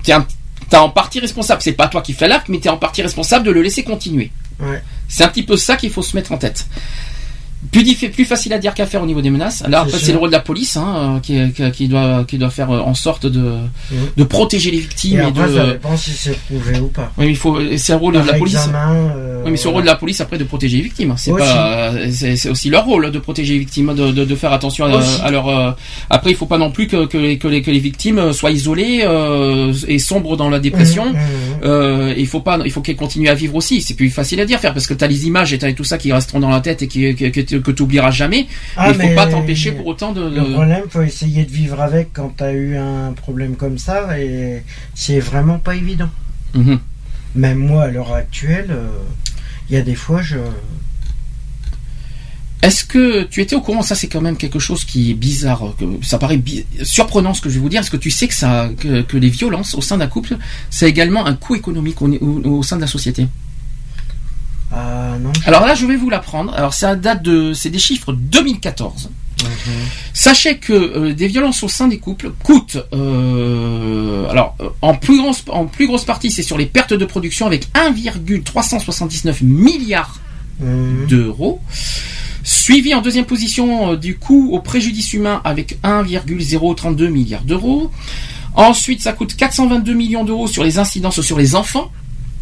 [0.03, 1.61] Tu es en partie responsable.
[1.61, 3.83] C'est pas toi qui fais l'acte, mais tu es en partie responsable de le laisser
[3.83, 4.31] continuer.
[4.59, 4.81] Ouais.
[5.07, 6.65] C'est un petit peu ça qu'il faut se mettre en tête.
[7.73, 9.63] Plus, plus facile à dire qu'à faire au niveau des menaces.
[9.67, 12.71] Là, après, c'est le rôle de la police hein, euh, qui, doit, qui doit faire
[12.71, 13.55] euh, en sorte de,
[14.15, 15.19] de protéger les victimes.
[15.19, 15.55] Et et, après, de.
[15.57, 17.11] ça dépend si c'est prouvé ou pas.
[17.17, 17.59] Oui, il faut.
[17.75, 18.55] C'est le rôle de la police.
[18.73, 21.13] euh, Oui, mais c'est le rôle de la police après de protéger les victimes.
[21.17, 21.43] C'est Aussi.
[21.43, 24.53] pas, euh, c'est c'est aussi leur rôle de protéger les victimes, de, de, de faire
[24.53, 25.49] attention à, à leur.
[25.49, 25.71] euh,
[26.09, 28.51] Après, il faut pas non plus que, que, les, que, les, que les victimes soient
[28.51, 31.07] isolées euh, et sombres dans la dépression.
[31.07, 31.19] Mhm, mhm.
[31.65, 33.81] Euh, il faut pas, il faut qu'elles continuent à vivre aussi.
[33.81, 36.13] C'est plus facile à dire faire parce que t'as les images et tout ça qui
[36.13, 37.13] resteront dans la tête et qui,
[37.57, 38.47] que tu oublieras jamais.
[38.77, 40.21] Ah, mais il faut mais pas t'empêcher pour autant de.
[40.29, 44.63] Le problème, faut essayer de vivre avec quand t'as eu un problème comme ça, et
[44.95, 46.09] c'est vraiment pas évident.
[46.53, 46.79] Mhm.
[47.35, 48.87] Même moi, à l'heure actuelle, euh,
[49.69, 50.37] il y a des fois, je.
[52.61, 55.61] Est-ce que tu étais au courant Ça, c'est quand même quelque chose qui est bizarre.
[55.79, 57.79] Que ça paraît bi- surprenant ce que je vais vous dire.
[57.79, 60.37] Est-ce que tu sais que ça, que, que les violences au sein d'un couple,
[60.69, 63.27] c'est également un coût économique au, au- au sein de la société?
[64.73, 65.31] Ah non.
[65.45, 66.53] Alors là, je vais vous l'apprendre.
[66.53, 69.09] Alors ça date de, c'est des chiffres 2014.
[70.13, 75.17] Sachez que euh, des violences au sein des couples coûtent, euh, alors euh, en plus
[75.21, 80.19] grosse, en plus grosse partie, c'est sur les pertes de production avec 1,379 milliards
[80.59, 81.07] Mhm.
[81.07, 81.61] d'euros.
[82.43, 87.91] Suivi en deuxième position euh, du coût au préjudice humain avec 1,032 milliards d'euros.
[88.55, 91.91] Ensuite, ça coûte 422 millions d'euros sur les incidences sur les enfants.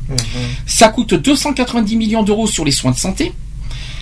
[0.09, 0.17] Mhm.
[0.65, 3.33] Ça coûte 290 millions d'euros sur les soins de santé.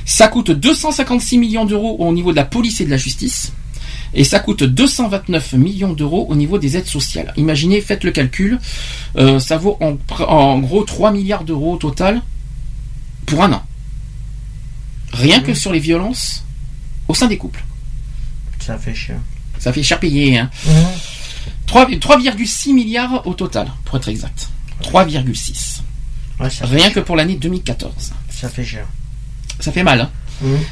[0.05, 3.51] Ça coûte 256 millions d'euros au niveau de la police et de la justice.
[4.13, 7.33] Et ça coûte 229 millions d'euros au niveau des aides sociales.
[7.37, 8.59] Imaginez, faites le calcul,
[9.17, 12.21] euh, ça vaut en, gros 3 milliards d'euros au total
[13.25, 13.63] pour un an.
[15.11, 16.43] Rien que sur les violences
[17.07, 17.63] au sein des couples.
[18.59, 19.17] Ça fait cher.
[19.59, 20.37] Ça fait cher payer.
[20.37, 20.49] Hein.
[20.65, 20.73] Mhm.
[21.65, 24.49] 3 3,6 milliards au total, pour être exact.
[24.83, 25.81] 3,6.
[26.39, 28.11] Ouais, Rien que pour l'année 2014.
[28.29, 28.85] ça fait cher.
[29.59, 30.09] Ça fait mal, hein.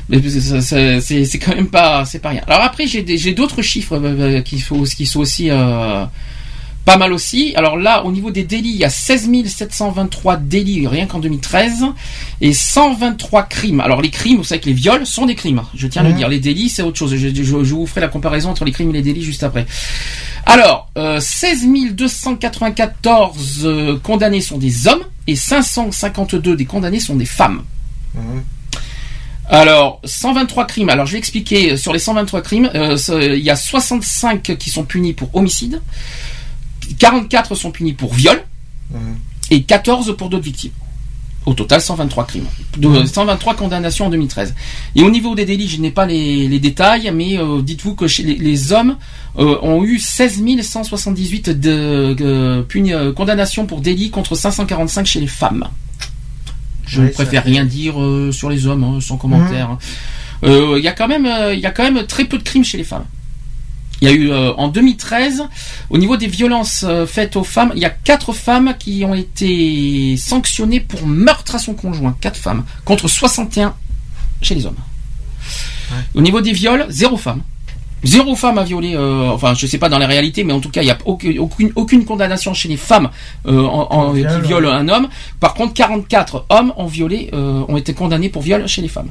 [0.09, 2.41] Mais c'est- quand même pas, c'est pas rien.
[2.47, 6.03] Alors après, j'ai d'autres chiffres euh, qui, faut, qui sont aussi euh,
[6.83, 7.53] pas mal aussi.
[7.55, 11.85] Alors là, au niveau des délits, il y a 16 723 délits rien qu'en 2013
[12.41, 13.79] et 123 crimes.
[13.79, 15.61] Alors les crimes, vous savez que les viols sont des crimes.
[15.75, 16.17] Je tiens à le Mhm.
[16.17, 16.27] dire.
[16.27, 17.15] Les délits, c'est autre chose.
[17.15, 19.65] Je, je- je vous ferai la comparaison entre les crimes et les délits juste après.
[20.45, 27.25] Alors, euh, 16 294 euh, condamnés sont des hommes et 552 des condamnés sont des
[27.25, 27.63] femmes.
[28.15, 28.43] Mhm.
[29.49, 30.89] Alors, 123 crimes.
[30.89, 32.69] Alors, je vais expliquer euh, sur les 123 crimes.
[32.75, 32.97] euh,
[33.35, 35.81] il y a 65 qui sont punis pour homicide,
[36.99, 38.43] 44 sont punis pour viol
[38.91, 39.15] Mhm.
[39.51, 40.71] et 14 pour d'autres victimes.
[41.45, 42.45] Au total, 123 crimes.
[42.77, 44.55] De, 123 condamnations en 2013.
[44.95, 48.07] Et au niveau des délits, je n'ai pas les, les détails, mais euh, dites-vous que
[48.07, 48.95] chez les, les hommes
[49.37, 55.27] euh, ont eu 16 178 de, puni- euh, condamnations pour délits contre 545 chez les
[55.27, 55.67] femmes.
[56.85, 59.69] Je Ouais, ne préfère rien dire euh, sur les hommes, hein, sans commentaire.
[59.71, 59.77] hein.
[60.43, 62.43] Euh, Il y a quand même, euh, il y a quand même très peu de
[62.43, 63.05] crimes chez les femmes.
[64.01, 65.43] Il y a eu euh, en 2013,
[65.89, 69.13] au niveau des violences euh, faites aux femmes, il y a quatre femmes qui ont
[69.13, 72.15] été sanctionnées pour meurtre à son conjoint.
[72.19, 73.73] Quatre femmes contre 61
[74.41, 74.75] chez les hommes.
[76.15, 77.41] Au niveau des viols, zéro femme.
[78.03, 80.69] Zéro femme a violé, euh, enfin je sais pas dans la réalité, mais en tout
[80.69, 83.09] cas il n'y a aucune, condamnation chez les femmes
[83.47, 84.47] en- en- Viol, qui ouais.
[84.47, 85.07] violent un homme.
[85.39, 89.09] Par contre, 44 hommes ont violé, ont été condamnés pour viol chez les femmes.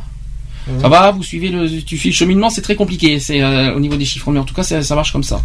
[0.68, 0.80] Mhm.
[0.80, 3.80] Ça va, vous suivez le, tu suis le cheminement, c'est très compliqué, c'est euh, au
[3.80, 5.40] niveau des chiffres, mais en tout cas ça, ça marche comme ça.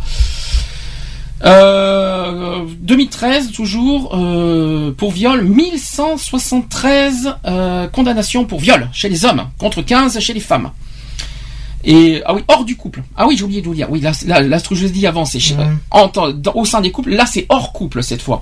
[1.45, 9.83] Euh, 2013 toujours euh, pour viol 1173 euh, condamnations pour viol chez les hommes contre
[9.83, 10.71] 15 chez les femmes.
[11.83, 13.03] Et ah oui hors du couple.
[13.15, 13.87] Ah oui j'ai oublié de vous dire.
[13.91, 15.39] Oui là là, là ce que je dis avant c'est
[15.91, 17.11] en dans- au sein des couples.
[17.11, 18.41] Là c'est hors couple cette fois.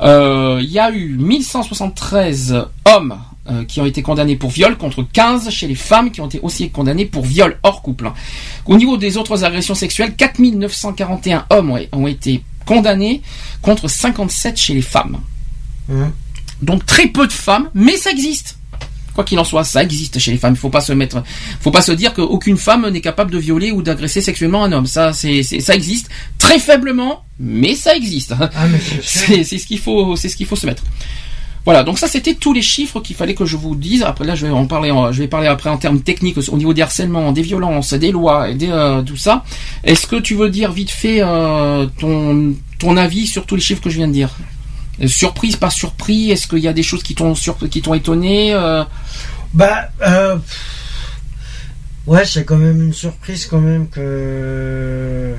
[0.00, 3.18] Euh, Il y a eu 1173 hommes
[3.50, 6.38] euh, qui ont été condamnés pour viol contre 15 chez les femmes qui ont été
[6.42, 8.10] aussi condamnées pour viol hors couple.
[8.66, 13.22] Au niveau des autres agressions sexuelles, 4941 hommes ont, ont été condamnés
[13.62, 15.18] contre 57 chez les femmes.
[15.88, 16.12] Mhm.
[16.60, 18.58] Donc très peu de femmes, mais ça existe.
[19.14, 20.52] Quoi qu'il en soit, ça existe chez les femmes.
[20.52, 21.24] Il faut pas se mettre,
[21.60, 24.86] faut pas se dire qu'aucune femme n'est capable de violer ou d'agresser sexuellement un homme.
[24.86, 26.08] Ça, c'est, ça existe
[26.38, 28.34] très faiblement, mais ça existe.
[28.38, 28.66] Ah,
[29.02, 30.84] c'est ce qu'il faut, c'est ce qu'il faut se mettre.
[31.68, 34.02] Voilà, donc ça c'était tous les chiffres qu'il fallait que je vous dise.
[34.02, 36.72] Après là, je vais en parler, en- je parler après en termes techniques au niveau
[36.72, 39.44] des harcèlements, des violences, des lois et des, euh, tout ça.
[39.84, 43.90] Est-ce que tu veux dire vite fait euh, ton avis sur tous les chiffres que
[43.90, 44.30] je viens de dire?
[45.02, 46.30] Euh, Surprise, pas surpris?
[46.30, 47.34] Est-ce qu'il y a des choses qui t'ont
[47.94, 48.54] étonné
[49.52, 49.90] Bah,
[52.06, 55.34] ouais, c'est quand même une surprise quand même que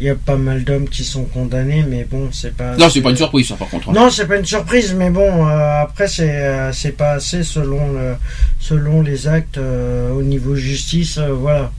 [0.00, 2.76] il y a pas mal d'hommes qui sont condamnés, mais bon, c'est pas.
[2.76, 3.88] Non, c'est pas une surprise ça par contre.
[3.90, 3.92] hein.
[3.94, 7.92] Non, c'est pas une surprise, mais bon, euh, après c'est euh, c'est pas assez selon
[7.92, 8.14] le,
[8.60, 11.72] selon les actes euh, au niveau justice, euh, voilà.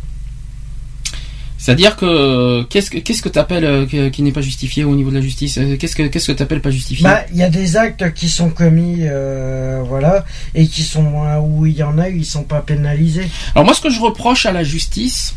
[1.57, 5.21] C'est-à-dire que qu'est-ce que qu'est-ce que t'appelles qui n'est pas justifié au niveau de la
[5.21, 7.03] justice Qu'est-ce que qu'est-ce que t'appelles pas justifié?
[7.03, 9.03] Bah, il y a des actes qui sont commis,
[9.85, 10.23] voilà,
[10.55, 11.05] et qui sont
[11.43, 13.27] où il y en a, ils sont pas pénalisés.
[13.55, 15.35] Alors moi, ce que je reproche à la justice,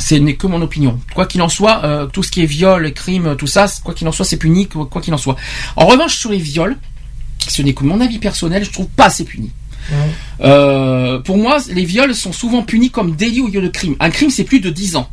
[0.00, 0.98] ce n'est que mon opinion.
[1.14, 4.08] Quoi qu'il en soit, euh, tout ce qui est viol, crime, tout ça, quoi qu'il
[4.08, 5.36] en soit, c'est puni, quoi qu'il en soit.
[5.76, 6.76] En revanche, sur les viols,
[7.46, 9.50] ce n'est que mon avis personnel, je trouve pas assez puni.
[10.40, 13.96] Euh, pour moi, les viols sont souvent punis comme délit au lieu de crime.
[14.00, 15.10] Un crime, c'est plus de 10 ans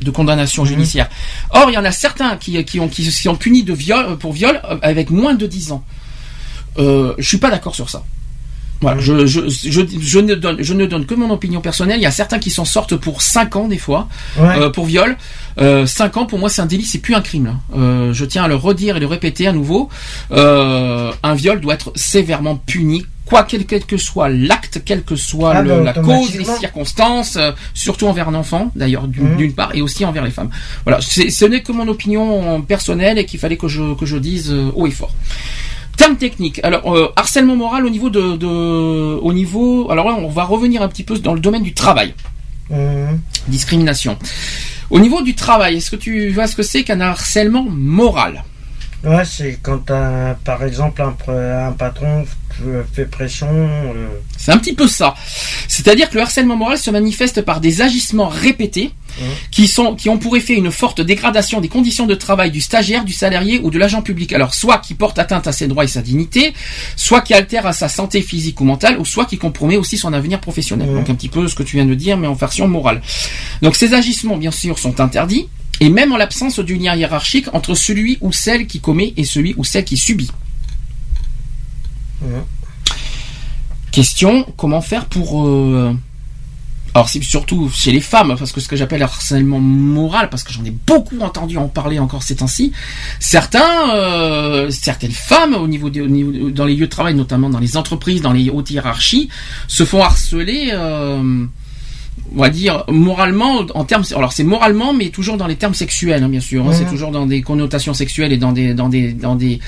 [0.00, 1.08] de condamnation judiciaire.
[1.50, 4.32] Or, il y en a certains qui, qui ont qui sont punis de viol pour
[4.32, 5.84] viol euh, avec moins de 10 ans.
[6.78, 8.04] Euh, je suis pas d'accord sur ça.
[8.80, 11.98] Voilà, je, je, je, je ne donne, je ne donne que mon opinion personnelle.
[11.98, 14.56] Il y a certains qui s'en sortent pour 5 ans des fois, Ouais.
[14.58, 15.16] euh, pour viol.
[15.60, 17.46] Euh, 5 ans, pour moi, c'est un délit, c'est plus un crime.
[17.46, 17.54] là.
[17.76, 19.88] Euh, je tiens à le redire et le répéter à nouveau.
[20.30, 25.16] Euh, un viol doit être sévèrement puni, quoi quel, quel que soit l'acte, quelle que
[25.16, 29.36] soit Ah, le- bah, la cause, les circonstances, euh, surtout envers un enfant, d'ailleurs, d'une
[29.36, 30.50] d'une part, et aussi envers les femmes.
[30.84, 34.52] Voilà, ce n'est que mon opinion personnelle et qu'il fallait que je, que je dise
[34.52, 35.12] euh, haut et fort.
[35.98, 36.60] Terme technique.
[36.62, 39.90] Alors, euh, harcèlement moral au niveau de, de, au niveau.
[39.90, 42.14] Alors là, on va revenir un petit peu dans le domaine du travail.
[42.70, 43.20] Mhm.
[43.48, 44.16] Discrimination.
[44.90, 48.44] Au niveau du travail, est-ce que tu vois ce que c'est qu'un harcèlement moral?
[49.04, 52.24] Ouais, c'est quand un, par exemple un, patron
[52.92, 53.48] fait pression.
[53.50, 55.14] euh, C'est un petit peu ça.
[55.68, 58.92] C'est-à-dire que le harcèlement moral se manifeste par des agissements répétés
[59.50, 63.04] qui sont qui ont pour effet une forte dégradation des conditions de travail du stagiaire,
[63.04, 64.32] du salarié ou de l'agent public.
[64.32, 66.52] Alors soit qui porte atteinte à ses droits et sa dignité,
[66.94, 70.12] soit qui altère à sa santé physique ou mentale, ou soit qui compromet aussi son
[70.12, 70.88] avenir professionnel.
[70.94, 73.02] Donc un petit peu ce que tu viens de dire, mais en version morale.
[73.62, 75.48] Donc ces agissements, bien sûr, sont interdits.
[75.80, 79.54] Et même en l'absence du lien hiérarchique entre celui ou celle qui commet et celui
[79.56, 80.30] ou celle qui subit.
[83.90, 85.46] Question, comment faire pour...
[85.46, 85.94] euh,
[86.94, 90.64] Alors surtout chez les femmes, parce que ce que j'appelle harcèlement moral, parce que j'en
[90.64, 92.72] ai beaucoup entendu en parler encore ces temps-ci,
[93.18, 96.06] certains, euh, certaines femmes au niveau, des,
[96.50, 99.28] dans les lieux de travail, notamment dans les entreprises, dans les hautes hiérarchies,
[99.68, 101.44] se font harceler, euh,
[102.36, 104.04] on va dire moralement en termes.
[104.14, 106.64] Alors c'est moralement, mais toujours dans les termes sexuels, hein, bien sûr.
[106.64, 106.74] hein, Mhm.
[106.74, 109.60] c'est toujours dans des connotations sexuelles et dans des, dans des, dans des.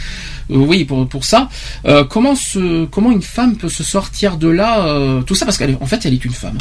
[0.51, 1.49] euh, oui, pour pour ça.
[1.87, 5.59] Euh, comment se, comment une femme peut se sortir de là euh, Tout ça parce
[5.59, 6.59] qu'en fait, elle est une femme.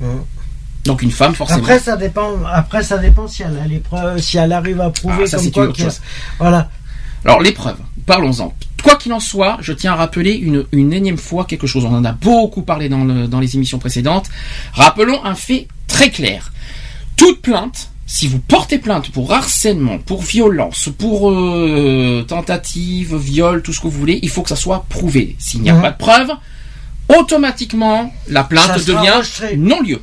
[0.00, 0.08] Mhm.
[0.84, 1.60] Donc une femme forcément.
[1.60, 2.30] Après, ça dépend.
[2.52, 3.56] Après, ça dépend si elle
[3.92, 5.68] a si elle arrive à prouver Ah, ça, comme c'est quoi.
[6.40, 6.68] Voilà.
[7.24, 8.52] Alors l'épreuve, parlons-en.
[8.82, 11.84] Quoi qu'il en soit, je tiens à rappeler une, une énième fois quelque chose.
[11.84, 14.26] On en a beaucoup parlé dans, le- dans les émissions précédentes.
[14.72, 16.52] Rappelons un fait très clair.
[17.16, 23.72] Toute plainte, si vous portez plainte pour harcèlement, pour violence, pour euh, tentative, viol, tout
[23.72, 25.36] ce que vous voulez, il faut que ça soit prouvé.
[25.38, 25.82] S'il n'y a Mhm.
[25.82, 26.30] pas de preuve,
[27.08, 29.10] automatiquement, la plainte devient
[29.56, 30.00] non-lieu.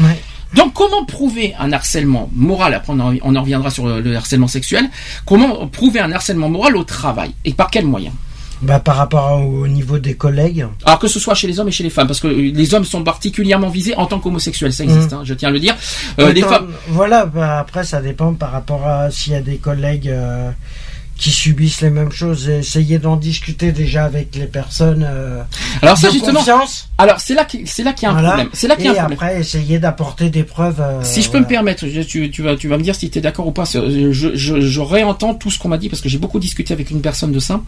[0.00, 0.20] Ouais.
[0.56, 3.00] Donc, comment prouver un harcèlement moral Après, on
[3.36, 4.88] en, reviendra sur le, le harcèlement sexuel.
[5.24, 8.14] Comment prouver un harcèlement moral au travail Et par quels moyens?
[8.62, 10.66] Bah, par rapport au niveau des collègues.
[10.86, 12.86] Alors que ce soit chez les hommes et chez les femmes, parce que les hommes
[12.86, 15.18] sont particulièrement visés en tant qu'homosexuels, ça existe, Mhm.
[15.18, 15.76] hein, je tiens à le dire.
[16.18, 17.26] Euh, les femmes, Voilà.
[17.26, 20.50] bah, après, ça dépend par rapport à s'il y a des collègues euh,
[21.18, 22.48] qui subissent les mêmes choses.
[22.48, 25.06] Essayez d'en discuter déjà avec les personnes.
[25.06, 25.42] euh,
[25.82, 26.85] alors ça de justement, confiance.
[26.98, 28.28] Alors c'est là qui- c'est là qu'il y a un Voilà.
[28.30, 28.48] problème.
[28.52, 29.18] C'est là qu'il y a Et un problème.
[29.18, 30.80] après, essayez d'apporter des preuves.
[30.80, 31.44] euh, Si je peux voilà.
[31.46, 33.52] me permettre, je- tu, tu vas, tu vas me dire si tu es d'accord ou
[33.52, 33.64] pas.
[33.64, 36.90] Je, je, je réentends tout ce qu'on m'a dit parce que j'ai beaucoup discuté avec
[36.90, 37.60] une personne de ça.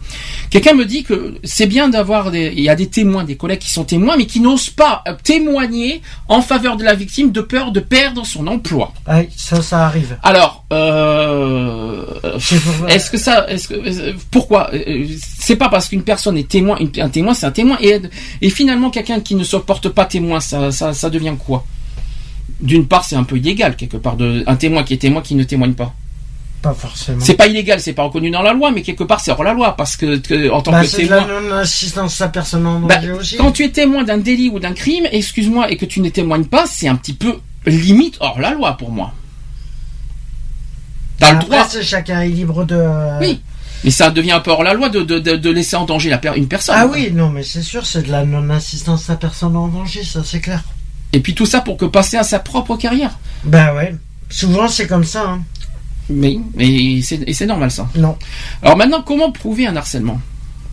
[0.49, 3.59] Quelqu'un me dit que c'est bien d'avoir des, il y a des témoins, des collègues
[3.59, 7.41] qui sont témoins, mais qui n'osent pas euh, témoigner en faveur de la victime de
[7.41, 8.93] peur de perdre son emploi.
[9.35, 10.17] Ça, ça arrive.
[10.23, 12.03] Alors, euh,
[12.87, 14.71] est-ce que ça, est-ce que, euh, pourquoi
[15.39, 17.99] C'est pas parce qu'une personne est témoin, une- un témoin, c'est un témoin, et,
[18.41, 21.65] et finalement quelqu'un qui ne se porte pas témoin, ça, ça, ça devient quoi?
[22.61, 25.35] D'une part, c'est un peu illégal quelque part de un témoin qui est témoin qui
[25.35, 25.93] ne témoigne pas.
[26.61, 27.21] Pas forcément.
[27.23, 29.53] C'est pas illégal, c'est pas reconnu dans la loi, mais quelque part c'est hors la
[29.53, 31.25] loi parce que, que- en tant Bah, que témoin.
[31.25, 33.37] non-assistance à personne en Bah, aussi.
[33.37, 36.43] quand tu es témoin d'un délit ou d'un crime, excuse-moi, et que tu ne témoignes
[36.45, 37.35] pas, c'est un petit peu
[37.65, 39.13] limite hors la loi pour moi.
[41.17, 41.67] T'as le droit.
[41.81, 43.19] chacun est libre de.
[43.21, 43.39] Oui.
[43.83, 46.09] Mais ça devient un peu hors la loi de, de, de, de laisser en danger
[46.09, 46.75] la une personne.
[46.77, 46.95] Ah quoi.
[46.95, 50.41] oui, non, mais c'est sûr, c'est de la non-assistance à personne en danger, ça c'est
[50.41, 50.63] clair.
[51.13, 53.17] Et puis tout ça pour que passer à sa propre carrière.
[53.43, 53.95] Bah ouais.
[54.29, 55.23] Souvent c'est comme ça.
[55.29, 55.41] Hein.
[56.09, 57.87] Mais, mais c'est normal ça.
[57.95, 58.17] Non.
[58.61, 60.19] Alors maintenant, comment prouver un harcèlement?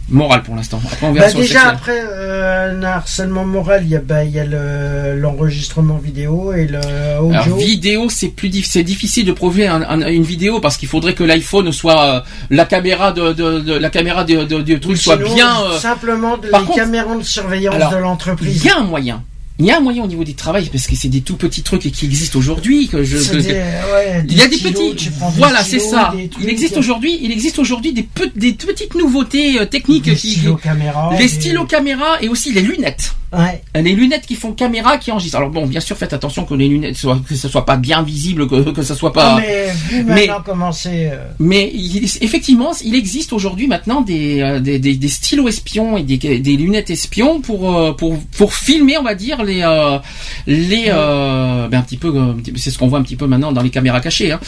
[0.08, 1.74] Moral pour l'instant Après, on verra Bah sur le déjà sexuel.
[1.74, 6.52] après euh, un harcèlement moral, il y a bah il y a le- l'enregistrement vidéo
[6.52, 6.78] et le
[7.20, 7.34] audio.
[7.40, 10.88] Alors vidéo, c'est plus difficile, c'est difficile de prouver un- un- une vidéo parce qu'il
[10.88, 12.20] faudrait que l'iPhone soit euh,
[12.50, 15.50] la caméra de, de, de- la caméra de, de- du truc soit sinon, bien.
[15.72, 18.64] euh, simplement de par les contre- caméras de surveillance Alors, de Il l'entreprise.
[18.64, 19.22] y a un moyen.
[19.58, 21.62] Il y a un moyen au niveau du travail parce que c'est des tout petits
[21.62, 23.16] trucs qui existent aujourd'hui que je.
[23.16, 25.08] Que- des- ouais, il y a des petits,
[25.38, 26.12] voilà, c'est ça.
[26.42, 30.32] Il existe aujourd'hui, il existe aujourd'hui des, pe- des petites nouveautés euh, techniques des qui,
[30.32, 33.14] stylos caméra, les stylos caméra et aussi les lunettes.
[33.36, 33.62] Ouais.
[33.82, 35.36] Les lunettes qui font caméra qui enregistrent.
[35.38, 38.02] Alors bon, bien sûr, faites attention que les lunettes soient, que ce soit pas bien
[38.02, 39.36] visible, que, que ça soit pas.
[39.40, 41.10] Mais vu maintenant comment c'est.
[41.12, 45.96] euh, Mais il- effectivement, il existe aujourd'hui maintenant des, euh, des, des, des stylos espions
[45.98, 49.98] et des, des lunettes espions pour, euh, pour, pour filmer, on va dire, les, euh,
[50.46, 53.02] les, euh, ben un petit peu, euh, un petit peu- c'est ce qu'on voit un
[53.02, 54.40] petit peu maintenant dans les caméras cachées, hein,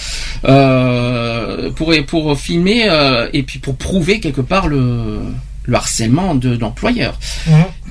[0.46, 5.18] euh, pour, pour filmer euh, et puis pour prouver quelque part le,
[5.68, 7.12] le harcèlement de hein,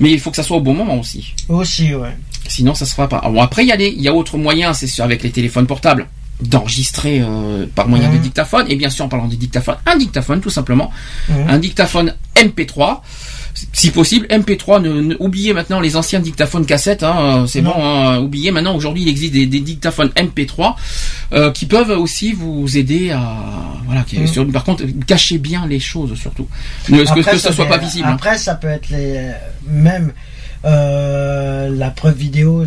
[0.00, 1.34] Mais il faut que ça soit au bon moment aussi.
[1.48, 2.14] Aussi, ouais.
[2.48, 3.20] Sinon, ça se fera pas.
[3.20, 5.66] Bon, après, il y a il y a autre moyen, c'est sûr, avec les téléphones
[5.66, 6.08] portables,
[6.42, 8.20] d'enregistrer euh, par moyen de Mhm.
[8.22, 8.66] dictaphone.
[8.68, 10.90] Et bien sûr, en parlant de dictaphone, un dictaphone, tout simplement,
[11.28, 11.36] Mhm.
[11.48, 13.02] un dictaphone MP3.
[13.72, 17.72] Si possible, MP3, ne, ne- oubliez maintenant les anciens dictaphones cassettes, hein, euh, c'est bon,
[17.76, 20.74] hein, oubliez maintenant, aujourd'hui il existe des, des dictaphones MP3
[21.32, 23.36] euh, qui peuvent aussi vous aider à...
[23.86, 26.46] Voilà, qui- sur- par contre, cachez bien les choses surtout.
[26.88, 28.06] Ne- que, que ça soit pas visible.
[28.08, 28.12] hein.
[28.14, 29.30] Après, ça peut être les
[29.66, 30.12] même
[30.64, 32.66] euh, la preuve vidéo.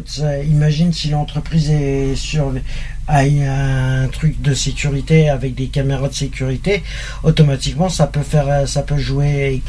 [0.50, 2.54] imagine si l'entreprise est sur
[3.08, 6.82] a un truc de sécurité avec des caméras de sécurité,
[7.24, 9.62] automatiquement ça peut faire ça peut jouer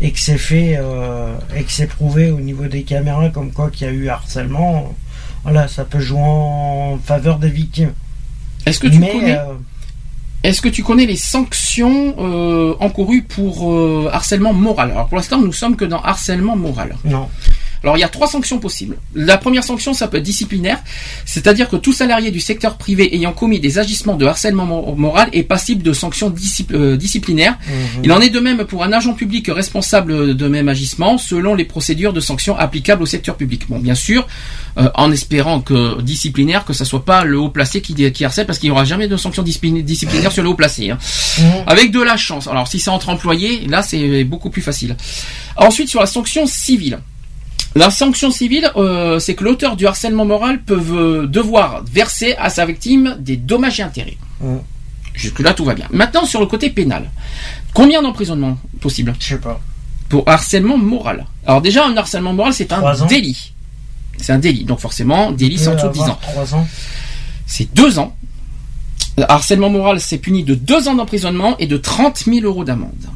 [0.00, 3.70] et, que c'est fait euh, et que c'est prouvé au niveau des caméras comme quoi
[3.70, 4.94] qu'il y a eu harcèlement.
[5.44, 7.92] Voilà, ça peut jouer en faveur des victimes.
[8.66, 9.36] Est-ce que tu Mais connais...
[9.38, 9.54] euh,
[10.42, 14.90] Est-ce que tu connais les sanctions euh, encourues pour harcèlement moral?
[14.92, 16.96] Alors pour l'instant, nous sommes que dans harcèlement moral.
[17.04, 17.28] non.
[17.84, 18.96] Alors il y a trois sanctions possibles.
[19.14, 20.78] La première sanction, ça peut être disciplinaire,
[21.26, 25.28] c'est-à-dire que tout salarié du secteur privé ayant commis des agissements de harcèlement mo- moral
[25.32, 26.34] est passible de sanctions
[26.72, 27.58] euh, disciplinaires.
[27.68, 28.04] Mhm.
[28.04, 31.64] Il en est de même pour un agent public responsable de même agissement, selon les
[31.66, 33.68] procédures de sanctions applicables au secteur public.
[33.68, 34.26] Bon, bien sûr,
[34.78, 38.46] euh, en espérant que disciplinaire, que ça soit pas le haut placé qui, qui harcèle,
[38.46, 40.90] parce qu'il n'y aura jamais de sanctions disciplin- disciplinaires sur le haut placé.
[40.90, 40.98] hein.
[41.38, 41.44] Mhm.
[41.66, 42.46] Avec de la chance.
[42.48, 44.96] Alors si c'est entre employés, là c'est beaucoup plus facile.
[45.56, 46.98] Ensuite sur la sanction civile.
[47.74, 52.48] La sanction civile, euh, c'est que l'auteur du harcèlement moral peut euh, devoir verser à
[52.48, 54.16] sa victime des dommages et intérêts.
[55.14, 55.86] Jusque-là, tout va bien.
[55.90, 57.10] Maintenant, sur le côté pénal.
[57.72, 59.60] Combien d'emprisonnement possible Je sais pas.
[60.08, 61.26] pour harcèlement moral?
[61.46, 63.52] Alors déjà, un harcèlement moral, c'est un délit.
[64.18, 64.64] C'est un délit.
[64.64, 66.18] Donc forcément, délit, c'est en dessous de 10 ans.
[66.52, 66.66] Ans.
[67.46, 68.16] C'est deux ans.
[69.18, 73.06] Le harcèlement moral, c'est puni de deux ans d'emprisonnement et de 30 000 euros d'amende.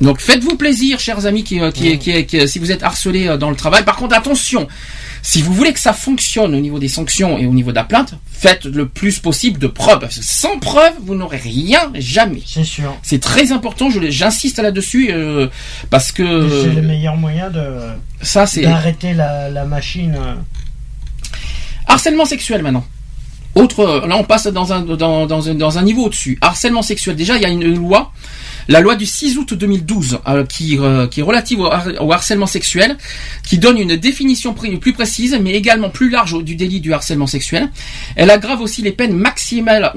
[0.00, 3.36] Donc faites-vous plaisir, chers amis, qui, euh, qui, qui- qui- si vous êtes harcelés euh,
[3.38, 3.82] dans le travail.
[3.82, 4.68] Par contre, attention,
[5.22, 7.84] si vous voulez que ça fonctionne au niveau des sanctions et au niveau de la
[7.84, 10.00] plainte, faites le plus possible de preuves.
[10.00, 12.42] Parce que sans preuve, vous n'aurez rien jamais.
[12.44, 12.94] C'est sûr.
[13.02, 15.48] C'est très important, j'insiste là-dessus, euh,
[15.88, 17.62] parce que c'est le meilleur moyen de
[18.20, 18.62] ça c'est...
[18.62, 20.14] d'arrêter la, la machine.
[21.86, 22.84] Harcèlement sexuel maintenant.
[23.54, 26.36] Autre, là on passe dans un, dans, dans un, dans un niveau au-dessus.
[26.42, 27.16] Harcèlement sexuel.
[27.16, 28.12] Déjà, il y a une loi,
[28.68, 32.12] la loi du 6 août 2012, euh, qui, euh, qui est relative au, har- au
[32.12, 32.96] harcèlement sexuel,
[33.46, 37.70] qui donne une définition plus précise, mais également plus large du délit du harcèlement sexuel.
[38.16, 39.92] Elle aggrave aussi les peines maximales,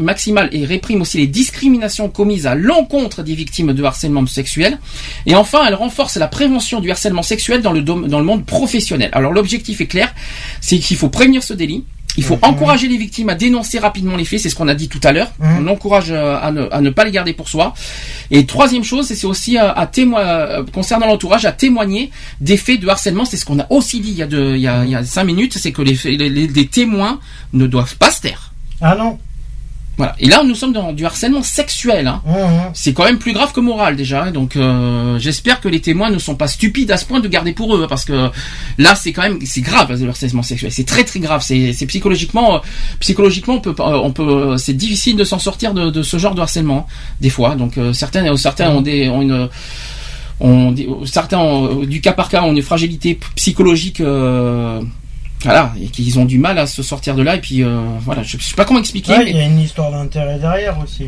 [0.51, 4.79] et réprime aussi les discriminations commises à l'encontre des victimes de harcèlement sexuel.
[5.25, 9.09] Et enfin, elle renforce la prévention du harcèlement sexuel dans le, dans le monde professionnel.
[9.13, 10.13] Alors l'objectif est clair,
[10.61, 11.83] c'est qu'il faut prévenir ce délit.
[12.17, 12.39] Il faut Mhm.
[12.43, 15.11] encourager les victimes à dénoncer rapidement les faits, c'est ce qu'on a dit tout à
[15.11, 15.31] l'heure.
[15.39, 15.67] Mhm.
[15.67, 17.73] On encourage euh, à ne, à ne pas les garder pour soi.
[18.31, 22.11] Et troisième chose, c'est aussi à, à témoigner, concernant l'entourage, à témoigner
[22.41, 23.25] des faits de harcèlement.
[23.25, 24.95] C'est ce qu'on a aussi dit il y a, de, il y a, il y
[24.95, 27.19] a cinq minutes, c'est que les, faits- les, les- les témoins
[27.53, 28.53] ne doivent pas se taire.
[28.81, 29.17] Ah non.
[29.99, 30.15] Voilà.
[30.19, 32.07] Et là, nous sommes dans du harcèlement sexuel.
[32.07, 32.21] Hein.
[32.25, 32.71] Mhm.
[32.73, 34.23] C'est quand même plus grave que moral déjà.
[34.23, 34.31] hein.
[34.31, 37.51] Donc euh, j'espère que les témoins ne sont pas stupides à ce point de garder
[37.53, 38.29] pour eux, hein, parce que
[38.77, 40.71] là c'est quand même c'est grave le harcèlement sexuel.
[40.71, 41.41] C'est très très grave.
[41.43, 42.59] C'est psychologiquement euh,
[43.01, 46.17] psychologiquement on peut pas- on peut euh, c'est difficile de s'en sortir de, de ce
[46.17, 47.55] genre de harcèlement hein, des fois.
[47.55, 49.49] Donc euh, certains certains ont des ont une
[50.39, 50.73] ont
[51.05, 53.99] certains ont- du cas par cas ont une fragilité psychologique.
[53.99, 54.79] euh,
[55.43, 58.23] voilà, et qu'ils ont du mal à se sortir de là, et puis euh, voilà,
[58.23, 59.13] je sais pas comment expliquer.
[59.13, 61.05] Ouais, mais- il y a une histoire d'intérêt derrière aussi.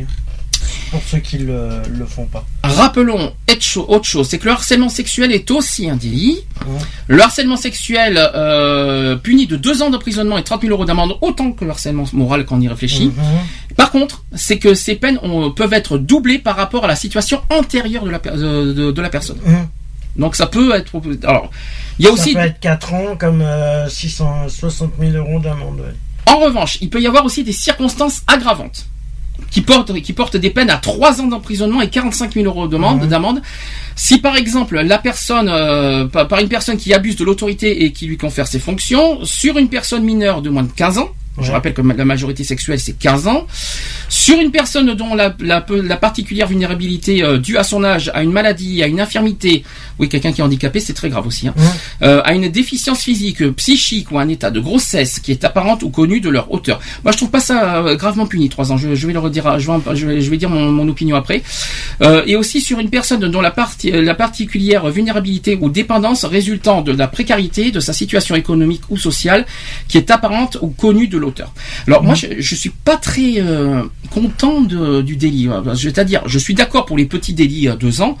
[0.90, 2.44] pour ceux qui le, le font pas.
[2.62, 6.38] Rappelons autre cho- autre chose, c'est que le harcèlement sexuel est aussi un délit.
[6.66, 6.78] Ouais.
[7.08, 11.52] Le harcèlement sexuel euh, puni de deux ans d'emprisonnement et 30 000 euros d'amende, autant
[11.52, 13.06] que le harcèlement moral quand on y réfléchit.
[13.06, 13.74] Mhm.
[13.76, 17.40] Par contre, c'est que ces peines ont- peuvent être doublées par rapport à la situation
[17.50, 19.38] antérieure de la, euh, de, de la personne.
[19.44, 19.66] Mhm.
[20.16, 20.92] Donc ça peut être...
[21.26, 21.50] Alors,
[21.98, 22.34] il y a Ça aussi...
[22.34, 25.80] peut être 4 ans comme euh, 660 000 euros d'amende.
[25.80, 25.94] ouais.
[26.32, 28.86] En revanche, il peut y avoir aussi des circonstances aggravantes
[29.50, 33.42] qui portent, qui portent des peines à 3 ans d'emprisonnement et 45 000 euros d'amende.
[33.96, 37.92] Si par exemple la personne, euh, par, par une personne qui abuse de l'autorité et
[37.92, 41.10] qui lui confère ses fonctions, sur une personne mineure de moins de 15 ans,
[41.40, 43.46] je rappelle que la majorité sexuelle c'est 15 ans,
[44.08, 48.22] sur une personne dont la, la, la particulière vulnérabilité euh, due à son âge, à
[48.22, 49.64] une maladie, à une infirmité,
[49.98, 51.54] oui quelqu'un qui est handicapé c'est très grave aussi, hein,
[52.02, 55.82] euh, à une déficience physique, euh, psychique ou un état de grossesse qui est apparente
[55.82, 56.80] ou connu de leur auteur.
[57.04, 58.76] Moi, je trouve pas ça euh, gravement puni, trois ans.
[58.76, 60.88] Je, je vais le redire, je vais, en- je vais, je vais dire mon, mon
[60.88, 61.42] opinion après.
[62.26, 66.92] Et aussi sur une personne dont la, partie, la particulière vulnérabilité ou dépendance résultant de
[66.92, 69.46] la précarité de sa situation économique ou sociale
[69.88, 71.52] qui est apparente ou connue de l'auteur.
[71.86, 75.48] Alors moi, je, je suis pas très euh, content de- du délit.
[75.48, 78.18] euh, C'est-à-dire, je suis d'accord pour les petits délits à deux ans,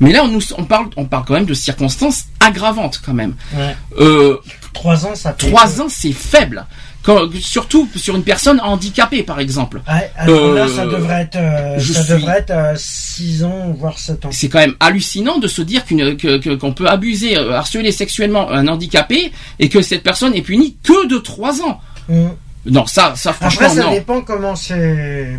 [0.00, 3.34] mais là, on, nous, on parle, on parle quand même de circonstances aggravantes quand même.
[3.54, 3.76] Ouais.
[4.00, 4.38] Euh,
[4.72, 5.46] 3 ans, ça fait.
[5.48, 6.66] Trois ans, c'est faible.
[7.04, 9.82] Quand- surtout sur une personne handicapée, par exemple.
[9.86, 13.74] Ouais, alors là, Euh, ça devrait être, euh, je ça suis- devrait être 6 ans,
[13.78, 14.30] voire 7 ans.
[14.32, 17.92] C'est quand même hallucinant de se dire qu'une- que- que- qu'on peut abuser, euh, harceler
[17.92, 21.78] sexuellement un handicapé et que cette personne est punie que de trois ans.
[22.08, 22.30] Mhm.
[22.66, 23.90] Non, ça, ça franchement, Après, ça non.
[23.92, 25.38] dépend comment c'est.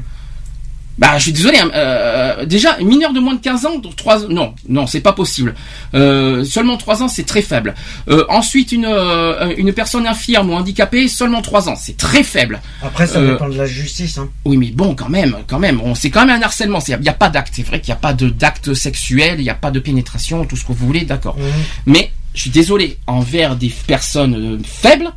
[0.98, 1.58] Bah, je suis désolé.
[1.58, 5.12] hein, euh, déjà, mineur de moins de 15 ans, donc trois, non, non, c'est pas
[5.12, 5.54] possible.
[5.94, 7.76] Euh, seulement 3 ans, c'est très faible.
[8.08, 12.62] Euh, ensuite, une euh, une personne infirme ou handicapée, seulement 3 ans, c'est très faible.
[12.82, 14.18] Après, ça Euh, dépend de la justice.
[14.20, 14.30] Hein.
[14.46, 16.80] Oui, mais bon, quand même, quand même, on- c'est quand même un harcèlement.
[16.88, 17.52] Il n'y a pas d'acte.
[17.54, 20.46] C'est vrai qu'il n'y a pas de d'acte sexuel, il n'y a pas de pénétration,
[20.46, 21.36] tout ce que vous voulez, d'accord.
[21.38, 21.44] Mhm.
[21.88, 25.12] Mais je suis désolé envers des personnes euh, faibles,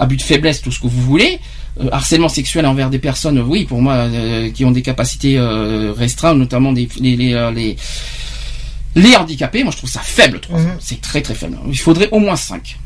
[0.00, 1.38] abus de faiblesse, tout ce que vous voulez.
[1.80, 5.38] euh, harcèlement sexuel envers des personnes, euh, oui, pour moi, euh, qui ont des capacités
[5.38, 7.76] euh, restreintes, notamment des, les, les, les,
[8.96, 9.62] les handicapés.
[9.62, 10.66] Moi, je trouve ça faible, trois Mhm.
[10.66, 10.76] ans.
[10.80, 11.56] C'est très très faible.
[11.68, 12.76] Il faudrait au moins 5.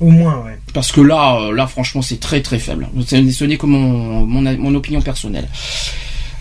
[0.00, 0.56] Au moins, ouais.
[0.72, 2.88] Parce que là, là, franchement, c'est très très faible.
[3.04, 5.48] Ce n'est- ce n'est que mon, mon, mon opinion personnelle.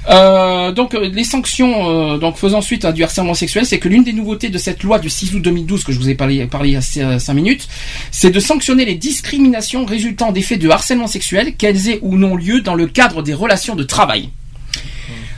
[0.10, 3.90] Euh, donc euh, les sanctions euh, donc faisant suite à du harcèlement sexuel, c'est que
[3.90, 6.46] l'une des nouveautés de cette loi du 6 août 2012 que je vous ai parlé,
[6.46, 7.68] parlé il y a 5 minutes,
[8.12, 12.36] c'est de sanctionner les discriminations résultant des faits de harcèlement sexuel, qu'elles aient ou non
[12.36, 14.30] lieu dans le cadre des relations de travail.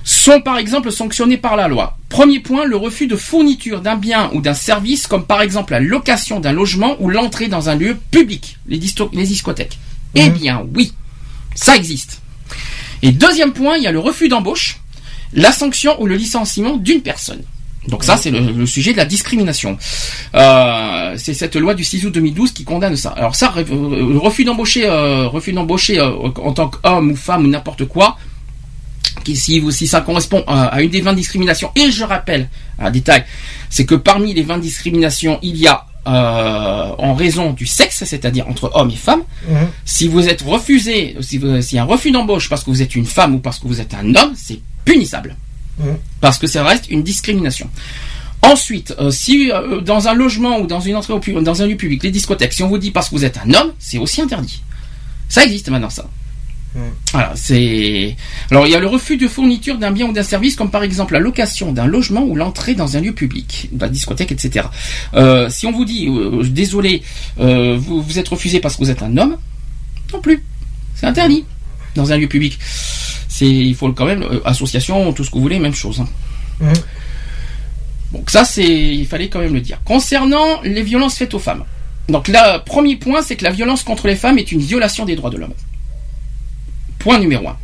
[0.04, 1.98] Sont par exemple sanctionnés par la loi.
[2.10, 5.80] Premier point, le refus de fourniture d'un bien ou d'un service, comme par exemple la
[5.80, 9.78] location d'un logement ou l'entrée dans un lieu public, les, discothèques.
[10.16, 10.94] Eh bien oui,
[11.54, 12.19] ça existe.
[13.02, 14.80] Et deuxième point, il y a le refus d'embauche,
[15.34, 17.44] la sanction ou le licenciement d'une personne.
[17.88, 19.78] Donc ça, c'est le, sujet de la discrimination.
[20.36, 23.10] Euh, c'est cette loi du 6 août 2012 qui condamne ça.
[23.12, 27.48] Alors ça, euh, le refus d'embaucher, euh, refus d'embaucher en tant qu'homme ou femme ou
[27.48, 28.18] n'importe quoi,
[29.24, 32.92] qui, si, si ça correspond à, à une des 20 discriminations, et je rappelle un
[32.92, 33.24] détail,
[33.70, 38.48] c'est que parmi les 20 discriminations, il y a euh, en raison du sexe, c'est-à-dire
[38.48, 39.68] entre hommes et femmes, Mhm.
[39.86, 42.82] si vous êtes refusé, si vous- s'il y a un refus d'embauche parce que vous
[42.82, 45.36] êtes une femme ou parce que vous êtes un homme, c'est punissable.
[45.80, 45.98] Mhm.
[46.22, 47.70] Parce que ça reste une discrimination.
[48.42, 51.76] Ensuite, euh, si euh, dans un logement ou dans une entrée au dans un lieu
[51.76, 54.22] public, les discothèques, si on vous dit parce que vous êtes un homme, c'est aussi
[54.22, 54.62] interdit.
[55.28, 56.06] Ça existe maintenant, ça.
[57.12, 58.16] Voilà, c'est.
[58.52, 60.84] Alors, il y a le refus de fourniture d'un bien ou d'un service, comme par
[60.84, 64.68] exemple la location d'un logement ou l'entrée dans un lieu public, la discothèque, etc.
[65.16, 67.02] Euh, si on vous dit, euh, désolé,
[67.40, 69.38] euh, vous, vous êtes refusé parce que vous êtes un homme,
[70.14, 70.44] non plus.
[70.96, 71.44] C'est interdit
[71.96, 72.60] dans un lieu public.
[73.28, 76.02] C'est, il faut quand même association, tout ce que vous voulez, même chose.
[76.02, 76.08] hein.
[78.12, 78.64] Donc ça, c'est,
[78.96, 79.80] il fallait quand même le dire.
[79.86, 81.64] Concernant les violences faites aux femmes.
[82.10, 85.16] Donc là, premier point, c'est que la violence contre les femmes est une violation des
[85.16, 85.54] droits de l'homme.
[87.00, 87.58] Point numéro un.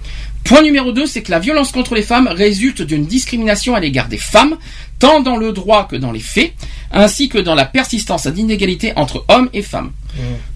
[0.44, 4.08] Point numéro 2, c'est que la violence contre les femmes résulte d'une discrimination à l'égard
[4.08, 4.58] des femmes,
[5.00, 6.54] tant dans le droit que dans les faits,
[6.92, 9.92] ainsi que dans la persistance d'inégalités entre hommes et femmes.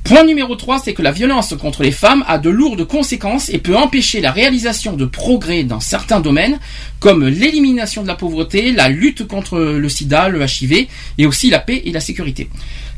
[0.03, 3.57] Point numéro 3, c'est que la violence contre les femmes a de lourdes conséquences et
[3.57, 6.59] peut empêcher la réalisation de progrès dans certains domaines,
[6.99, 10.87] comme l'élimination de la pauvreté, la lutte contre le sida, le HIV,
[11.17, 12.47] et aussi la paix et la sécurité.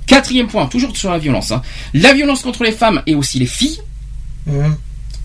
[0.08, 1.52] Quatrième point, toujours sur la violence.
[1.54, 1.62] hein.
[1.94, 3.80] La violence contre les femmes et aussi les filles
[4.46, 4.76] Mhm.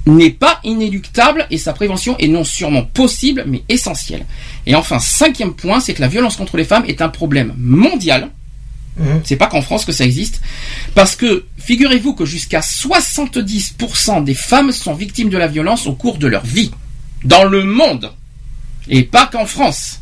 [0.07, 4.25] N'est pas inéluctable et sa prévention est non sûrement possible mais essentielle.
[4.67, 8.31] Et enfin, cinquième point, c'est que la violence contre les femmes est un problème mondial.
[8.99, 9.21] Mhm.
[9.25, 10.41] C'est pas qu'en France que ça existe.
[10.95, 12.61] Parce que, figurez-vous que jusqu'à
[13.31, 16.71] 70% des femmes sont victimes de la violence au cours de leur vie.
[17.25, 18.11] Dans le monde.
[18.89, 20.01] Et pas qu'en France.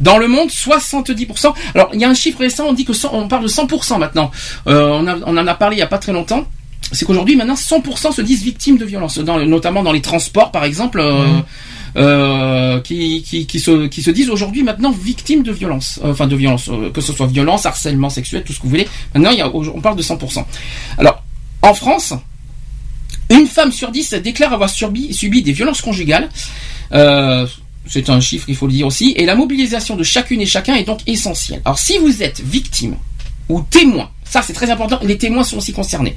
[0.00, 1.54] Dans le monde, 70%.
[1.74, 3.98] Alors, il y a un chiffre récent, on dit que 100 on parle de 100%
[3.98, 4.30] maintenant.
[4.66, 6.46] Euh, on, a- on en a parlé il y a pas très longtemps.
[6.92, 10.64] C'est qu'aujourd'hui, maintenant, 100% se disent victimes de violences, dans, notamment dans les transports, par
[10.64, 11.40] exemple, euh,
[11.96, 16.26] euh, qui, qui, qui, se, qui se disent aujourd'hui maintenant victimes de violences, Euh, enfin
[16.26, 18.88] de violences, que ce soit violence, harcèlement sexuel, tout ce que vous voulez.
[19.14, 20.44] Maintenant, il y a, on parle de 100%.
[20.98, 21.22] Alors,
[21.62, 22.14] en France,
[23.30, 26.28] une femme sur dix déclare avoir subi, subi des violences conjugales.
[26.92, 27.46] Euh,
[27.86, 29.14] c'est un chiffre, il faut le dire aussi.
[29.16, 31.60] Et la mobilisation de chacune et chacun est donc essentielle.
[31.64, 32.96] Alors, si vous êtes victime
[33.48, 36.14] ou témoin, ça c'est très important, les témoins sont aussi concernés.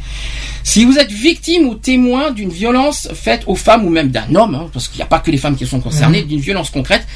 [0.64, 4.56] Si vous êtes victime ou témoin d'une violence faite aux femmes ou même d'un homme,
[4.56, 7.08] hein, parce qu'il n'y a pas que les femmes qui sont concernées, d'une violence concrète,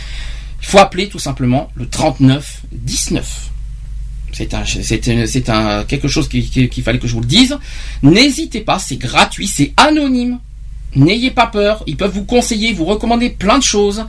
[0.62, 3.50] il faut appeler tout simplement le 39 19.
[4.34, 7.22] C'est un, c'est un, c'est un quelque chose qui- qui- qu'il fallait que je vous
[7.22, 7.58] le dise.
[8.04, 10.40] N'hésitez pas, c'est gratuit, c'est anonyme.
[10.96, 14.06] N'ayez pas peur, ils peuvent vous conseiller, vous recommander plein de choses.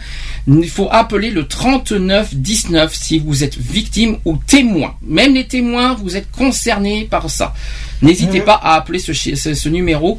[0.46, 4.94] Il faut appeler le 39 19 si vous êtes victime ou témoin.
[5.02, 7.54] Même les témoins, vous êtes concernés par ça.
[8.02, 10.18] N'hésitez pas à appeler ce, chi- ce, ce numéro.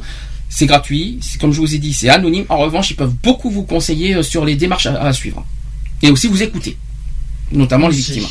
[0.50, 2.44] C'est gratuit, c'est comme je vous ai dit, c'est anonyme.
[2.48, 5.44] En revanche, ils peuvent beaucoup vous conseiller euh, sur les démarches à, à suivre.
[6.02, 6.76] Et aussi vous écouter,
[7.52, 8.24] notamment les victimes.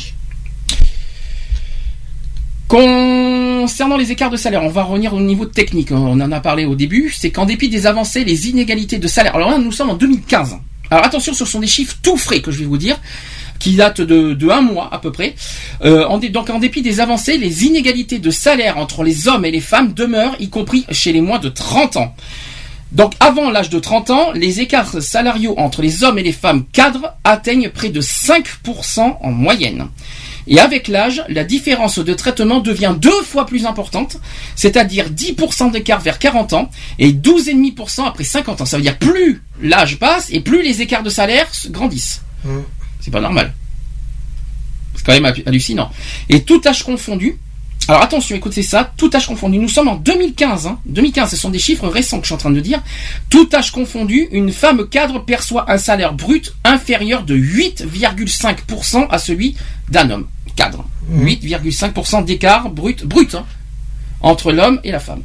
[3.60, 5.90] Concernant les écarts de salaire, on va revenir au niveau technique.
[5.90, 7.12] On en a parlé au début.
[7.12, 9.34] C'est qu'en dépit des avancées, les inégalités de salaire.
[9.34, 10.58] Alors là, nous sommes en 2015.
[10.92, 13.00] Alors attention, ce sont des chiffres tout frais que je vais vous dire,
[13.58, 15.34] qui datent de, un mois à peu près.
[15.84, 19.60] Euh, donc en dépit des avancées, les inégalités de salaire entre les hommes et les
[19.60, 22.14] femmes demeurent, y compris chez les moins de 30 ans.
[22.92, 26.64] Donc avant l'âge de 30 ans, les écarts salariaux entre les hommes et les femmes
[26.72, 29.88] cadres atteignent près de 5% en moyenne.
[30.50, 34.16] Et avec l'âge, la différence de traitement devient deux fois plus importante,
[34.56, 38.64] c'est-à-dire 10% d'écart vers 40 ans et 12,5% après 50 ans.
[38.64, 42.22] Ça veut dire plus l'âge passe et plus les écarts de salaire grandissent.
[42.44, 42.60] Mm.
[43.00, 43.52] C'est pas normal.
[44.96, 45.90] C'est quand même hallu- hallucinant.
[46.28, 47.38] Et tout âge confondu.
[47.86, 49.58] Alors attention, écoutez ça, tout âge confondu.
[49.58, 50.66] Nous sommes en 2015.
[50.66, 50.78] Hein.
[50.86, 52.82] 2015, ce sont des chiffres récents que je suis en train de dire.
[53.30, 59.56] Tout âge confondu, une femme cadre perçoit un salaire brut inférieur de 8,5% à celui
[59.90, 60.26] d'un homme
[60.58, 60.84] cadre.
[61.12, 63.46] 8,5% d'écart brut, brut hein,
[64.20, 65.22] entre l'homme et la femme.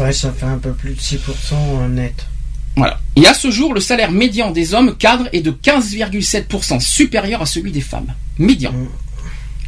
[0.00, 2.26] Ouais, ça fait un peu plus de 6% net.
[2.76, 3.00] Voilà.
[3.16, 7.46] Et à ce jour, le salaire médian des hommes cadres est de 15,7% supérieur à
[7.46, 8.12] celui des femmes.
[8.38, 8.72] Médian.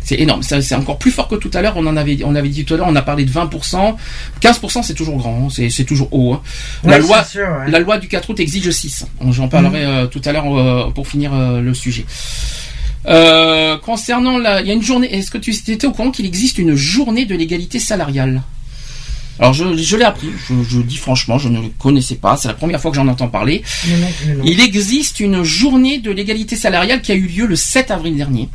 [0.02, 0.42] C'est énorme.
[0.42, 1.74] C'est encore plus fort que tout à l'heure.
[1.76, 3.96] On en avait, on avait dit tout à l'heure, on a parlé de 20%.
[4.40, 5.46] 15% c'est toujours grand.
[5.48, 5.68] hein.
[5.70, 6.34] C'est, toujours haut.
[6.34, 6.42] hein.
[6.84, 7.70] la loi, c'est sûr, ouais.
[7.70, 9.06] la loi du 4 août exige 6.
[9.30, 12.04] J'en parlerai euh, tout à l'heure euh, pour finir euh, le sujet.
[13.06, 15.12] Euh, concernant la, il y a une journée.
[15.14, 18.42] Est-ce que tu étais au courant qu'il existe une journée de l'égalité salariale?
[19.38, 20.28] Alors je, je l'ai appris.
[20.48, 22.36] Je, je dis franchement, je ne le connaissais pas.
[22.36, 23.62] C'est la première fois que j'en entends parler.
[23.88, 24.42] Non, non.
[24.44, 28.50] Il existe une journée de l'égalité salariale qui a eu lieu le 7 avril dernier.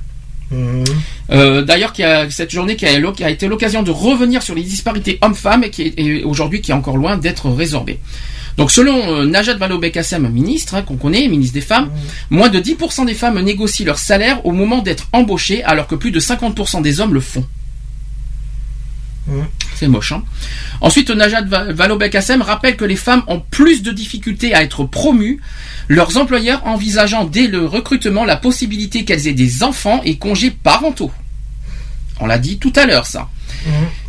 [0.51, 0.83] Mhm.
[1.31, 1.93] Euh, D'ailleurs,
[2.29, 5.63] cette journée qui a, l'oc- qui a été l'occasion de revenir sur les disparités hommes-femmes
[5.63, 7.97] et qui est et aujourd'hui qui est encore loin d'être résorbée.
[8.57, 11.89] Donc, selon euh, Najat Vallaud-Belkacem, ministre hein, qu'on connaît, ministre des Femmes,
[12.29, 16.11] moins de 10% des femmes négocient leur salaire au moment d'être embauchées, alors que plus
[16.11, 17.45] de 50% des hommes le font.
[19.75, 20.11] C'est moche.
[20.11, 20.23] Hein
[20.81, 25.41] Ensuite, Najat Va- Vallaud-Belkacem rappelle que les femmes ont plus de difficultés à être promues,
[25.87, 31.11] leurs employeurs envisageant dès le recrutement la possibilité qu'elles aient des enfants et congés parentaux.
[32.19, 33.27] On l'a dit tout à l'heure, ça.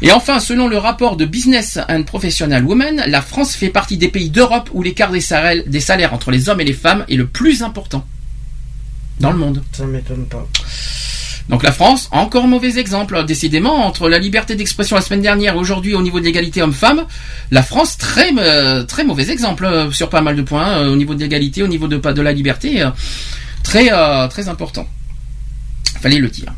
[0.02, 4.08] Et enfin, selon le rapport de Business and Professional Women, la France fait partie des
[4.08, 7.16] pays d'Europe où l'écart des salaires, des salaires entre les hommes et les femmes est
[7.16, 8.04] le plus important
[9.20, 9.62] dans le monde.
[9.72, 10.46] Ça m'étonne pas.
[11.48, 15.58] Donc la France, encore mauvais exemple, décidément, entre la liberté d'expression la semaine dernière et
[15.58, 17.04] aujourd'hui au niveau de l'égalité homme-femme,
[17.52, 20.96] la France, très, euh, très mauvais exemple euh, sur pas mal de points, euh, au
[20.96, 22.84] niveau de l'égalité, au niveau de, de la liberté,
[23.62, 23.90] très,
[24.28, 24.88] très important.
[26.00, 26.52] Fallait le dire.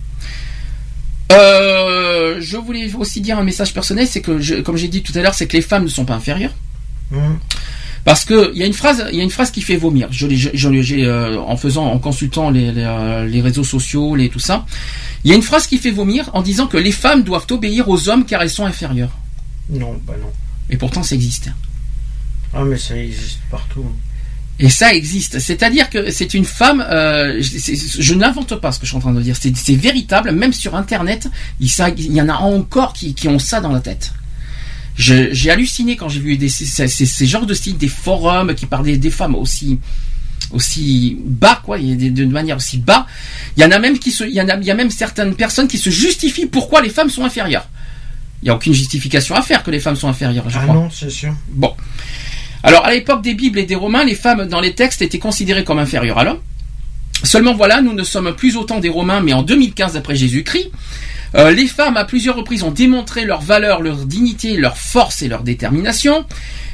[1.33, 5.13] Euh, je voulais aussi dire un message personnel, c'est que, je- comme j'ai dit tout
[5.17, 6.55] à l'heure, c'est que les femmes ne sont pas inférieures.
[7.11, 7.39] Mhm.
[8.05, 10.09] Parce que il y a une phrase, il y a une phrase qui fait vomir.
[10.11, 14.39] Je je, euh, en faisant, en consultant les, les, euh, les réseaux sociaux, les tout
[14.39, 14.65] ça.
[15.25, 17.89] Il y a une phrase qui fait vomir en disant que les femmes doivent obéir
[17.89, 19.11] aux hommes car elles sont inférieures.
[19.69, 20.31] Non, bah non.
[20.71, 21.51] Et pourtant, ça existe.
[22.55, 23.85] Ah, mais ça existe partout.
[24.61, 25.39] Et ça existe.
[25.39, 26.85] C'est-à-dire que c'est une femme.
[26.91, 29.37] euh, je, n'invente pas ce que je suis en train de dire.
[29.39, 30.33] C'est, véritable.
[30.33, 31.29] Même sur Internet,
[31.61, 34.13] il, ça- il y en a encore qui, qui ont ça dans la tête.
[34.97, 38.67] J'ai halluciné quand j'ai vu des, ces, ces- ces genres de sites, des forums qui
[38.67, 39.79] parlaient des femmes aussi
[40.51, 43.07] aussi bas quoi, de manière aussi bas.
[43.57, 44.91] Il y en a même qui se, il y en a, il y a même
[44.91, 47.69] certaines personnes qui se justifient pourquoi les femmes sont inférieures.
[48.43, 50.75] Il n'y a aucune justification à faire que les femmes sont inférieures, je Ah crois.
[50.75, 51.35] non, c'est sûr.
[51.51, 51.75] Bon.
[52.63, 55.65] Alors, à l'époque des Bibles et des Romains, les femmes dans les textes étaient considérées
[55.65, 56.41] comme inférieures à l'homme.
[57.25, 60.71] Seulement voilà, nous ne sommes plus autant des Romains, mais en 2015 après Jésus-Christ.
[61.35, 65.29] Euh, les femmes, à plusieurs reprises, ont démontré leur valeur, leur dignité, leur force et
[65.29, 66.25] leur détermination.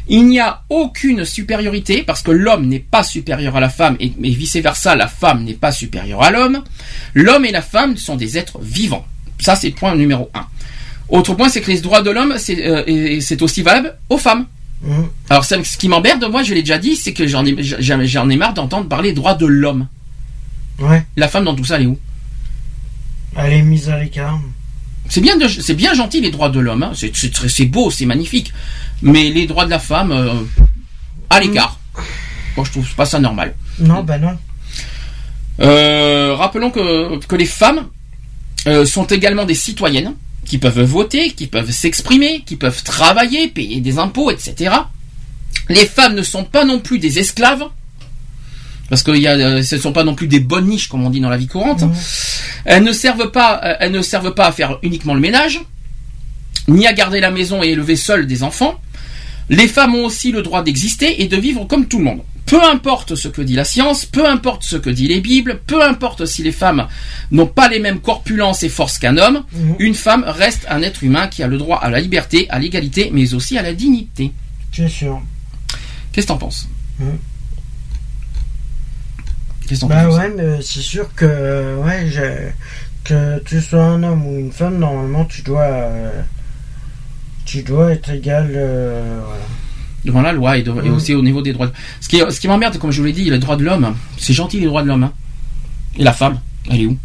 [0.08, 4.12] Il n'y a aucune supériorité, parce que l'homme n'est pas supérieur à la femme, et,
[4.20, 6.62] vice-versa, la femme n'est pas supérieure à l'homme.
[7.14, 9.06] L'homme et la femme sont des êtres vivants.
[9.40, 10.46] Ça, c'est le point numéro un.
[11.08, 14.46] Autre point, c'est que les droits de l'homme, c'est euh, aussi valable aux femmes.
[14.84, 15.08] Mhm.
[15.30, 18.28] Alors, ça, ce qui m'emmerde, moi, je l'ai déjà dit, c'est que j'en ai, j'en
[18.28, 19.88] ai marre d'entendre parler droits de l'homme.
[20.78, 21.98] Ouais, La femme dans tout ça, elle est où?
[23.36, 24.38] Elle est mise à l'écart.
[25.08, 26.92] C'est bien, de- c'est bien gentil les droits de l'homme, hein.
[26.94, 28.52] c'est, beau, c'est magnifique.
[29.02, 30.32] Mais les droits de la femme, euh,
[31.30, 31.78] à l'écart.
[32.56, 33.54] Moi, je trouve pas ça normal.
[33.78, 34.36] Non, bah non.
[35.60, 37.86] Euh, rappelons que, que les femmes
[38.66, 40.14] euh, sont également des citoyennes
[40.44, 44.74] qui peuvent voter, qui peuvent s'exprimer, qui peuvent travailler, payer des impôts, etc.
[45.68, 47.64] Les femmes ne sont pas non plus des esclaves.
[48.90, 51.05] Parce que y a, euh, ce ne sont pas non plus des bonnes niches, comme
[51.05, 51.84] on dit dans la vie courante.
[52.64, 55.60] Elles ne servent pas, euh, elles ne servent pas à faire uniquement le ménage,
[56.68, 58.81] ni à garder la maison et élever seules des enfants.
[59.48, 62.20] Les femmes ont aussi le droit d'exister et de vivre comme tout le monde.
[62.47, 65.82] Peu importe ce que dit la science, peu importe ce que dit les Bibles, peu
[65.82, 66.86] importe si les femmes
[67.31, 69.76] n'ont pas les mêmes corpulences et forces qu'un homme, Mhm.
[69.78, 73.10] une femme reste un être humain qui a le droit à la liberté, à l'égalité,
[73.12, 74.32] mais aussi à la dignité.
[74.73, 75.23] C'est sûr.
[76.12, 77.18] Qu'est-ce que t'en penses Mhm.
[79.66, 82.52] Qu'est-ce que t'en Bah penses ouais, mais c'est sûr que, ouais, j'ai-
[83.05, 86.10] que tu sois un homme ou une femme, normalement, tu dois, euh,
[87.47, 89.42] tu dois être égal, euh, voilà.
[90.05, 90.94] Devant la loi et, de- et Mhm.
[90.94, 91.66] aussi au niveau des droits.
[91.66, 93.94] de- Ce qui, ce qui m'emmerde, comme je vous l'ai dit, les droits de l'homme,
[94.18, 95.05] c'est gentil les droits de l'homme.
[95.05, 95.12] hein.
[95.97, 96.97] Et la femme, elle est où?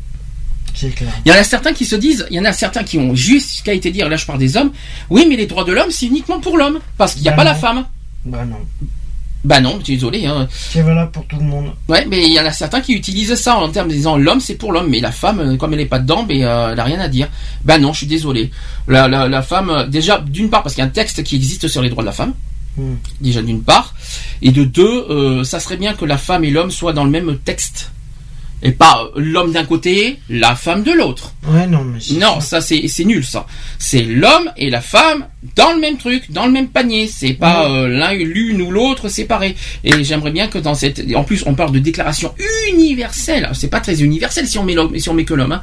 [0.74, 1.12] C'est clair.
[1.26, 3.14] Il y en a certains qui se disent, il y en a certains qui ont
[3.16, 4.72] jusqu'à été dire, là je parle des hommes,
[5.10, 7.38] oui mais les droits de l'homme c'est uniquement pour l'homme, parce qu'il n'y a Ben
[7.38, 7.86] pas la femme.
[8.26, 8.58] Bah non.
[9.46, 10.26] Bah non, je suis désolé.
[10.26, 10.50] Hein.
[10.52, 11.72] C'est valable pour tout le monde.
[11.88, 14.42] Ouais, mais il y en a certains qui utilisent ça en termes de disant l'homme
[14.42, 16.80] c'est pour l'homme, mais la femme, euh, comme elle n'est pas dedans, ben, euh, elle
[16.80, 17.30] a rien à dire.
[17.64, 18.52] Bah non, je suis désolé.
[18.88, 21.36] La, la, la femme, euh, déjà d'une part parce qu'il y a un texte qui
[21.38, 22.34] existe sur les droits de la femme,
[23.22, 23.94] Déjà d'une part,
[24.42, 27.12] et de deux, euh, ça serait bien que la femme et l'homme soient dans le
[27.12, 27.92] même texte.
[28.62, 31.34] Et pas euh, l'homme d'un côté, la femme de l'autre.
[31.48, 32.60] Ouais, non, mais c'est Non, ça.
[32.60, 33.48] c'est c'est nul ça.
[33.78, 37.08] C'est l'homme et la femme dans le même truc, dans le même panier.
[37.08, 39.56] C'est pas euh, l'un l'une ou l'autre séparé.
[39.86, 42.34] Et j'aimerais bien que dans cette, en plus on parle de déclaration
[42.74, 43.50] universelle.
[43.54, 45.54] C'est pas très universel si on met l'homme, si on met que l'homme.
[45.54, 45.62] Hein.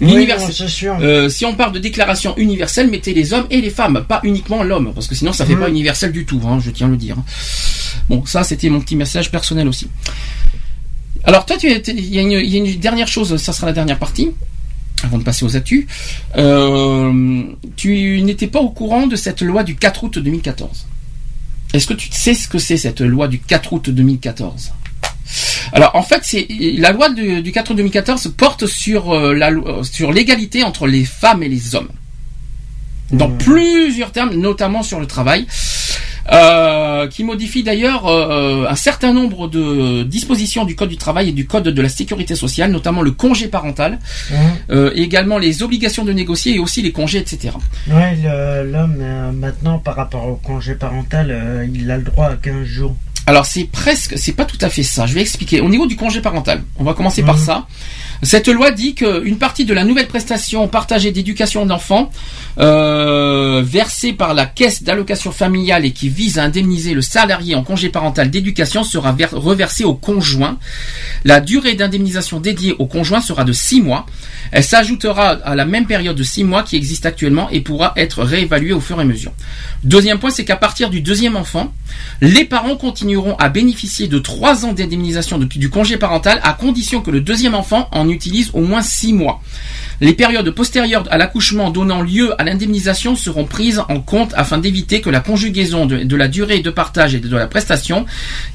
[0.00, 0.96] Oui, L'universel- non, c'est sûr.
[1.00, 4.62] euh, si on parle de déclaration universelle, mettez les hommes et les femmes, pas uniquement
[4.62, 5.60] l'homme, parce que sinon ça fait Mhm.
[5.60, 6.40] pas universel du tout.
[6.46, 7.16] Hein, je tiens à le dire.
[8.08, 9.88] Bon, ça c'était mon petit message personnel aussi.
[11.26, 13.72] Alors toi, il y, a une- il y a une dernière chose, ça sera la
[13.72, 14.30] dernière partie,
[15.02, 15.86] avant de passer aux actus.
[16.36, 17.42] Euh,
[17.76, 20.86] tu n'étais pas au courant de cette loi du 4 août 2014.
[21.74, 24.72] Est-ce que tu sais ce que c'est cette loi du 4 août 2014
[25.72, 26.46] alors en fait, c'est
[26.78, 29.50] la loi du, du 4 août 2014 porte sur euh, la
[29.82, 31.88] sur l'égalité entre les femmes et les hommes
[33.10, 33.38] dans Mhm.
[33.38, 35.44] plusieurs termes, notamment sur le travail,
[36.32, 41.32] euh, qui modifie d'ailleurs euh, un certain nombre de dispositions du Code du travail et
[41.32, 43.98] du Code de la sécurité sociale, notamment le congé parental,
[44.32, 47.54] Hein euh, et également les obligations de négocier et aussi les congés, etc.
[47.88, 48.16] Ouais,
[48.64, 52.64] l'homme, euh, maintenant, par rapport au congé parental, euh, il a le droit à 15
[52.64, 52.96] jours.
[53.28, 55.04] Alors c'est presque, c'est pas tout à fait ça.
[55.06, 55.60] Je vais expliquer.
[55.60, 57.44] Au niveau du congé parental, on va commencer par Mhm.
[57.44, 57.66] ça.
[58.22, 62.10] Cette loi dit qu'une partie de la nouvelle prestation partagée d'éducation d'enfants
[62.58, 67.62] euh, versée par la caisse d'allocation familiale et qui vise à indemniser le salarié en
[67.62, 70.58] congé parental d'éducation sera ver- reversée au conjoint.
[71.24, 74.06] La durée d'indemnisation dédiée au conjoint sera de 6 mois.
[74.52, 78.22] Elle s'ajoutera à la même période de 6 mois qui existe actuellement et pourra être
[78.22, 79.32] réévaluée au fur et à mesure.
[79.84, 81.74] Deuxième point, c'est qu'à partir du deuxième enfant,
[82.22, 82.76] les parents
[83.16, 87.54] continueront à bénéficier de 3 ans d'indemnisation du congé parental à condition que le deuxième
[87.54, 89.40] enfant en utilise au moins 6 mois.
[90.02, 95.00] Les périodes postérieures à l'accouchement donnant lieu à l'indemnisation seront prises en compte afin d'éviter
[95.00, 98.04] que la conjugaison de, la durée de partage et de, la prestation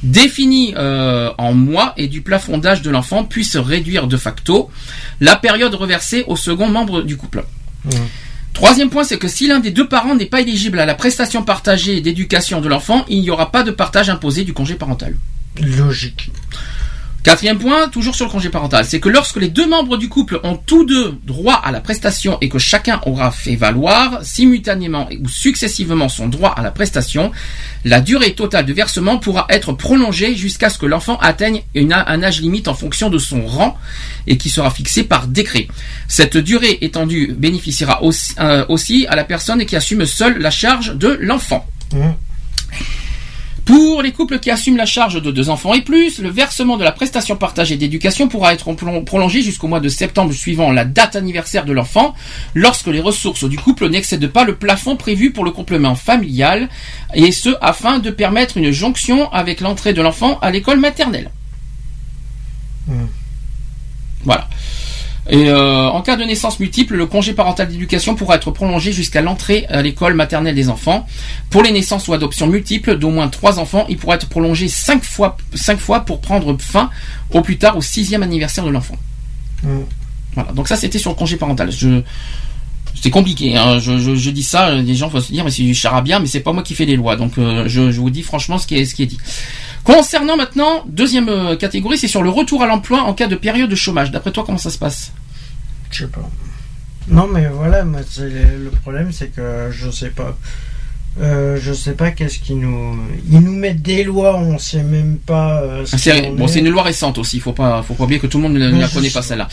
[0.03, 4.69] définie euh, en mois et du plafond d'âge de l'enfant puisse réduire de facto
[5.19, 7.43] la période reversée au second membre du couple.
[7.85, 7.93] Mhm.
[8.61, 11.41] Troisième point, c'est que si l'un des deux parents n'est pas éligible à la prestation
[11.41, 15.15] partagée d'éducation de l'enfant, il n'y aura pas de partage imposé du congé parental.
[15.59, 16.29] Logique.
[17.23, 20.39] Quatrième point, toujours sur le congé parental, c'est que lorsque les deux membres du couple
[20.43, 25.29] ont tous deux droit à la prestation et que chacun aura fait valoir simultanément ou
[25.29, 27.31] successivement son droit à la prestation,
[27.85, 32.23] la durée totale de versement pourra être prolongée jusqu'à ce que l'enfant atteigne une- un
[32.23, 33.77] âge limite en fonction de son rang
[34.25, 35.67] et qui sera fixé par décret.
[36.07, 38.65] Cette durée étendue bénéficiera aussi, euh,
[39.09, 41.67] à la personne qui assume seule la charge de l'enfant.
[41.95, 42.15] Hein
[43.71, 46.83] Pour les couples qui assument la charge de deux enfants et plus, le versement de
[46.83, 51.15] la prestation partagée d'éducation pourra être prolon- prolongé jusqu'au mois de septembre suivant la date
[51.15, 52.13] anniversaire de l'enfant,
[52.53, 56.67] lorsque les ressources du couple n'excèdent pas le plafond prévu pour le complément familial,
[57.13, 61.31] et ce afin de permettre une jonction avec l'entrée de l'enfant à l'école maternelle.
[62.87, 63.05] Hmm.
[64.25, 64.49] Voilà.
[65.33, 69.21] Et euh, en cas de naissance multiple, le congé parental d'éducation pourra être prolongé jusqu'à
[69.21, 71.07] l'entrée à l'école maternelle des enfants.
[71.49, 75.05] Pour les naissances ou adoptions multiples d'au moins trois enfants, il pourra être prolongé cinq
[75.05, 76.89] fois, cinq fois pour prendre fin
[77.31, 78.97] au plus tard au sixième anniversaire de l'enfant.
[79.63, 79.83] Hmm.
[80.33, 80.51] Voilà.
[80.51, 81.71] Donc ça, c'était sur le congé parental.
[81.71, 82.01] Je
[83.01, 83.55] c'est compliqué.
[83.55, 83.79] hein.
[83.79, 86.27] Je, je, je dis ça, des gens vont se dire mais c'est du charabia, mais
[86.27, 87.15] c'est pas moi qui fais les lois.
[87.15, 89.17] Donc euh, je, je vous dis franchement ce qui est ce qui est dit.
[89.85, 93.69] Concernant maintenant deuxième euh, catégorie, c'est sur le retour à l'emploi en cas de période
[93.69, 94.11] de chômage.
[94.11, 95.13] D'après toi, comment ça se passe?
[95.91, 96.29] Je sais pas.
[97.07, 100.37] Non, mais voilà, le, problème, c'est que je sais pas.
[101.19, 102.97] Euh, je sais pas qu'est-ce qu'ils nous.
[103.29, 105.61] Ils nous mettent des lois, on sait même pas.
[105.61, 106.47] euh, ce c'est bon, est.
[106.47, 107.37] c'est une loi récente aussi.
[107.37, 109.13] Il faut pas, faut pas oublier que tout le monde ne la connaît sais.
[109.13, 109.49] pas celle-là.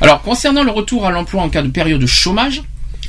[0.00, 2.62] Alors, concernant le retour à l'emploi en cas de période de chômage,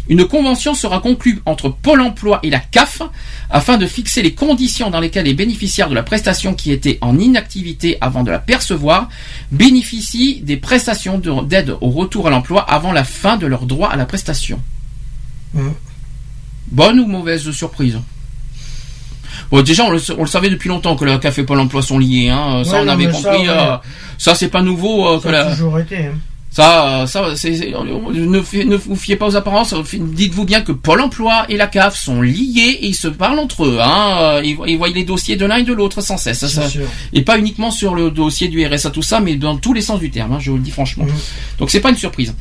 [0.10, 3.02] une convention sera conclue entre Pôle Emploi et la CAF
[3.50, 7.18] afin de fixer les conditions dans lesquelles les bénéficiaires de la prestation qui étaient en
[7.20, 9.10] inactivité avant de la percevoir
[9.52, 13.90] bénéficient des prestations de- d'aide au retour à l'emploi avant la fin de leur droit
[13.90, 14.60] à la prestation.
[15.54, 15.74] Mhm.
[16.72, 17.98] Bonne ou mauvaise surprise?
[19.52, 21.82] Bon, déjà, on le, on le savait depuis longtemps que la CAF et Pôle Emploi
[21.82, 22.30] sont liés.
[22.30, 22.64] Hein.
[22.66, 23.48] Ça, Ouais, on non, avait ça, compris.
[23.48, 23.50] ouais.
[23.50, 23.78] euh,
[24.18, 25.08] ça, c'est pas nouveau.
[25.08, 25.98] euh, que Ça a la- toujours été.
[26.08, 26.14] hein.
[26.58, 29.76] Ça, ça, c'est, ne, ne vous fiez pas aux apparences.
[29.94, 33.64] Dites-vous bien que Pôle Emploi et la CAF sont liés et ils se parlent entre
[33.64, 33.78] eux.
[33.80, 34.42] Hein.
[34.44, 36.48] Ils, ils voient les dossiers de l'un et de l'autre sans cesse.
[36.48, 36.64] Ça,
[37.14, 40.00] et pas uniquement sur le dossier du RSA tout ça, mais dans tous les sens
[40.00, 40.34] du terme.
[40.34, 41.04] hein, je vous le dis franchement.
[41.04, 41.12] Mhm.
[41.60, 42.34] Donc c'est pas une surprise.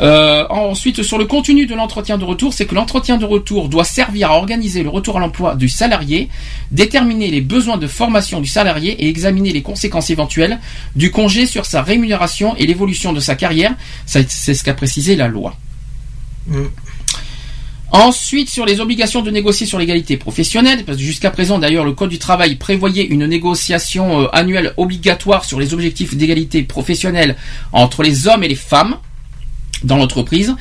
[0.00, 3.84] Euh, ensuite, sur le contenu de l'entretien de retour, c'est que l'entretien de retour doit
[3.84, 6.28] servir à organiser le retour à l'emploi du salarié,
[6.70, 10.58] déterminer les besoins de formation du salarié et examiner les conséquences éventuelles
[10.96, 13.74] du congé sur sa rémunération et l'évolution de sa carrière.
[14.06, 15.56] C'est ce qu'a précisé la loi.
[16.46, 16.70] Mhm.
[17.94, 21.92] Ensuite, sur les obligations de négocier sur l'égalité professionnelle, parce que jusqu'à présent, d'ailleurs, le
[21.92, 27.36] Code du travail prévoyait une négociation euh, annuelle obligatoire sur les objectifs d'égalité professionnelle
[27.70, 28.96] entre les hommes et les femmes
[29.84, 30.54] dans l'entreprise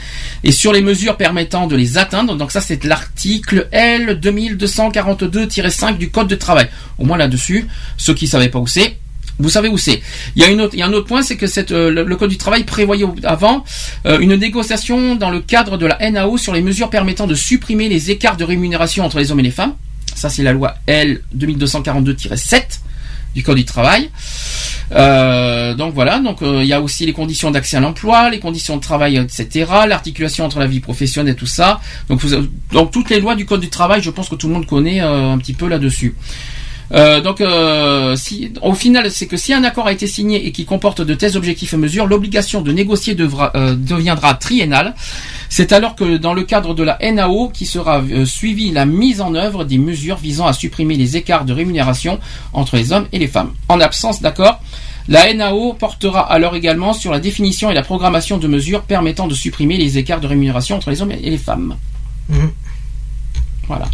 [0.44, 2.36] et sur les mesures permettant de les atteindre.
[2.36, 6.68] Donc ça, c'est l'article L 2242-5 du Code de travail.
[6.98, 7.68] Au moins là-dessus,
[7.98, 8.98] ceux qui ne savaient pas où c'est,
[9.40, 10.02] vous savez où c'est.
[10.36, 12.16] Il y a une autre, il y a un autre point, c'est que euh, le,
[12.16, 13.64] code du travail prévoyait avant
[14.06, 17.90] euh, une négociation dans le cadre de la NAO sur les mesures permettant de supprimer
[17.90, 19.74] les écarts de rémunération entre les hommes et les femmes.
[20.14, 22.82] Ça, c'est la loi L 2242-7
[23.36, 24.10] du code du travail.
[24.94, 28.40] Euh, donc voilà, donc euh, il y a aussi les conditions d'accès à l'emploi, les
[28.40, 31.80] conditions de travail, etc., l'articulation entre la vie professionnelle et tout ça.
[32.10, 32.22] Donc,
[32.92, 35.32] toutes les lois du code du travail, je pense que tout le monde connaît euh,
[35.32, 36.16] un petit peu là-dessus.
[36.94, 40.52] Euh, donc, euh, si, au final, c'est que si un accord a été signé et
[40.52, 44.94] qui comporte de tels objectifs et mesures, l'obligation de négocier devra, euh, deviendra triennale.
[45.50, 49.22] C'est alors que dans le cadre de la NAO qui sera euh, suivie la mise
[49.22, 52.20] en œuvre des mesures visant à supprimer les écarts de rémunération
[52.54, 53.52] entre les hommes et les femmes.
[53.68, 54.62] En absence d'accord,
[55.08, 59.34] la NAO portera alors également sur la définition et la programmation de mesures permettant de
[59.34, 61.76] supprimer les écarts de rémunération entre les hommes et les femmes.
[62.30, 62.52] Mhm.
[63.68, 63.88] Voilà.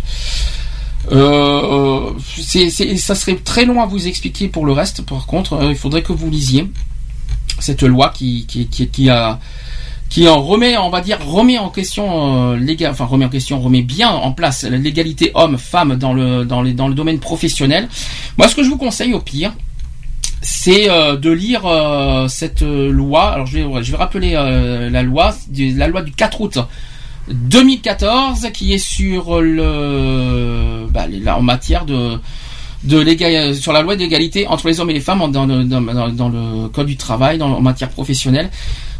[1.11, 5.03] Euh, c'est- ça serait très long à vous expliquer pour le reste.
[5.03, 6.69] Par contre, euh, il faudrait que vous lisiez
[7.59, 9.39] cette loi qui, qui, qui, a
[10.09, 13.59] qui en remet, on va dire, remet en question euh, légal, enfin remet en question,
[13.61, 17.87] remet bien en place l'égalité homme-femme dans le dans les dans le domaine professionnel.
[18.37, 19.53] Moi, ce que je vous conseille au pire,
[20.41, 23.31] c'est euh, de lire euh, cette euh, loi.
[23.33, 26.57] Alors, je vais je vais rappeler euh, la loi, la loi du 4 août
[27.29, 32.17] 2014 qui est sur le bah, en matière de
[32.83, 36.87] de sur la loi d'égalité entre les hommes et les femmes dans- dans le code
[36.87, 38.49] du travail dans, en matière professionnelle.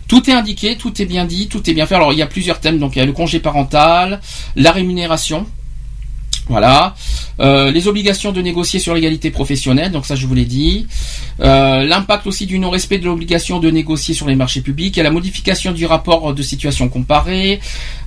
[0.08, 1.96] Tout est indiqué, tout est bien dit, tout est bien fait.
[1.96, 4.20] Alors il y a plusieurs thèmes, donc il y a le congé parental,
[4.56, 5.46] la rémunération,
[6.50, 6.96] voilà,
[7.40, 10.88] Euh, les obligations de négocier sur l'égalité professionnelle, donc ça je vous l'ai dit,
[11.40, 15.02] Euh, l'impact aussi du non-respect de l'obligation de négocier sur les marchés publics, il y
[15.02, 17.60] a la modification du rapport de situation comparée,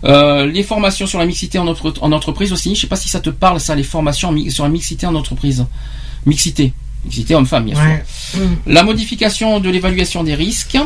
[0.05, 2.75] euh, les formations sur la mixité en, entre- en entreprise aussi.
[2.75, 5.65] Je sais pas si ça te parle ça, les formations sur la mixité en entreprise,
[6.27, 6.73] mixité,
[7.05, 7.85] mixité homme-femme bien sûr.
[7.85, 8.05] Ouais.
[8.35, 8.57] Mhm.
[8.67, 10.77] La modification de l'évaluation des risques,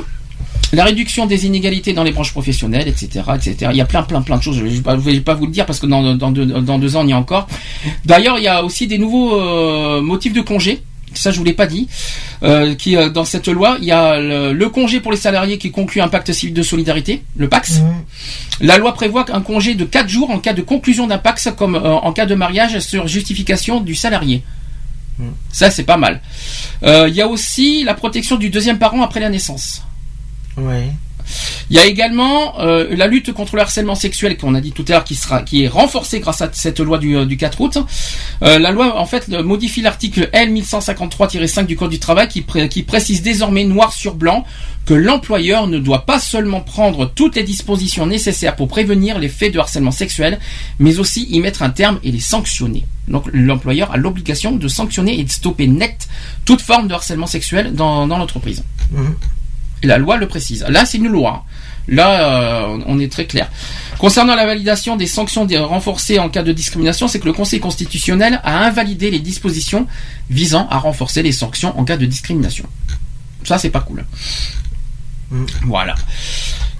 [0.72, 3.68] la réduction des inégalités dans les branches professionnelles, etc., etc.
[3.70, 4.56] Il y a plein, plein, plein de choses.
[4.58, 6.46] Je ne vais, pas- je vais pas vous le dire parce que dans, dans, deux,
[6.46, 7.46] dans deux ans, on y est encore.
[8.04, 10.82] D'ailleurs, il y a aussi des nouveaux euh, motifs de congé.
[11.12, 11.86] Ça, je vous l'ai pas dit.
[12.42, 15.58] Euh, qui euh, dans cette loi, il y a le, le congé pour les salariés
[15.58, 17.78] qui conclut un pacte civil de solidarité, le PAX.
[17.80, 17.94] Mhm.
[18.62, 21.76] La loi prévoit un congé de 4 jours en cas de conclusion d'un PAX, comme
[21.76, 24.42] euh, en cas de mariage sur justification du salarié.
[25.20, 25.28] Mm.
[25.52, 26.20] Ça, c'est pas mal.
[26.82, 29.82] Il y a aussi la protection du deuxième parent après la naissance.
[30.56, 30.90] Ouais.
[31.70, 34.84] Il y a également euh, la lutte contre le harcèlement sexuel qu'on a dit tout
[34.88, 37.58] à l'heure qui sera qui est renforcée grâce à cette loi du, euh, du 4
[37.62, 37.78] août.
[38.42, 42.68] Euh, la loi en fait modifie l'article L 1153-5 du code du travail qui, pré-
[42.68, 44.44] qui précise désormais noir sur blanc
[44.84, 49.54] que l'employeur ne doit pas seulement prendre toutes les dispositions nécessaires pour prévenir les faits
[49.54, 50.38] de harcèlement sexuel,
[50.78, 52.84] mais aussi y mettre un terme et les sanctionner.
[53.08, 56.06] Donc l'employeur a l'obligation de sanctionner et de stopper net
[56.44, 58.62] toute forme de harcèlement sexuel dans, dans l'entreprise.
[58.92, 59.14] Mhm.
[59.84, 60.64] Et la loi le précise.
[60.66, 61.44] Là, c'est une loi.
[61.88, 63.50] Là, euh, on est très clair.
[63.98, 68.40] Concernant la validation des sanctions renforcées en cas de discrimination, c'est que le Conseil constitutionnel
[68.44, 69.86] a invalidé les dispositions
[70.30, 72.64] visant à renforcer les sanctions en cas de discrimination.
[73.44, 74.06] Ça, c'est pas cool.
[75.30, 75.44] Mm.
[75.66, 75.94] Voilà.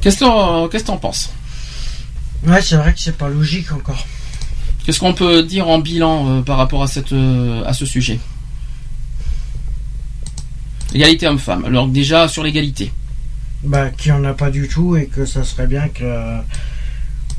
[0.00, 1.30] Qu'est-ce que qu'est-ce que t'en penses?
[2.46, 4.06] Ouais, c'est vrai que c'est pas logique encore.
[4.86, 8.18] Qu'est-ce qu'on peut dire en bilan euh, par rapport à, cette, euh, à ce sujet?
[10.94, 11.64] Égalité homme-femme.
[11.64, 12.92] Alors déjà, sur l'égalité.
[13.64, 16.38] Bah, qu'il n'y en a pas du tout et que ça serait bien que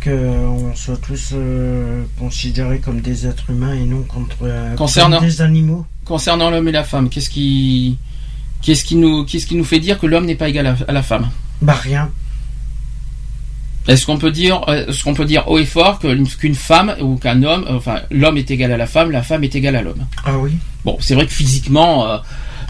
[0.03, 5.27] qu'on soit tous euh, considérés comme des êtres humains et non contre euh, Concernant- comme
[5.27, 5.85] des animaux.
[6.03, 7.98] Concernant l'homme et la femme, qu'est-ce qui,
[8.61, 10.92] qu'est-ce qui nous, qu'est-ce qui nous fait dire que l'homme n'est pas égal à, à
[10.92, 11.30] la femme?
[11.61, 12.11] Bah rien.
[13.88, 17.16] Est-ce qu'on peut dire, euh, est-ce qu'on peut dire haut et fort qu'une femme ou
[17.17, 20.06] qu'un homme, enfin l'homme est égal à la femme, la femme est égale à l'homme?
[20.24, 20.51] Ah oui.
[20.84, 22.17] Bon, c'est vrai que physiquement, euh,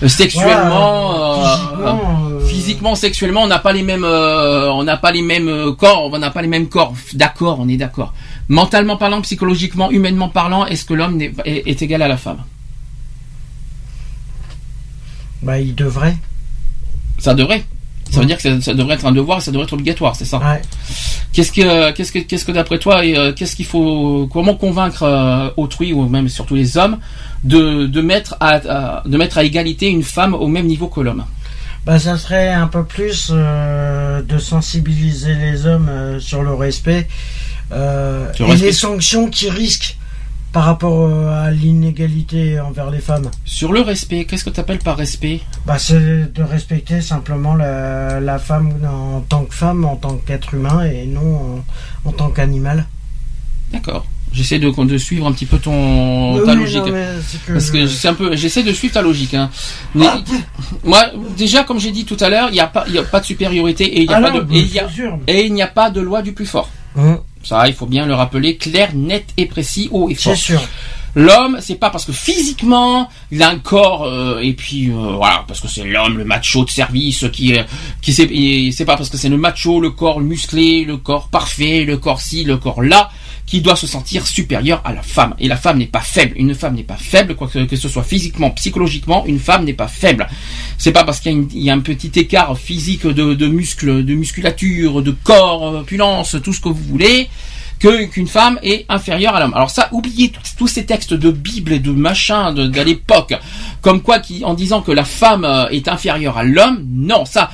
[0.07, 4.97] sexuellement, Voilà, euh, physiquement, euh, physiquement, sexuellement, on n'a pas les mêmes, euh, on n'a
[4.97, 6.93] pas les mêmes euh, corps, on n'a pas les mêmes corps.
[7.13, 8.13] D'accord, on est d'accord.
[8.49, 12.43] Mentalement parlant, psychologiquement, humainement parlant, est-ce que l'homme est, est égal à la femme?
[15.41, 16.17] Bah il devrait.
[17.19, 17.63] Ça devrait.
[18.11, 20.15] Ça veut dire que ça, ça devrait être un devoir, et ça devrait être obligatoire,
[20.15, 20.61] c'est ça Ouais.
[21.33, 25.03] Qu'est-ce que, qu'est-ce que, qu'est-ce que d'après toi, et, euh, qu'est-ce qu'il faut, comment convaincre
[25.03, 26.97] euh, autrui ou même surtout les hommes
[27.43, 28.55] de, de mettre à,
[28.99, 31.25] à- de mettre à égalité une femme au même niveau que l'homme?
[31.85, 37.07] Bah ça serait un peu plus euh, de sensibiliser les hommes sur le respect
[37.71, 38.65] et respect.
[38.65, 39.97] les sanctions qu'ils risquent
[40.55, 43.29] par rapport euh, à l'inégalité envers les femmes.
[43.43, 45.41] Sur le respect, qu'est-ce que tu appelles par respect?
[45.67, 50.53] Bah c'est de respecter simplement la, la femme en tant que femme, en tant qu'être
[50.53, 51.63] humain et non
[52.05, 52.85] en, en tant qu'animal.
[53.73, 54.05] D'accord.
[54.31, 56.77] J'essaie de, de suivre un petit peu ton Oui, ta logique.
[56.85, 56.85] non,
[57.47, 59.33] que Parce que je- c'est un peu, j'essaie de suivre ta logique.
[59.33, 59.49] Hein.
[59.93, 60.07] Mais,
[60.85, 61.03] moi,
[61.37, 63.19] déjà, comme j'ai dit tout à l'heure, il n'y a pas, il y a pas
[63.19, 64.87] de supériorité et il n'y a Ah pas non, de, et y a,
[65.27, 66.69] et a pas de loi du plus fort.
[66.97, 70.35] Hum, Ça, il faut bien le rappeler, clair, net et précis, haut et fort.
[70.35, 70.61] c'est sûr.
[71.17, 75.45] L'homme, c'est pas parce que physiquement il a un corps euh, et puis euh, voilà
[75.47, 77.65] parce que c'est l'homme, le macho de service qui est
[78.01, 78.27] qui c'est
[78.75, 82.19] c'est pas parce que c'est le macho, le corps musclé, le corps parfait, le corps
[82.19, 83.09] ci, le corps là
[83.45, 85.35] qui doit se sentir supérieur à la femme.
[85.39, 86.33] Et la femme n'est pas faible.
[86.37, 89.87] Une femme n'est pas faible, quoi que, ce soit physiquement, psychologiquement, une femme n'est pas
[89.87, 90.27] faible.
[90.77, 95.11] C'est pas parce qu'il y, a un petit écart physique de, muscles, de musculature, de
[95.11, 97.29] corps, opulence, tout ce que vous voulez,
[97.79, 99.53] qu'une femme est inférieure à l'homme.
[99.53, 103.35] Alors ça, oubliez tous- ces textes de Bible et de machin de, l'époque,
[103.81, 106.83] comme quoi qui en disant que la femme est inférieure à l'homme.
[106.89, 107.51] Non, ça.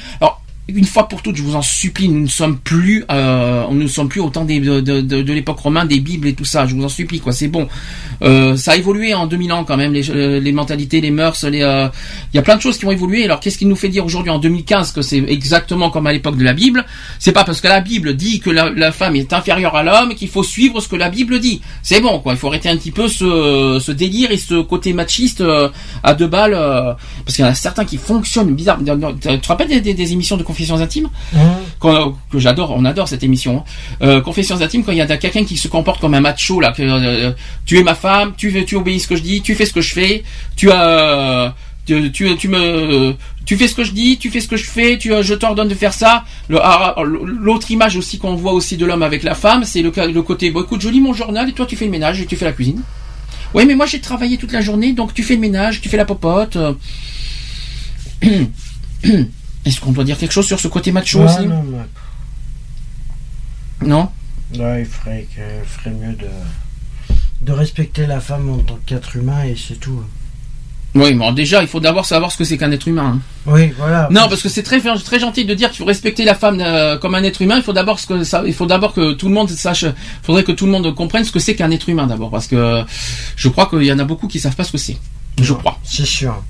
[0.67, 3.87] Une fois pour toutes, je vous en supplie, nous ne sommes plus, euh, nous ne
[3.87, 6.65] sommes plus au temps des, de, de, l'époque romaine, des Bibles et tout ça.
[6.65, 7.33] Je vous en supplie, quoi.
[7.33, 7.67] C'est bon.
[8.21, 11.43] Euh, ça a évolué en 2000 ans quand même, les, euh, les mentalités, les mœurs,
[11.45, 11.61] les.
[11.63, 11.89] euh,
[12.33, 13.25] Il y a plein de choses qui ont évolué.
[13.25, 16.37] Alors qu'est-ce qui nous fait dire aujourd'hui en 2015 que c'est exactement comme à l'époque
[16.37, 16.85] de la Bible?
[17.19, 20.29] C'est pas parce que la Bible dit que la, femme est inférieure à l'homme qu'il
[20.29, 21.61] faut suivre ce que la Bible dit.
[21.83, 22.33] C'est bon, quoi.
[22.33, 25.69] Il faut arrêter un petit peu ce, ce délire et ce côté machiste euh,
[26.03, 26.51] à deux balles,
[27.25, 28.77] parce qu'il y en a certains qui fonctionnent bizarre.
[28.79, 33.23] Tu te rappelles des, des- émissions de confessions intimes Hum, que j'adore, on adore cette
[33.23, 33.57] émission.
[33.59, 33.63] hein.
[34.03, 36.71] Euh, confessions intimes, quand il y a quelqu'un qui se comporte comme un macho là,
[36.71, 37.31] que euh,
[37.65, 39.73] tu es ma femme, tu fais- tu obéis ce que je dis, tu fais ce
[39.73, 40.23] que je fais,
[40.55, 41.53] tu as
[41.87, 44.65] tu, tu, tu me tu fais ce que je dis, tu fais ce que je
[44.69, 46.23] fais, tu je t'ordonne de faire ça.
[46.53, 49.89] Ah, ah, L'autre image aussi qu'on voit aussi de l'homme avec la femme, c'est le,
[50.21, 52.35] côté bon écoute, je lis mon journal et toi tu fais le ménage et tu
[52.35, 52.81] fais la cuisine.
[53.55, 55.97] Oui, mais moi j'ai travaillé toute la journée, donc tu fais le ménage, tu fais
[55.97, 56.57] la popote.
[59.65, 61.77] Est-ce qu'on doit dire quelque chose sur ce côté macho Ouais, aussi non, mais-
[63.87, 64.09] Non
[64.79, 66.27] il ferait, que, ferait mieux de,
[67.41, 70.01] de respecter la femme en tant qu'être humain et c'est tout.
[70.93, 73.13] Oui, bon, déjà, il faut d'abord savoir ce que c'est qu'un être humain.
[73.15, 73.19] hein.
[73.45, 74.09] Oui, voilà.
[74.11, 76.97] Non, parce que c'est très, très gentil de dire qu'il faut respecter la femme euh,
[76.97, 77.55] comme un être humain.
[77.55, 79.83] Il faut d'abord ce que ça, il faut d'abord que tout le monde sache.
[79.83, 82.47] Il faudrait que tout le monde comprenne ce que c'est qu'un être humain d'abord, parce
[82.47, 82.83] que
[83.37, 84.97] je crois qu'il y en a beaucoup qui savent pas ce que c'est.
[85.41, 85.79] Je crois.
[85.83, 86.43] C'est sûr.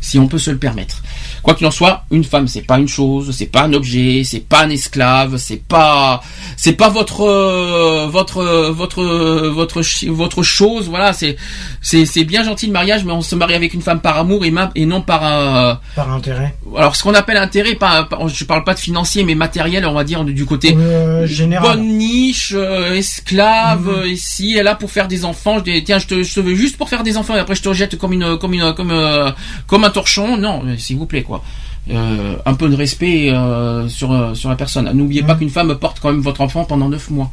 [0.00, 1.02] si on peut se le permettre.
[1.42, 4.40] Quoi qu'il en soit, une femme c'est pas une chose, c'est pas un objet, c'est
[4.46, 6.20] pas un esclave, c'est pas
[6.56, 9.02] c'est pas votre euh, votre votre
[9.48, 11.36] votre chi- votre chose, voilà, c'est
[11.82, 14.44] c'est c'est bien gentil le mariage mais on se marie avec une femme par amour
[14.44, 16.54] et, et non par euh, Par intérêt.
[16.76, 19.94] alors ce qu'on appelle intérêt pas, pas- je parle pas de financier mais matériel, on
[19.94, 21.62] va dire du côté Euh, général.
[21.76, 25.58] bonne niche, euh, esclave, euh, ici, elle là pour faire des enfants.
[25.58, 27.54] Je dis, tiens, je te, je te veux juste pour faire des enfants et après
[27.54, 29.30] je te rejette comme une, comme une, comme, euh,
[29.66, 30.36] comme un torchon.
[30.36, 31.44] Non, euh, s'il vous plaît, quoi.
[31.90, 34.90] Euh, un peu de respect euh, sur euh, sur la personne.
[34.92, 35.38] N'oubliez pas Mhm.
[35.38, 37.30] qu'une femme porte quand même votre enfant pendant neuf mois.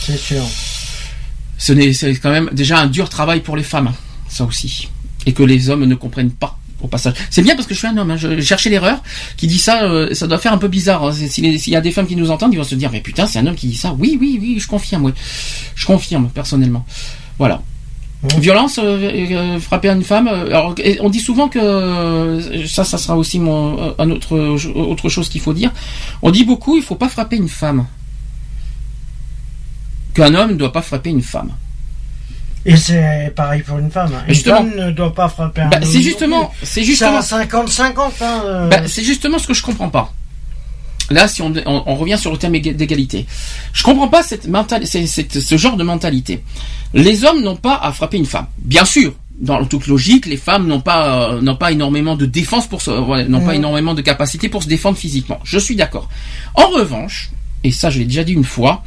[0.00, 0.42] C'est sûr.
[1.56, 3.94] Ce n'est, c'est quand même déjà un dur travail pour les femmes, hein,
[4.28, 4.88] ça aussi,
[5.24, 6.58] et que les hommes ne comprennent pas.
[6.82, 8.10] Au passage, c'est bien parce que je suis un homme.
[8.10, 8.98] Hein, je cherchais l'erreur.
[9.38, 11.02] Qui dit ça, euh, ça doit faire un peu bizarre.
[11.04, 11.12] hein.
[11.14, 13.38] S'il y a des femmes qui nous entendent, ils vont se dire mais putain, c'est
[13.38, 13.94] un homme qui dit ça.
[13.98, 15.04] Oui, oui, oui, je confirme.
[15.06, 15.12] Oui,
[15.76, 16.84] je confirme personnellement.
[17.38, 17.62] Voilà.
[18.38, 20.28] Violence, euh, euh, frapper une femme.
[20.28, 24.10] euh, alors, et on dit souvent que euh, ça, ça sera aussi mon, euh, un
[24.10, 24.36] autre
[24.74, 25.70] autre chose qu'il faut dire.
[26.22, 27.86] On dit beaucoup, il faut pas frapper une femme.
[30.14, 31.50] Qu'un homme ne doit pas frapper une femme.
[32.66, 34.10] Et c'est pareil pour une femme.
[34.26, 34.56] Une Justement.
[34.58, 37.92] femme ne doit pas frapper un Bah, homme c'est justement, c'est justement, C'est à 50-50.
[38.22, 40.12] Hein, euh, bah, c'est justement ce que je comprends pas.
[41.10, 43.26] Là, si on, on, on revient sur le thème éga- d'égalité,
[43.72, 46.42] je comprends pas cette ce genre de mentalité.
[46.94, 48.46] Les hommes n'ont pas à frapper une femme.
[48.58, 52.66] Bien sûr, dans toute logique, les femmes n'ont pas euh, n'ont pas énormément de défense
[52.68, 53.58] pour se, ouais, n'ont pas Mhm.
[53.58, 55.40] énormément de capacité pour se défendre physiquement.
[55.44, 56.08] Je suis d'accord.
[56.54, 57.30] En revanche,
[57.64, 58.82] et ça je l'ai déjà dit une fois,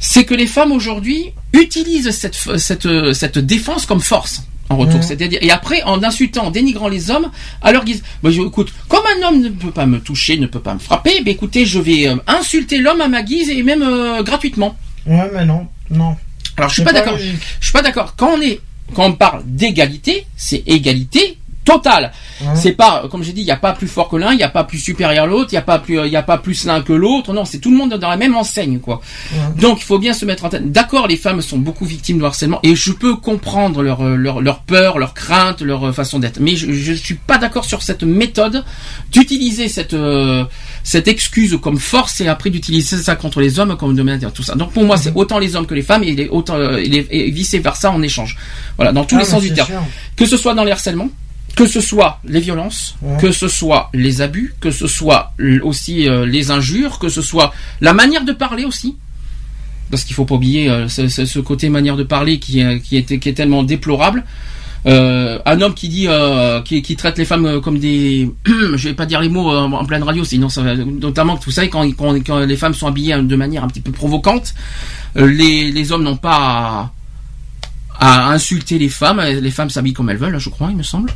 [0.00, 4.96] c'est que les femmes aujourd'hui utilisent cette, cette, euh, cette défense comme force en retour.
[4.96, 5.02] Mhm.
[5.02, 7.30] C'est-à-dire, et après, en insultant, en dénigrant les hommes,
[7.62, 8.02] à leur guise.
[8.22, 10.78] Bah, je- écoute, comme un homme ne peut pas me toucher, ne peut pas me
[10.78, 14.76] frapper, bah, écoutez, je vais euh, insulter l'homme à ma guise et même euh, gratuitement.
[15.06, 15.66] Ouais, mais non.
[15.90, 16.16] Non.
[16.56, 17.18] Alors, je suis pas pas d'accord.
[17.18, 18.14] Je suis pas d'accord.
[18.16, 18.60] Quand on est,
[18.94, 22.12] quand on parle d'égalité, c'est égalité totale.
[22.40, 22.48] Ouais.
[22.54, 24.42] C'est pas, comme j'ai dit, il n'y a pas plus fort que l'un, il n'y
[24.42, 26.64] a pas plus supérieur l'autre, il n'y a pas plus, il y a pas plus
[26.66, 27.32] l'un que l'autre.
[27.32, 29.00] Non, c'est tout le monde dans la même enseigne, quoi.
[29.58, 30.70] Donc, il faut bien se mettre en tête.
[30.70, 34.40] D'accord, les femmes sont beaucoup victimes de harcèlement et je peux comprendre leur, euh, leur,
[34.40, 36.38] leur peur, leur crainte, leur euh, façon d'être.
[36.40, 38.64] Mais je, je suis pas d'accord sur cette méthode
[39.10, 40.44] d'utiliser cette, euh,
[40.82, 44.54] cette excuse comme force et après d'utiliser ça contre les hommes comme de tout ça.
[44.54, 46.86] Donc, pour moi, c'est autant les hommes que les femmes et, les, autant, euh, et,
[46.88, 48.36] les- et vice versa en échange.
[48.76, 49.68] Voilà, dans tous Ah, les sens du terme.
[49.68, 49.82] sûr.
[50.16, 51.08] Que ce soit dans les harcèlements,
[51.56, 53.16] que ce soit les violences, Ouais.
[53.20, 57.52] que ce soit les abus, que ce soit aussi euh, les injures, que ce soit
[57.80, 58.96] la manière de parler aussi.
[59.90, 63.18] Parce qu'il faut pas oublier euh, ce, côté manière de parler qui, est- qui, est,
[63.18, 64.24] qui est tellement déplorable.
[64.86, 68.88] Euh, un homme qui dit euh, qui, qui traite les femmes euh, comme des je
[68.88, 71.70] vais pas dire les mots euh, en pleine radio sinon ça va notamment vous savez
[71.70, 74.52] quand, quand, quand les femmes sont habillées de manière un petit peu provocante
[75.16, 76.92] euh, les, les hommes n'ont pas
[77.98, 80.82] à, à insulter les femmes les femmes s'habillent comme elles veulent je crois il me
[80.82, 81.10] semble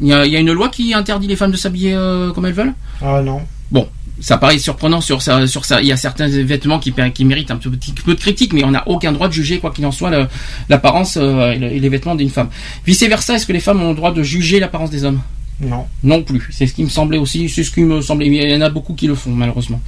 [0.00, 2.32] Il y a, il y a une loi qui interdit les femmes de s'habiller euh,
[2.32, 2.72] comme elles veulent?
[3.02, 3.42] Ah non.
[3.70, 3.86] Bon,
[4.20, 5.80] ça paraît surprenant sur ça, sur ça.
[5.82, 8.70] Il y a certains vêtements qui, qui méritent un petit peu de critique, mais on
[8.70, 10.10] n'a aucun droit de juger, quoi qu'il en soit,
[10.68, 12.48] l'apparence euh, et, le- et les vêtements d'une femme.
[12.86, 15.20] Vice versa, est-ce que les femmes ont le droit de juger l'apparence des hommes?
[15.60, 15.84] Non.
[16.02, 16.48] Non plus.
[16.50, 18.26] C'est ce qui me semblait aussi, c'est ce qui me semblait.
[18.26, 19.80] Il y en a beaucoup qui le font, malheureusement.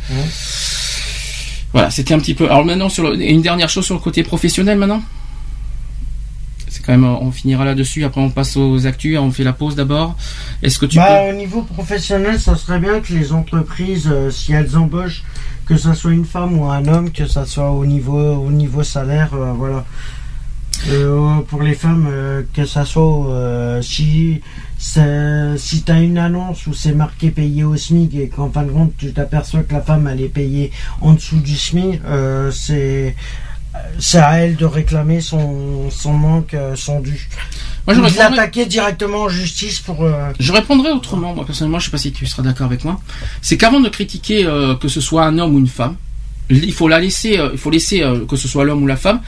[1.72, 2.44] Voilà, c'était un petit peu.
[2.44, 5.02] Alors maintenant, sur le- une dernière chose sur le côté professionnel, maintenant?
[6.72, 8.02] C'est quand même, on finira là-dessus.
[8.02, 9.18] Après, on passe aux actus.
[9.18, 10.16] On fait la pause d'abord.
[10.62, 14.30] Est-ce que tu bah, peux au niveau professionnel, ça serait bien que les entreprises, euh,
[14.30, 15.22] si elles embauchent,
[15.66, 18.82] que ça soit une femme ou un homme, que ça soit au niveau, au niveau
[18.82, 19.84] salaire, euh, voilà.
[20.88, 22.08] Euh, pour les femmes,
[22.54, 24.40] que ça soit si
[24.78, 28.72] si tu as une annonce où c'est marqué payé au SMIC et qu'en fin de
[28.72, 32.00] compte tu t'aperçois que la femme elle est payée en dessous du SMIC,
[32.50, 33.14] c'est
[33.98, 37.28] c'est à elle de réclamer son, son manque, euh, son dû.
[37.86, 40.04] Moi, je de répondrais- l'attaquer directement en justice pour.
[40.04, 43.00] euh, Je répondrai autrement, moi personnellement, je sais pas si tu seras d'accord avec moi.
[43.40, 45.96] C'est qu'avant de critiquer euh, que ce soit un homme ou une femme,
[46.50, 49.20] il faut la laisser, euh, il faut laisser que ce soit l'homme ou la femme,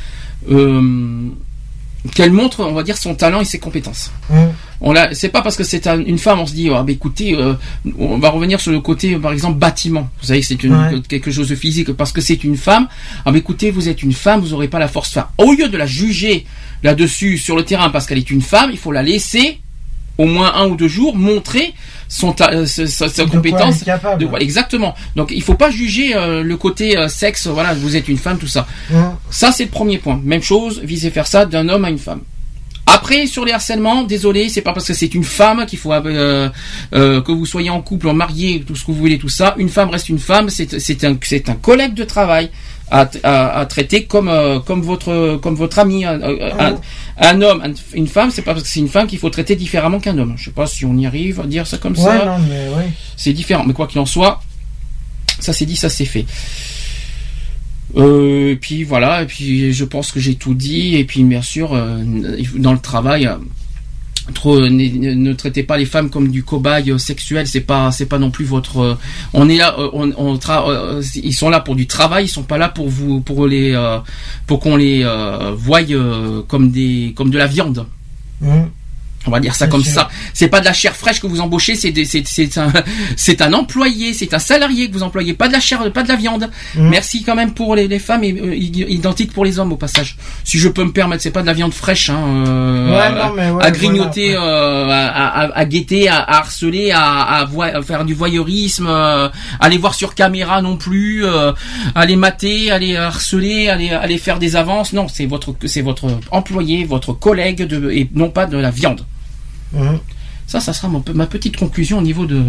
[2.14, 4.12] qu'elle montre, on va dire, son talent et ses compétences.
[4.30, 6.82] hum, On l'a, c'est pas parce que c'est un- une femme, on se dit, ah,
[6.82, 7.54] bah, écoutez, euh,
[7.98, 10.08] on va revenir sur le côté, par exemple, bâtiment.
[10.20, 11.00] Vous savez, que c'est une, Ouais.
[11.08, 12.88] quelque chose de physique parce que c'est une femme.
[13.24, 15.28] Ah, bah, écoutez, vous êtes une femme, vous aurez pas la force de faire.
[15.38, 16.44] Au lieu de la juger
[16.82, 19.60] là-dessus sur le terrain parce qu'elle est une femme, il faut la laisser
[20.18, 21.74] au moins un ou deux jours montrer
[22.08, 23.82] son ta- sa, sa- sa de quoi elle compétence.
[23.82, 24.20] est capable.
[24.20, 24.94] De, voilà, exactement.
[25.16, 27.48] Donc il faut pas juger euh, le côté euh, sexe.
[27.48, 28.66] Voilà, vous êtes une femme, tout ça.
[29.30, 30.20] Ça c'est le premier point.
[30.22, 32.20] Même chose, vice versa d'un homme à une femme.
[32.86, 36.50] Après, sur les harcèlements, désolé, c'est pas parce que c'est une femme qu'il faut euh,
[36.94, 39.54] euh, que vous soyez en couple, en marié, tout ce que vous voulez, tout ça.
[39.58, 40.50] Une femme reste une femme.
[40.50, 42.50] C'est c'est un c'est un collègue de travail
[42.90, 46.04] à, à, à traiter comme euh, comme votre comme votre ami.
[46.04, 46.76] Un, un-
[47.16, 49.56] un homme, un- une femme, c'est pas parce que c'est une femme qu'il faut traiter
[49.56, 50.34] différemment qu'un homme.
[50.36, 52.24] Je sais pas si on y arrive à dire ça comme Ouais, ça.
[52.26, 52.90] non, mais ouais.
[53.16, 54.42] C'est différent, mais quoi qu'il en soit,
[55.40, 56.26] ça c'est dit, ça c'est fait.
[57.96, 61.42] Euh, et puis voilà, et puis je pense que j'ai tout dit, et puis bien
[61.42, 62.02] sûr, euh,
[62.56, 63.36] dans le travail, euh,
[64.32, 68.18] trop ne, traitez pas les femmes comme du cobaye euh, sexuel, c'est pas c'est pas
[68.18, 68.78] non plus votre.
[68.78, 68.94] euh,
[69.32, 72.42] on est là, euh, on, on euh, ils sont là pour du travail, ils sont
[72.42, 73.98] pas là pour vous pour les euh,
[74.46, 77.86] pour qu'on les euh, voie euh, comme des comme de la viande.
[78.42, 78.70] Hum.
[79.26, 80.08] On va dire ça comme ça.
[80.32, 82.72] C'est pas de la chair fraîche que vous embauchez, c'est des- c'est c'est un
[83.16, 86.08] c'est un employé, c'est un salarié que vous employez, pas de la chair, pas de
[86.08, 86.50] la viande.
[86.74, 86.88] Mhm.
[86.90, 89.76] Merci quand même pour les, les femmes et euh, id- identique pour les hommes au
[89.76, 90.16] passage.
[90.44, 93.10] Si je peux me permettre, c'est pas de la viande fraîche, hein, euh, Ouais, à,
[93.28, 97.22] non, mais ouais, à grignoter, voilà, euh, à, à- à guetter, à, à harceler, à,
[97.22, 99.28] à voi- à faire du voyeurisme, euh,
[99.60, 101.52] à les voir sur caméra non plus, euh,
[101.94, 104.92] à les mater, à les harceler, à les, à les faire des avances.
[104.92, 109.00] Non, c'est votre c'est votre employé, votre collègue de, et non pas de la viande.
[109.76, 109.98] Hum.
[110.46, 112.42] Ça, ça sera mon ma petite conclusion au niveau de,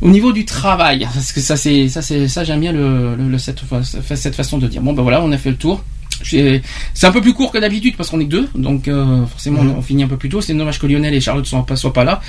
[0.00, 3.28] au niveau du travail, parce que ça, c'est, ça, c'est, ça, j'aime bien le, le-
[3.28, 3.82] le- cette, fa-
[4.16, 4.80] cette façon de dire.
[4.80, 5.82] Bon, ben voilà, on a fait le tour.
[6.22, 6.62] C'est
[7.04, 9.70] un peu plus court que d'habitude parce qu'on est que deux, donc euh, forcément Mhm.
[9.70, 10.40] on, on finit un peu plus tôt.
[10.40, 12.20] C'est dommage que Lionel et Charlotte soient pas, soient pas là.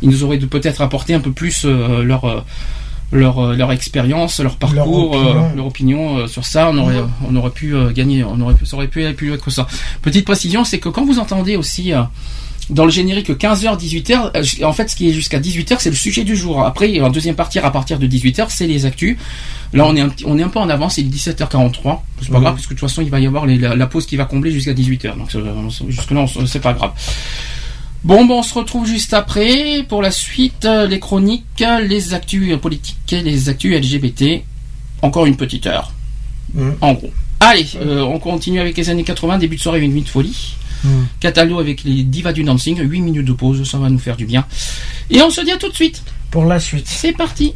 [0.00, 2.40] Ils nous auraient peut-être apporté un peu plus euh, leur euh,
[3.10, 5.44] leur leur expérience, leur parcours, opinion.
[5.50, 6.68] euh, leur opinion euh, sur ça.
[6.70, 7.08] On aurait Mhm.
[7.30, 9.66] on aurait pu euh, gagner, on aurait pu, ça aurait pu loin que ça.
[10.02, 11.92] Petite précision, c'est que quand vous entendez aussi
[12.72, 15.96] dans le générique 15h 18h euh, en fait ce qui est jusqu'à 18h c'est le
[15.96, 19.16] sujet du jour après en deuxième partie à partir de 18h c'est les actus
[19.72, 22.42] là on est un on est un peu en avance c'est 17h43 c'est pas Mhm.
[22.42, 24.16] grave parce que de toute façon il va y avoir les- la, la pause qui
[24.16, 25.30] va combler jusqu'à 18h donc
[25.88, 26.92] jusque là c'est pas grave
[28.04, 31.44] Bon, bon, on se retrouve juste après pour la suite, euh, les chroniques,
[31.86, 34.42] les actus euh, politiques, et les actus LGBT.
[35.02, 35.92] Encore une petite heure,
[36.58, 36.74] Hum.
[36.80, 37.12] en gros.
[37.38, 40.54] Allez, euh, on continue avec les années 80, début de soirée, une nuit de folie.
[40.84, 41.06] Hum.
[41.20, 44.26] Catalo avec les divas du dancing, 8 minutes de pause, ça va nous faire du
[44.26, 44.46] bien.
[45.10, 46.02] Et on se dit à tout de suite.
[46.30, 46.86] Pour la suite.
[46.88, 47.54] C'est parti.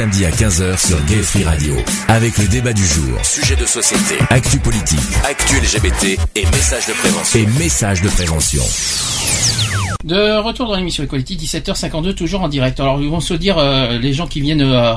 [0.00, 1.74] Samedis à 15h sur Gay Free Radio.
[2.08, 4.98] Avec le débat du jour, sujet de société, actu politique,
[5.28, 7.38] actu LGBT et messages de prévention.
[7.38, 8.62] Et messages de prévention.
[10.02, 12.80] De retour dans l'émission Equality, 17h52, toujours en direct.
[12.80, 14.94] Alors, ils vont se dire, euh, les gens qui viennent euh,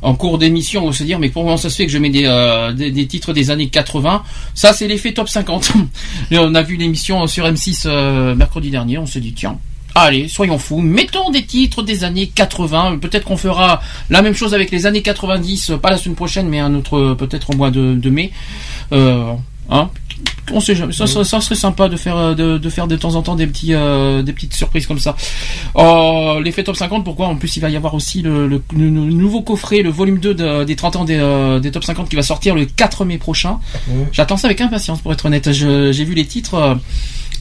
[0.00, 2.24] en cours d'émission vont se dire, mais comment ça se fait que je mets des,
[2.24, 4.22] euh, des, des titres des années 80
[4.54, 5.72] Ça, c'est l'effet top 50.
[6.30, 9.58] Et on a vu l'émission sur M6 euh, mercredi dernier, on se dit, tiens,
[9.98, 12.98] Allez, soyons fous, mettons des titres des années 80.
[12.98, 16.48] Peut-être qu'on fera la même chose avec les années 90, euh, pas la semaine prochaine,
[16.48, 18.30] mais un autre, euh, peut-être au mois de, de mai.
[18.92, 19.32] Euh,
[19.70, 19.88] hein
[20.52, 20.92] on sait jamais.
[20.92, 23.34] Ça, ça, ça serait sympa de faire, euh, de, de faire de temps en temps
[23.36, 25.16] des petits, euh, des petites surprises comme ça.
[25.74, 27.02] Oh, l'effet top 50.
[27.04, 27.26] Pourquoi?
[27.26, 30.34] En plus, il va y avoir aussi le, le- le nouveau coffret, le volume 2
[30.34, 33.18] de- des 30 ans des, euh, des top 50 qui va sortir le 4 mai
[33.18, 33.58] prochain.
[34.12, 35.50] J'attends ça avec impatience, pour être honnête.
[35.52, 36.76] J'ai vu les titres.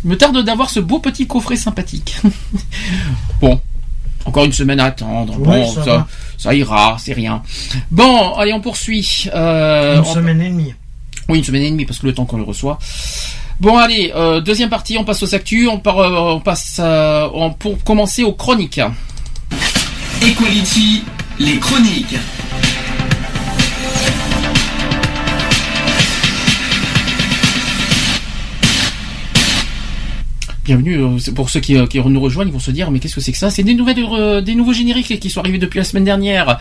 [0.04, 2.18] Il me tarde d'avoir ce beau petit coffret sympathique.
[3.42, 3.60] bon.
[4.26, 5.38] Encore une semaine à attendre.
[5.40, 6.08] Ouais, bon, ça ça, va.
[6.38, 7.44] ça ira, c'est rien.
[7.92, 9.28] Bon, allez, on poursuit.
[9.34, 10.74] Euh, Une on- semaine et demie.
[11.30, 12.80] oui, une semaine et demie parce que le temps qu'on le reçoit.
[13.60, 17.30] Bon, allez, euh, deuxième partie, on passe aux actus, on, part, euh, on passe euh,
[17.36, 18.82] on- pour commencer aux chroniques.
[20.22, 21.04] Equality,
[21.40, 22.16] les chroniques.
[30.66, 32.98] Bienvenue, euh, c'est pour ceux qui, euh, qui nous rejoignent, ils vont se dire, mais
[33.00, 33.52] qu'est-ce que c'est que ça?
[33.52, 36.58] C'est des nouvelles, euh, des nouveaux génériques qui sont arrivés depuis la semaine dernière.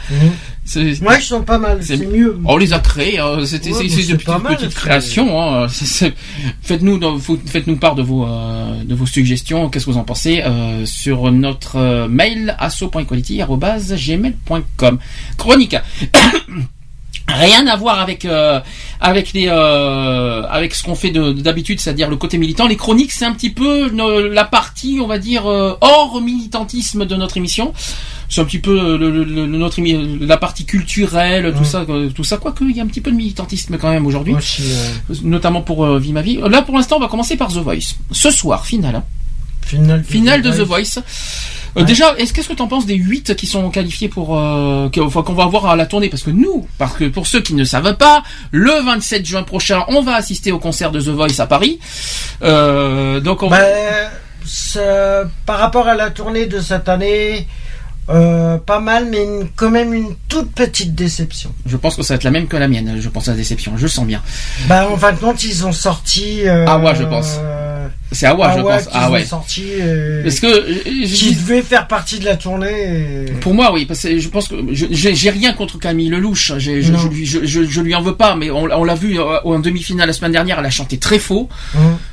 [1.00, 2.39] Moi, ils sont pas mal, c'est mieux.
[2.44, 4.73] On les a créés, hein, c'était Ouais, c'est- mais c'est c'est de petites, mal, petites
[4.73, 5.41] c'est- créations.
[5.42, 5.68] hein,
[6.62, 7.00] Faites-nous
[7.47, 9.70] faites-nous part de vos euh, de vos suggestions.
[9.70, 14.99] Qu'est-ce que vous en pensez euh, sur notre mail asso.equality@gmail.com.
[15.39, 15.76] Chronique.
[17.27, 18.61] Rien à voir avec euh,
[19.01, 22.67] avec les euh, avec ce qu'on fait de- d'habitude, c'est-à-dire le côté militant.
[22.67, 23.91] Les chroniques, c'est un petit peu
[24.31, 27.73] la partie, on va dire, euh, hors militantisme de notre émission.
[28.28, 29.81] C'est un petit peu le, le- le- notre
[30.27, 32.36] la partie culturelle, tout ça, tout ça.
[32.36, 34.35] Quoique il y a un petit peu de militantisme quand même aujourd'hui,
[35.23, 36.39] notamment pour Vie ma vie.
[36.49, 37.94] Là, pour l'instant, on va commencer par The Voice.
[38.11, 38.97] Ce soir, finale.
[38.97, 39.05] hein.
[39.62, 40.99] Finale, Finale de The Voice.
[41.77, 44.89] Euh, Déjà, est-ce qu'est-ce que tu en penses des 8 qui sont qualifiés pour euh,
[44.91, 46.09] qu'on va avoir à la tournée?
[46.09, 48.23] Parce que nous, parce que pour ceux qui ne savent pas,
[48.53, 51.81] le 27 juin prochain, on va assister au concert de The Voice à Paris.
[52.43, 53.59] Euh, donc on Bah,
[54.44, 57.49] ça- par rapport à la tournée de cette année,
[58.11, 61.51] euh, pas mal, mais une- quand même une toute petite déception.
[61.67, 62.97] je pense que ça va être la même que la mienne.
[63.01, 63.73] Je pense à la déception.
[63.77, 64.20] Je le sens bien.
[64.69, 66.47] Bah, en fin de compte, ils ont sorti.
[66.47, 67.39] Euh, Awa, je pense.
[68.15, 68.89] C'est Awa, je pense.
[68.93, 69.25] Ah ouais.
[69.25, 69.65] sorti.
[69.81, 73.26] Euh, Parce que euh, qui devait faire partie de la tournée.
[73.28, 76.52] et- Pour moi, oui, parce que je pense que j'ai rien contre Camille Lelouch.
[76.59, 78.94] J'ai- Je, je, lui- je, je- je lui en veux pas, mais on, on l'a
[78.94, 80.59] vu euh, en demi-finale la semaine dernière.
[80.60, 81.49] Elle a chanté très faux.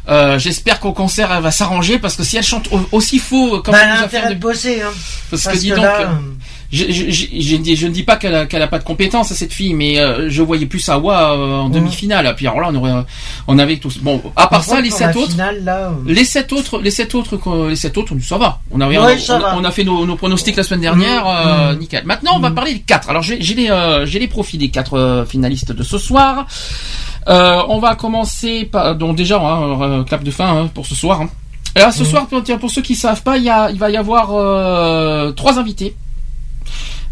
[0.10, 3.62] Euh, J'espère qu'au concert, elle va s'arranger parce que si elle chante au- aussi faux
[3.62, 4.82] comme Bah, elle nous a fait intérêt de- bosser.
[4.82, 4.90] Hein.
[5.30, 6.06] Parce, Parce que dis que donc, euh,
[6.72, 7.26] je, je, je,
[7.76, 10.30] je ne dis- pas qu'elle a, qu'elle a pas de compétences cette fille, mais euh,
[10.30, 12.34] je voyais plus Awa euh, en demi-finale.
[12.36, 13.04] Puis alors là, on aurait,
[13.48, 13.98] on avait tous.
[14.00, 15.32] Bon, à part par ça, les sept autres.
[15.32, 17.38] finale, là, euh, Les sept autres, les sept autres,
[17.70, 18.60] les sept autres, ça va.
[18.72, 19.56] On a, rien- Ouais, on, va.
[19.58, 21.80] on a fait nos, nos pronostics la semaine dernière, Mm, euh, mm.
[21.80, 22.06] nickel.
[22.06, 23.10] Maintenant, on va parler des quatre.
[23.10, 26.46] Alors, j'ai les, euh, j'ai les profils des quatre euh, finalistes de ce soir.
[27.28, 30.96] Euh, on va commencer par, donc déjà, hein, euh, clap de fin hein, pour ce
[30.96, 31.22] soir.
[31.22, 31.30] hein.
[31.76, 34.30] Là, ce soir, pour, ceux qui savent pas, il, y a, il va y avoir
[34.34, 35.96] euh, trois invités.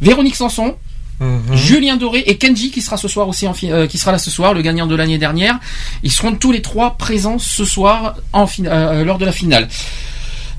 [0.02, 0.76] Véronique Sanson,
[1.22, 1.54] Mhm.
[1.54, 4.32] Julien Doré et Kenji qui sera ce soir aussi en euh, qui sera là ce
[4.32, 5.60] soir, le gagnant de l'année dernière.
[6.02, 9.68] Ils seront tous les trois présents ce soir en fin- euh, lors de la finale.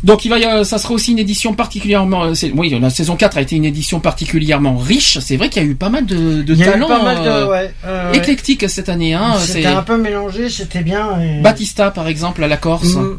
[0.04, 3.42] Donc il va ça sera aussi une édition particulièrement euh, oui, la saison 4 a
[3.42, 6.88] été une édition particulièrement riche, c'est vrai qu'il y a eu pas mal de, talents
[6.90, 11.20] euh, ouais, euh, éclectiques cette année hein, C'était un peu mélangé, c'était bien.
[11.20, 12.94] et- Batista par exemple à la Corse.
[12.96, 13.18] Mm.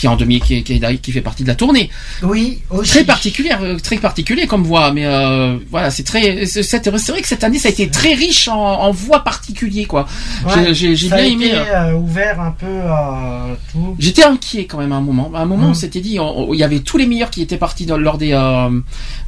[0.00, 1.90] Qui est en demi, qui, qui, fait partie de la tournée.
[2.22, 2.90] Oui, aussi.
[2.90, 7.28] Très particulière, euh, très particulier comme voix, mais euh, voilà, c'est très, c'est vrai que
[7.28, 10.06] cette année ça a été très riche en, en voix particulier quoi.
[10.46, 11.46] Ouais, J'ai- bien a aimé.
[11.48, 12.66] été, euh, ouvert un peu
[13.72, 13.94] tout.
[13.98, 15.30] J'étais inquiet quand même à un moment.
[15.34, 15.70] À un moment, Mm.
[15.70, 18.30] on s'était dit, il y avait tous les meilleurs qui étaient partis dans, lors des,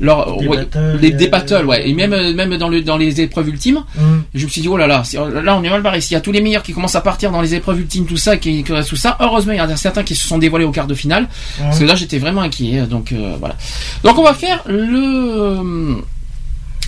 [0.01, 3.21] lors, Des ouais, battles, les, des battles, ouais, et même, même dans le, dans les
[3.21, 3.85] épreuves ultimes.
[3.97, 4.01] Mm.
[4.35, 6.01] Je me suis dit, oh là là, c'est- là on est mal barré.
[6.01, 8.17] S'il y a tous les meilleurs qui commencent à partir dans les épreuves ultimes, tout
[8.17, 10.71] ça, qui, tout ça, heureusement, il y en a certains qui se sont dévoilés au
[10.71, 11.29] quart de finale.
[11.59, 12.87] Parce que là, j'étais vraiment inquiet.
[12.87, 13.57] Donc euh, voilà.
[14.05, 16.03] Donc on va faire le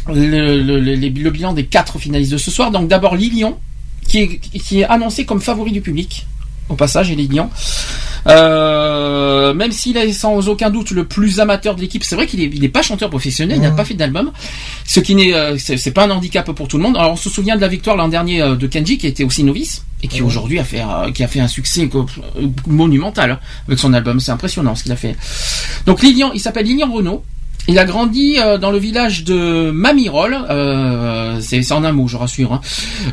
[0.09, 2.71] le, bilan des quatre finalistes de ce soir.
[2.71, 3.59] Donc d'abord Lilian,
[4.07, 6.27] qui est, qui est annoncé comme favori du public.
[6.71, 7.51] Au passage, et Lilian.
[8.27, 12.41] Euh, même s'il est sans aucun doute le plus amateur de l'équipe, c'est vrai qu'il
[12.41, 14.33] est, il est pas chanteur professionnel, il n'a pas fait d'album,
[14.87, 16.97] ce qui n'est, euh, c'est pas un handicap pour tout le monde.
[16.97, 19.45] Alors on se souvient de la victoire l'an dernier euh, de Kenji, qui était aussi
[19.45, 20.27] novice et qui Ouais.
[20.29, 21.89] aujourd'hui a fait, euh, qui a fait un succès
[22.67, 24.21] monumental hein, avec son album.
[24.21, 25.17] C'est impressionnant ce qu'il a fait.
[25.87, 27.25] Donc Lilian, il s'appelle Lilian Renault.
[27.67, 32.19] Il a grandi euh, dans le village de Mamirol, euh, c'est en un mot, je
[32.19, 32.61] rassure, hein,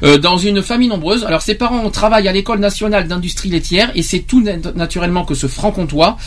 [0.04, 1.24] euh, dans une famille nombreuse.
[1.24, 5.36] Alors ses parents travaillent à l'école nationale d'industrie laitière et c'est tout nat- naturellement que
[5.36, 6.18] ce franc-comtois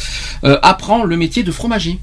[0.42, 1.98] apprend le métier de fromager.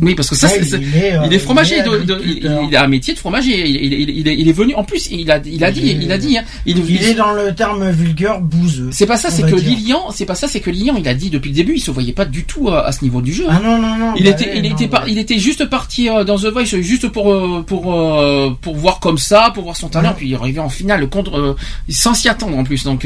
[0.00, 1.90] Oui, parce que ça, Ouais, c'est- il est, euh, il est fromager, il est de-
[1.90, 2.62] de- il, agriculteur.
[2.70, 3.68] il a un métier de fromager.
[3.68, 6.38] Il, est, il est venu, en plus, il a, il a dit, il a dit,
[6.38, 8.88] hein, il, est dans le terme vulgaire bouseux.
[8.92, 9.54] c'est pas ça, c'est que.
[9.54, 11.90] Lilian, c'est pas ça, c'est que Lilian, il a dit depuis le début, il se
[11.90, 13.44] voyait pas du tout à ce niveau du jeu.
[13.48, 14.14] Ah non, non, non.
[14.16, 16.46] Il bah était, ouais, il non, était bah il était juste parti euh, dans The
[16.46, 17.82] Voice juste pour euh, pour
[18.62, 21.56] pour voir comme ça, pour voir son talent, puis il arrivait en finale contre
[21.90, 22.84] sans s'y attendre en plus.
[22.84, 23.04] Donc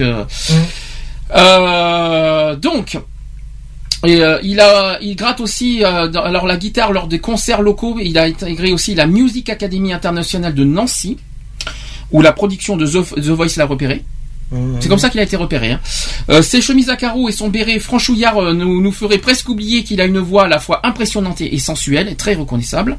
[1.34, 2.98] euh, donc
[4.06, 7.62] et, euh, il a, il gratte aussi euh, dans- alors la guitare lors des concerts
[7.62, 7.98] locaux.
[8.02, 11.16] Il a intégré aussi la Music Academy Internationale de Nancy,
[12.12, 14.04] où la production de The, The Voice l'a repéré.
[14.80, 15.72] C'est comme ça qu'il a été repéré.
[15.72, 15.80] Hein.
[16.30, 19.84] Euh, ses chemises à carreaux et son béret franchouillard euh, nous, nous feraient presque oublier
[19.84, 22.96] qu'il a une voix à la fois impressionnante et sensuelle, et très reconnaissable.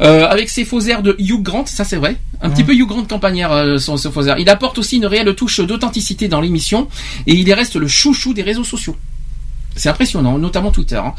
[0.00, 2.86] Euh, avec ses faux airs de Hugh Grant, ça c'est vrai, un petit peu Hugh
[2.86, 4.38] Grant campagnard, euh, son, son faux air.
[4.38, 6.88] Il apporte aussi une réelle touche d'authenticité dans l'émission,
[7.26, 8.96] et il reste le chouchou des réseaux sociaux.
[9.78, 10.96] C'est impressionnant, notamment Twitter.
[10.96, 11.14] hein.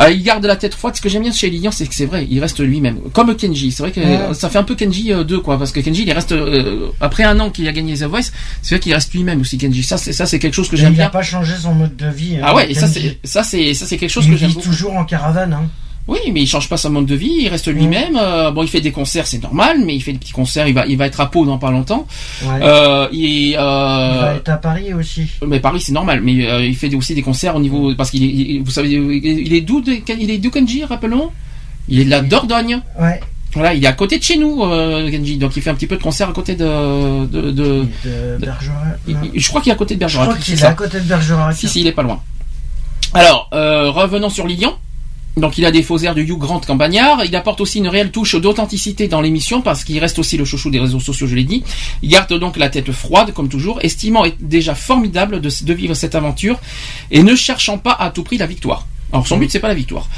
[0.00, 0.94] Euh, il garde la tête froide.
[0.94, 2.98] Ce que j'aime bien chez Lilian, c'est que c'est vrai, il reste lui-même.
[3.12, 3.72] Comme Kenji.
[3.72, 4.06] C'est vrai que Ouais.
[4.06, 5.58] euh, ça fait un peu Kenji euh, 2, quoi.
[5.58, 8.30] Parce que Kenji, il reste, euh, après un an qu'il a gagné The Voice,
[8.62, 9.82] c'est vrai qu'il reste lui-même aussi, Kenji.
[9.82, 11.10] Ça, c'est, ça, c'est quelque chose que j'aime il n'a bien.
[11.10, 12.36] pas changé son mode de vie.
[12.36, 14.54] hein, Ah ouais, et ça, c'est, ça, c'est, ça, c'est quelque chose il que j'aime
[14.54, 15.52] toujours en caravane.
[15.54, 15.68] Hein.
[16.06, 18.18] Oui, mais il change pas son mode de vie, il reste lui-même.
[18.20, 20.68] Euh, bon, il fait des concerts, c'est normal, mais il fait des petits concerts.
[20.68, 22.06] Il va, il va être à Pau dans pas longtemps.
[22.42, 22.48] Ouais.
[22.62, 23.20] Euh, il,
[23.52, 23.60] Il euh,
[24.20, 25.26] va être à Paris aussi.
[25.46, 28.22] mais Paris c'est normal, mais euh, il fait aussi des concerts au niveau parce qu'il
[28.22, 31.30] est, il- vous savez, il est d'où, de- il est d'où Kenji, rappelons
[31.88, 32.82] Il est de la Dordogne.
[33.00, 33.18] Ouais.
[33.54, 35.86] Voilà, il est à côté de chez nous, euh, Kenji, donc il fait un petit
[35.86, 38.98] peu de concerts à côté de, de, de- De Bergerac.
[39.08, 40.28] il- il- je crois qu'il est à côté de Je Bergerac.
[40.28, 40.68] crois qu'il est ça?
[40.68, 41.54] à côté de Bergerac.
[41.56, 42.20] Si, si, il est pas loin.
[43.14, 44.74] Alors, revenons sur Lilian.
[45.36, 47.24] Donc il a des faux airs de Hugh Grant campagnard.
[47.24, 50.70] Il apporte aussi une réelle touche d'authenticité dans l'émission parce qu'il reste aussi le chouchou
[50.70, 51.64] des réseaux sociaux, je l'ai dit.
[52.02, 55.94] Il garde donc la tête froide comme toujours, estimant être déjà formidable de, de vivre
[55.94, 56.60] cette aventure
[57.10, 58.86] et ne cherchant pas à tout prix la victoire.
[59.12, 60.08] Alors son but c'est pas la victoire.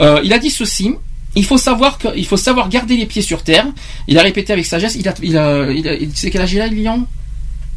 [0.00, 0.92] Euh, il a dit ceci.
[1.36, 3.66] Il faut savoir que, il faut savoir garder les pieds sur terre.
[4.08, 4.96] Il a répété avec sagesse.
[4.98, 7.06] Il a, il a, il a, il- c'est quel âge il a, Lilian?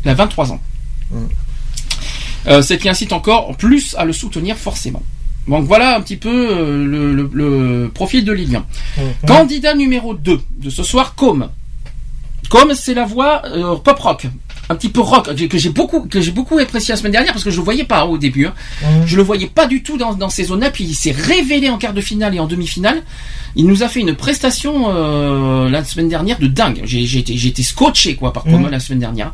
[0.05, 0.61] Il a 23 ans.
[2.47, 5.03] Euh, ce qui incite encore plus à le soutenir forcément.
[5.49, 8.63] Donc voilà un petit peu euh, le, le- le profil de Lilian.
[9.27, 11.49] Candidat numéro 2 de ce soir, Com.
[12.49, 14.25] Com, c'est la voix euh, pop rock,
[14.69, 17.43] un petit peu rock que j'ai beaucoup que j'ai beaucoup apprécié la semaine dernière parce
[17.43, 18.47] que je le voyais pas hein, au début.
[18.47, 18.53] hein.
[19.05, 20.71] Je le voyais pas du tout dans, dans ces zones-là.
[20.71, 23.03] Puis il s'est révélé en quart de finale et en demi-finale.
[23.55, 26.81] Il nous a fait une prestation euh, la semaine dernière de dingue.
[26.85, 28.69] J'ai été, scotché quoi par Com Mhm.
[28.69, 29.31] la semaine dernière.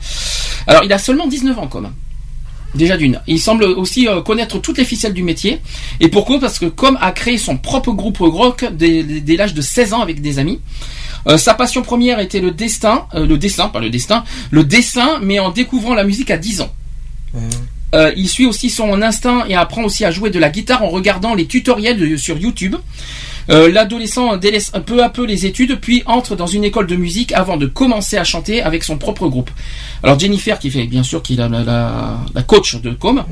[0.68, 1.90] Alors il a seulement 19 ans Com.
[2.76, 3.22] Déjà d'une.
[3.28, 5.60] Il semble aussi euh, connaître toutes les ficelles du métier.
[6.00, 9.62] Et pourquoi Parce que Com a créé son propre groupe rock dès, dès l'âge de
[9.62, 10.60] 16 ans avec des amis.
[11.28, 15.20] Euh, sa passion première était le destin, euh, le dessin, pas le destin, le dessin,
[15.24, 16.74] mais en découvrant la musique à 10 ans.
[17.94, 20.90] Euh, il suit aussi son instinct et apprend aussi à jouer de la guitare en
[20.90, 22.76] regardant les tutoriels de- sur YouTube.
[23.50, 26.96] Euh, L'adolescent délaisse un peu à peu les études, puis entre dans une école de
[26.96, 29.52] musique avant de commencer à chanter avec son propre groupe.
[30.04, 33.24] Alors Jennifer, qui fait bien sûr qui est la, la, la- la coach de Com,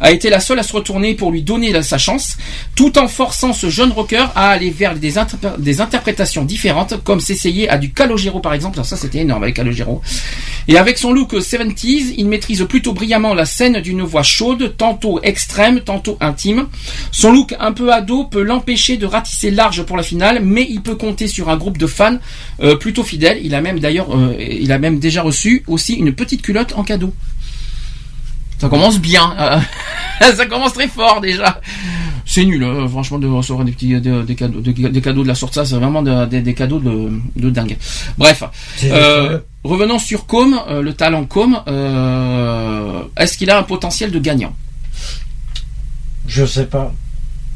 [0.00, 2.36] a été la seule à se retourner pour lui donner la- sa chance,
[2.74, 7.20] tout en forçant ce jeune rocker à aller vers des, interpr- des interprétations différentes, comme
[7.20, 8.76] s'essayer à du Calogero par exemple.
[8.76, 10.00] Alors ça c'était énorme avec Calogero.
[10.68, 15.20] Et avec son look 70s, il maîtrise plutôt brillamment la scène d'une voix chaude, tantôt
[15.22, 16.66] extrême, tantôt intime.
[17.12, 20.80] Son look un peu ado peut l'empêcher de ratisser large pour la finale, mais il
[20.80, 22.18] peut compter sur un groupe de fans
[22.62, 23.38] euh, plutôt fidèles.
[23.44, 26.82] Il a même d'ailleurs, euh, il a même déjà reçu aussi une petite culotte en
[26.82, 27.12] cadeau.
[28.58, 29.26] Ça commence bien.
[29.38, 31.60] euh, ça commence très fort déjà.
[32.24, 35.28] C'est nul, hein, franchement, de recevoir des petits des, des cadeaux, des, des cadeaux de
[35.28, 37.76] la sorte ça, c'est vraiment de- des, cadeaux de, de dingue.
[38.16, 38.42] Bref,
[39.64, 40.58] revenons sur Com,
[40.88, 41.50] le talent Com.
[43.22, 44.54] Est-ce qu'il a un potentiel de gagnant?
[46.26, 46.94] Je sais pas.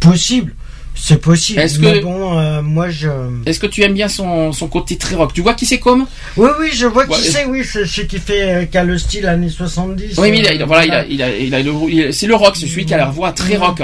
[0.01, 0.55] Possible.
[0.97, 1.59] C'est possible.
[1.61, 3.09] Est-ce mais que- bon, euh, moi je.
[3.47, 5.33] Est-ce que tu aimes bien son, son côté très rock?
[5.35, 6.07] Tu vois qui c'est Com
[6.37, 7.19] Oui, oui, je vois qui Ouais.
[7.19, 10.17] c'est, oui, c'est celui qui fait, euh, qui a le style années 70.
[10.19, 11.73] Oui, mais il a, euh, il a- voilà, il a, il a, il a le-
[11.91, 13.81] il a- c'est le rock, c'est celui qui a la voix très rock.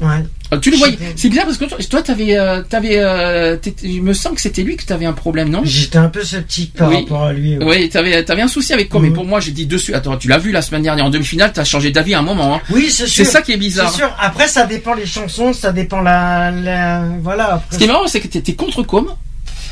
[0.00, 0.24] Ouais.
[0.52, 0.96] Euh, Tu le voyais.
[1.16, 4.62] C'est bizarre parce que toi, toi, t'avais, euh, t'avais, euh, il me semble que c'était
[4.62, 5.60] lui que t'avais un problème, non?
[5.64, 6.96] J'étais un peu sceptique par Oui.
[6.96, 7.58] rapport à lui.
[7.58, 7.64] ouais.
[7.64, 9.04] Oui, t'avais, t'avais un souci avec Com.
[9.04, 9.94] Et pour moi, j'ai dit dessus.
[9.94, 12.54] Attends, tu l'as vu la semaine dernière en demi-finale, t'as changé d'avis à un moment.
[12.56, 12.60] Hein.
[12.70, 13.24] Oui, c'est sûr.
[13.24, 13.90] C'est ça qui est bizarre.
[13.90, 14.16] C'est sûr.
[14.18, 17.04] Après, ça dépend les chansons, ça dépend la, la...
[17.22, 17.54] voilà.
[17.54, 19.08] Après, Ce qui est marrant, c'est que t'étais contre Com.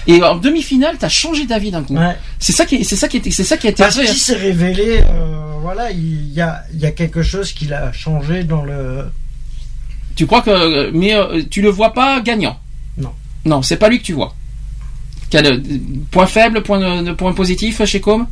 [0.07, 1.95] Et en demi-finale, t'as changé d'avis d'un coup.
[1.97, 2.17] Ouais.
[2.39, 4.09] C'est ça qui, est- c'est ça qui était, c'est ça qui a été Parce qu'il
[4.09, 8.45] s'est révélé, euh, voilà, il y a, il y a quelque chose qui l'a changé
[8.45, 9.05] dans le.
[10.17, 12.59] Tu crois que, mais euh, tu le vois pas gagnant?
[12.99, 13.11] Non.
[13.45, 14.35] Non, c'est pas lui que tu vois.
[15.31, 15.59] Quel euh,
[16.11, 18.27] point faible, point, point positif chez Com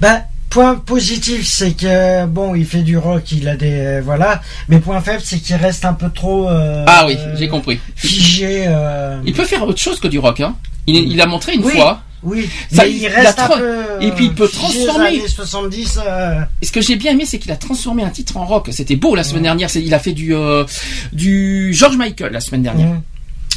[0.00, 4.40] Bah, point positif, c'est que bon, il fait du rock, il a des euh, voilà.
[4.68, 6.48] Mais point faible, c'est qu'il reste un peu trop.
[6.48, 7.78] euh, Ah oui, j'ai compris.
[7.94, 8.64] Figé.
[8.66, 10.40] euh, Il peut faire autre chose que du rock.
[10.40, 10.56] Hein.
[10.86, 12.02] Il, il a montré une Oui, fois.
[12.22, 13.74] Oui, Ça, mais il- reste un peu.
[14.00, 15.06] et puis il peut figé aux transformer.
[15.08, 16.00] années 70.
[16.04, 18.68] euh, Et ce que j'ai bien aimé, c'est qu'il a transformé un titre en rock.
[18.72, 19.68] C'était beau la semaine dernière.
[19.76, 20.64] Il a fait du euh,
[21.12, 22.88] du George Michael la semaine dernière.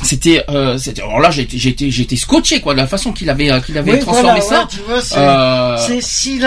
[0.03, 0.79] C'était, euh.
[0.97, 3.93] Alors là, j'étais, j'étais, j'étais scotché quoi, de la façon qu'il avait, euh, qu'il avait
[3.93, 4.61] Oui, transformé voilà, ça.
[4.61, 6.41] ouais, tu vois, c'est, Euh, s'il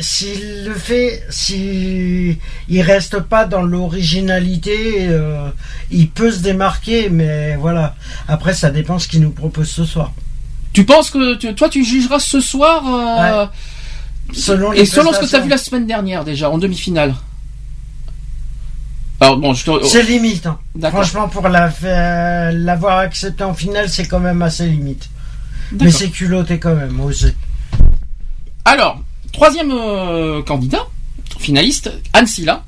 [0.00, 2.36] s'il le fait, si
[2.68, 5.48] il reste pas dans l'originalité, euh,
[5.90, 7.94] il peut se démarquer, mais voilà.
[8.28, 10.12] Après, ça dépend ce qu'il nous propose ce soir.
[10.72, 13.46] Tu penses que tu- toi, tu jugeras ce soir euh,
[14.32, 17.14] Selon et selon ce que tu as vu la semaine dernière déjà en demi-finale.
[19.20, 19.84] Alors bon, je te...
[19.86, 20.46] C'est limite.
[20.46, 20.58] hein.
[20.90, 25.10] Franchement, pour l'avoir accepté en finale, c'est quand même assez limite.
[25.72, 27.34] Mais c'est culotté quand même, aussi.
[28.64, 29.00] Alors,
[29.32, 30.86] troisième euh, candidat,
[31.38, 32.64] finaliste, Anne Silla.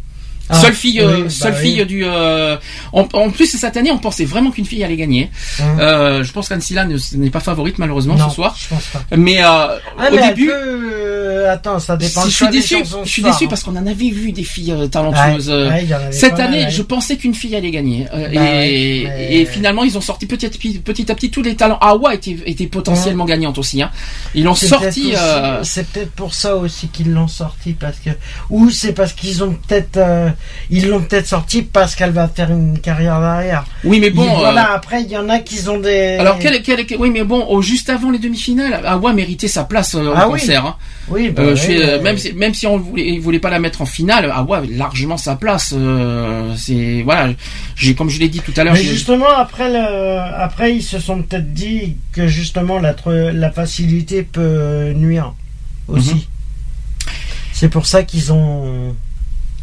[0.53, 1.61] Ah, seule fille, euh, bah seule oui.
[1.77, 2.05] fille du.
[2.05, 2.57] euh,
[2.93, 5.31] en, en plus, cette année, on pensait vraiment qu'une fille allait gagner.
[5.61, 5.81] Hum.
[5.81, 6.49] Euh, je pense
[6.85, 8.57] ne- n'est pas favorite malheureusement Non, ce soir.
[8.59, 9.03] je pense pas.
[9.17, 12.23] Mais euh, Ah, au mais début, peut, euh, attends, ça dépend.
[12.23, 13.47] si je suis déçu, je suis déçu hein.
[13.49, 15.49] parce qu'on en avait vu des filles talentueuses.
[15.51, 18.07] Ouais, Cette mal, année, je pensais qu'une fille allait gagner.
[18.13, 21.31] Bah et, ouais, mais- et finalement, ils ont sorti petit à petit, petit à petit
[21.31, 21.79] tous les talents.
[21.81, 23.83] Awa était, était potentiellement gagnante aussi.
[23.83, 23.91] Hein.
[24.35, 25.13] Ils l'ont sorti.
[25.17, 28.11] euh, C'est peut-être pour ça aussi qu'ils l'ont sorti parce que
[28.51, 30.29] ou c'est parce qu'ils ont peut-être euh,
[30.71, 33.65] ils l'ont peut-être sorti parce qu'elle va faire une carrière derrière.
[33.85, 34.71] Oui, mais bon, Et voilà.
[34.73, 36.17] euh, Après, il y en a qui ont des.
[36.19, 39.95] Alors, quel, quel- quel- oui, mais bon, juste avant les demi-finales, Awa méritait sa place
[39.95, 40.41] euh, au Ah oui.
[40.41, 40.65] concert.
[40.67, 40.77] hein.
[41.09, 42.03] Oui, bah Euh, ouais, je suis, euh, ouais.
[42.03, 45.37] même si, même si on voulait, voulait pas la mettre en finale, Awa largement sa
[45.37, 45.75] place.
[46.57, 47.33] c'est voilà,
[47.77, 48.75] j'ai comme je l'ai dit tout à l'heure.
[48.75, 52.95] Mais justement, après, le, après, ils se sont peut-être dit que justement la,
[53.53, 55.35] facilité peut nuire
[55.89, 56.15] aussi.
[56.15, 56.21] Mhm.
[57.53, 58.95] C'est pour ça qu'ils ont.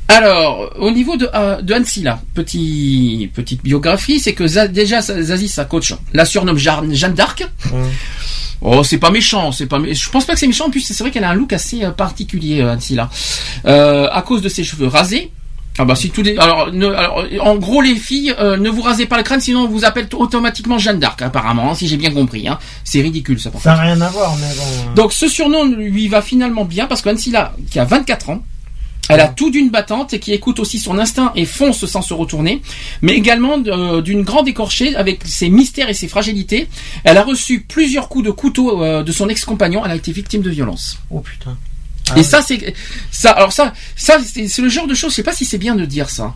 [0.10, 5.48] Alors, au niveau de, euh, de Hansila, petit, petite biographie, c'est que Za- déjà Zazie,
[5.48, 7.48] sa coach, la surnomme Jeanne Jeanne d'Arc.
[8.62, 9.80] Oh, c'est pas méchant, c'est pas.
[9.80, 10.66] mé- Je pense pas que c'est méchant.
[10.66, 13.10] En plus, c'est vrai qu'elle a un look assez euh, particulier, euh, Hansila,
[13.66, 15.32] euh, à cause de ses cheveux rasés.
[15.78, 19.06] Ah bah si les alors, ne- alors, en gros les filles euh, ne vous rasez
[19.06, 22.12] pas le crâne sinon on vous appelle automatiquement Jeanne d'Arc apparemment hein, si j'ai bien
[22.12, 22.60] compris hein.
[22.84, 24.94] c'est ridicule ça par Ça n'a rien à voir, mais bon.
[24.96, 28.44] Donc ce surnom lui va finalement bien parce que Hansila, qui a 24 ans,
[29.10, 32.14] elle a tout d'une battante et qui écoute aussi son instinct et fonce sans se
[32.14, 32.62] retourner,
[33.02, 36.70] mais également de- d'une grande écorchée avec ses mystères et ses fragilités.
[37.04, 40.42] Elle a reçu plusieurs coups de couteau euh, de son ex-compagnon, elle a été victime
[40.42, 41.00] de violence.
[41.10, 41.58] Oh putain.
[42.16, 42.74] et ça c'est
[43.12, 45.58] ça alors ça ça c'est c'est le genre de choses, je sais pas si c'est
[45.60, 46.36] bien de dire ça.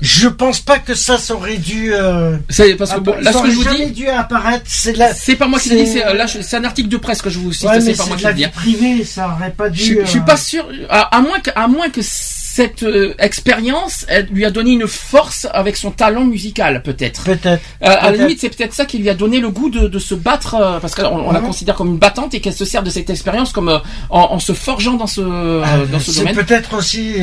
[0.00, 1.92] Je pense pas que ça, ça aurait dû.
[1.92, 4.64] euh, C'est parce que bon, là ce que je vous dis dû apparaître.
[4.66, 5.12] C'est la.
[5.14, 7.20] c'est pas moi qui le c'est- dis, c'est euh, là c'est un article de presse
[7.22, 8.40] que je vous cite, Ouais, c'est pas moi qui la le dis.
[8.42, 8.52] vie hein.
[8.54, 9.82] privée, ça aurait pas dû.
[9.82, 13.14] Je, je suis euh, pas sûr, à, à moins que, à moins que cette euh,
[13.18, 17.24] expérience elle lui a donné une force avec son talent musical, peut-être.
[17.24, 17.62] Peut-être.
[17.82, 19.98] Euh, à la limite, c'est peut-être ça qui lui a donné le goût de, de
[19.98, 21.46] se battre, euh, parce qu'on on la Mhm.
[21.46, 24.38] considère comme une battante et qu'elle se sert de cette expérience comme euh, en, en
[24.38, 26.34] se forgeant dans ce, euh, Ah, dans ce c'est domaine.
[26.34, 27.14] peut-être aussi.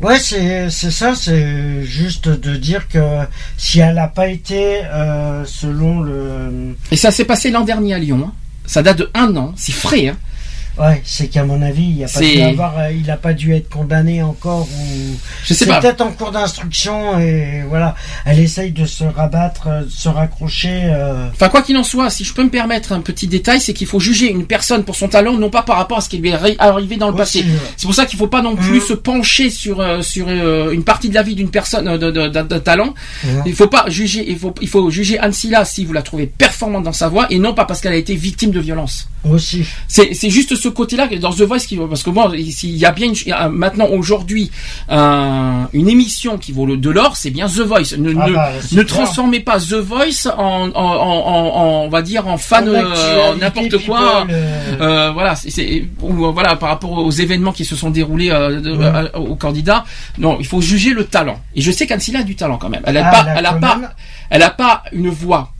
[0.00, 2.98] Ouais, c'est c'est ça, c'est juste de dire que
[3.56, 6.74] si elle n'a pas été euh, selon le.
[6.90, 8.24] Et ça s'est passé l'an dernier à Lyon.
[8.28, 8.32] hein.
[8.66, 10.08] Ça date de un an, c'est frais.
[10.08, 10.16] Hein.
[10.78, 13.54] Ouais, c'est qu'à mon avis, il a pas dû avoir, euh, il a pas dû
[13.54, 15.16] être condamné encore ou.
[15.44, 15.80] Je sais pas.
[15.80, 20.82] peut-être en cours d'instruction et voilà, elle essaye de se rabattre, euh, de se raccrocher.
[20.84, 23.72] euh, Enfin, quoi qu'il en soit, si je peux me permettre un petit détail, c'est
[23.72, 26.18] qu'il faut juger une personne pour son talent, non pas par rapport à ce qui
[26.18, 27.50] lui est arrivé dans le Aussi, passé.
[27.50, 27.58] ouais.
[27.76, 28.80] C'est pour ça qu'il faut pas non plus Mhm.
[28.86, 32.94] se pencher sur euh, sur euh, une partie de la vie d'une personne de talent.
[33.24, 33.42] Mhm.
[33.46, 36.84] Il faut pas juger, il faut il faut juger Ansila si vous la trouvez performante
[36.84, 39.08] dans sa voix et non pas parce qu'elle a été victime de violence.
[39.28, 39.64] aussi.
[39.88, 42.76] C'est c'est juste ce côté-là que dans The Voice qui parce que moi ici, il
[42.76, 44.50] y a bien une- maintenant aujourd'hui
[44.88, 47.96] un- une émission qui vaut le de l'or, c'est bien The Voice.
[47.98, 52.02] Ne, Ah bah, ne transformez pas The Voice en, en, en, en- en- on va
[52.02, 54.26] dire en fan euh, n'importe quoi.
[54.30, 58.60] euh, Euh, voilà, c'est- euh, voilà par rapport aux événements qui se sont déroulés euh,
[58.60, 59.84] de- aux candidats.
[60.18, 61.40] Non, il faut juger le talent.
[61.54, 62.82] Et je sais qu'Ansila a du talent quand même.
[62.86, 63.90] Elle a Ah, pas, elle a elle a quand pas, même.
[64.30, 65.52] elle a pas une voix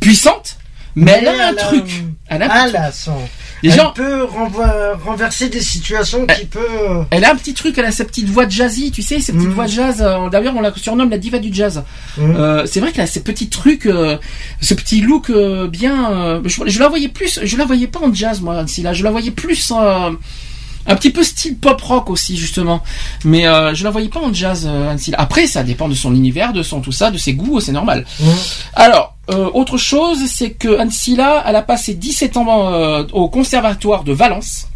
[0.00, 0.58] puissante,
[0.94, 2.04] mais, elle a un elle a- truc.
[2.28, 3.16] Elle a un Elle a son.
[3.62, 4.24] Les elle gens- peut
[5.04, 6.58] renverser des situations qui peut.
[6.60, 9.32] euh, Elle a un petit truc, elle a sa petite voix jazzy, tu sais, ces
[9.32, 9.96] petites voix jazz.
[10.00, 11.82] euh, D'ailleurs, on la surnomme la diva du jazz.
[12.18, 12.36] Mhm.
[12.36, 14.18] Euh, c'est vrai qu'elle a ces petits trucs, euh,
[14.60, 16.12] ce petit look euh, bien.
[16.12, 18.92] euh, je, je la voyais plus, je la voyais pas en jazz, moi, Nancy, là.
[18.92, 20.10] Je la voyais plus euh,
[20.88, 22.82] un petit peu style pop rock aussi, justement.
[23.24, 24.94] Mais euh, je la voyais pas en jazz, euh.
[25.14, 28.04] Après, ça dépend de son univers, de son tout ça, de ses goûts, c'est normal.
[28.20, 28.28] Mhm.
[28.74, 34.04] Alors, euh, autre chose, c'est que Ancilla, elle a passé 17 ans euh, au conservatoire
[34.04, 34.68] de Valence.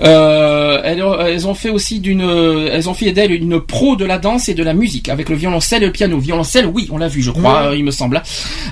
[0.00, 4.18] Euh, elles, elles ont fait aussi d'une, elles ont fait d'elle une pro de la
[4.18, 6.18] danse et de la musique avec le violoncelle et le piano.
[6.18, 7.78] Violoncelle, oui, on l'a vu, je crois, Ouais.
[7.78, 8.20] il me semble.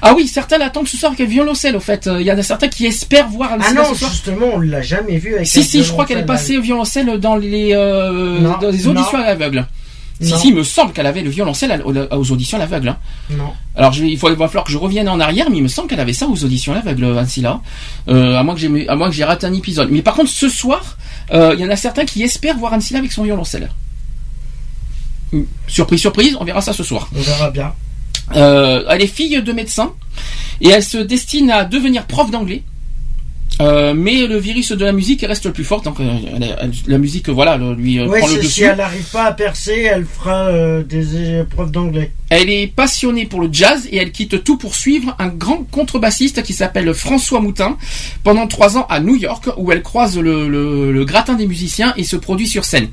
[0.03, 1.77] Ah oui, certains l'attendent ce soir avec le violoncelle.
[1.77, 4.11] Au fait, il y en a certains qui espèrent voir Ah non, ce soir.
[4.11, 7.19] justement, on l'a jamais vu avec Si si, je crois qu'elle est passée au violoncelle
[7.21, 9.23] dans les Non, dans les auditions non.
[9.23, 9.67] à l'aveugle.
[10.23, 12.89] Si si, il me semble qu'elle avait le violoncelle aux auditions à l'aveugle.
[12.89, 12.97] hein.
[13.31, 13.53] Non.
[13.77, 15.69] Alors je il, faut, il va falloir que je revienne en arrière, mais il me
[15.69, 17.61] semble qu'elle avait ça aux auditions à l'aveugle, Ancilla.
[18.09, 19.89] Euh, à moins que j'ai à moins que j'ai raté un épisode.
[19.91, 20.97] Mais par contre, ce soir,
[21.33, 23.71] euh, il y en a certains qui espèrent voir Ancilla avec son violoncelle.
[25.33, 25.43] Hmm.
[25.67, 27.09] Surprise, surprise, on verra ça ce soir.
[27.17, 27.73] On verra bien.
[28.37, 29.93] Euh, elle est fille de médecin
[30.61, 32.63] et elle se destine à devenir prof d'anglais.
[33.61, 36.05] Euh, mais le virus de la musique reste le plus fort, donc euh,
[36.87, 38.49] la musique, voilà, lui euh, Ouais, prend le dessus.
[38.49, 42.13] si elle n'arrive pas à percer, elle fera euh, des épreuves d'anglais.
[42.31, 46.43] Elle est passionnée pour le jazz et elle quitte tout pour suivre un grand contrebassiste
[46.43, 47.77] qui s'appelle François Moutin
[48.25, 51.93] pendant trois ans à New York où elle croise le, le- le gratin des musiciens
[51.97, 52.89] et se produit sur scène.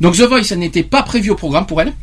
[0.00, 1.94] Donc The Voice n'était pas prévu au programme pour elle.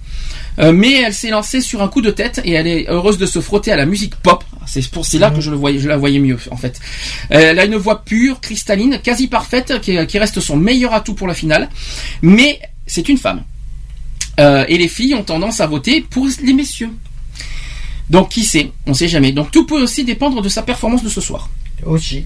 [0.59, 3.25] Euh, mais elle s'est lancée sur un coup de tête et elle est heureuse de
[3.25, 4.43] se frotter à la musique pop.
[4.65, 6.79] C'est pour c'est là que je le voyais, je la voyais mieux en fait.
[7.31, 11.13] Euh, Elle a une voix pure, cristalline, quasi parfaite, qui, qui reste son meilleur atout
[11.13, 11.69] pour la finale.
[12.21, 13.43] Mais c'est une femme.
[14.39, 16.91] Euh, et les filles ont tendance à voter pour les messieurs.
[18.09, 18.71] Donc qui sait?
[18.85, 19.31] On sait jamais.
[19.31, 21.49] Donc tout peut aussi dépendre de sa performance de ce soir.
[21.85, 22.25] Aussi.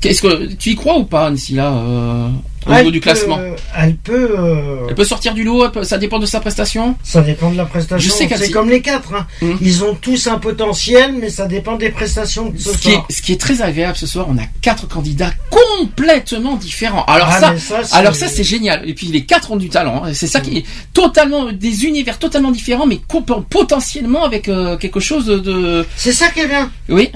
[0.00, 2.28] Qu'est-ce que tu y crois ou pas, là, euh,
[2.66, 3.38] au Elle niveau du peut- classement
[3.76, 4.34] Elle peut.
[4.38, 5.68] euh, Elle peut sortir du lot.
[5.70, 6.96] peut- ça dépend de sa prestation.
[7.02, 7.98] Ça dépend de la prestation.
[8.10, 9.14] Je sais qu'elle c'est comme les quatre.
[9.14, 9.26] hein.
[9.40, 9.54] Hmm.
[9.60, 12.92] Ils ont tous un potentiel, mais ça dépend des prestations de ce, Ce qui, est,
[12.94, 13.06] soir.
[13.10, 17.04] ce qui est très agréable ce soir, on a quatre candidats complètement différents.
[17.04, 18.88] Alors Ah, ça, alors ça c'est génial.
[18.88, 20.02] Et puis les quatre ont du talent.
[20.04, 20.10] hein.
[20.14, 23.00] C'est ça qui est totalement des univers totalement différents, mais
[23.50, 25.86] potentiellement avec euh, quelque chose de- de.
[25.96, 26.70] C'est ça qui est bien.
[26.88, 27.10] Oui.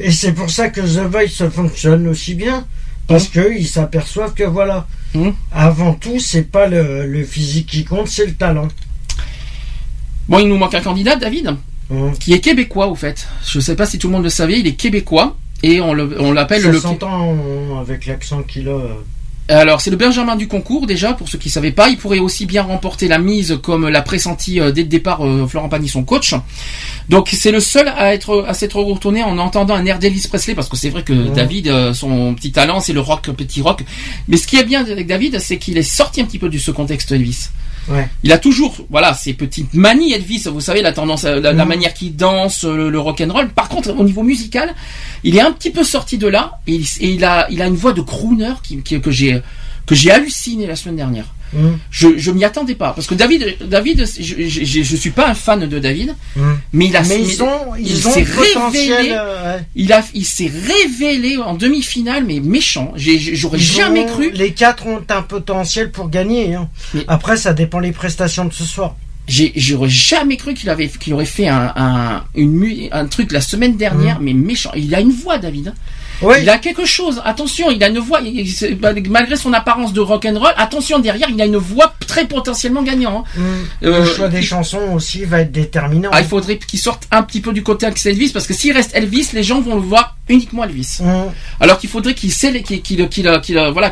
[0.00, 2.66] Et c'est pour ça que The Voice fonctionne aussi bien.
[3.06, 4.86] Parce qu'ils s'aperçoivent que voilà.
[5.14, 5.30] Mmh.
[5.52, 8.68] Avant tout, c'est pas le, le physique qui compte, c'est le talent.
[10.28, 11.56] Bon, il nous manque un candidat, David,
[11.88, 12.12] Mmh.
[12.18, 13.28] qui est québécois au fait.
[13.46, 15.94] Je ne sais pas si tout le monde le savait, il est québécois et on
[15.94, 16.80] le- on l'appelle Ça le.
[16.80, 18.80] s'entend euh, avec l'accent qu'il a.
[19.48, 21.88] Alors c'est le Benjamin du concours déjà pour ceux qui ne savaient pas.
[21.88, 25.46] Il pourrait aussi bien remporter la mise comme l'a pressenti euh, dès le départ euh,
[25.46, 26.34] Florent Pagny son coach.
[27.08, 30.54] Donc c'est le seul à être à s'être retourné en entendant un air d'Elvis Presley
[30.54, 31.12] parce que c'est vrai que.
[31.36, 33.84] David euh, son petit talent c'est le rock petit rock.
[34.26, 36.58] Mais ce qui est bien avec David c'est qu'il est sorti un petit peu de
[36.58, 37.50] ce contexte Elvis.
[37.88, 38.08] Ouais.
[38.24, 40.44] Il a toujours, voilà, ses petites manies Elvis.
[40.46, 41.68] Vous savez la tendance, la, la Mhm.
[41.68, 43.48] manière qu'il danse, le, le rock and roll.
[43.50, 44.74] Par contre, au niveau musical,
[45.22, 47.66] il est un petit peu sorti de là et il, et il a, il a
[47.66, 49.40] une voix de crooner qui, qui- que j'ai,
[49.86, 51.26] que j'ai halluciné la semaine dernière.
[51.52, 51.58] Mmh.
[51.92, 55.28] Je, je m'y attendais pas parce que David, David, je, je, je, je suis pas
[55.28, 56.42] un fan de David, Mmh.
[56.72, 58.92] mais il a, Mais il- ils ont, il ils ont s'est le potentiel.
[58.96, 59.14] révélé.
[59.16, 59.64] euh, ouais.
[59.76, 62.92] Il a, il s'est révélé en demi-finale, mais méchant.
[62.96, 64.30] J'aurais Ils jamais ont- cru.
[64.32, 66.54] Les quatre ont un potentiel pour gagner.
[66.56, 66.68] hein.
[66.94, 68.96] Mais- Après, ça dépend les prestations de ce soir.
[69.28, 73.76] J'aurais jamais cru qu'il avait, qu'il aurait fait un, un, une, un truc la semaine
[73.76, 74.70] dernière, mais méchant.
[74.76, 75.74] Il a une voix, David.
[76.22, 76.36] Oui.
[76.42, 77.20] Il a quelque chose.
[77.24, 78.20] Attention, il a une voix.
[78.20, 81.94] il- il- malgré son apparence de rock and roll, attention derrière, il a une voix
[82.06, 83.24] très potentiellement gagnant.
[83.36, 83.40] hein.
[83.40, 83.86] Mmh.
[83.86, 86.10] Euh, le choix des il- chansons aussi va être déterminant.
[86.12, 88.92] Ah, il faudrait qu'il sorte un petit peu du côté Elvis, parce que s'il reste
[88.94, 90.98] Elvis, les gens vont le voir uniquement Elvis.
[91.00, 91.06] Mmh.
[91.60, 92.32] Alors qu'il faudrait qu'il
[93.72, 93.90] voilà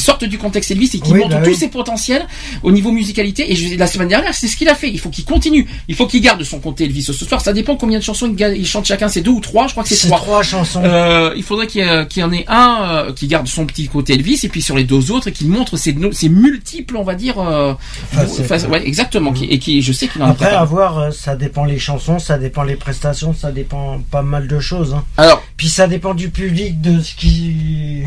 [0.00, 1.56] sorte du contexte Elvis et qu'il Oui, montre bah tous oui.
[1.56, 2.26] ses potentiels
[2.62, 3.50] au niveau musicalité.
[3.52, 4.88] Et je- la semaine dernière, c'est ce qu'il a fait.
[4.90, 5.66] Il faut qu'il continue.
[5.88, 7.40] Il faut qu'il garde son côté Elvis ce soir.
[7.40, 9.08] Ça dépend combien de chansons il, chante chacun.
[9.08, 9.66] C'est deux ou trois.
[9.66, 10.18] Je crois que c'est C'est trois.
[10.18, 10.82] trois chansons.
[10.84, 13.66] Euh, il faudrait qu'il y, ait- qu'il y en ait un euh, qui garde son
[13.66, 15.94] petit côté Elvis et puis sur les deux autres qu'il montre ses,
[16.28, 17.38] multiples, on va dire.
[17.38, 17.74] Euh,
[18.12, 18.46] Facettes.
[18.46, 19.32] face- ouais, exactement.
[19.32, 20.62] qui- Et qui, je sais qu'il en est Après, capable.
[20.62, 24.46] à voir, euh, ça dépend les chansons, ça dépend les prestations, ça dépend pas mal
[24.48, 24.94] de choses.
[24.94, 25.04] hein.
[25.16, 28.02] Alors, Puis ça dépend du public, de ce qui.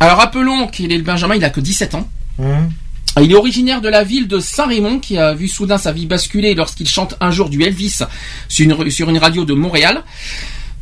[0.00, 1.34] alors rappelons qu'il est le Benjamin.
[1.36, 2.08] Il a que 17 ans.
[2.42, 2.68] Hein
[3.22, 6.54] Il est originaire de la ville de Saint-Raymond qui a vu soudain sa vie basculer
[6.56, 8.00] lorsqu'il chante un jour du Elvis
[8.48, 10.02] sur une, sur une radio de Montréal.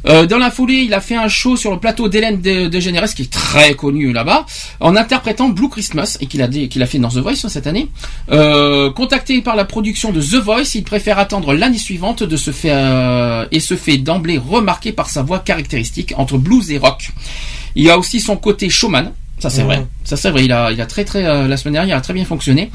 [0.07, 3.15] Euh, dans la foulée, il a fait un show sur le plateau d'Hélène de, DeGeneres,
[3.15, 4.47] qui est très connu là-bas,
[4.81, 7.89] en interprétant Blue Christmas, et qu'il a, fait dans The Voice hein, cette année.
[8.31, 12.51] Euh, contacté par la production de The Voice, il préfère attendre l'année suivante de se
[12.51, 17.11] faire, euh, et se fait d'emblée remarquer par sa voix caractéristique entre blues et rock.
[17.75, 19.85] Il a aussi son côté showman, ça c'est vrai.
[20.05, 22.01] Ça c'est vrai, il a, il a très très euh, la semaine dernière, il a
[22.01, 22.71] très bien fonctionné,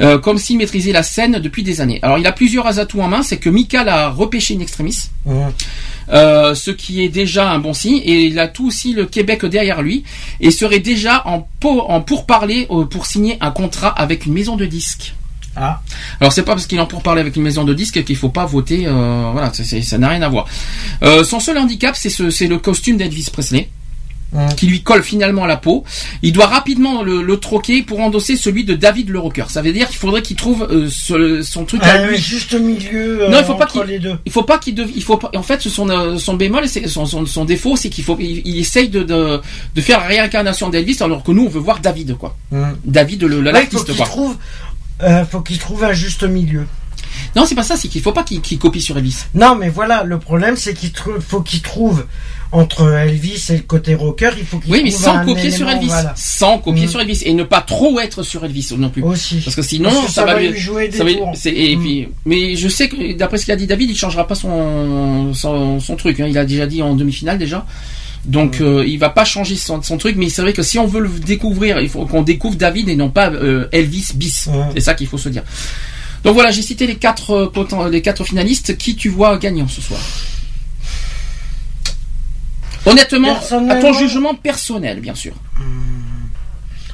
[0.00, 1.98] euh, comme s'il maîtrisait la scène depuis des années.
[2.02, 5.52] Alors il a plusieurs atouts en main, c'est que Mika l'a repêché in extremis, hein.
[6.12, 9.44] euh, ce qui est déjà un bon signe, et il a tout aussi le Québec
[9.44, 10.04] derrière lui,
[10.40, 14.64] et serait déjà en, po- en pourparler pour signer un contrat avec une maison de
[14.64, 15.14] disques.
[15.54, 15.80] Ah.
[16.20, 18.28] Alors c'est pas parce qu'il en pour parler avec une maison de disques qu'il faut
[18.30, 18.86] pas voter.
[18.86, 20.46] voilà, ça n'a rien à voir.
[21.24, 23.68] Son seul handicap, c'est ce, c'est le costume d'Elvis Presley.
[24.56, 25.84] Qui lui colle finalement à la peau.
[26.22, 29.44] Il doit rapidement le, le troquer pour endosser celui de David le rocker.
[29.48, 32.16] Ça veut dire qu'il faudrait qu'il trouve euh, ce- son truc à Ah, lui.
[32.16, 33.22] oui, juste au milieu.
[33.22, 34.18] euh, Non, il faut pas qu'il.
[34.26, 34.74] Il faut pas qu'il.
[34.74, 35.30] dev- Il faut pas.
[35.34, 38.16] En fait, son euh, son bémol, son, son son défaut, c'est qu'il faut.
[38.20, 39.40] Il, il essaye de, de
[39.74, 42.36] de faire la réincarnation d'Elvis, alors que nous, on veut voir David, quoi.
[42.52, 42.76] Hum.
[42.84, 44.06] David, le le- Ouais, il faut l'artiste, qu'il quoi.
[44.06, 44.36] trouve,
[45.02, 46.66] euh, faut qu'il trouve un juste milieu.
[47.34, 47.76] Non, c'est pas ça.
[47.76, 49.16] C'est qu'il faut pas qu'il copie sur Elvis.
[49.34, 50.90] Non, mais voilà, le problème, c'est qu'il
[51.26, 52.04] faut qu'il trouve
[52.52, 55.86] entre Elvis et le côté rocker, il faut qu'il Oui, mais sans copier sur Elvis.
[55.88, 56.12] voilà.
[56.16, 56.88] Sans copier Mm.
[56.88, 57.22] sur Elvis.
[57.24, 59.02] Et ne pas trop être sur Elvis non plus.
[59.02, 59.36] Aussi.
[59.44, 62.56] Parce que sinon, Parce que ça, va lui jouer des ça va- et puis, mais
[62.56, 66.20] je sais que, d'après ce qu'a dit David, il changera pas son, son, son truc.
[66.20, 66.26] hein.
[66.28, 67.66] Il a déjà dit en demi-finale déjà.
[68.24, 70.16] Donc, euh, il va pas changer son, son truc.
[70.16, 72.96] Mais c'est vrai que si on veut le découvrir, il faut qu'on découvre David et
[72.96, 74.48] non pas euh, Elvis bis.
[74.74, 75.42] C'est ça qu'il faut se dire.
[76.24, 78.76] Donc voilà, j'ai cité les quatre, euh, les quatre finalistes.
[78.78, 80.00] Qui tu vois gagnant ce soir?
[82.86, 83.36] Honnêtement,
[83.70, 85.32] à ton jugement personnel, bien sûr.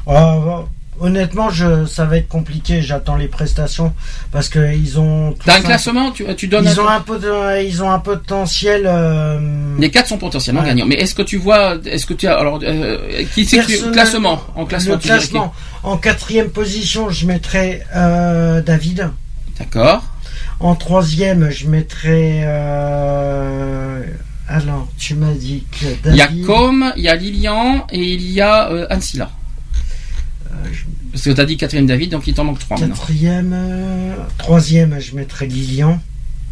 [0.07, 0.69] Ah, bah,
[1.01, 2.83] honnêtement, je, ça va être compliqué.
[2.83, 3.93] J'attends les prestations
[4.33, 5.35] parce que ils ont.
[5.45, 7.99] T'as un classement tu, tu donnes Ils un- ont un peu de- ils ont un
[8.01, 8.83] potentiel.
[8.87, 10.69] euh, Les quatre sont potentiellement Ouais.
[10.69, 10.87] gagnants.
[10.87, 13.61] Mais est-ce que tu vois, est-ce que tu as, alors, euh, qui c'est
[13.93, 15.55] classement, en classement, Le tu dirais classement.
[15.85, 19.11] En quatrième position, je mettrais euh, David.
[19.59, 20.03] D'accord.
[20.61, 22.43] En troisième, je mettrais.
[24.51, 26.29] Euh, Alors, tu m'as dit que Il y a.
[26.47, 29.31] Com, il y a Lilian et il y a euh, Ansila.
[31.12, 32.79] Parce que tu as dit quatrième David, donc il t'en manque trois.
[32.79, 36.01] Quatrième, euh, troisième, je mettrais Lilian.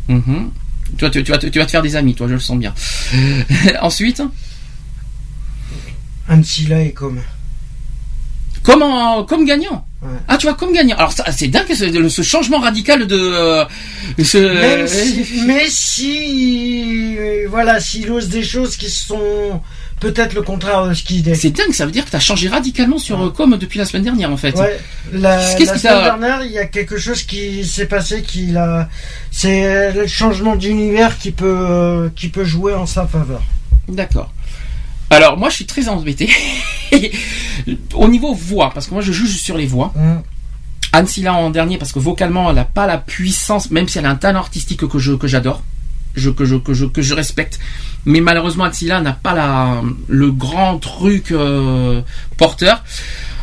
[0.09, 0.51] Mhm.
[0.99, 2.59] Toi, tu, tu vas te, tu vas te faire des amis, toi, je le sens
[2.59, 2.75] bien.
[3.81, 4.23] Ensuite,
[6.29, 7.19] Ansila et Com.
[8.63, 9.85] Comment, comme gagnant.
[10.29, 10.97] Ah, tu vois, comme gagnant.
[10.97, 13.17] Alors, c'est dingue ce, ce changement radical de.
[13.19, 13.65] euh,
[14.23, 19.61] ce- Même si, mais si, euh, voilà, s'il ose des choses qui sont
[20.01, 21.37] peut-être le contraire de ce qu'il dit.
[21.37, 23.85] C'est dingue, ça veut dire que tu as changé radicalement sur euh, Com depuis la
[23.85, 24.55] semaine dernière, en fait.
[24.57, 24.81] Ouais,
[25.13, 28.89] la, Qu'est-ce la semaine dernière, il y a quelque chose qui s'est passé qui a,
[29.31, 33.43] c'est le changement d'univers qui peut, euh, qui peut jouer en sa faveur.
[33.89, 34.33] D'accord.
[35.11, 36.31] Alors moi je suis très embêté
[37.95, 39.93] au niveau voix parce que moi je juge sur les voix.
[40.93, 44.07] Anne Silla en dernier parce que vocalement elle n'a pas la puissance même si elle
[44.07, 45.63] a un talent artistique que je que j'adore,
[46.15, 47.59] je que je que je que je respecte.
[48.05, 52.03] Mais malheureusement Anne Silla n'a pas la le grand truc euh,
[52.37, 52.83] porteur.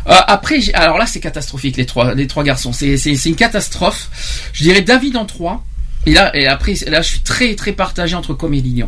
[0.08, 2.72] Euh, après, alors là, c'est catastrophique les trois, les trois garçons.
[2.72, 4.10] C'est, c'est, c'est une catastrophe.
[4.54, 5.66] Je dirais David en trois.
[6.06, 8.86] Et là, et après, là, je suis très, très partagé entre Com et.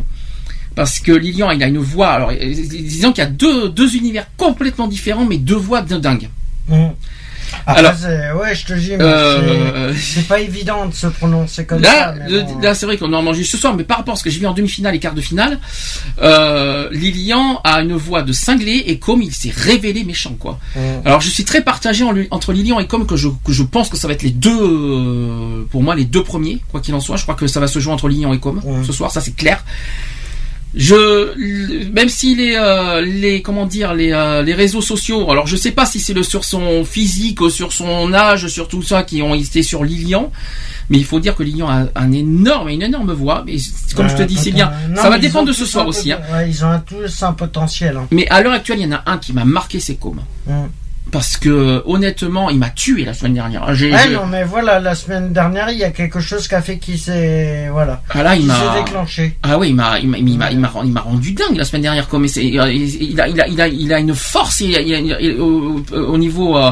[0.74, 2.08] Parce que Lilian, il a une voix.
[2.10, 5.96] Alors, euh, disons qu'il y a deux, deux univers complètement différents, mais deux voix de
[5.96, 6.28] dingue.
[7.66, 11.90] Après, Alors, ouais, je te dis, euh, c'est pas évident de se prononcer comme Là,
[11.90, 12.14] ça.
[12.30, 12.58] mais bon.
[12.60, 14.40] là c'est vrai qu'on en juste ce soir, mais par rapport à ce que j'ai
[14.40, 15.58] vu en demi-finale et quart de finale,
[16.22, 20.58] euh, Lilian a une voix de cinglé et comme il s'est révélé méchant, quoi.
[21.04, 23.88] Alors je suis très partagé en entre Lilian et Com que je, que je pense
[23.88, 27.00] que ça va être les deux, euh, pour moi les deux premiers, quoi qu'il en
[27.00, 27.16] soit.
[27.16, 29.34] Je crois que ça va se jouer entre Lilian et Com ce soir, ça c'est
[29.34, 29.64] clair.
[30.72, 35.56] Je, même si les, euh, les, comment dire, les, euh, les réseaux sociaux, alors je
[35.56, 39.02] sais pas si c'est le sur son physique, euh, sur son âge, sur tout ça
[39.02, 40.30] qui ont été sur Lilian,
[40.88, 43.42] mais il faut dire que Lilian a un énorme, une énorme voix.
[43.44, 43.56] Mais
[43.96, 44.70] comme je te Ouais, dis, c'est bien.
[44.70, 46.12] euh, non, ça va dépendre de ce soir aussi.
[46.12, 46.20] hein.
[46.32, 47.96] ouais, ils ont tous un potentiel.
[47.96, 48.06] hein.
[48.12, 50.20] Mais à l'heure actuelle, il y en a un qui m'a marqué, c'est Com.
[50.46, 50.52] Mm.
[51.10, 53.64] Parce que honnêtement, il m'a tué la semaine dernière.
[53.92, 56.78] Ouais, non, mais voilà, la semaine dernière, il y a quelque chose qui a fait
[56.78, 59.36] qu'il s'est, voilà, Ah là, il qui m'a déclenché.
[59.42, 62.06] Ah oui, il m'a, il m'a, il m'a, il rendu dingue la semaine dernière.
[62.08, 64.76] Comme c'est, il a, il a, il a, il a, il a une force il
[64.76, 66.70] a- il a- il a- au, au- au niveau, euh,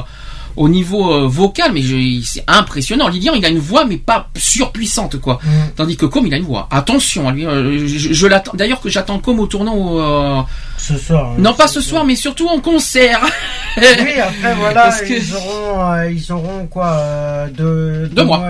[0.58, 3.08] au niveau euh, vocal, mais je- c'est impressionnant.
[3.08, 5.38] Lilian, il a une voix, mais pas surpuissante, quoi.
[5.76, 6.68] Tandis que comme il a une voix.
[6.70, 8.52] Attention, à lui, euh, je, je l'attends.
[8.54, 9.76] D'ailleurs que j'attends comme au tournant.
[9.98, 10.42] euh,
[10.76, 11.30] Ce soir.
[11.32, 13.20] hein, non, pas ce soir, mais surtout en concert.
[13.76, 13.82] Oui,
[14.20, 18.42] après, voilà, Parce que- ils auront, euh, ils auront quoi, euh, deux, Deux mois.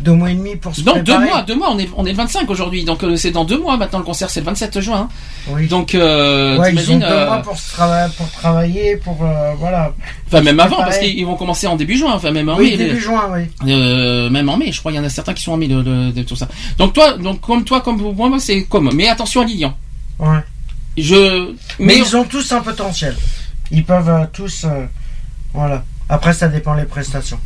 [0.00, 1.24] Deux mois et demi pour se Non, deux préparer.
[1.26, 3.58] mois, deux mois, on est, on est le 25 aujourd'hui, donc euh, c'est dans deux
[3.58, 5.08] mois maintenant le concert, c'est le 27 juin.
[5.08, 5.08] hein.
[5.48, 5.68] Oui.
[5.68, 9.52] Donc, euh, ouais, ils ont deux euh, mois pour, se trava- pour travailler, pour, euh,
[9.58, 9.94] voilà.
[10.26, 12.76] Enfin, même avant, parce qu'ils vont commencer en début juin, enfin, même en Oui, mai.
[12.76, 14.30] début les- juin, oui.
[14.30, 15.80] Même en mai, je crois, il y en a certains qui sont en mai de,
[15.82, 16.46] de- de tout ça.
[16.78, 18.90] Donc, toi, donc, comme toi, comme moi, moi, c'est comme.
[18.94, 19.74] Mais attention à Lilian.
[20.18, 20.40] Ouais.
[20.98, 21.54] Je.
[21.78, 23.16] Mais, ils ont tous un potentiel.
[23.70, 24.66] Ils peuvent tous,
[25.54, 25.84] voilà.
[26.08, 27.38] Après, ça dépend les prestations.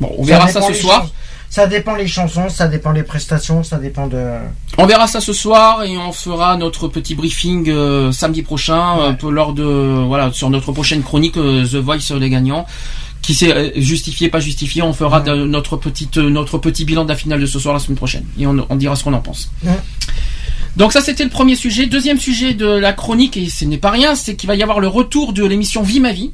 [0.00, 1.06] Bon, on verra ça ce soir.
[1.48, 4.20] Ça dépend les chansons, ça dépend les prestations, ça dépend de.
[4.78, 9.12] On verra ça ce soir et on fera notre petit briefing euh, samedi prochain euh,
[9.12, 12.66] pour- lors de voilà sur notre prochaine chronique euh, The Voice euh, les gagnants
[13.22, 14.82] qui c'est euh, justifié, pas justifié.
[14.82, 17.72] On fera de- notre petite, euh, notre petit bilan de la finale de ce soir
[17.74, 19.50] la semaine prochaine et on, on dira ce qu'on en pense.
[19.64, 19.72] Ouais.
[20.76, 21.86] Donc ça c'était le premier sujet.
[21.86, 24.78] Deuxième sujet de la chronique et ce n'est pas rien, c'est qu'il va y avoir
[24.80, 26.32] le retour de l'émission Vie ma vie.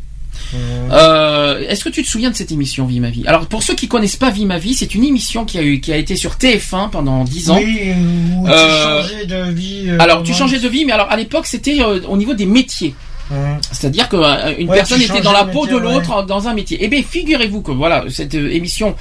[0.90, 3.22] Euh, Est-ce que tu te souviens de cette émission Vie ma vie?
[3.26, 5.80] Alors pour ceux qui connaissent pas Vie ma vie, c'est une émission qui a eu
[5.80, 7.56] qui a été sur TF1 pendant 10 ans.
[7.58, 7.92] Oui,
[8.38, 9.84] où tu Euh, changeais de vie.
[9.88, 12.94] euh, alors tu changeais de vie, mais alors à l'époque c'était au niveau des métiers.
[13.30, 13.56] Hum.
[13.70, 16.76] C'est-à-dire qu'une Ouais, personne était dans la peau de l'autre dans un métier.
[16.82, 18.94] Eh bien, figurez-vous que voilà, cette émission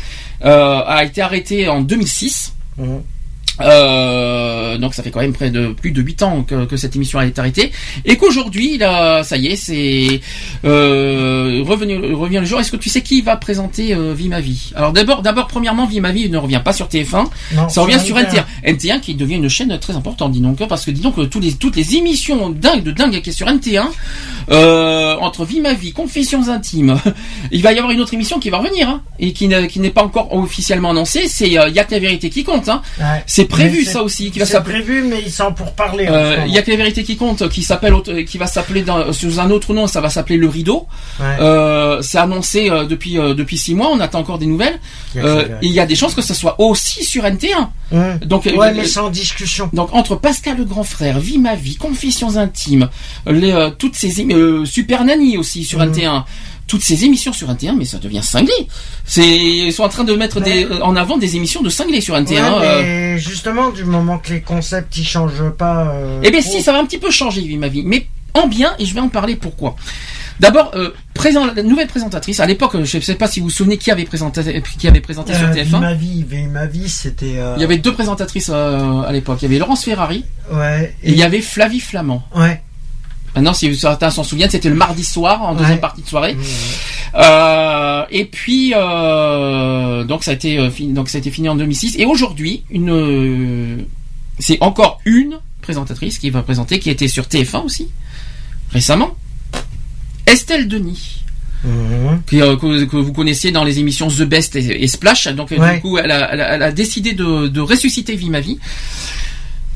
[0.45, 2.53] euh, a été arrêtée en 2006.
[2.79, 3.01] Hum.
[3.59, 6.95] Euh, donc ça fait quand même près de plus de 8 ans que, que cette
[6.95, 7.71] émission a été arrêtée.
[8.05, 10.21] Et qu'aujourd'hui là ça y est c'est
[10.65, 12.59] euh, revenu revient le jour.
[12.59, 14.71] Est-ce que tu sais qui va présenter euh, Vie ma vie?
[14.75, 17.99] Alors d'abord d'abord premièrement Vie ma vie ne revient pas sur TF1 Non, ça revient
[17.99, 20.91] sur sur NT1 NT1 qui devient une chaîne très importante dis donc hein, parce que
[20.91, 23.83] dis donc euh, tous les toutes les émissions dingues de dingue qui est sur NT1
[24.49, 26.97] euh, entre Vie ma vie Confessions intimes
[27.51, 29.79] il va y avoir une autre émission qui va revenir hein, et qui ne- qui
[29.79, 32.81] n'est pas encore officiellement annoncée c'est euh, y a que la vérité qui compte hein.
[32.99, 33.23] Ouais.
[33.27, 36.07] C'est prévu Mais ça aussi, qui va C'est prévu, mais ils sont pour parler.
[36.09, 37.93] Euh, Il y a que la vérité qui compte, qui s'appelle,
[38.27, 40.87] qui va s'appeler sous un autre nom, ça va s'appeler le rideau.
[41.19, 41.25] Ouais.
[41.39, 44.79] Euh, c'est annoncé euh, depuis euh, depuis six mois, on attend encore des nouvelles.
[45.15, 47.69] Il y a Euh, y des chances que ça soit aussi sur NT1.
[47.93, 48.17] Hum.
[48.25, 49.69] Donc, euh, ouais, euh, mais sans discussion.
[49.73, 52.89] donc entre Pascal le grand frère, Vie ma vie, Confessions intimes,
[53.25, 55.91] les, euh, toutes ces euh, Super Nanny aussi sur Mhm.
[55.91, 56.23] NT1,
[56.67, 58.53] toutes ces émissions sur NT1, mais ça devient cinglé.
[59.05, 62.01] C'est ils sont en train de mettre des, euh, en avant des émissions de cinglés
[62.01, 62.29] sur NT1.
[62.29, 62.81] Ouais, euh.
[62.83, 65.89] mais justement, du moment que les concepts ils changent pas.
[65.95, 68.73] euh, Eh bien si, ça va un petit peu changer, ma vie, mais en bien,
[68.79, 69.75] et je vais en parler pourquoi?
[70.39, 72.39] D'abord, euh, présent, la nouvelle présentatrice.
[72.39, 75.01] À l'époque, je ne sais pas si vous vous souvenez qui avait présenté, qui avait
[75.01, 75.63] présenté sur Euh, TF1.
[75.65, 77.33] Vie ma vie, ma vie, c'était.
[77.37, 79.39] euh, Il y avait deux présentatrices euh, à l'époque.
[79.41, 80.95] Il y avait Laurence Ferrari Ouais.
[81.03, 82.23] et il y avait Flavie Flamand.
[82.35, 82.61] Ouais.
[83.35, 85.79] Maintenant, si certains s'en souviennent, c'était le mardi soir en deuxième Ouais.
[85.81, 86.35] partie de soirée.
[87.15, 91.47] Euh, et puis euh, donc ça a été euh, fini, donc ça a été fini
[91.49, 91.95] en 2006.
[91.97, 93.77] Et aujourd'hui, une euh,
[94.39, 97.89] c'est encore une présentatrice qui va présenter, qui était sur TF1 aussi
[98.71, 99.11] récemment.
[100.25, 101.17] Estelle Denis.
[102.27, 105.27] Qui, euh, que, que vous connaissiez dans les émissions The Best et, et Splash.
[105.27, 105.75] Donc Ouais.
[105.75, 108.57] du coup, elle a, elle a- elle a décidé de, de ressusciter Vie ma vie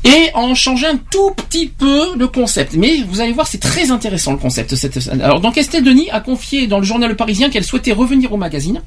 [0.06, 2.74] et en changer un tout petit peu le concept.
[2.76, 4.74] Mais vous allez voir, c'est très intéressant le concept.
[4.76, 5.08] Cette...
[5.20, 8.36] Alors donc Estelle Denis a confié dans le journal Le Parisien qu'elle souhaitait revenir au
[8.36, 8.82] magazine.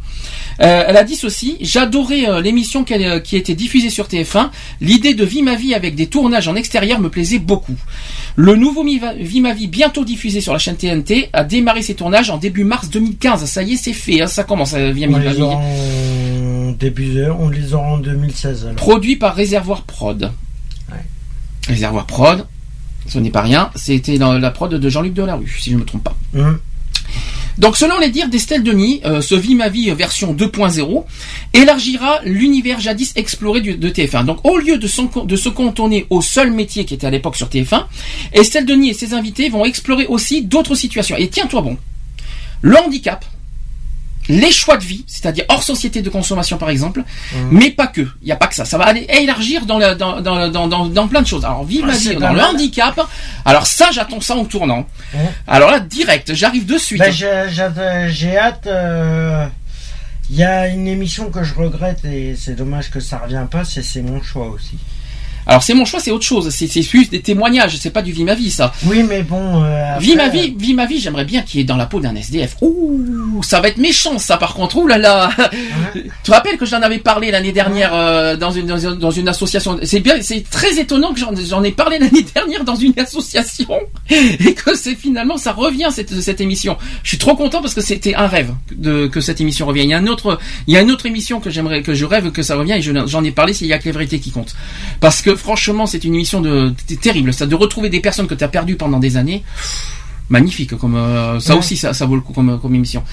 [0.62, 4.50] Euh, elle a dit ceci J'adorais euh, l'émission qu'elle, euh, qui était diffusée sur TF1.
[4.82, 7.76] L'idée de Vie ma vie avec des tournages en extérieur me plaisait beaucoup.
[8.36, 12.30] Le nouveau Vie ma vie, bientôt diffusé sur la chaîne TNT, a démarré ses tournages
[12.30, 13.44] en début mars 2015.
[13.46, 14.22] Ça y est, c'est fait.
[14.22, 14.74] hein, ça commence.
[14.74, 15.42] euh, Vie ma vie.
[15.42, 18.76] en début on les aura en 2016 alors.
[18.76, 20.32] Produit par Réservoir Prod.
[21.70, 22.46] Réservoir Prod,
[23.08, 23.70] ce n'est pas rien.
[23.76, 26.16] C'était dans la prod de Jean-Luc Delarue, si je ne me trompe pas.
[26.36, 26.60] Hum.
[27.58, 31.04] Donc selon les dires d'Estelle Denis, euh, ce Vie ma vie version 2.0
[31.54, 34.24] élargira l'univers jadis exploré du- de TF1.
[34.26, 37.36] Donc au lieu de, son- de se contourner au seul métier qui était à l'époque
[37.36, 37.86] sur TF1,
[38.32, 41.18] Estelle Denis et ses invités vont explorer aussi d'autres situations.
[41.18, 41.78] Et tiens-toi bon,
[42.62, 43.26] le handicap,
[44.30, 47.04] les choix de vie, c'est-à-dire hors société de consommation par exemple,
[47.52, 48.02] mais pas que.
[48.22, 48.64] Il n'y a pas que ça.
[48.64, 51.44] Ça va aller élargir dans, la- dans, dans, dans, dans, dans plein de choses.
[51.44, 51.88] Alors Vie Ah,
[52.20, 53.00] dans le handicap.
[53.44, 54.86] Alors ça, j'attends ça en tournant.
[55.14, 55.20] Ouais.
[55.48, 57.00] Alors là, direct, j'arrive de suite.
[57.00, 58.68] Ben, j'ai- hâte.
[58.68, 59.46] euh,
[60.30, 63.66] Il y a une émission que je regrette et c'est dommage que ça revient pas,
[63.66, 64.78] c'est c'est mon choix aussi.
[65.50, 66.50] Alors c'est mon choix, c'est autre chose.
[66.52, 67.78] C'est plus des témoignages.
[67.78, 68.72] C'est pas du vie ma vie ça.
[68.86, 69.64] Oui, mais bon.
[69.64, 71.00] euh, Vie ma après, vie, vie ma vie.
[71.00, 72.56] J'aimerais bien qu'il est dans la peau d'un SDF.
[72.62, 74.78] Ouh, ça va être méchant ça par contre.
[74.78, 75.30] Ouh là là.
[75.94, 79.10] Tu te rappelles que j'en avais parlé l'année dernière euh, dans une dans une, dans
[79.12, 79.80] une association?
[79.84, 83.68] C'est bien, c'est très étonnant que j'en ai parlé l'année dernière dans une association
[84.10, 86.78] et que c'est finalement ça revient cette cette émission.
[87.04, 89.88] Je suis trop content parce que c'était un rêve de que cette émission revienne.
[89.88, 90.38] Il y a une autre
[90.68, 92.82] il y a une autre émission que j'aimerais que je rêve que ça revienne et
[92.84, 93.54] je- j'en ai parlé.
[93.54, 94.56] C'est il y a que les vérités qui comptent
[95.00, 97.34] parce que franchement c'est une émission de terrible.
[97.34, 99.44] Ça de retrouver des personnes que tu as perdues pendant des années.
[100.30, 101.60] Magnifique comme euh, ça Ouais.
[101.60, 103.04] aussi ça, ça vaut le coup comme comme émission.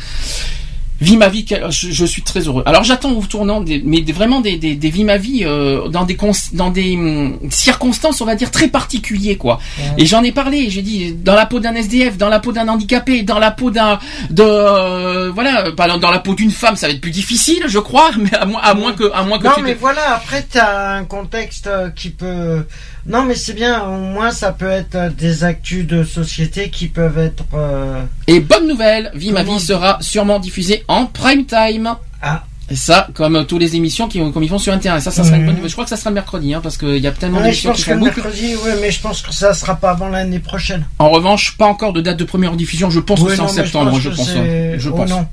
[1.01, 2.63] Vie ma vie, je, je suis très heureux.
[2.67, 6.05] Alors j'attends au tournant, des, mais vraiment des, des, des Vie ma vie euh, dans
[6.05, 6.17] des
[6.53, 9.59] dans des hum, circonstances, on va dire très particuliers quoi.
[9.99, 12.69] Et j'en ai parlé, j'ai dit dans la peau d'un SDF, dans la peau d'un
[12.69, 13.99] handicapé, dans la peau d'un
[14.31, 17.79] de euh, voilà, dans, dans la peau d'une femme, ça va être plus difficile, je
[17.79, 20.47] crois, mais à moins à moins que à moins que Non, tu mais voilà, après,
[20.51, 22.65] t'as un contexte euh, qui peut.
[23.09, 26.89] Non, mais c'est bien, au moins, ça peut être euh, des actus de société qui
[26.89, 27.45] peuvent être.
[27.55, 31.95] euh, Et bonne nouvelle, Vie ma vie sera sûrement diffusée en prime time.
[32.23, 32.43] Ah.
[32.69, 35.01] Et ça, comme euh, toutes les émissions qui, comme ils font sur Internet.
[35.01, 35.47] Ça, ça sera une Mhm.
[35.47, 35.71] bonne nouvelle.
[35.71, 37.63] Je crois que ça sera le mercredi, hein, parce qu'il y a tellement Ouais, je
[37.63, 40.09] d'émissions pense qui que le mercredi, oui, mais je pense que ça sera pas avant
[40.09, 40.85] l'année prochaine.
[40.99, 42.91] En revanche, pas encore de date de première diffusion.
[42.91, 44.27] Je pense que c'est en septembre, je que pense.
[44.33, 45.11] c'est- Je oh pense.
[45.11, 45.27] non.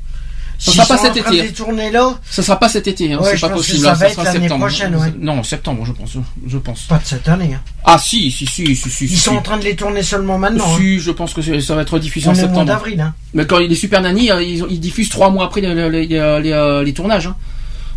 [0.64, 1.51] Ça sera pas cet été.
[1.53, 3.80] tourner là, Ça sera pas cet été, hein, Ouais, c'est pas possible.
[3.80, 4.66] ça hein, va sera septembre.
[4.66, 5.14] prochaine, ouais.
[5.19, 6.11] Non, septembre, je pense.
[6.48, 6.83] Je pense.
[6.83, 7.51] pas de cette année.
[7.56, 7.61] hein.
[7.83, 9.06] Ah si, si, si, si, si.
[9.06, 9.17] Ils si.
[9.17, 10.64] sont en train de les tourner seulement maintenant.
[10.74, 10.77] hein.
[10.80, 12.66] Si, je pense que ça va être diffusé On en est au mois septembre.
[12.67, 13.01] d'avril.
[13.01, 13.14] Hein.
[13.33, 16.82] Mais quand les Super Nanny, euh, ils, diffusent trois mois après les, les, les, les-
[16.85, 17.30] les tournages.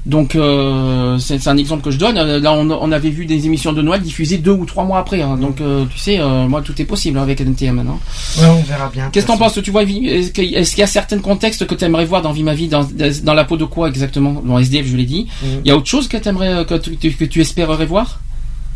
[0.06, 0.10] Hein.
[0.10, 2.16] Donc euh, c'est un exemple que je donne.
[2.16, 4.98] Euh, Là, on, on avait vu des émissions de Noël diffusées deux ou trois mois
[5.00, 5.22] après.
[5.22, 5.36] hein.
[5.36, 7.98] Donc euh, tu sais, euh, moi tout est possible hein, avec NTM maintenant.
[8.38, 9.08] Ouais, on verra bien.
[9.10, 12.04] Qu'est-ce que t'en penses Tu vois, est-ce qu'il y a certains contextes que tu aimerais
[12.04, 12.86] voir dans Vie ma vie, dans,
[13.24, 14.42] dans la peau de quoi exactement?
[14.44, 15.26] Dans SDF, je l'ai dit.
[15.42, 15.60] Mhm.
[15.64, 18.20] Il y a autre chose que t'aimerais, que tu, que tu espérerais voir?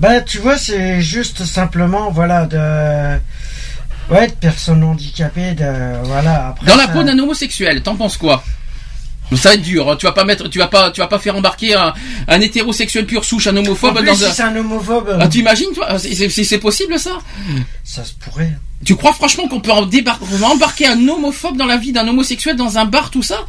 [0.00, 3.18] Bah, tu vois, c'est juste simplement, voilà, de.
[4.12, 6.02] Ouais, de personnes handicapées, de.
[6.05, 6.49] Voilà.
[6.49, 8.42] Après, Dans la peau d'un homosexuel, t'en penses quoi?
[9.36, 9.91] Ça va être dur.
[9.91, 9.97] hein.
[9.97, 11.92] Tu vas pas mettre, tu vas pas, tu vas pas faire embarquer un,
[12.28, 14.33] un hétérosexuel pur souche, un En homophobe plus, dans si un.
[14.33, 15.17] c'est un homophobe.
[15.20, 15.99] Ah, tu imagines, toi?
[15.99, 17.18] C'est- C'est possible ça?
[17.84, 18.52] Ça se pourrait.
[18.84, 19.89] Tu crois franchement qu'on peut en
[20.42, 23.44] embarquer un homophobe dans la vie d'un homosexuel dans un bar, tout ça?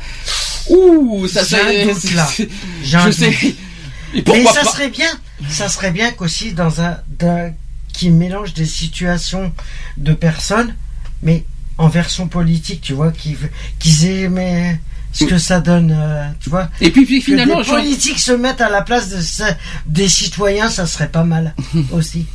[0.69, 2.27] Ouh, ça J'ai ça- un doute, c'est- là.
[3.05, 3.33] Je sais.
[4.13, 4.71] Et Mais ça pas?
[4.71, 5.07] serait bien,
[5.49, 6.97] ça serait bien qu'aussi dans un,
[7.93, 9.53] qui mélange des situations
[9.95, 10.75] de personnes,
[11.23, 11.45] mais
[11.77, 13.37] en version politique, tu vois, qui
[13.79, 14.79] qu'ils aient mais
[15.11, 16.69] ce que ça donne, euh, tu vois.
[16.81, 19.43] Et puis, puis Que finalement, des je- politiques se mettent à la place de ce-
[19.85, 21.53] des citoyens, ça serait pas mal
[21.91, 22.25] aussi.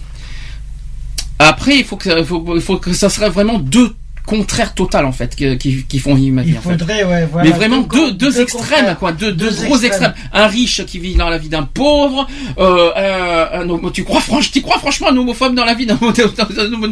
[1.39, 2.25] Après, il faut que,
[2.61, 3.95] faut que ça serait vraiment deux
[4.27, 6.27] contraires totales en fait que- qui, qui font vie.
[6.27, 6.61] Il en fait.
[6.61, 7.49] faudrait, ouais, voilà.
[7.49, 10.11] Mais vraiment deux, deux, deux extrêmes, quoi, deux, deux, Deux gros extrêmes.
[10.11, 10.15] extrêmes.
[10.33, 12.27] Un riche qui vit dans la vie d'un pauvre,
[12.59, 15.87] euh, un, un homo- tu crois franchement, tu crois franchement un homophobe dans la vie
[15.87, 15.97] d'un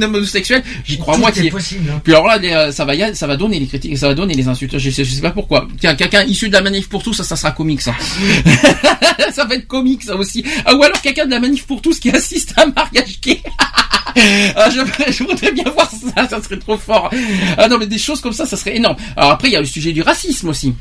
[0.02, 0.62] homosexuel?
[0.84, 1.46] J'y crois Tout moitié.
[1.46, 1.90] est possible.
[1.92, 2.00] hein.
[2.04, 4.46] Puis alors là, euh, ça va, ça va donner les critiques, ça va donner les
[4.48, 4.78] insultes.
[4.78, 5.66] Je sais, je sais pas pourquoi.
[5.80, 7.94] Tiens, quelqu'un issu de la manif pour tous, ça, ça sera comique, ça.
[9.32, 10.44] ça va être comique, ça aussi.
[10.64, 13.40] Ah, ou alors quelqu'un de la manif pour tous qui assiste à un mariage gay.
[14.54, 17.10] Ah, je, je voudrais bien voir ça, ça serait trop fort.
[17.58, 18.96] Ah non, mais des choses comme ça, ça serait énorme.
[19.16, 20.74] Alors après, il y a le sujet du racisme aussi.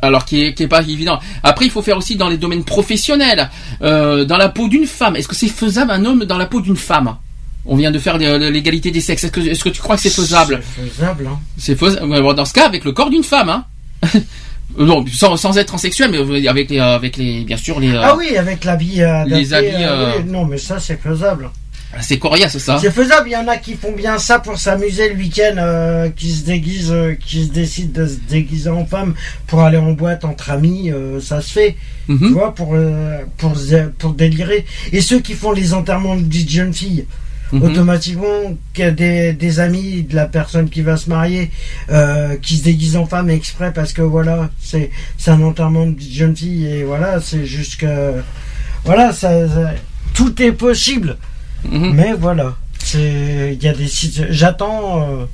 [0.00, 1.18] Alors qui est, qui est pas évident.
[1.42, 3.50] Après, il faut faire aussi dans les domaines professionnels,
[3.82, 5.16] euh, dans la peau d'une femme.
[5.16, 7.16] Est-ce que c'est faisable un homme dans la peau d'une femme?
[7.66, 9.24] On vient de faire l'é- l'égalité des sexes.
[9.24, 10.62] Est-ce que, est-ce que tu crois que c'est faisable?
[10.76, 11.38] C'est faisable, hein.
[11.58, 12.34] C'est faisable.
[12.34, 13.64] Dans ce cas, avec le corps d'une femme, hein.
[14.14, 14.20] Euh,
[14.86, 17.90] non, sans, sans être transsexuel, mais avec les, euh, avec les, bien sûr les.
[17.92, 19.02] euh, Ah oui, avec l'habit.
[19.02, 21.50] euh, les adapté, habits, euh, euh, oui, non, mais ça, c'est faisable.
[22.00, 22.78] C'est coriace ça.
[22.80, 26.08] C'est faisable, il y en a qui font bien ça pour s'amuser le week-end, euh,
[26.10, 29.14] qui se déguisent, euh, qui se décident de se déguiser en femme
[29.48, 31.76] pour aller en boîte entre amis, euh, ça se fait,
[32.08, 32.18] Mhm.
[32.18, 32.76] tu vois, pour,
[33.38, 33.54] pour,
[33.98, 34.64] pour délirer.
[34.92, 37.06] Et ceux qui font les enterrements de petites jeunes filles,
[37.52, 37.62] Mhm.
[37.64, 41.50] automatiquement, qu'il y a des, des amis de la personne qui va se marier,
[42.40, 44.90] qui se déguisent en femme exprès parce que voilà, c'est
[45.26, 48.12] un enterrement de petite jeune fille et voilà, c'est juste que,
[48.84, 49.74] voilà, ça, ça-
[50.14, 51.16] tout est possible.
[51.64, 51.92] Mhm.
[51.94, 54.26] Mais voilà, c'est il y a des sites.
[54.30, 55.28] J'attends.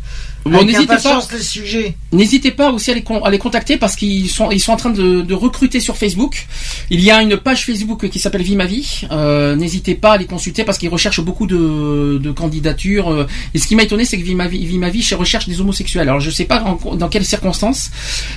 [0.51, 0.93] Bon, n'hésitez pas.
[0.95, 1.97] impatience les sujets.
[2.13, 4.77] N'hésitez pas aussi à les, con- à les contacter parce qu'ils sont, ils sont en
[4.77, 6.47] train de, de recruter sur Facebook.
[6.91, 9.03] Il y a une page Facebook qui s'appelle Vie ma vie.
[9.11, 13.11] Euh, N'hésitez pas à les consulter parce qu'ils recherchent beaucoup de, de candidatures.
[13.13, 13.27] euh.
[13.55, 15.61] Et ce qui m'a étonné, c'est que Vie ma vie, Vie ma vie recherche des
[15.61, 16.09] homosexuels.
[16.09, 17.91] Alors je sais pas en- dans quelles circonstances,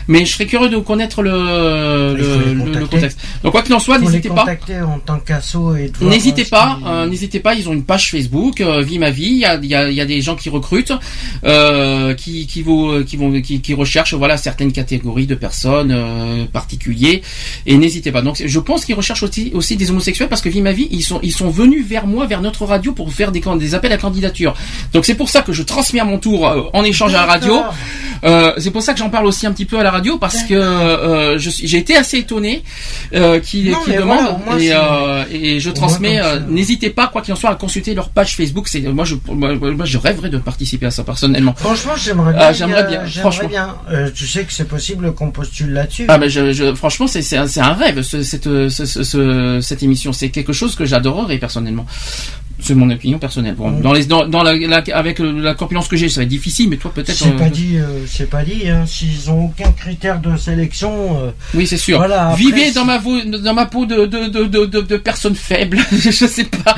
[0.07, 3.19] mais je serais curieux de connaître le, le, le- contexte.
[3.43, 4.45] Donc quoi qu'il en soit, n'hésitez pas.
[4.87, 7.53] en tant qu'asso et N'hésitez pas, euh, n'hésitez pas.
[7.55, 9.25] Ils ont une page Facebook, euh, Vie ma vie.
[9.29, 10.93] Il y a, y, a, y a des gens qui recrutent,
[11.43, 16.45] euh, qui qui vont qui vont qui, qui recherchent voilà certaines catégories de personnes euh,
[16.51, 17.21] particuliers.
[17.65, 18.21] Et n'hésitez pas.
[18.21, 21.03] Donc je pense qu'ils recherchent aussi aussi des homosexuels parce que Vie ma vie ils
[21.03, 23.97] sont ils sont venus vers moi vers notre radio pour faire des des appels à
[23.97, 24.53] candidature.
[24.93, 27.25] Donc c'est pour ça que je transmets à mon tour euh, en échange à la
[27.25, 27.55] radio.
[28.23, 30.43] Euh, c'est pour ça que j'en parle aussi un petit peu à la radio parce
[30.43, 32.63] que euh, j'ai été assez étonné
[33.13, 36.19] euh, qu'ils mais demandent voilà, et, euh, et je transmets.
[36.19, 38.67] euh, N'hésitez pas quoi qu'il en soit à consulter leur page Facebook.
[38.67, 41.53] C'est moi je moi, moi, je rêverais de participer à ça personnellement.
[41.55, 42.41] Franchement, j'aimerais bien.
[42.41, 43.31] Ah, j'aimerais bien, euh, franchement.
[43.31, 43.75] J'aimerais bien.
[43.91, 46.05] Euh, tu sais que c'est possible qu'on postule là-dessus.
[46.07, 50.13] Ah je, je- franchement c'est un, un rêve ce- cette ce- ce- ce- cette émission
[50.13, 51.85] c'est quelque chose que j'adorerais personnellement
[52.61, 55.87] c'est mon opinion personnelle bon dans les dans, dans la, la- avec le- la corpulence
[55.87, 58.29] que j'ai ça va être difficile mais toi peut-être c'est euh, pas dit, euh, c'est
[58.29, 58.67] pas dit.
[58.69, 58.85] Hein.
[58.85, 61.97] S'ils ont aucun critère de sélection, euh, Oui, c'est sûr.
[61.97, 65.35] Voilà, après, Vivez dans ma, vo- dans ma peau de, de, de, de, de, personne
[65.35, 65.79] faible.
[65.91, 66.75] je sais pas.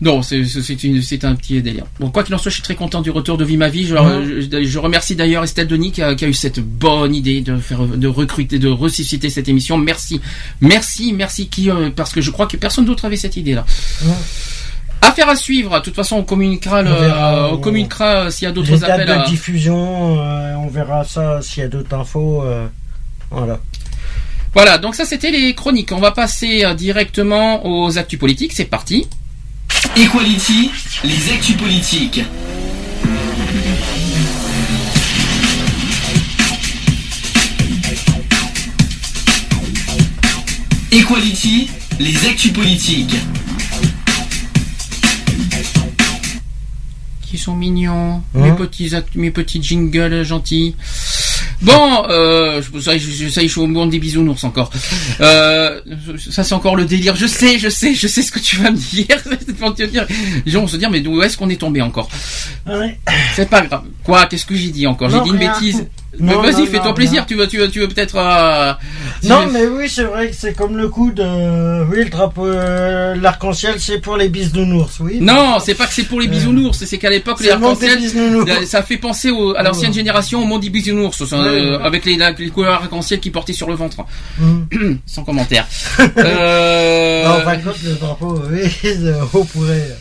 [0.00, 1.84] Non, c'est un petit délire.
[2.00, 3.86] Bon, quoi qu'il en soit, je suis très content du retour de Vie ma vie.
[3.86, 3.94] Je,
[4.50, 7.56] je, je remercie d'ailleurs Estelle Denis qui a, qui a eu cette bonne idée de
[7.58, 9.76] faire, de recruter, de ressusciter cette émission.
[9.78, 10.20] Merci,
[10.60, 13.64] merci, merci qui, euh, parce que je crois que personne d'autre avait cette idée-là.
[14.04, 14.10] Ouais.
[15.06, 15.78] Affaire à suivre.
[15.78, 18.50] De toute façon, on communiquera, le, On verra, on on- communiquera euh, s'il y a
[18.50, 19.06] les d'autres dates appels.
[19.06, 22.42] de à- diffusion, euh, on verra ça s'il y a d'autres infos.
[22.42, 22.66] euh,
[23.30, 23.58] voilà.
[24.54, 25.90] Voilà, donc ça c'était les chroniques.
[25.92, 28.52] On va passer euh, directement aux actus politiques.
[28.52, 29.06] C'est parti.
[29.96, 30.70] Equality,
[31.04, 32.22] les actus politiques.
[40.90, 41.68] Equality,
[41.98, 43.14] les actus politiques.
[47.34, 50.76] Qui sont mignons, Hein mes petits act- mes petits jingles gentils.
[51.62, 54.70] Bon, euh, ça, je, je, ça, je suis au monde des bisounours encore.
[55.20, 55.80] Euh,
[56.30, 57.16] ça c'est encore le délire.
[57.16, 59.06] Je sais, je sais, je sais ce que tu vas me dire.
[59.58, 60.06] Pour te dire,
[60.46, 62.08] les gens vont se dire mais d'où est-ce qu'on est tombé encore?
[62.68, 63.00] Ouais.
[63.34, 63.82] C'est pas grave.
[64.04, 64.26] Quoi?
[64.26, 65.10] Qu'est-ce que j'ai dit encore?
[65.10, 65.52] J'ai dit une rien.
[65.54, 65.88] bêtise.
[66.18, 67.26] Mais Vas-y, non, fais-toi plaisir.
[67.26, 68.16] Tu veux, tu veux, tu veux peut-être.
[68.16, 68.72] euh,
[69.24, 71.84] Non, mais oui, c'est vrai que c'est comme le coup de.
[71.90, 75.18] Oui, le drapeau, euh, l'arc-en-ciel, c'est pour les bisounours, oui.
[75.20, 78.96] Non, c'est pas que c'est pour les bisounours, c'est qu'à l'époque les euh, ça fait
[78.96, 82.74] penser au- à l'ancienne génération au monde des bisounours, euh, avec les, la- les couleurs
[82.82, 83.96] arc-en-ciel qui portaient sur le ventre.
[84.38, 84.62] Mm.
[85.06, 85.66] Sans commentaire.
[86.18, 88.62] euh, Non, par contre, le drapeau, oui,
[89.34, 89.96] on pourrait.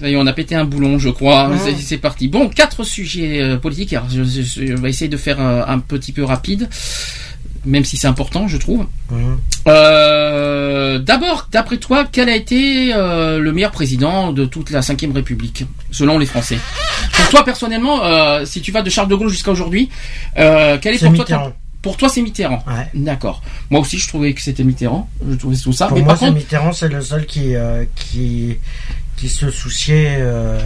[0.00, 1.48] Ça y est, on a pété un boulon, je crois.
[1.50, 1.56] Ouais.
[1.78, 2.28] C'est- parti.
[2.28, 3.92] Bon, quatre sujets euh, politiques.
[3.92, 6.68] Alors, je, je- je vais essayer de faire euh, un petit peu rapide,
[7.66, 8.86] même si c'est important, je trouve.
[9.10, 9.34] Mm.
[9.68, 15.64] Euh, D'abord, d'après toi, quel a été le meilleur président de toute la Ve République,
[15.90, 16.58] selon les Français?
[17.14, 18.00] Pour toi, personnellement,
[18.44, 19.88] si tu vas de Charles de Gaulle jusqu'à aujourd'hui,
[20.36, 20.44] quel
[20.94, 21.44] est, C'est pour toi Mitterrand.
[21.50, 22.62] ton- Pour toi, c'est Mitterrand.
[22.66, 22.86] Ouais.
[22.94, 23.42] D'accord.
[23.70, 25.08] Moi aussi, je trouvais que c'était Mitterrand.
[25.28, 25.86] Je trouvais tout ça.
[25.86, 27.54] Pour Mais moi, par contre, Mitterrand, c'est le seul qui,
[27.94, 28.56] qui,
[29.20, 30.58] qui se souciait euh,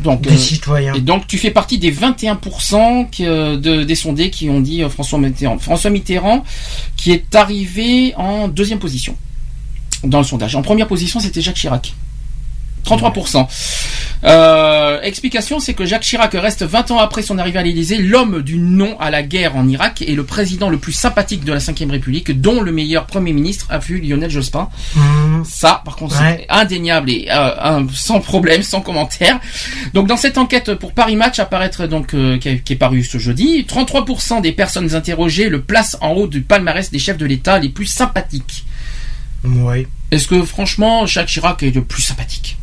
[0.00, 0.94] donc, des euh, citoyens.
[0.94, 4.82] et donc, tu fais partie des 21% qui, euh, de, des sondés qui ont dit
[4.82, 5.58] euh, François Mitterrand.
[5.58, 6.44] François Mitterrand,
[6.96, 9.16] qui est arrivé en deuxième position
[10.04, 10.56] dans le sondage.
[10.56, 11.94] En première position, c'était Jacques Chirac.
[12.84, 13.46] 33%.
[14.24, 18.40] Euh, explication, c'est que Jacques Chirac reste 20 ans après son arrivée à l'Élysée, l'homme
[18.42, 21.58] du non à la guerre en Irak et le président le plus sympathique de la
[21.58, 24.68] Ve République, dont le meilleur Premier ministre a vu Lionel Jospin.
[24.94, 25.42] Mm.
[25.44, 26.46] Ça, par contre, Ouais.
[26.48, 29.40] c'est indéniable et euh, un- sans problème, sans commentaire.
[29.92, 33.02] Donc, dans cette enquête pour Paris Match, apparaître donc euh, qui, est, qui est paru
[33.02, 37.26] ce jeudi, 33% des personnes interrogées le placent en haut du palmarès des chefs de
[37.26, 38.64] l'État les plus sympathiques.
[39.44, 39.86] Oui.
[40.12, 42.56] Est-ce que franchement, Jacques Chirac est le plus sympathique?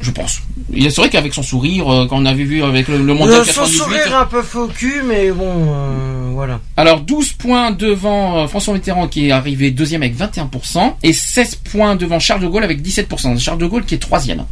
[0.00, 0.40] Je pense.
[0.72, 3.14] Il est c'est vrai qu'avec son sourire, euh, quand on avait vu avec le, le
[3.14, 6.60] mondial Euh, son 98, sourire un peu faux cul, mais bon, euh, voilà.
[6.76, 11.96] alors 12 points devant François Mitterrand qui est arrivé deuxième avec 21% et 16 points
[11.96, 13.38] devant Charles de Gaulle avec 17%.
[13.38, 14.44] Charles de Gaulle qui est troisième.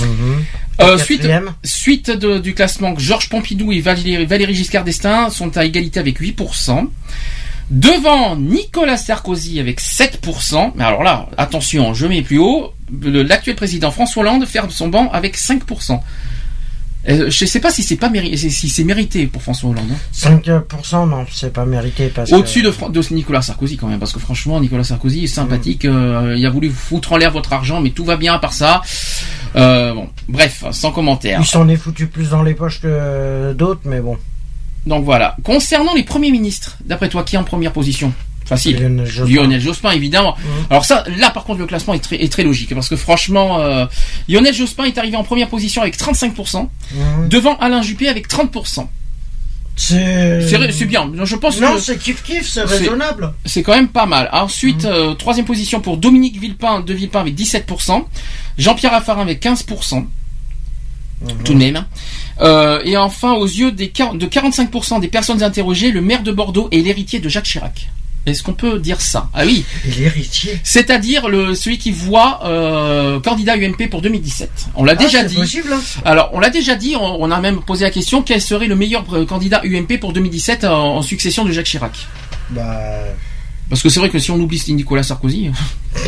[0.00, 0.44] Mhm.
[0.80, 5.64] Euh, suite quatrième suite de- du classement, Georges Pompidou et Valéry Giscard d'Estaing sont à
[5.64, 6.88] égalité avec 8%.
[7.70, 10.72] Devant Nicolas Sarkozy avec 7%.
[10.76, 12.72] Mais alors là, attention, je mets plus haut.
[13.02, 16.00] L'actuel président François Hollande ferme son banc avec 5%.
[17.06, 19.90] Euh, je sais pas si c'est pas méri- si si c'est mérité pour François Hollande.
[19.92, 19.98] hein.
[20.14, 22.66] 5%, non, c'est pas mérité parce Au-dessus que...
[22.66, 25.84] de, Fran- de Nicolas Sarkozy quand même, parce que franchement Nicolas Sarkozy est sympathique.
[25.84, 28.54] euh, il a voulu foutre en l'air votre argent, mais tout va bien à part
[28.54, 28.80] ça.
[29.56, 31.40] Euh, bon, bref, sans commentaire.
[31.42, 34.16] Il s'en est foutu plus dans les poches que d'autres, mais bon.
[34.86, 35.36] Donc voilà.
[35.44, 38.12] Concernant les premiers ministres, d'après toi, qui est en première position?
[38.44, 38.76] Facile.
[38.78, 39.34] Lionel Jospin.
[39.34, 40.36] Lionel Jospin, évidemment.
[40.36, 40.66] Mhm.
[40.68, 43.60] Alors ça, là par contre, le classement est très, est très logique, parce que franchement,
[43.60, 43.86] euh,
[44.28, 47.28] Lionel Jospin est arrivé en première position avec 35%, Mhm.
[47.30, 48.90] devant Alain Juppé avec 30%.
[49.76, 50.86] C'est...
[50.86, 51.10] Bien.
[51.24, 53.32] Je pense Non, c'est kiff-kiff, c'est C'est- raisonnable.
[53.44, 54.28] c'est quand même pas mal.
[54.32, 58.06] Ensuite, euh, troisième position pour Dominique Villepin, de Villepin avec 17%,
[58.58, 60.06] Jean-Pierre Raffarin avec 15%.
[61.22, 61.42] Mhm.
[61.44, 61.84] tout de même.
[62.40, 66.68] Euh, et enfin, aux yeux des, de 45% des personnes interrogées, le maire de Bordeaux
[66.72, 67.88] est l'héritier de Jacques Chirac.
[68.26, 69.28] Est-ce qu'on peut dire ça?
[69.34, 69.64] Ah oui,
[69.98, 70.58] l'héritier?
[70.64, 74.50] c'est-à-dire le celui qui voit euh, candidat UMP pour 2017.
[74.76, 75.34] On l'a déjà Ah, c'est dit.
[75.36, 75.80] possible, hein.
[76.06, 76.96] Alors, on l'a déjà dit.
[76.96, 80.14] On, on a même posé la question quel serait le meilleur euh, candidat UMP pour
[80.14, 81.92] 2017 en, en succession de Jacques Chirac?
[82.50, 82.62] Bah...
[83.70, 85.50] Parce que c'est vrai que si on oublie Nicolas Sarkozy,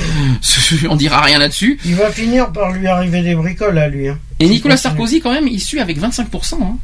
[0.90, 1.78] on dira rien là-dessus.
[1.84, 4.08] Il va finir par lui arriver des bricoles à lui.
[4.08, 4.18] Hein.
[4.40, 4.76] Et Nicolas.
[4.76, 6.54] Sarkozy, quand même, il suit avec 25%.
[6.62, 6.76] Hein.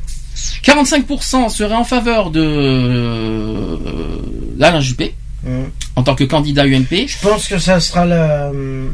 [0.64, 3.76] 45% serait en faveur de euh,
[4.56, 5.70] d'Alain Juppé Mhm.
[5.96, 7.06] en tant que candidat UMP.
[7.08, 8.48] Je pense que ça sera la...
[8.50, 8.92] hum,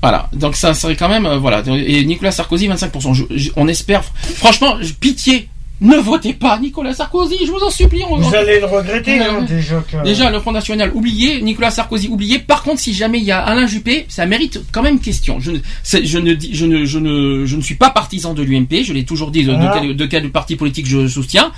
[0.00, 1.62] Voilà, donc ça serait quand même euh, voilà.
[1.66, 3.12] Et Nicolas Sarkozy 25%.
[3.12, 4.04] Je- je- on espère,
[4.36, 5.48] franchement, pitié,
[5.82, 8.02] ne votez pas Nicolas Sarkozy, je vous en supplie.
[8.08, 10.02] on- Vous allez le regretter, Ouais, hein, déjà que...
[10.04, 12.38] Déjà, le Front National oublié, Nicolas Sarkozy oublié.
[12.38, 15.40] Par contre, si jamais il y a Alain Juppé, ça mérite quand même question.
[15.40, 18.82] Je ne, je ne, je ne, je ne, je ne suis pas partisan de l'UMP.
[18.84, 21.52] Je l'ai toujours dit de, de quel, de quel parti politique je soutiens.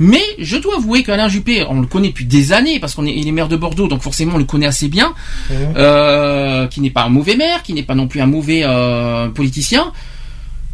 [0.00, 3.14] Mais je dois avouer qu'Alain Juppé, on le connaît depuis des années parce qu'on est,
[3.14, 5.12] il est maire de Bordeaux, donc forcément on le connaît assez bien.
[5.76, 9.28] Euh, qui n'est pas un mauvais maire, qui n'est pas non plus un mauvais euh,
[9.28, 9.92] politicien.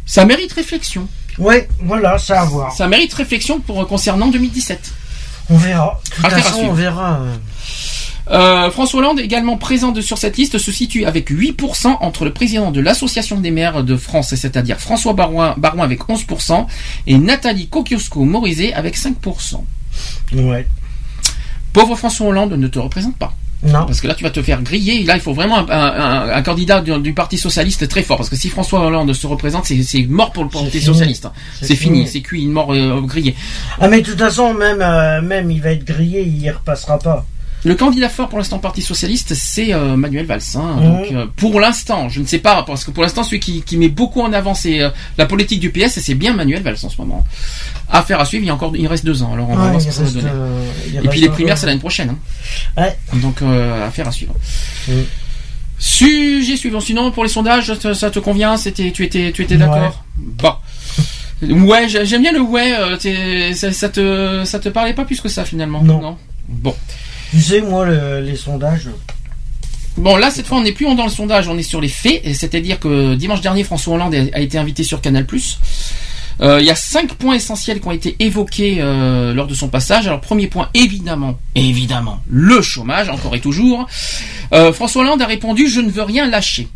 [0.05, 1.07] Ça mérite réflexion.
[1.37, 2.71] Ouais, voilà, ça à voir.
[2.73, 4.93] Ça mérite réflexion pour concernant 2017.
[5.49, 5.99] On verra.
[6.17, 7.19] De toute façon, on verra.
[7.21, 7.35] euh.
[8.31, 12.33] Euh, François Hollande, également présent de- sur cette liste, se situe avec 8% entre le
[12.33, 16.65] président de l'Association des maires de France, c'est-à-dire François Barouin, Barouin avec 11%,
[17.05, 19.63] et Nathalie Kosciusko-Morizet avec 5%.
[20.33, 20.65] Ouais.
[21.73, 23.33] Pauvre François Hollande ne te représente pas.
[23.65, 23.85] Non.
[23.85, 25.03] Parce que là, tu vas te faire griller.
[25.03, 28.17] Là, il faut vraiment un, un- un candidat du, du Parti socialiste très fort.
[28.17, 31.27] Parce que si François Hollande se représente, c'est mort pour le Parti socialiste.
[31.61, 32.07] C'est fini.
[32.07, 33.35] c'est cuit, une mort euh, grillée.
[33.79, 36.99] Ah mais de toute façon, même, euh, même il va être grillé, il y repassera
[36.99, 37.25] pas.
[37.65, 40.39] Le candidat fort pour l'instant Parti socialiste, c'est euh, Manuel Valls.
[40.55, 40.75] hein.
[40.77, 40.83] Mhm.
[40.83, 43.75] Donc, euh, pour l'instant, je ne sais pas, parce que pour l'instant, celui qui, qui
[43.77, 46.77] met beaucoup en avant, c'est euh, la politique du PS, et c'est bien Manuel Valls
[46.83, 47.25] en ce moment.
[47.89, 49.33] Affaire à suivre, il y a encore, il reste deux ans.
[49.33, 50.29] Alors on va Ouais, voir ce que ça va donner.
[51.03, 52.15] et puis les primaires, c'est l'année prochaine.
[52.77, 52.81] hein.
[52.81, 53.19] Ouais.
[53.19, 54.33] Donc affaire à suivre.
[54.87, 54.91] Mm.
[55.77, 56.79] Sujet suivant.
[56.79, 58.57] Sinon, pour les sondages, ça, ça te convient?
[58.57, 60.03] C'était, tu étais, tu étais d'accord?
[60.17, 60.53] Bon.
[61.41, 62.73] Ouais, j'ai- j'aime bien le ouais.
[63.53, 65.83] ça, ça te, ça te parlait pas plus que ça finalement.
[65.83, 66.17] Non?
[66.47, 66.73] Bon.
[67.35, 68.87] Tu sais, moi, le- les sondages.
[69.97, 72.21] Bon, là, cette fois, on n'est plus dans le sondage, on est sur les faits.
[72.33, 75.25] C'est-à-dire que dimanche dernier, François Hollande a a été invité sur Canal+.
[76.41, 79.67] Euh, Il y a cinq points essentiels qui ont été évoqués euh, lors de son
[79.67, 80.07] passage.
[80.07, 83.85] Alors, premier point, évidemment, évidemment, le chômage, encore et toujours.
[84.53, 86.69] Euh, François Hollande a répondu «Je ne veux rien lâcher».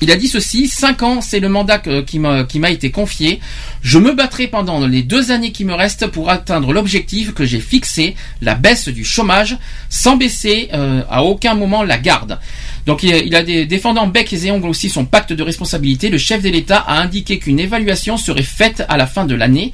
[0.00, 3.40] Il a dit ceci, cinq ans, c'est le mandat qui m'a été confié.
[3.82, 7.60] Je me battrai pendant les deux années qui me restent pour atteindre l'objectif que j'ai
[7.60, 9.56] fixé, la baisse du chômage,
[9.88, 12.38] sans baisser euh, à aucun moment la garde.
[12.86, 16.10] Donc il a, il a des, défendant bec et ongles aussi son pacte de responsabilité,
[16.10, 19.72] le chef de l'État a indiqué qu'une évaluation serait faite à la fin de l'année.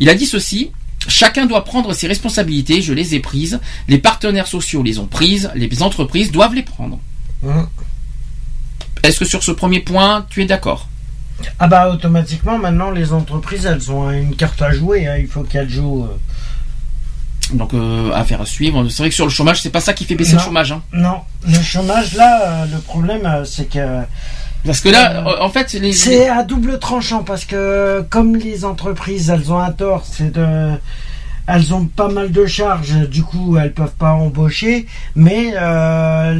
[0.00, 0.70] Il a dit ceci,
[1.06, 5.50] Chacun doit prendre ses responsabilités, je les ai prises, les partenaires sociaux les ont prises,
[5.54, 6.98] les entreprises doivent les prendre.
[7.46, 7.68] Hein.
[9.04, 10.88] Est-ce que sur ce premier point, tu es d'accord
[11.58, 15.42] Ah bah automatiquement maintenant les entreprises elles ont une carte à jouer, hein, il faut
[15.42, 16.04] qu'elles jouent.
[16.04, 16.16] euh.
[17.52, 18.88] Donc euh, affaire à suivre.
[18.88, 20.38] C'est vrai que sur le chômage, c'est pas ça qui fait baisser Non.
[20.38, 20.72] le chômage.
[20.72, 20.82] hein.
[20.94, 24.00] Non, le chômage là, euh, le problème euh, c'est que
[24.64, 29.28] Parce que là, en fait, les, c'est à double tranchant parce que comme les entreprises
[29.28, 30.70] elles ont un tort, c'est de
[31.46, 35.52] elles ont pas mal de charges, du coup elles peuvent pas embaucher, mais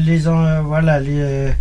[0.07, 0.23] les
[0.65, 1.53] voilà les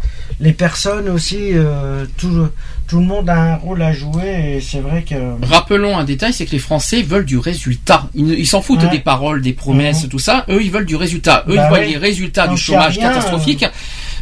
[0.43, 2.51] les personnes aussi, euh, tout le-
[2.87, 5.15] tout le monde a un rôle à jouer et c'est vrai que
[5.45, 8.09] Rappelons un détail, c'est que les Français veulent du résultat.
[8.13, 8.89] Ils s'en foutent Ouais.
[8.89, 10.09] des paroles, des promesses, Mhm.
[10.09, 10.45] tout ça.
[10.49, 11.45] Eux, ils veulent du résultat.
[11.47, 11.91] Eux, Bah ils voient oui.
[11.93, 13.65] les résultats du chômage rien, catastrophique.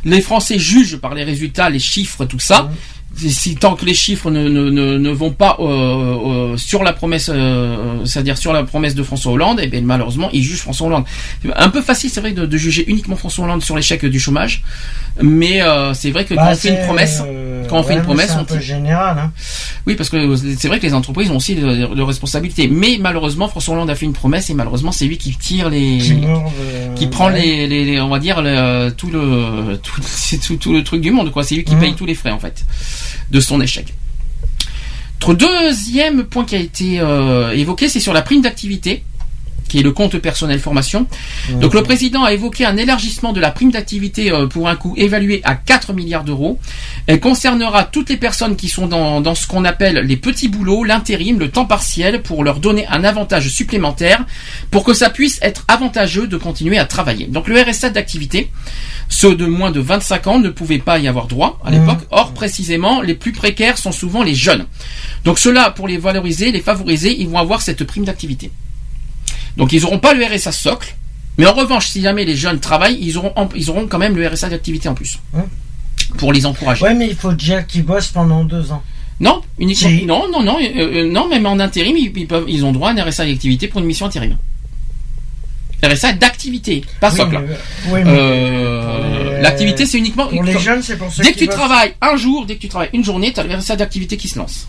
[0.06, 2.70] Les Français jugent par les résultats, les chiffres, tout ça.
[2.70, 6.82] Et Si tant que les chiffres ne, ne, ne, ne vont pas euh, euh, sur
[6.84, 10.62] la promesse, euh, c'est-à-dire sur la promesse de François Hollande, et bien malheureusement, ils jugent
[10.62, 11.04] François Hollande.
[11.56, 14.64] Un peu facile, c'est vrai, de, de juger uniquement François Hollande sur l'échec du chômage,
[15.22, 17.22] mais euh, c'est vrai que Bah, quand on fait une promesse,
[17.72, 19.18] quand on fait une promesse, c'est un peu général.
[19.18, 19.32] Hein.
[19.88, 22.68] Oui, parce que c'est vrai que les entreprises ont aussi de, de responsabilités.
[22.68, 25.98] Mais malheureusement, François Hollande a fait une promesse et malheureusement, c'est lui qui tire les,
[26.96, 27.42] Qui prend ouais.
[27.42, 31.02] les, les, les- on va dire le, tout le, tout, c'est tout, tout le truc
[31.02, 31.44] du monde, quoi.
[31.44, 31.82] C'est lui qui Mhm.
[31.82, 32.66] paye tous les frais en fait
[33.32, 33.94] de son échec.
[35.22, 39.04] Notre deuxième point qui a été euh, évoqué, c'est sur la prime d'activité
[39.72, 41.08] qui est le compte personnel formation.
[41.62, 44.94] Donc le président a évoqué un élargissement de la prime d'activité euh, pour un coût
[44.98, 46.60] évalué à 4 milliards d'euros.
[47.08, 50.84] Elle concernera toutes les personnes qui sont dans, dans ce qu'on appelle les petits boulots,
[50.84, 54.26] l'intérim, le temps partiel, pour leur donner un avantage supplémentaire,
[54.72, 57.28] pour que ça puisse être avantageux de continuer à travailler.
[57.28, 58.52] Donc le RSA d'activité,
[59.08, 62.00] ceux de moins de 25 ans ne pouvaient pas y avoir droit à l'époque.
[62.12, 64.66] Or, précisément, les plus précaires sont souvent les jeunes.
[65.24, 68.52] Donc ceux-là, pour les valoriser, les favoriser, ils vont avoir cette prime d'activité.
[69.58, 70.96] Donc ils n'auront pas le RSA socle,
[71.38, 74.28] mais en revanche, si jamais les jeunes travaillent, ils auront, ils auront quand même le
[74.28, 75.20] RSA d'activité en plus.
[75.36, 75.46] Hein
[76.18, 76.84] Pour les encourager.
[76.84, 78.82] Ouais, mais il faut déjà qu'ils bossent pendant deux ans.
[79.20, 79.90] Non, uniquement.
[79.90, 80.06] Si.
[80.06, 82.90] Non, non, non, euh, euh, non, même en intérim, ils, ils peuvent, ils ont droit
[82.90, 84.36] à un RSA d'activité pour une mission intérim.
[85.84, 87.40] RSA d'activité, pas Oui, socle.
[87.90, 90.28] oui, Euh, les- L'activité, c'est uniquement.
[90.28, 91.56] Pour les jeunes, c'est pour ceux Dès que tu bossent.
[91.56, 94.28] travailles un jour, dès que tu travailles une journée, tu as le RSA d'activité qui
[94.28, 94.68] se lance.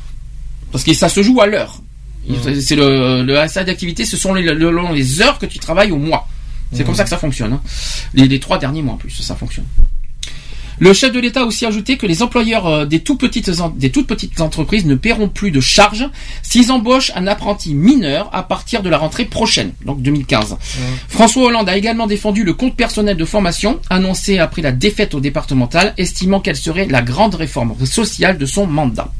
[0.70, 1.82] Parce que ça se joue à l'heure.
[2.28, 5.92] Il- C'est le, le d'activité, ce sont les, le- le- les heures que tu travailles
[5.92, 6.28] au mois.
[6.72, 7.52] C'est comme ça que ça fonctionne.
[7.52, 7.60] hein.
[8.14, 9.66] Les, les trois derniers mois en plus, ça fonctionne.
[10.78, 13.90] Le chef de l'État a aussi ajouté que les employeurs euh, des, tout petites, des
[13.90, 16.08] toutes petites entreprises ne paieront plus de charges
[16.42, 20.56] s'ils embauchent un apprenti mineur à partir de la rentrée prochaine, donc 2015.
[21.08, 25.20] François Hollande a également défendu le compte personnel de formation, annoncé après la défaite au
[25.20, 29.12] départemental, estimant qu'elle serait la grande réforme sociale de son mandat.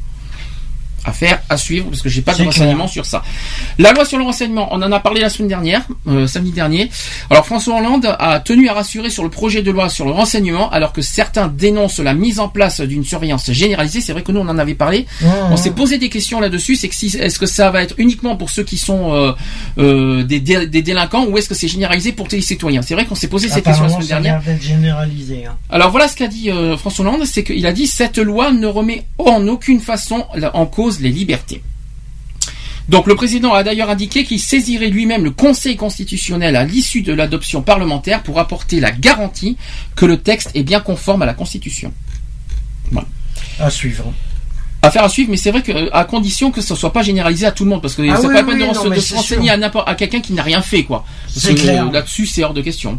[1.05, 3.23] Affaire à suivre, parce que j'ai pas de renseignements sur ça.
[3.79, 6.91] La loi sur le renseignement, on en a parlé la semaine dernière, euh, samedi dernier.
[7.29, 10.71] Alors François Hollande a tenu à rassurer sur le projet de loi sur le renseignement,
[10.71, 14.01] alors que certains dénoncent la mise en place d'une surveillance généralisée.
[14.01, 15.07] C'est vrai que nous on en avait parlé.
[15.51, 16.77] On s'est posé des questions là-dessus.
[16.77, 19.33] C'est que si, est-ce que ça va être uniquement pour ceux qui sont euh,
[19.79, 22.83] euh, des, dé- des délinquants ou est-ce que c'est généralisé pour tous les citoyens?
[22.83, 24.41] C'est vrai qu'on s'est posé ces questions la semaine dernière.
[24.61, 25.47] généralisé.
[25.47, 25.57] hein.
[25.71, 29.05] Alors voilà ce qu'a dit François Hollande, c'est qu'il a dit cette loi ne remet
[29.19, 30.25] en aucune façon
[30.55, 31.63] en cause les libertés.
[32.89, 37.13] Donc le président a d'ailleurs indiqué qu'il saisirait lui-même le Conseil constitutionnel à l'issue de
[37.13, 39.57] l'adoption parlementaire pour apporter la garantie
[39.95, 41.93] que le texte est bien conforme à la Constitution.
[42.91, 43.07] Voilà.
[43.61, 44.13] À suivre.
[44.85, 47.47] Affaire à suivre, mais c'est vrai que euh, à condition que ce soit pas généralisé
[47.47, 48.75] à tout le monde, parce que Ah c'est oui, pas la peine oui, de, non,
[48.75, 49.53] se renseigner sûr.
[49.53, 51.05] à n'importe à quelqu'un qui n'a rien fait, quoi.
[51.33, 52.99] Parce que, Là-dessus, c'est hors de question.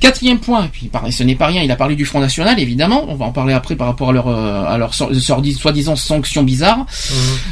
[0.00, 2.58] Quatrième point, et puis pareil, ce n'est pas rien, il a parlé du Front National,
[2.58, 6.42] évidemment, on va en parler après par rapport à leur, euh, à leur soi-disant sanctions
[6.42, 6.86] bizarres.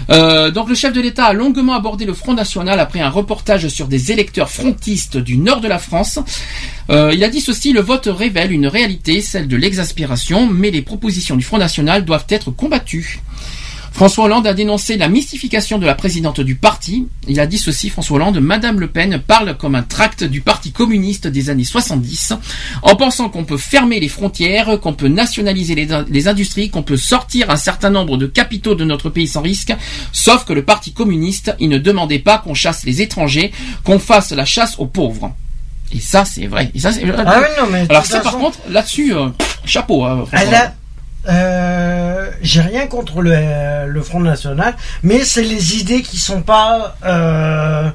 [0.09, 3.69] Euh, donc le chef de l'État a longuement abordé le Front National après un reportage
[3.69, 6.19] sur des électeurs frontistes du nord de la France.
[6.89, 10.81] Euh, il a dit ceci, le vote révèle une réalité, celle de l'exaspération, mais les
[10.81, 13.21] propositions du Front National doivent être combattues.
[13.99, 17.09] François Hollande a dénoncé la mystification de la présidente du parti.
[17.27, 20.71] Il a dit ceci, François Hollande, Madame Le Pen parle comme un tract du parti
[20.71, 22.35] communiste des années 70,
[22.85, 26.85] en pensant qu'on peut fermer les frontières, qu'on peut nationaliser les, in- les industries, qu'on
[26.85, 29.75] peut sortir un certain nombre de capitaux de notre pays sans risque,
[30.13, 33.51] sauf que le parti communiste, il ne demandait pas qu'on chasse les étrangers,
[33.83, 35.35] qu'on fasse la chasse aux pauvres.
[35.93, 36.71] Et ça, c'est vrai.
[36.73, 39.31] Et ça, c'est- Ah oui, non, mais Alors ça, par contre, là-dessus, euh,
[39.65, 40.05] chapeau.
[40.05, 40.75] hein, François Elle a.
[41.29, 46.97] Euh, J'ai rien contre le, le Front National, mais c'est les idées qui sont pas.
[47.05, 47.91] euh,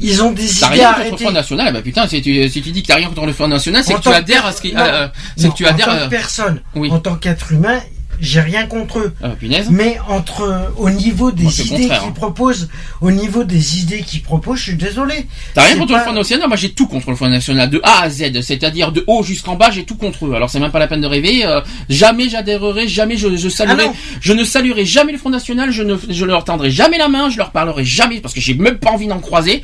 [0.00, 1.24] ils ont des idées rien contre le arrêtées.
[1.24, 3.46] Front National, bah putain, si tu, si tu dis que t'as rien contre le Front
[3.46, 5.86] National, c'est En que tu adhères à ce qui, euh, c'est que tu en adhères.
[5.86, 6.90] tant que personne, Oui.
[6.90, 7.78] en tant qu'être humain,
[8.20, 9.14] j'ai rien contre eux.
[9.22, 9.68] Ah, punaise.
[9.70, 12.12] Mais entre au niveau des Moi, idées qu'ils hein.
[12.14, 12.68] proposent,
[13.00, 15.26] au niveau des idées qu'ils proposent, je suis désolé.
[15.54, 16.48] T'as rien contre pas- le Front National?
[16.48, 19.56] Moi j'ai tout contre le Front National, de A à Z, c'est-à-dire de haut jusqu'en
[19.56, 20.34] bas, j'ai tout contre eux.
[20.34, 21.44] Alors c'est même pas la peine de rêver.
[21.44, 23.94] euh, jamais j'adhérerai, jamais je, je saluerai, Ah non.
[24.20, 27.30] je ne saluerai jamais le Front National, je ne, je leur tendrai jamais la main,
[27.30, 29.62] je leur parlerai jamais parce que j'ai même pas envie d'en croiser.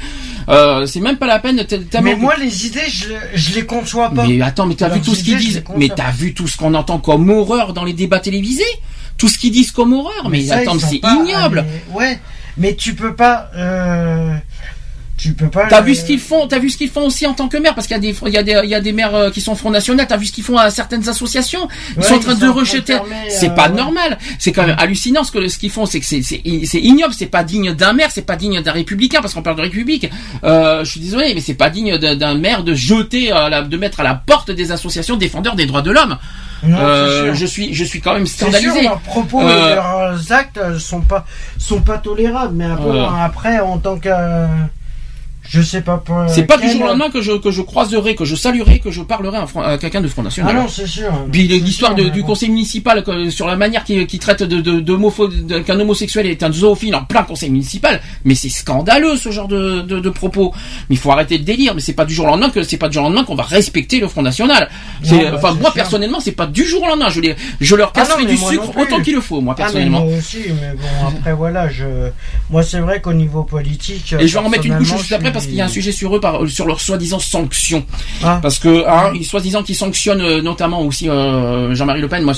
[0.49, 1.65] Euh, c'est même pas la peine.
[1.65, 4.27] tellement Mais moi, les idées, je, je les conçois pas.
[4.27, 5.63] Mais attends, mais t'as vu tout ce qu'ils disent?
[5.77, 8.19] Mais t'as vu tout ce qu'on entend comme horreur dans les débats
[9.19, 12.19] Tout ce qu'ils disent comme horreur Mais, ça, attends, mais c'est ignoble allés- Ouais,
[12.57, 13.51] mais tu peux pas.
[13.55, 14.35] Euh,
[15.19, 15.67] tu peux pas.
[15.67, 17.59] T'as euh, vu ce qu'ils font T'as vu ce qu'ils font aussi en tant que
[17.59, 19.15] maire Parce qu'il y a des, il y a des, il y a des maires
[19.15, 20.07] euh, qui sont Front National.
[20.09, 22.95] T'as vu ce qu'ils font à certaines associations Ils Ouais, sont en train de rejeter.
[22.95, 23.77] fermer, C'est euh, pas ouais.
[23.77, 24.17] normal.
[24.39, 25.85] C'est quand même hallucinant ce que ce qu'ils font.
[25.85, 26.41] C'est que c'est c'est
[26.81, 27.13] ignoble.
[27.13, 28.09] C'est pas digne d'un maire.
[28.11, 30.09] C'est pas digne d'un républicain parce qu'on parle de république.
[30.45, 33.27] Euh, je suis désolé, mais c'est pas digne d'un maire de jeter,
[33.69, 36.17] de mettre à la porte des associations défendeurs des droits de l'homme.
[36.63, 38.83] Non, Euh, je suis, je suis quand même C'est sûr, scandalisé.
[38.83, 41.25] leurs propos Euh, et leurs actes euh, sont pas
[41.59, 42.55] sont pas tolérables.
[42.55, 43.07] Mais après, Euh.
[43.25, 44.09] après en tant que
[45.51, 46.03] je sais pas.
[46.29, 48.91] C'est pas du jour au lendemain que je, que je croiserai, que je saluerai, que
[48.93, 50.55] je parlerai à, quelqu'un de Front Ah National.
[50.57, 51.11] non, c'est sûr.
[51.33, 55.59] Puis l'histoire du conseil municipal que- sur la manière qui, qui traite de, de, de-
[55.59, 59.81] qu'un homosexuel est un zoophile en plein conseil municipal, mais c'est scandaleux ce genre de,
[59.81, 60.53] de, de propos.
[60.89, 61.75] Mais il faut arrêter de délire.
[61.75, 63.35] Mais c'est pas du jour au lendemain que c'est pas du jour au lendemain qu'on
[63.35, 64.69] va respecter le Front National.
[65.11, 65.73] Bah, enfin moi sûr.
[65.75, 67.09] personnellement c'est pas du jour au lendemain.
[67.11, 69.61] Je les, je leur Ah casserai mais du sucre autant qu'il le faut moi Ah,
[69.61, 70.05] mais personnellement.
[70.05, 71.85] moi aussi, mais bon après voilà, je
[72.51, 74.15] moi c'est vrai qu'au niveau politique.
[74.19, 75.93] Et je vais en remettre une couche juste après parce qu'il y a un sujet
[75.93, 77.85] sur eux, par, sur leur soi-disant sanctions.
[78.23, 78.39] Ah.
[78.43, 82.23] Parce que, hein, ils soi-disant qu'ils sanctionnent euh, notamment aussi euh, Jean-Marie Le Pen.
[82.23, 82.35] Moi,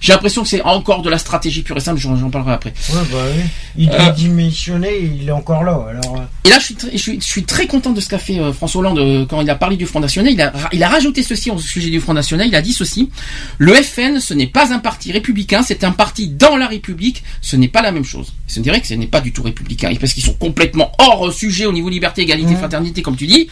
[0.00, 2.00] j'ai l'impression que c'est encore de la stratégie pure et simple.
[2.00, 2.72] J'en parlerai après.
[2.90, 3.42] Ouais, bah oui.
[3.76, 3.96] Il Euh.
[3.98, 5.86] doit démissionner, il est encore là.
[5.90, 8.18] Alors, Et là, je suis, très, je suis, je suis très content de ce qu'a
[8.18, 10.32] fait François Hollande quand il a parlé du Front National.
[10.32, 12.46] Il a, il a rajouté ceci au sujet du Front National.
[12.48, 13.10] Il a dit ceci
[13.58, 17.22] le FN, ce n'est pas un parti républicain, c'est un parti dans la République.
[17.42, 18.32] Ce n'est pas la même chose.
[18.46, 21.66] Ce dirait que ce n'est pas du tout républicain, parce qu'ils sont complètement hors sujet
[21.66, 22.56] au niveau liberté, égalité, Mhm.
[22.58, 23.48] fraternité, comme tu dis.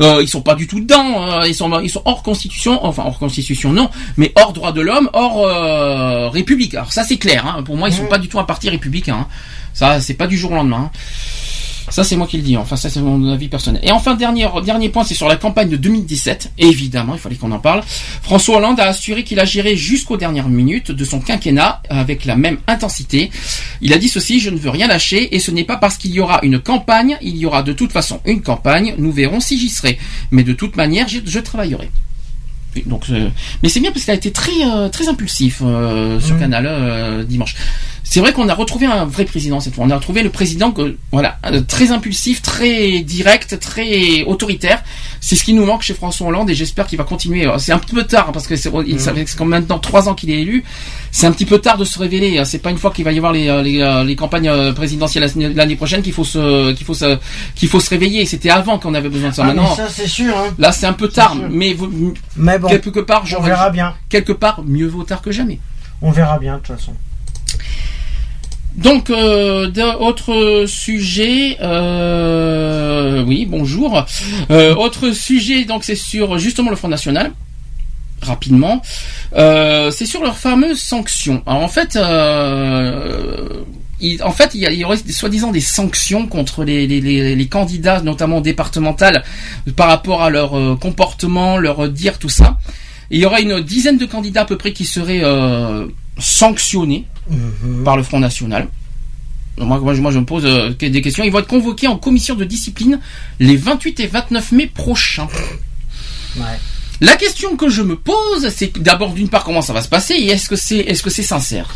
[0.00, 1.30] Euh, ils sont pas du tout dedans.
[1.40, 4.80] euh, ils sont, ils sont hors constitution, enfin hors constitution non, mais hors droit de
[4.80, 6.74] l'homme, hors euh, république.
[6.74, 7.46] Alors ça c'est clair.
[7.46, 7.62] Hein.
[7.64, 8.08] Pour moi, ils sont Mhm.
[8.08, 9.16] pas du tout un parti républicain.
[9.22, 9.26] hein.
[9.74, 10.90] Ça, c'est pas du jour au lendemain.
[10.92, 10.98] hein.
[11.90, 12.56] Ça, c'est moi qui le dis.
[12.56, 13.80] Enfin, ça, c'est mon avis personnel.
[13.84, 16.52] Et enfin, dernier, dernier point, c'est sur la campagne de 2017.
[16.58, 17.82] Et évidemment, il fallait qu'on en parle.
[18.22, 22.36] François Hollande a assuré qu'il a géré jusqu'aux dernières minutes de son quinquennat avec la
[22.36, 23.30] même intensité.
[23.80, 26.12] Il a dit ceci, je ne veux rien lâcher et ce n'est pas parce qu'il
[26.12, 28.94] y aura une campagne, il y aura de toute façon une campagne.
[28.98, 29.98] Nous verrons si j'y serai.
[30.30, 31.90] Mais de toute manière, je travaillerai.
[32.86, 33.28] Donc, euh,
[33.62, 36.40] mais c'est bien parce qu'il a été très euh, très impulsif euh, sur Mhm.
[36.40, 37.54] Canal euh, dimanche.
[38.04, 39.84] C'est vrai qu'on a retrouvé un vrai président cette fois.
[39.84, 44.82] On a retrouvé le président que voilà très impulsif, très direct, très autoritaire.
[45.20, 47.46] C'est ce qui nous manque chez François Hollande et j'espère qu'il va continuer.
[47.58, 50.30] C'est un peu tard hein, parce que c'est il- ça fait maintenant trois ans qu'il
[50.30, 50.64] est élu.
[51.10, 52.38] C'est un petit peu tard de se révéler.
[52.38, 52.44] hein.
[52.44, 54.72] C'est pas une fois qu'il va y avoir les, euh, les, euh, les campagnes euh,
[54.72, 57.18] présidentielles la- l'année prochaine qu'il faut se qu'il faut se
[57.54, 58.26] qu'il faut se réveiller.
[58.26, 59.42] C'était avant qu'on avait besoin de ça.
[59.44, 60.36] ah, maintenant, ça c'est sûr.
[60.36, 60.54] Hein.
[60.58, 63.94] là c'est un peu tard, mais vous- Mais bon, quelque part, on verra bien.
[64.08, 65.58] quelque part, mieux vaut tard que jamais.
[66.02, 66.92] On verra bien de toute façon.
[68.76, 74.04] Donc, euh, d'autres sujets, euh, oui, bonjour.
[74.50, 77.32] Euh, autre sujet, donc c'est sur justement le Front National.
[78.22, 78.82] Rapidement,
[79.36, 81.42] Euh, c'est sur leurs fameuses sanctions.
[81.46, 83.62] Alors en fait, euh,
[84.00, 87.00] il- en fait, il y, a- il y aurait soi-disant des sanctions contre les, les,
[87.00, 89.22] les, les candidats, notamment départementales,
[89.76, 92.58] par rapport à leur euh, comportement, leur dire, tout ça.
[93.10, 95.22] Et il y aurait une dizaine de candidats à peu près qui seraient
[96.18, 97.84] sanctionnés Mhm.
[97.84, 98.68] par le Front National.
[99.58, 100.44] Moi, moi, je- moi, je me pose
[100.78, 101.24] des questions.
[101.24, 103.00] Ils vont être convoqués en commission de discipline
[103.40, 105.28] les 28 et 29 mai prochains.
[106.36, 106.44] Ouais.
[107.00, 110.14] La question que je me pose, c'est d'abord d'une part comment ça va se passer
[110.14, 111.68] et est-ce que c'est est-ce que c'est sincère?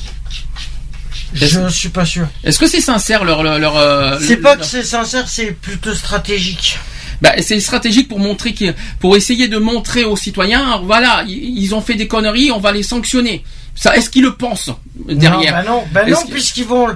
[1.35, 2.27] Je suis pas sûr.
[2.45, 5.53] Est-ce que c'est sincère leur leur, leur, euh, C'est leur- pas que c'est sincère, c'est
[5.53, 6.79] plutôt stratégique.
[7.23, 11.81] bah, c'est stratégique pour montrer que pour essayer de montrer aux citoyens voilà ils, ont
[11.81, 13.45] fait des conneries on va les sanctionner.
[13.75, 14.71] Ça est-ce qu'ils le pensent
[15.09, 15.55] derrière?
[15.57, 16.89] Non, bah non, bah non puisqu'ils vont,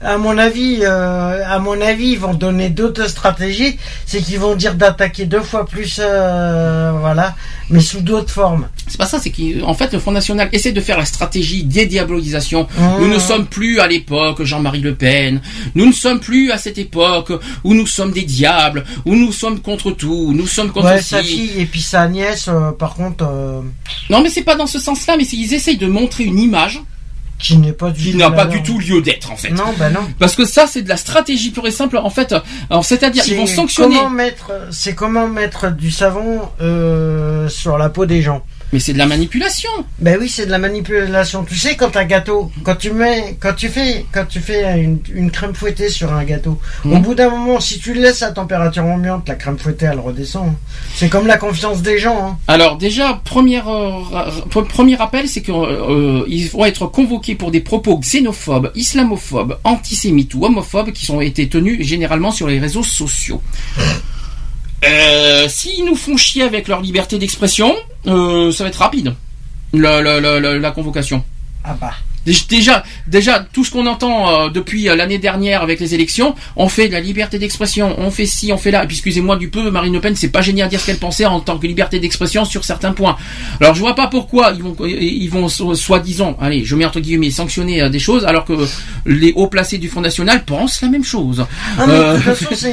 [0.00, 3.78] à mon avis, euh, à mon avis, ils vont donner d'autres stratégies.
[4.06, 7.34] C'est qu'ils vont dire d'attaquer deux fois plus, euh, voilà,
[7.68, 8.68] mais sous d'autres formes.
[8.86, 12.68] C'est pas ça, c'est qu'en fait le Front National essaie de faire la stratégie dédiabolisation.
[12.78, 12.82] Mmh.
[13.00, 15.40] Nous ne sommes plus à l'époque Jean-Marie Le Pen.
[15.74, 17.32] Nous ne sommes plus à cette époque
[17.64, 21.22] où nous sommes des diables, où nous sommes contre tout, nous sommes contre Ouais, sa
[21.22, 23.24] fille et puis sa nièce, euh, par contre,
[24.10, 26.80] Non, mais c'est pas dans ce sens-là, mais ils essayent de montrer une image
[27.38, 29.50] qui n'est pas du qui tout n'a pas du tout lieu d'être en fait.
[29.50, 30.00] Non, bah non.
[30.18, 31.96] Parce que ça, c'est de la stratégie pure et simple.
[31.96, 32.34] En fait,
[32.70, 33.96] alors c'est-à-dire ils vont sanctionner.
[33.96, 38.42] Comment mettre, c'est comment mettre du savon euh, sur la peau des gens.
[38.72, 39.70] Mais c'est de la manipulation.
[39.98, 41.42] Ben oui, c'est de la manipulation.
[41.44, 44.98] Tu sais, quand un gâteau, quand tu mets, quand tu fais, quand tu fais une,
[45.14, 47.02] une crème fouettée sur un gâteau, au Mhm.
[47.02, 50.52] bout d'un moment, si tu le laisses à température ambiante, la crème fouettée, elle redescend.
[50.94, 52.18] C'est comme la confiance des gens.
[52.32, 52.38] Hein.
[52.46, 54.02] Alors déjà, première, euh,
[54.68, 55.54] premier rappel, c'est qu'ils
[56.52, 61.86] vont être convoqués pour des propos xénophobes, islamophobes, antisémites ou homophobes qui ont été tenus
[61.86, 63.40] généralement sur les réseaux sociaux.
[64.84, 67.74] Euh, S'ils nous font chier avec leur liberté d'expression,
[68.06, 69.14] euh, ça va être rapide,
[69.72, 71.24] la, la- la- la- la convocation.
[71.64, 71.92] Ah bah.
[72.48, 76.68] Déjà, déjà, tout ce qu'on entend euh, depuis euh, l'année dernière avec les élections, on
[76.68, 78.84] fait de la liberté d'expression, on fait ci, on fait là.
[78.84, 80.98] Et puis, excusez-moi du peu, Marine Le Pen, c'est pas génial à dire ce qu'elle
[80.98, 83.16] pensait en tant que liberté d'expression sur certains points.
[83.60, 87.00] Alors, je vois pas pourquoi ils vont, ils vont so- soi-disant, allez, je mets entre
[87.00, 88.52] guillemets, sanctionner euh, des choses, alors que
[89.06, 91.46] les hauts placés du Front National pensent la même chose.
[91.78, 92.66] Ah, mais Euh, de toute façon,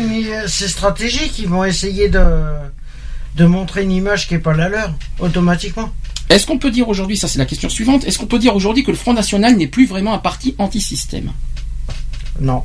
[0.48, 1.40] c'est stratégique.
[1.40, 2.24] Ils vont essayer de
[3.36, 5.92] de montrer une image qui est pas la leur automatiquement.
[6.30, 8.84] Est-ce qu'on peut dire aujourd'hui, ça c'est la question suivante, est-ce qu'on peut dire aujourd'hui
[8.84, 11.32] que le Front National n'est plus vraiment un parti anti-système?
[12.40, 12.64] Non.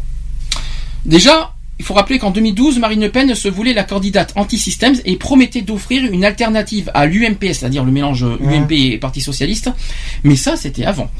[1.05, 5.17] Déjà, il faut rappeler qu'en 2012, Marine Le Pen se voulait la candidate anti-système et
[5.17, 9.71] promettait d'offrir une alternative à l'UMP, c'est-à-dire le mélange UMP et Parti Socialiste.
[10.23, 11.11] Mais ça, c'était avant.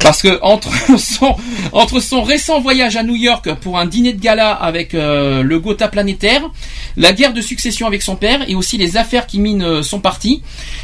[0.00, 1.36] Parce que entre son,
[1.72, 5.60] entre son récent voyage à New York pour un dîner de gala avec euh, le
[5.60, 6.48] Gotha planétaire,
[6.96, 10.00] la guerre de succession avec son père et aussi les affaires qui minent euh, son
[10.00, 10.40] parti,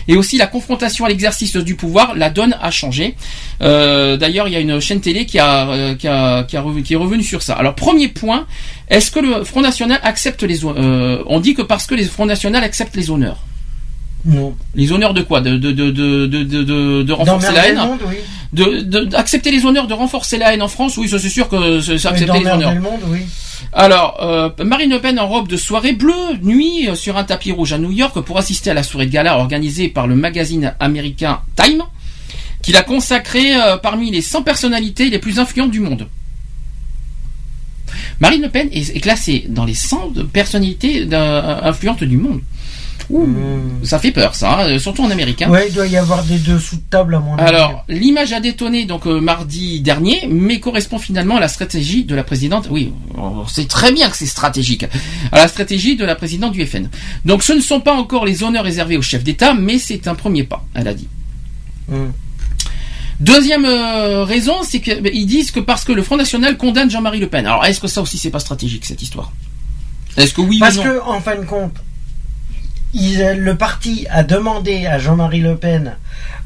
[0.09, 3.15] et aussi la confrontation à l'exercice du pouvoir, la donne a changé.
[3.63, 6.83] Euh, D'ailleurs, il y a une chaîne télé qui a, qui a, qui a revu-
[6.83, 7.55] qui est revenue sur ça.
[7.55, 8.47] Alors, premier point,
[8.93, 12.27] est-ce que le Front National accepte les euh, On dit que parce que les Front
[12.27, 13.39] National acceptent les honneurs.
[14.25, 14.55] Non.
[14.75, 15.41] Les honneurs de quoi?
[15.41, 17.77] De de de de de renforcer la haine?
[17.77, 18.17] le monde, oui.
[18.53, 20.97] De d'accepter les honneurs de renforcer la haine en France?
[20.99, 22.75] Oui, ça c'est sûr que c'est Oui, accepter les honneurs.
[22.75, 23.21] le monde, oui.
[23.73, 27.53] Alors, euh, Marine Le Pen en robe de soirée bleue, nuit euh, sur un tapis
[27.53, 30.75] rouge à New York pour assister à la soirée de gala organisée par le magazine
[30.81, 31.83] américain Time,
[32.61, 36.07] qu'il a consacré euh, parmi les 100 personnalités les plus influentes du monde.
[38.21, 42.41] Marine Le Pen est, est classée dans les 100 de personnalités d'un- influentes du monde.
[43.11, 43.27] Ouh,
[43.83, 45.51] Ça fait peur, ça, hein, surtout en américain.
[45.51, 47.43] Ouais, il doit y avoir des dessous de table à mon avis.
[47.47, 52.15] Alors, l'image a détonné donc euh, mardi dernier, mais correspond finalement à la stratégie de
[52.15, 52.69] la présidente.
[52.71, 54.87] Oui, on sait très bien que c'est stratégique.
[55.33, 56.89] À la stratégie de la présidente du FN.
[57.25, 60.15] Donc, ce ne sont pas encore les honneurs réservés au chef d'État, mais c'est un
[60.15, 61.09] premier pas, elle a dit.
[61.93, 62.13] Hum.
[63.23, 67.29] Deuxième euh, raison, c'est qu'ils disent que parce que le Front National condamne Jean-Marie Le
[67.29, 67.47] Pen.
[67.47, 69.33] Alors, est-ce que ça aussi c'est pas stratégique cette histoire?
[70.17, 70.85] Est-ce que oui Parce ou non?
[70.85, 71.77] que, en fin de compte,
[72.95, 75.97] il- le parti a demandé à Jean-Marie Le Pen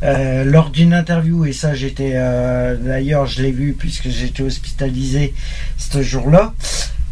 [0.03, 5.33] euh, lors d'une interview, et ça j'étais euh, d'ailleurs je l'ai vu puisque j'étais hospitalisé
[5.79, 6.53] ce jour-là,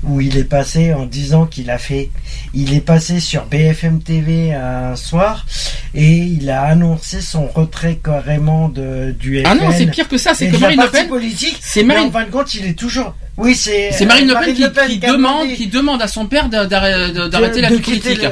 [0.07, 2.10] où il est passé en disant qu'il a fait,
[2.52, 5.47] il est passé sur BFM TV un soir
[5.94, 9.47] et il a annoncé son retrait carrément de, du FN.
[9.47, 11.58] Ah non, c'est pire que ça, c'est que Marine Le Pen- politique.
[11.60, 13.15] c'est Marine- en fin de compte, il est toujours.
[13.36, 13.91] Oui, c'est.
[13.92, 16.08] C'est Marine Le Pen qui, Le Pen qui qui a demande, demandé- qui demande à
[16.08, 18.23] son père d'arrêter la politique.
[18.23, 18.31] le-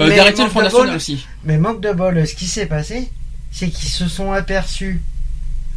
[0.00, 1.26] Euh, d'arrêter le Front National aussi.
[1.44, 3.08] Mais manque de bol, ce qui s'est passé,
[3.50, 5.00] c'est qu'ils se sont aperçus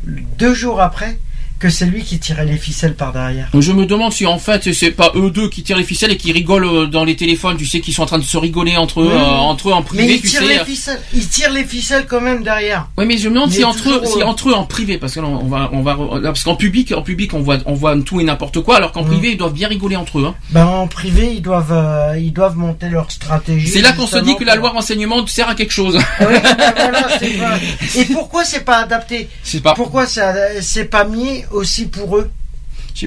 [0.05, 1.17] deux jours après
[1.61, 3.47] que c'est lui qui tirait les ficelles par derrière.
[3.57, 6.17] Je me demande si en fait c'est pas eux deux qui tirent les ficelles et
[6.17, 8.75] qui rigolent euh, dans les téléphones, tu sais, qui sont en train de se rigoler
[8.77, 10.47] entre eux, Oui, euh, entre eux en privé, Mais il tu tire sais.
[10.47, 12.87] les ficelles, il tire les ficelles quand même derrière.
[12.97, 15.13] Oui, mais je me demande si entre eux, si euh, entre eux en privé, parce
[15.13, 17.73] que là, on va, on va, là, parce qu'en public, en public, on voit, on
[17.75, 19.07] voit tout et n'importe quoi, alors qu'en Mm.
[19.07, 20.25] privé, ils doivent bien rigoler entre eux.
[20.25, 20.35] hein.
[20.49, 23.67] Ben en privé, ils doivent, euh, ils doivent monter leur stratégie.
[23.67, 25.97] C'est là qu'on se dit que la loi renseignement sert à quelque chose.
[26.21, 26.25] Oui,
[26.57, 29.29] ben voilà, c'est pas- Et pourquoi c'est pas adapté?
[29.43, 29.73] C'est pas.
[29.75, 32.29] Pourquoi c'est pas mis aussi pour eux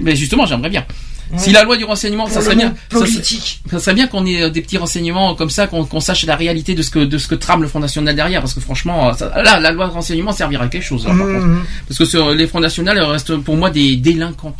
[0.02, 0.84] Mais justement, j'aimerais bien.
[1.32, 1.39] Ouais.
[1.39, 2.74] Si la loi du renseignement, ça serait bien.
[2.92, 3.62] ça serait- politique.
[3.70, 6.74] Ça serait bien qu'on ait euh, des petits renseignements comme ça, qu'on sache la réalité
[6.74, 9.12] de ce que de ce que trame le Front National derrière, parce que franchement, euh,
[9.14, 11.05] ça- là, la loi de renseignement servira à quelque chose.
[11.06, 11.47] là, par contre.
[11.47, 11.62] Mhm.
[11.89, 14.55] Parce que sur les Fronts National restent pour moi des délinquants.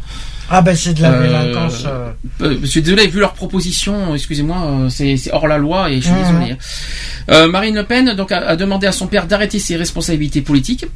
[0.51, 1.85] Ah ben c'est de la Euh, délinquance.
[1.87, 2.11] euh.
[2.43, 6.07] Euh, je suis désolé, vu leurs propositions, excusez-moi, euh, c'est hors la loi et je
[6.07, 6.53] suis désolé.
[6.53, 6.57] hein.
[7.31, 10.87] Euh, Marine Le Pen donc a, a demandé à son père d'arrêter ses responsabilités politiques.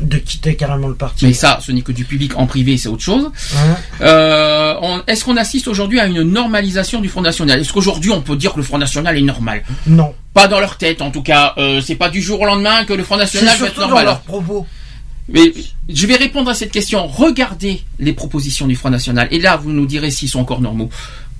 [0.00, 1.26] De quitter carrément le parti.
[1.26, 3.30] Mais ça, ce n'est que du public en privé, c'est autre chose.
[3.56, 7.60] Hein Euh, on- Est-ce qu'on assiste aujourd'hui à une normalisation du Front National?
[7.60, 9.62] Est-ce qu'aujourd'hui on peut dire que le Front National est normal?
[9.86, 10.14] Non.
[10.32, 11.52] Pas dans leur tête en tout cas.
[11.58, 14.04] Euh, c'est pas du jour au lendemain que le Front National va être dans normal.
[14.06, 14.66] leurs propos.
[15.28, 15.52] Mais
[15.88, 17.06] je vais répondre à cette question.
[17.06, 20.88] Regardez les propositions du Front National et là vous nous direz s'ils sont encore normaux.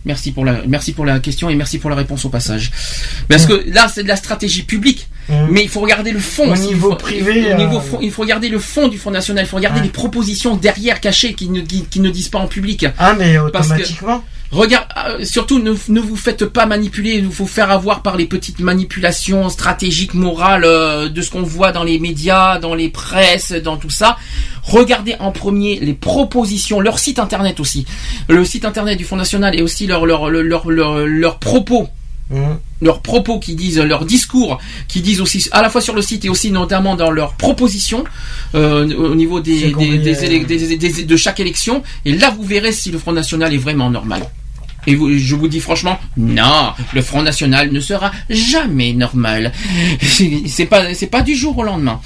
[0.05, 2.71] Merci pour la merci pour la question et merci pour la réponse au passage.
[3.29, 5.47] Parce que là c'est de la stratégie publique, Hum.
[5.53, 6.49] mais il faut regarder le fond.
[6.49, 6.65] Au aussi.
[6.71, 9.45] Il niveau faut- privé, au niveau euh, il faut regarder le fond du Front National.
[9.45, 9.87] Il faut regarder Ouais.
[9.87, 12.87] les propositions derrière cachées qui ne qui, qui ne disent pas en public.
[12.99, 14.25] Ah mais automatiquement.
[14.53, 18.27] Regarde, euh, surtout ne, ne vous faites pas manipuler, il faut faire avoir par les
[18.27, 23.53] petites manipulations stratégiques, morales euh, de ce qu'on voit dans les médias, dans les presses,
[23.53, 24.19] dans tout ça.
[24.63, 27.87] Regardez en premier les propositions, leur site internet aussi,
[28.29, 31.89] le site internet du Front National et aussi leurs leur, leur, leur, leur- leurs propos
[32.31, 32.59] Hum.
[32.81, 34.59] leurs propos qui disent leurs discours
[34.89, 38.05] qui disent aussi à la fois sur le site et aussi notamment dans leurs propositions
[38.55, 39.71] euh, au niveau des-
[41.05, 44.23] de chaque élection et là vous verrez si le Front National est vraiment normal.
[44.87, 49.53] Et je vous dis franchement, non, le Front National ne sera jamais normal.
[50.47, 52.01] C'est pas, c'est pas du jour au lendemain.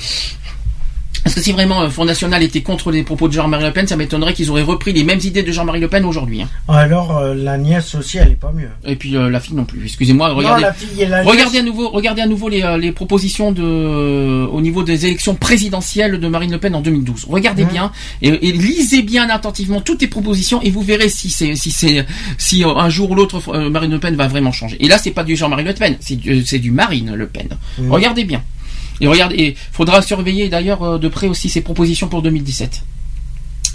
[1.26, 3.84] Parce que si vraiment le Front National était contre les propos de Jean-Marie Le Pen,
[3.88, 6.42] ça m'étonnerait qu'ils auraient repris les mêmes idées de Jean-Marie Le Pen aujourd'hui.
[6.42, 6.48] hein.
[6.68, 8.68] Alors euh, la nièce aussi, elle est pas mieux.
[8.84, 9.82] Et puis euh, la fille non plus.
[9.84, 10.62] Excusez-moi, regardez.
[10.62, 11.32] Non, la fille et la nièce.
[11.32, 15.06] Regardez à nouveau, regardez à nouveau les, euh, les propositions de, euh, au niveau des
[15.06, 17.26] élections présidentielles de Marine Le Pen en 2012.
[17.28, 17.68] Regardez Mmh.
[17.70, 17.90] bien
[18.22, 22.06] et, et lisez bien attentivement toutes les propositions et vous verrez si c'est, si c'est,
[22.38, 24.76] si euh, un jour ou l'autre euh, Marine Le Pen va vraiment changer.
[24.78, 27.48] Et là, c'est pas du Jean-Marie Le Pen, c'est du, c'est du Marine Le Pen.
[27.78, 27.90] Mmh.
[27.90, 28.42] Regardez bien.
[29.00, 32.82] Et regardez, et faudra surveiller d'ailleurs euh, de près aussi ses propositions pour 2017.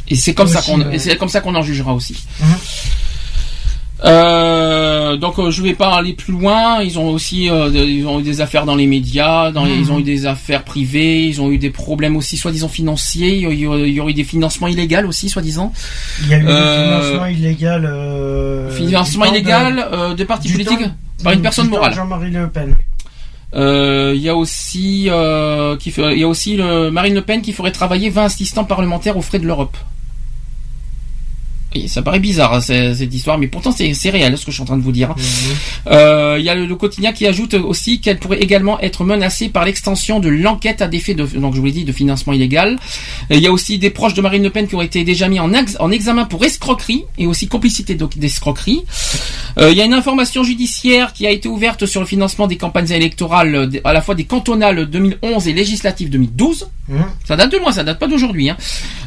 [0.10, 0.96] Et c'est comme ça qu'on, ouais.
[0.96, 2.16] et c'est comme ça qu'on en jugera aussi.
[2.42, 2.48] Mhm.
[4.04, 6.82] Euh, donc euh, je vais pas aller plus loin.
[6.82, 9.76] Ils ont aussi euh, de- ils ont eu des affaires dans les médias, dans les-
[9.76, 9.80] Mhm.
[9.80, 13.36] ils ont eu des affaires privées, ils ont eu des problèmes aussi soi-disant financiers.
[13.38, 15.72] Il y, il y aurait eu des financements illégaux aussi soi-disant.
[16.24, 18.72] Il y a eu des financements illégaux.
[18.76, 20.90] Financement de- illégal de partis politiques
[21.24, 21.94] par une personne morale.
[21.94, 22.76] Jean-Marie Le Pen.
[23.54, 27.54] Euh, Il y a aussi euh, il y a aussi le Marine Le Pen qui
[27.54, 29.76] ferait travailler 20 assistants parlementaires aux frais de l'Europe.
[31.74, 34.62] Et ça paraît bizarre hein, cette histoire, mais pourtant c'est réel ce que je suis
[34.62, 35.16] en train de vous dire.
[35.88, 39.48] Euh, Il y a le, le quotidien qui ajoute aussi qu'elle pourrait également être menacée
[39.50, 42.34] par l'extension de l'enquête à des faits de, donc je vous l'ai dit, de financement
[42.34, 42.78] illégal.
[43.30, 45.40] Il y a aussi des proches de Marine Le Pen qui ont été déjà mis
[45.40, 48.82] en, ex- en examen pour escroquerie et aussi complicité d'escroquerie.
[49.58, 52.58] Euh, il y a une information judiciaire qui a été ouverte sur le financement des
[52.58, 56.68] campagnes électorales à la fois des cantonales 2011 et législatives 2012.
[56.92, 57.06] Hum.
[57.26, 58.50] Ça date de loin, ça date pas d'aujourd'hui.
[58.50, 58.58] Hein.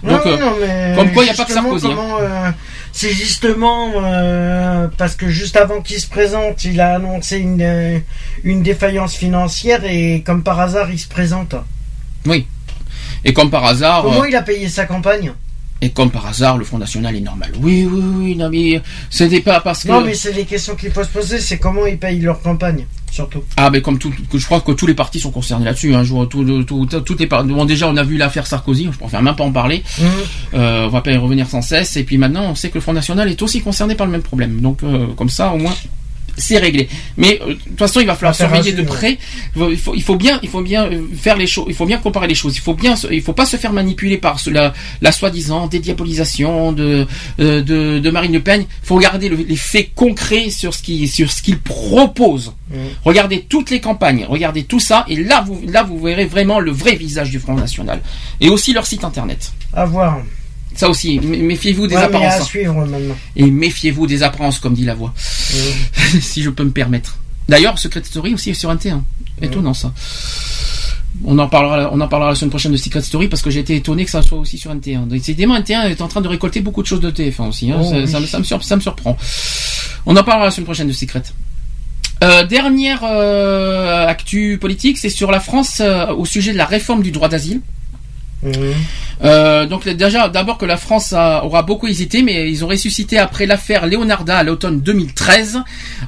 [0.02, 1.86] Donc, non, euh, non, mais comme quoi, il n'y a pas que justement, Sarkozy.
[1.92, 2.16] hein.
[2.20, 2.50] euh,
[2.92, 7.98] c'est justement euh, parce que juste avant qu'il se présente, il a annoncé une, euh,
[8.42, 11.54] une défaillance financière et comme par hasard, il se présente.
[12.26, 12.46] Oui.
[13.24, 14.02] Et comme par hasard.
[14.02, 15.32] Comment euh, il a payé sa campagne
[15.80, 17.52] Et comme par hasard, le Front National est normal.
[17.60, 18.80] Oui, oui, oui, non mais
[19.10, 19.88] c'était pas parce que.
[19.88, 22.86] Non, mais c'est les questions qu'il faut se poser, c'est comment ils payent leur campagne,
[23.10, 23.42] surtout.
[23.56, 25.92] Ah, mais comme tout, je crois que tous les partis sont concernés là-dessus.
[26.04, 28.88] Jour, tout, tout, tout, Bon, déjà, on a vu l'affaire Sarkozy.
[28.90, 29.82] Je préfère même pas en parler.
[30.00, 30.06] Hum.
[30.54, 31.96] Euh, on va pas y revenir sans cesse.
[31.96, 34.22] Et puis maintenant, on sait que le Front National est aussi concerné par le même
[34.22, 34.60] problème.
[34.60, 35.74] Donc, euh, comme ça, au moins.
[36.36, 36.88] C'est réglé.
[37.16, 39.18] Mais euh, de toute façon, il va falloir surveiller de près.
[39.56, 41.66] Il faut, il faut bien, il faut bien euh, faire les choses.
[41.68, 42.56] Il faut bien comparer les choses.
[42.56, 47.06] Il faut bien, il faut pas se faire manipuler par la, la soi-disant dédiabolisation de,
[47.40, 48.62] euh, de de Marine Le Pen.
[48.82, 52.52] Il faut regarder le- les faits concrets sur ce qui sur ce qu'il propose.
[52.72, 52.80] Hum.
[53.04, 56.70] Regardez toutes les campagnes, regardez tout ça, et là vous là vous verrez vraiment le
[56.72, 58.00] vrai visage du Front National.
[58.40, 59.52] Et aussi leur site internet.
[59.72, 60.18] À voir.
[60.76, 62.40] Ça aussi, mé- méfiez-vous des Ouais, mais à apparences.
[62.40, 62.44] hein.
[62.44, 63.14] suivre maintenant.
[63.36, 65.12] Et méfiez-vous des apparences, comme dit la voix.
[66.20, 67.18] Si je peux me permettre.
[67.48, 69.00] D'ailleurs, Secret Story aussi est sur NT1.
[69.42, 69.92] Étonnant ça.
[71.24, 73.60] On en parlera, on en parlera la semaine prochaine de Secret Story parce que j'ai
[73.60, 75.06] été étonné que ça soit aussi sur NT1.
[75.06, 77.70] Décidément, NT1 est en train de récolter beaucoup de choses de TF1 aussi.
[77.70, 77.76] hein.
[77.80, 78.08] Oh, ça, oui.
[78.08, 79.16] ça me- ça me sur- ça me surprend.
[80.06, 81.22] On en parlera la semaine prochaine de Secret.
[82.22, 87.02] Euh, dernière euh, actu politique, c'est sur la France euh, au sujet de la réforme
[87.02, 87.60] du droit d'asile.
[89.22, 93.16] Euh, donc déjà, d'abord que la France a- aura beaucoup hésité, mais ils ont ressuscité
[93.18, 95.60] après l'affaire Leonarda à l'automne 2013,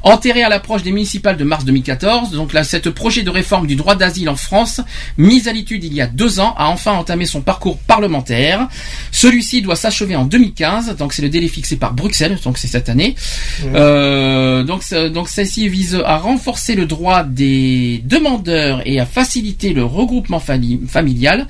[0.03, 2.33] enterré à l'approche des municipales de mars 2014.
[2.33, 4.81] Donc là, cette projet de réforme du droit d'asile en France,
[5.19, 8.69] mise à l'étude il y a deux ans, a enfin entamé son parcours parlementaire.
[9.13, 12.89] Celui-ci doit s'achever en 2015, donc c'est le délai fixé par Bruxelles, donc c'est cette
[12.89, 13.15] année.
[13.75, 14.83] Euh, donc,
[15.13, 20.87] donc celle-ci vise à renforcer le droit des demandeurs et à faciliter le regroupement fami-
[20.87, 21.47] familial.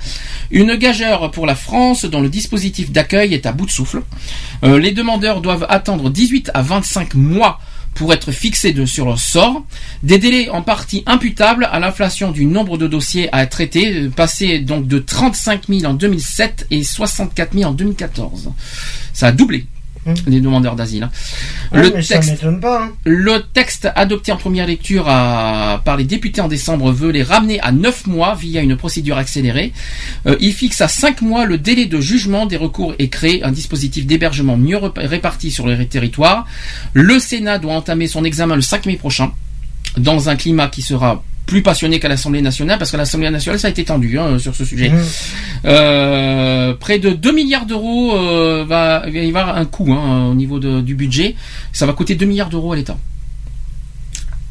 [0.51, 4.03] Une gageure pour la France dont le dispositif d'accueil est à bout de souffle.
[4.65, 7.61] Euh, les demandeurs doivent attendre 18 à 25 mois
[7.95, 9.65] pour être fixés sur leur sort.
[10.03, 14.61] Des délais en partie imputables à l'inflation du nombre de dossiers à traiter, euh, passé
[14.61, 18.53] donc de 35 000 en 2007 et 64 000 en 2014.
[19.13, 19.67] Ça a doublé.
[20.27, 21.05] Les demandeurs d'asile.
[21.05, 21.11] hein.
[21.73, 22.93] Ouais, hein.
[23.05, 27.61] Le texte adopté en première lecture à- par les députés en décembre veut les ramener
[27.61, 29.73] à 9 mois via une procédure accélérée.
[30.27, 33.51] Euh, il fixe à 5 mois le délai de jugement des recours et crée un
[33.53, 36.47] dispositif d'hébergement mieux réparti sur le territoire.
[36.93, 39.33] Le Sénat doit entamer son examen le 5 mai prochain
[39.97, 43.69] dans un climat qui sera plus passionné qu'à l'Assemblée nationale, parce que l'Assemblée nationale, ça
[43.69, 44.89] a été tendu hein, sur ce sujet.
[44.91, 44.99] Mmh.
[45.65, 50.27] Euh, près de 2 milliards d'euros euh, va, il va y avoir un coût hein,
[50.31, 51.35] au niveau de- du budget.
[51.73, 52.97] Ça va coûter 2 milliards d'euros à l'État.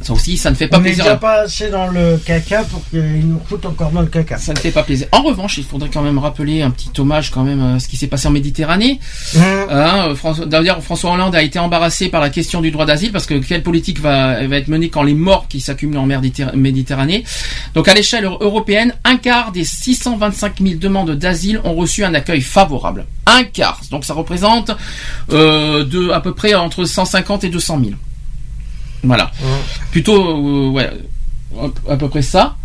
[0.02, 1.06] Ça aussi, ça ne fait pas On n'est plaisir.
[1.06, 4.38] déjà pas assez dans le caca pour qu'ils nous foutent encore dans le caca.
[4.38, 5.08] Ça ne fait pas plaisir.
[5.14, 7.96] En revanche, il faudrait quand même rappeler un petit hommage quand même à ce qui
[7.98, 9.00] s'est passé en Méditerranée.
[9.34, 9.40] Mmh.
[9.70, 13.12] Hein, euh, François- D'ailleurs, François Hollande a été embarrassé par la question du droit d'asile
[13.14, 16.22] parce que quelle politique va, va être menée quand les morts qui s'accumulent en mer
[16.54, 17.24] Méditerranée.
[17.74, 22.42] Donc, à l'échelle européenne, un quart des 625 000 demandes d'asile ont reçu un accueil
[22.42, 23.06] favorable.
[23.26, 23.80] Un quart.
[23.92, 24.72] Donc, ça représente
[25.32, 27.92] euh, de à peu près entre 150 et 200 000.
[29.08, 29.32] Voilà.
[29.92, 30.90] Plutôt, euh, ouais,
[31.60, 32.56] à- à peu près ça.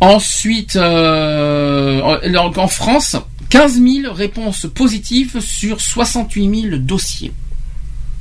[0.00, 3.16] Ensuite, euh, en en France,
[3.48, 7.32] 15 000 réponses positives sur 68 000 dossiers.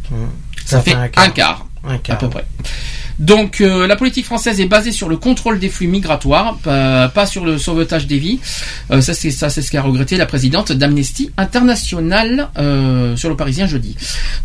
[0.10, 0.16] Ça,
[0.66, 1.66] Ça fait fait un un quart, quart.
[1.84, 2.18] Un à quart.
[2.18, 2.46] peu près.
[3.20, 7.26] Donc euh, la politique française est basée sur le contrôle des flux migratoires, pas, pas
[7.26, 8.40] sur le sauvetage des vies.
[8.92, 13.68] Euh, ça c'est c'est ce qu'a regretté la présidente d'Amnesty International euh, sur le Parisien
[13.68, 13.96] jeudi.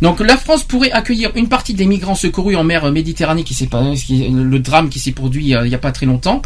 [0.02, 3.66] Donc la France pourrait accueillir une partie des migrants secourus en mer Méditerranée, qui s'est
[3.66, 6.42] pas le drame qui s'est produit euh, il n'y a pas très longtemps,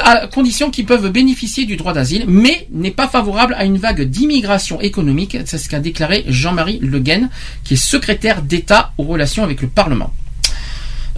[0.00, 4.02] à condition qu'ils peuvent bénéficier du droit d'asile, mais n'est pas favorable à une vague
[4.02, 5.36] d'immigration économique.
[5.44, 7.30] C'est ce qu'a déclaré Jean-Marie Le Guen,
[7.64, 10.12] qui est secrétaire d'État aux relations avec le Parlement.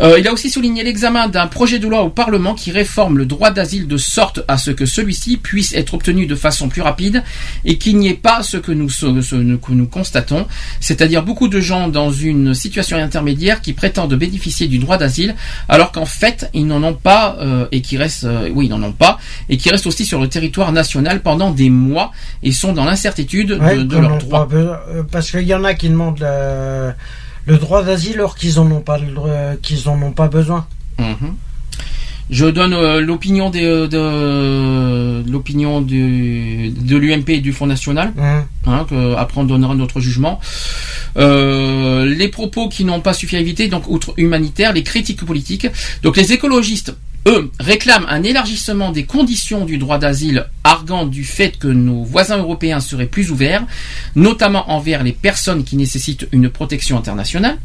[0.01, 3.27] Euh, il a aussi souligné l'examen d'un projet de loi au Parlement qui réforme le
[3.27, 7.23] droit d'asile de sorte à ce que celui-ci puisse être obtenu de façon plus rapide
[7.65, 10.47] et qu'il n'y ait pas ce que nous, ce- ce que nous constatons,
[10.81, 15.37] c'est-à-dire beaucoup de gens dans une situation intermédiaire qui prétendent bénéficier du droit d'asile
[15.69, 18.83] alors qu'en fait ils n'en ont pas euh, et qui restent, euh, oui ils n'en
[18.83, 22.11] ont pas et qui restent aussi sur le territoire national pendant des mois
[22.43, 24.47] et sont dans l'incertitude Ouais, de, leurs droits.
[24.47, 26.91] besoin- euh, parce qu'il y en a qui demandent euh,
[27.47, 30.67] le droit d'asile alors qu'ils en ont pas droit- qu'ils en ont pas besoin.
[30.99, 31.35] Mhm.
[32.31, 38.13] Je donne euh, l'opinion euh, de, l'opinion de l'UMP et du Front National.
[38.17, 38.45] Mhm.
[38.67, 40.41] Hein, que, après on donnera notre jugement.
[41.19, 45.67] Euh, les propos qui n'ont pas suffi à éviter, donc outre humanitaire, les critiques politiques.
[46.03, 46.97] Donc les écologistes,
[47.27, 52.39] eux, réclament un élargissement des conditions du droit d'asile, arguant du fait que nos voisins
[52.39, 53.65] européens seraient plus ouverts,
[54.15, 57.59] notamment envers les personnes qui nécessitent une protection internationale.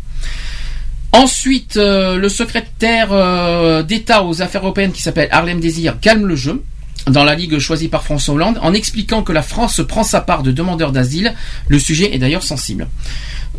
[1.11, 6.35] Ensuite, euh, le secrétaire euh, d'État aux affaires européennes qui s'appelle Harlem Désir calme le
[6.35, 6.63] jeu
[7.07, 10.43] dans la ligue choisie par François Hollande en expliquant que la France prend sa part
[10.43, 11.33] de demandeurs d'asile.
[11.67, 12.87] Le sujet est d'ailleurs sensible.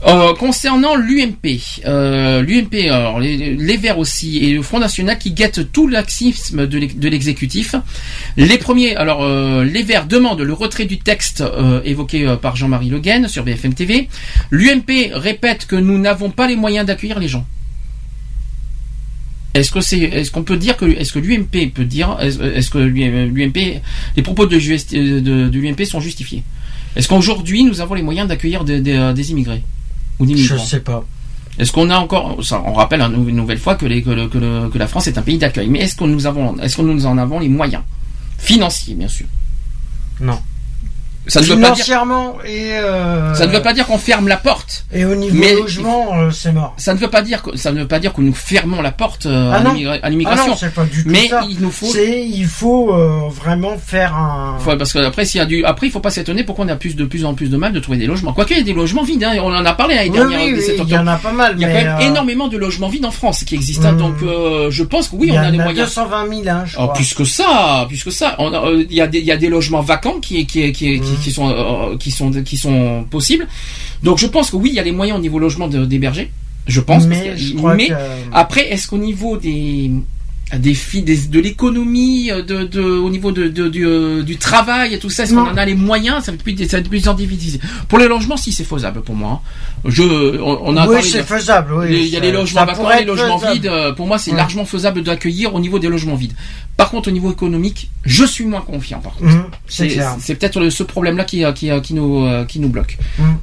[0.07, 5.33] Euh, concernant l'UMP, euh, l'UMP, alors les, les Verts aussi et le Front National qui
[5.33, 7.75] guettent tout laxisme de l'ex- de l'exécutif.
[8.39, 12.57] Les premiers, alors euh, les Verts demandent le retrait du texte euh, évoqué euh, par
[12.57, 14.09] Jean-Marie Le sur BFM TV.
[14.51, 17.45] L'UMP répète que nous n'avons pas les moyens d'accueillir les gens.
[19.53, 22.79] Est-ce que c'est, est-ce qu'on peut dire que, est-ce que l'UMP peut dire, est-ce que
[22.79, 23.83] l'UMP,
[24.17, 26.43] les propos de, de l'UMP sont justifiés?
[26.97, 29.63] Est-ce qu'aujourd'hui nous avons les moyens d'accueillir des immigrés?
[30.21, 31.05] Ou des Je migrants sais pas.
[31.59, 34.39] Est-ce qu'on a encore, ça, on rappelle une nouvelle fois que, les, que, le- que,
[34.39, 36.83] le- que la France est un pays d'accueil, mais est-ce que nous avons, est-ce que
[36.83, 37.83] nous en avons les moyens
[38.39, 39.27] financiers, bien sûr?
[40.21, 40.39] Non.
[41.27, 44.27] Ça ne veut pas dire, Financièrement et euh, Ça ne veut pas dire qu'on ferme
[44.27, 44.85] la porte.
[44.93, 46.75] Et au niveau Mais- logement, euh, c'est mort.
[46.79, 48.91] Ça ne veut pas dire que ça ne veut pas dire que nous fermons la
[48.91, 50.55] porte euh, Ah à Ah l'immigration.
[50.57, 51.43] tout Mais ça.
[51.49, 54.57] il nous faut il faut euh, vraiment faire un.
[54.61, 56.69] Faut- parce que après s'il y a du après il faut pas s'étonner pourquoi on
[56.69, 58.33] a plus de plus en plus de mal de trouver des logements.
[58.33, 60.41] Quoique il y a des logements vides hein, on en a parlé l'année Oui, dernière
[60.41, 62.57] oui, il y en a pas mal, Il y a quand même euh, énormément de
[62.57, 63.99] logements vides en France qui existent hein, Hmm.
[63.99, 65.89] donc euh, je pense que oui il on y a en les a moyens.
[65.89, 66.95] 220 000, hein, je Oh, crois.
[66.95, 68.35] plus que ça, plus que ça.
[68.39, 71.01] On a, Il y, a des- il y a des logements vacants qui, qui, qui.
[71.17, 73.47] Qui, qui sont, euh, qui, sont, qui sont possibles.
[74.03, 76.31] Donc je pense que oui, il y a les moyens au niveau logement d'héberger.
[76.67, 77.07] Je pense.
[77.07, 77.95] Mais parce que- je crois mais que-
[78.33, 79.91] après, est-ce qu'au niveau des
[80.59, 84.37] des, filles, des de l'économie, euh, de, de, au niveau de, de- du, euh, du
[84.37, 86.25] travail et tout ça, est-ce qu'on en a les moyens?
[86.25, 87.61] Ça va être plus, difficile.
[87.89, 89.43] Pour les logements, si c'est faisable pour moi.
[89.45, 89.81] hein.
[89.87, 90.03] Je,
[90.41, 93.39] on, on a Oui, c'est faisable, oui, Il y a les logements vacants, les logements
[93.39, 93.55] faisable.
[93.55, 93.67] vides.
[93.67, 94.37] euh, Pour moi, c'est Ouais.
[94.37, 96.35] largement faisable d'accueillir au niveau des logements vides.
[96.77, 99.01] Par contre, au niveau économique, je suis moins confiant.
[99.01, 102.99] Par contre, Mhm, c'est peut-être ce problème-là qui, qui, qui nous qui nous bloque.
[103.19, 103.37] Mhm.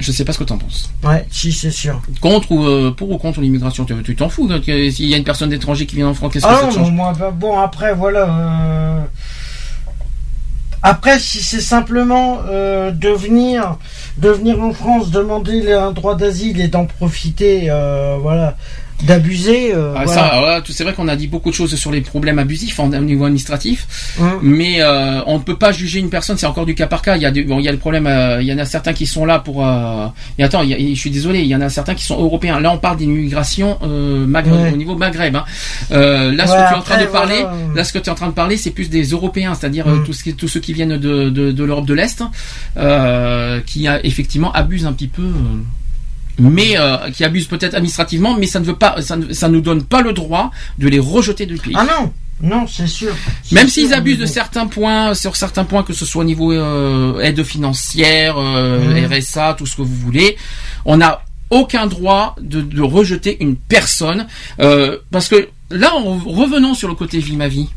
[0.00, 0.90] Je sais pas ce que tu en penses.
[1.04, 2.00] Ouais, si, c'est sûr.
[2.20, 5.24] Contre ou euh, pour ou contre l'immigration, tu t'en fous hein, S'il y a une
[5.24, 7.30] personne d'étranger qui vient en France, qu'est-ce que Ah ça te non, change moi, bah,
[7.30, 8.24] bon, après, voilà.
[8.28, 9.00] euh,
[10.82, 13.76] Après, si c'est simplement euh, de venir,
[14.18, 18.56] de venir en France, demander un droit d'asile et d'en profiter, euh, voilà,
[19.02, 19.74] d'abuser.
[19.74, 20.60] euh, Ah, voilà.
[20.60, 22.96] tout- c'est vrai qu'on a dit beaucoup de choses sur les problèmes abusifs en- au
[22.98, 24.38] niveau administratif, Hum.
[24.42, 26.36] mais euh, on ne peut pas juger une personne.
[26.38, 27.16] C'est encore du cas par cas.
[27.16, 28.06] Il y a, des- bon, il y a le problème.
[28.06, 29.66] euh, il y en a certains qui sont là pour.
[29.66, 30.06] euh,
[30.38, 31.40] et attends, il y a- je suis désolé.
[31.40, 32.60] Il y en a certains qui sont européens.
[32.60, 34.72] Là, on parle d'immigration euh, Maghreb- Ouais.
[34.72, 35.36] au niveau Maghreb.
[35.36, 35.44] hein.
[35.92, 37.56] Euh, là, ce Ouais, que tu es en train de parler, voilà.
[37.74, 39.96] là, ce que tu es en train de parler, c'est plus des Européens, c'est-à-dire euh,
[39.96, 40.04] Mm.
[40.04, 42.22] tous, tous ceux qui viennent de, de, de l'Europe de l'Est,
[42.76, 45.22] euh, qui a, effectivement abusent un petit peu.
[46.38, 49.60] Mais euh, qui abusent peut-être administrativement, mais ça ne veut pas, ça ne ça nous
[49.60, 51.74] donne pas le droit de les rejeter du pays.
[51.76, 52.12] Ah non,
[52.42, 53.14] non, c'est sûr.
[53.52, 57.20] Même s'ils abusent de certains points, sur certains points, que ce soit au niveau euh,
[57.20, 59.12] aide financière, euh, Mhm.
[59.12, 60.36] RSA, tout ce que vous voulez,
[60.84, 64.26] on n'a aucun droit de, de rejeter une personne,
[64.60, 67.68] euh, parce que là, en revenons sur le côté vie ma vie.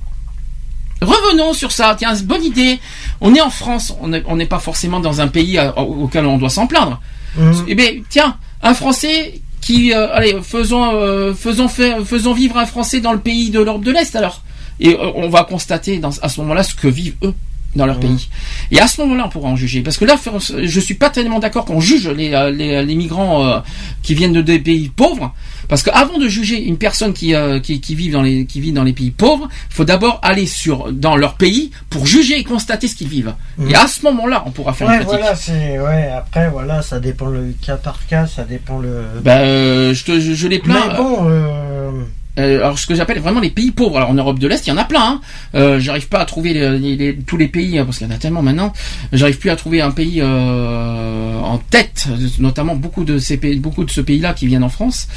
[1.01, 1.93] Revenons sur ça.
[1.97, 2.79] Tiens, bonne idée.
[3.21, 3.93] On est en France.
[4.01, 7.01] On n'est on pas forcément dans un pays auquel on doit s'en plaindre.
[7.37, 7.65] Mhm.
[7.67, 12.65] Eh bien, tiens, un Français qui, euh, allez, faisons, euh, faisons, faire- faisons vivre un
[12.65, 14.41] Français dans le pays de l'Europe de l'Est alors.
[14.79, 17.33] Et euh, on va constater dans, à ce moment-là ce que vivent eux
[17.75, 18.29] dans leur pays.
[18.71, 19.81] Et à ce moment-là, on pourra en juger.
[19.81, 20.15] Parce que là,
[20.63, 23.59] je suis pas tellement d'accord qu'on juge les, euh, les, les migrants euh,
[24.01, 25.33] qui viennent de des pays pauvres.
[25.67, 28.71] Parce qu'avant de juger une personne qui, euh, qui, qui, vit dans les, qui vit
[28.71, 32.43] dans les pays pauvres, il faut d'abord aller sur dans leur pays pour juger et
[32.43, 33.33] constater ce qu'ils vivent.
[33.57, 33.71] Mhm.
[33.71, 36.09] Et à ce moment-là, on pourra faire Ouais, une voilà, c'est ouais.
[36.15, 39.03] Après, voilà, ça dépend le cas par cas, ça dépend le.
[39.23, 40.87] Ben, euh, je, te, je, je les plains.
[40.89, 42.05] Mais bon,
[42.39, 43.97] euh, alors ce que j'appelle vraiment les pays pauvres.
[43.97, 45.01] Alors en Europe de l'Est, il y en a plein.
[45.03, 45.21] Hein.
[45.55, 48.11] Euh, J'arrive pas à trouver les, les- les- tous les pays hein, parce qu'il y
[48.11, 48.73] en a tellement maintenant.
[49.13, 52.07] J'arrive plus à trouver un pays euh, en tête,
[52.39, 55.07] notamment beaucoup de ces pays, beaucoup de ce pays-là qui viennent en France.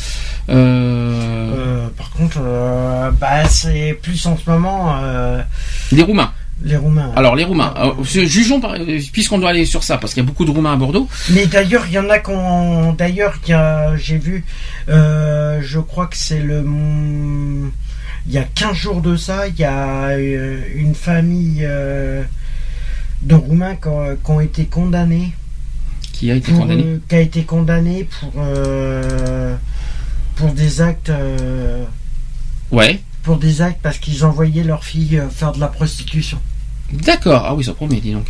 [0.49, 5.43] Euh, euh, par contre, euh, bah, c'est plus en ce moment euh,
[5.93, 6.33] les Roumains.
[6.63, 7.13] Les Roumains.
[7.17, 7.73] Alors les Roumains.
[7.77, 10.73] Alors, jugeons euh, puisqu'on doit aller sur ça parce qu'il y a beaucoup de Roumains
[10.73, 11.09] à Bordeaux.
[11.31, 12.93] Mais d'ailleurs, il y en a qu'on.
[12.95, 13.35] D'ailleurs,
[13.97, 14.45] j'ai vu,
[14.89, 16.65] euh, je crois que c'est le.
[18.27, 22.23] Il y a 15 jours de ça, il y a euh, une famille euh,
[23.23, 25.33] de Roumains qui ont, qui ont été condamnés.
[26.13, 26.83] Qui a été pour, condamné.
[26.85, 29.55] euh, qui a été condamné pour, euh,
[30.37, 31.11] pour des actes.
[31.11, 31.85] euh,
[32.71, 33.01] Ouais.
[33.29, 36.39] Pour des actes parce qu'ils envoyaient leur fille euh, faire de la prostitution.
[36.91, 37.43] D'accord.
[37.45, 38.27] Ah oui, ça promet, dis donc.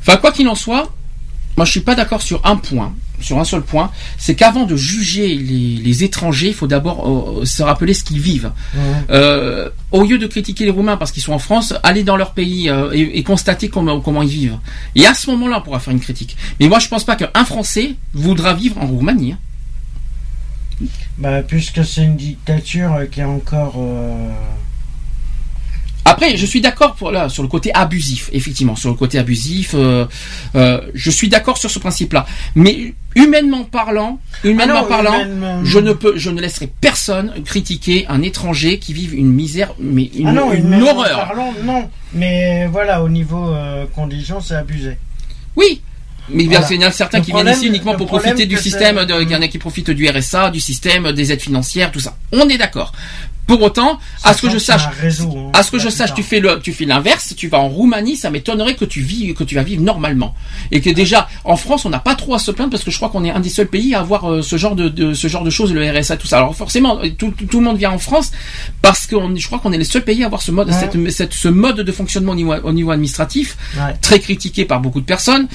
[0.00, 0.92] Enfin, quoi qu'il en soit,
[1.56, 4.76] moi je suis pas d'accord sur un point, sur un seul point, c'est qu'avant de
[4.76, 6.98] juger les, les étrangers, il faut d'abord
[7.40, 8.52] euh, se rappeler ce qu'ils vivent.
[9.10, 12.30] Euh, au lieu de critiquer les Roumains parce qu'ils sont en France, aller dans leur
[12.32, 14.58] pays euh, et, et constater comment, comment ils vivent.
[14.94, 16.36] Et à ce moment-là, on pourra faire une critique.
[16.60, 19.32] Mais moi, je pense pas qu'un Français voudra vivre en Roumanie.
[19.32, 19.38] hein.
[21.18, 23.74] Bah, puisque c'est une dictature euh, qui est encore.
[23.78, 24.30] euh,
[26.04, 29.72] Après, je suis d'accord pour là sur le côté abusif, effectivement, sur le côté abusif.
[29.74, 30.06] euh,
[30.54, 32.24] euh, je suis d'accord sur ce principe-là.
[32.54, 37.42] Mais humainement parlant, humainement Ah non, parlant, humainement- je ne peux, je ne laisserai personne
[37.44, 41.26] critiquer un étranger qui vive une misère, mais une, ah non, une horreur.
[41.26, 41.90] parlant, non.
[42.14, 44.96] Mais voilà, au niveau euh, conditions, c'est abusé.
[45.56, 45.82] Oui.
[46.30, 46.74] Mais bien, Voilà.
[46.74, 49.06] il y en a certains Le qui viennent ici uniquement pour profiter du système, c'est-
[49.06, 52.00] de- il y en a qui profitent du RSA, du système, des aides financières, tout
[52.00, 52.16] ça.
[52.32, 52.92] On est d'accord.
[53.48, 56.22] Pour autant, à ce que je sache, réseau, hein, à ce que je sache, tu
[56.22, 59.42] fais le, tu fais l'inverse, tu vas en Roumanie, ça m'étonnerait que tu vis, que
[59.42, 60.34] tu vas vivre normalement.
[60.70, 62.96] Et que déjà, en France, on n'a pas trop à se plaindre parce que je
[62.98, 65.26] crois qu'on est un des seuls pays à avoir euh, ce genre de, de- ce
[65.28, 66.36] genre de choses, le RSA, tout ça.
[66.38, 68.32] Alors forcément, euh, tout, tout, tout le monde vient en France
[68.82, 70.74] parce que on- je crois qu'on est les seuls pays à avoir ce mode, Ouais.
[70.78, 73.94] cette, cette- ce mode de fonctionnement au niveau, au niveau administratif, Ouais.
[74.02, 75.48] très critiqué par beaucoup de personnes.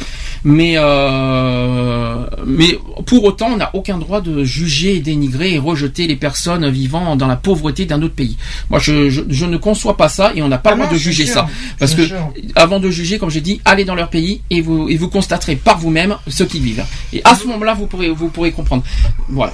[0.43, 6.15] Mais euh, mais pour autant, on n'a aucun droit de juger, dénigrer et rejeter les
[6.15, 8.37] personnes vivant dans la pauvreté d'un autre pays.
[8.69, 10.87] Moi, je, je, je ne conçois pas ça et on n'a pas Ah le droit
[10.87, 11.47] non, de juger sûr, ça.
[11.79, 12.33] Parce que sûr.
[12.55, 15.55] avant de juger, comme j'ai dit, allez dans leur pays et vous, et vous constaterez
[15.55, 16.85] par vous-même ce qu'ils vivent.
[17.11, 18.83] Et à ce moment-là, vous pourrez, vous pourrez comprendre.
[19.29, 19.53] Voilà.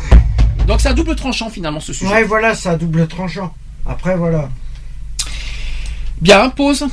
[0.67, 2.11] Donc c'est à double tranchant finalement ce sujet.
[2.11, 3.53] Ouais, voilà, c'est à double tranchant.
[3.85, 4.49] Après, voilà.
[6.22, 6.85] Bien, pause.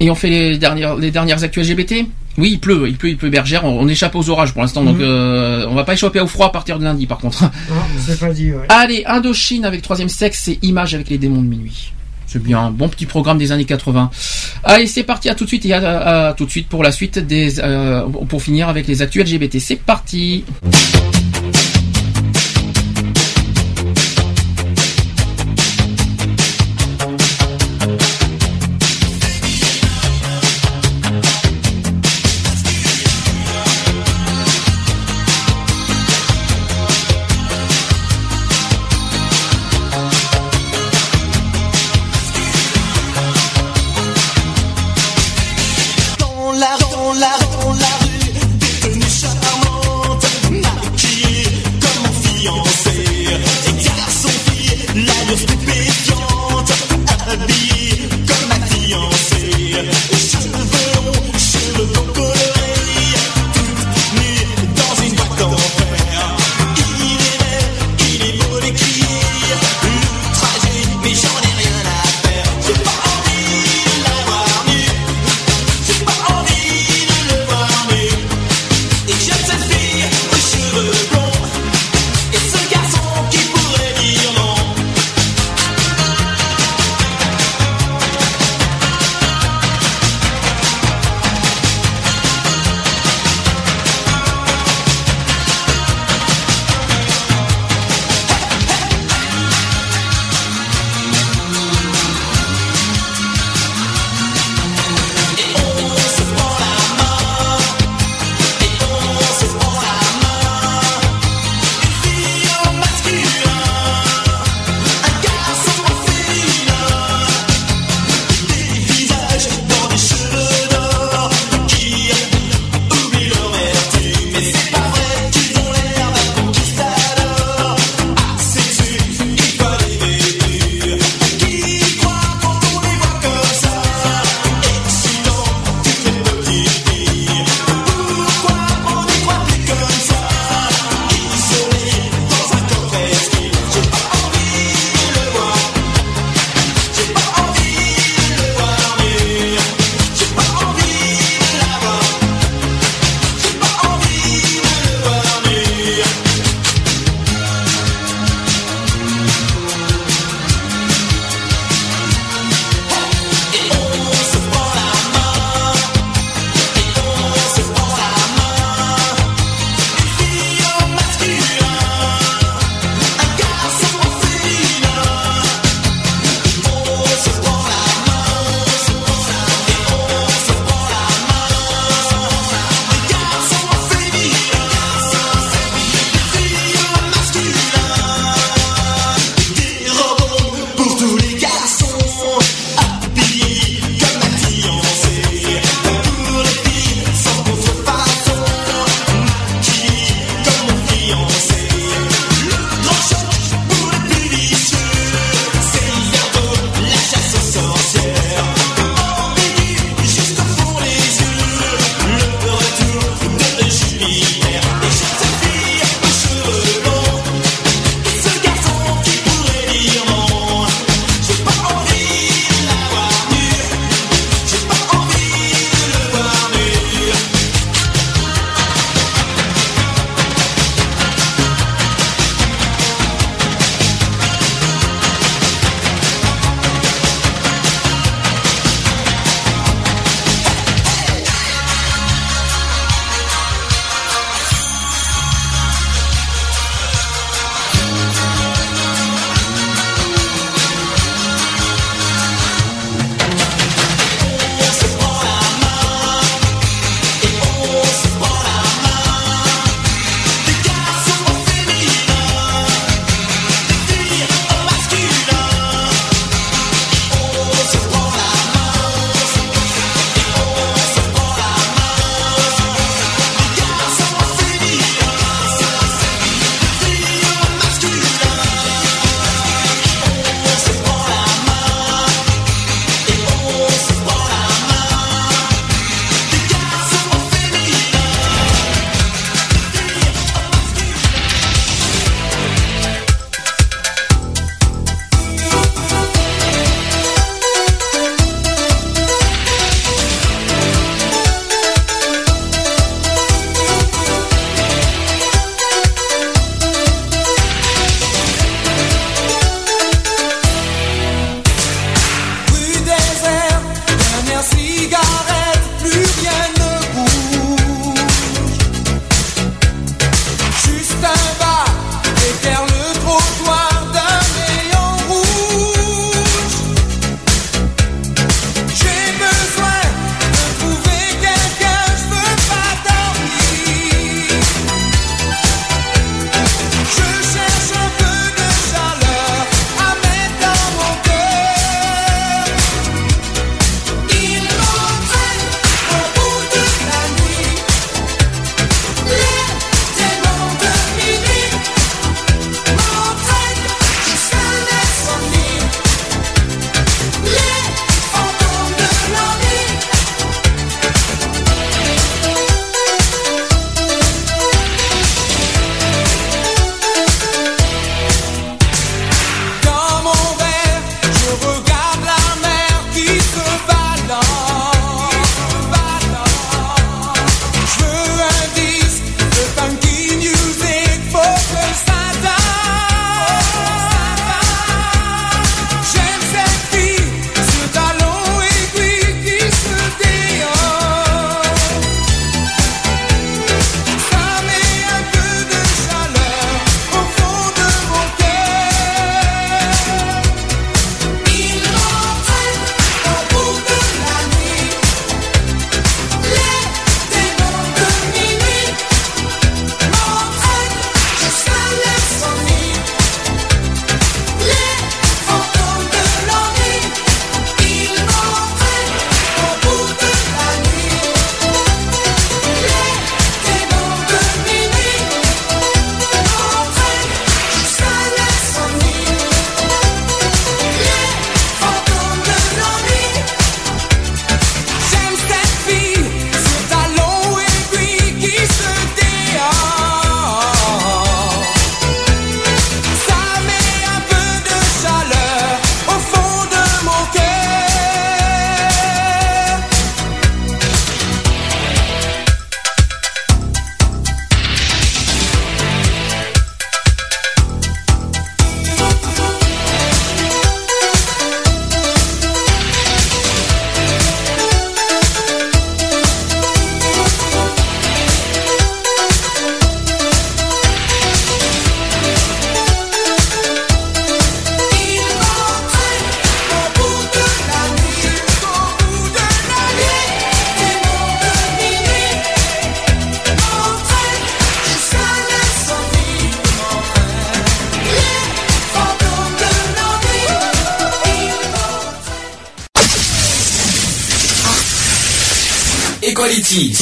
[0.00, 2.06] Et on fait les dernières, les dernières actus LGBT.
[2.36, 3.64] Oui, il pleut, il pleut, il pleut bergère.
[3.64, 5.02] On, on échappe aux orages pour l'instant, donc Mhm.
[5.04, 7.42] euh, on va pas échapper au froid à partir de lundi, par contre.
[7.42, 7.50] Non,
[8.04, 8.66] c'est pas dit, ouais.
[8.68, 11.92] Allez, Indochine avec troisième sexe et Images avec les démons de minuit.
[12.26, 14.10] C'est bien, un bon petit programme des années 80.
[14.64, 16.90] Allez, c'est parti, à tout de suite et à, à tout de suite pour la
[16.90, 19.60] suite des, euh, pour finir avec les actus LGBT.
[19.60, 20.42] C'est parti.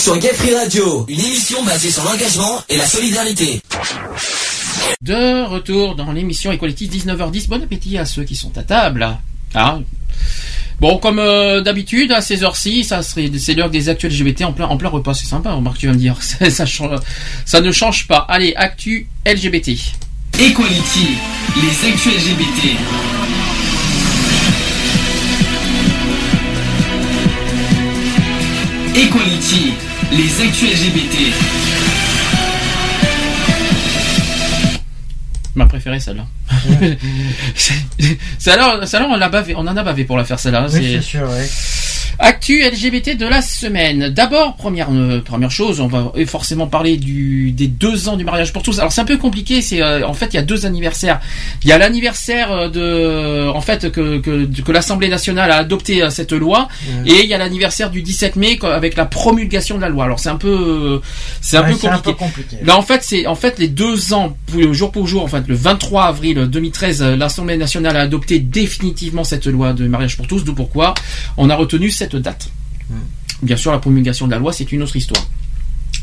[0.03, 3.61] Sur Gay Free Radio, une émission basée sur l'engagement et la solidarité.
[5.01, 7.47] De retour dans l'émission Equality 19h10.
[7.49, 9.17] Bon appétit à ceux qui sont à table.
[9.55, 9.79] Ah.
[10.81, 14.53] Bon, comme euh, d'habitude, à ces heures-ci, ça serait, c'est l'heure des actus LGBT en
[14.53, 15.15] plein, en plein repas.
[15.15, 16.17] C'est sympa, remarque, tu vas me dire.
[16.21, 16.99] Ça, ça, change-
[17.45, 18.27] ça ne change pas.
[18.29, 19.69] Allez, actu LGBT.
[20.41, 21.09] Equality,
[21.63, 22.77] les actus LGBT.
[28.95, 29.73] Equality,
[30.13, 31.17] les actus LGBT.
[35.55, 36.27] Ma préférée, celle-là.
[38.39, 40.67] celle-là, celle-là, on, bavé- on en a bavé pour la faire, celle-là.
[40.73, 41.47] Oui, c'est sûr, ouais.
[42.19, 44.09] Actu LGBT de la semaine.
[44.11, 48.53] D'abord, première euh, première chose, on va forcément parler du des deux ans du mariage
[48.53, 48.79] pour tous.
[48.79, 49.61] Alors c'est un peu compliqué.
[49.63, 51.21] C'est euh, en fait il y a deux anniversaires.
[51.65, 56.03] Il y a l'anniversaire euh, de en fait que que, que l'Assemblée nationale a adopté
[56.03, 56.69] euh, cette loi
[57.07, 60.05] et il y a l'anniversaire du 17 mai avec la promulgation de la loi.
[60.05, 61.01] Alors c'est un peu
[61.41, 62.03] c'est un, Ouais, peu un compliqué.
[62.03, 62.57] peu compliqué.
[62.65, 64.37] Là en fait c'est en fait les deux ans
[64.73, 65.23] jour pour jour.
[65.23, 69.87] En fait le 23 avril 2013, euh, l'Assemblée nationale a adopté définitivement cette loi de
[69.87, 70.45] mariage pour tous.
[70.45, 70.95] D'où pourquoi
[71.37, 72.51] on a retenu cette date.
[73.43, 75.25] Bien sûr, la promulgation de la loi, c'est une autre histoire.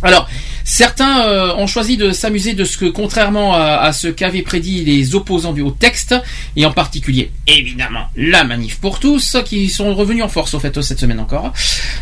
[0.02, 0.28] Alors,
[0.69, 4.83] certains euh, ont choisi de s'amuser de ce que, contrairement à, à ce qu'avaient prédit
[4.85, 6.14] les opposants du haut texte,
[6.56, 10.80] et en particulier, évidemment, la manif pour tous, qui sont revenus en force, au fait,
[10.81, 11.51] cette semaine encore.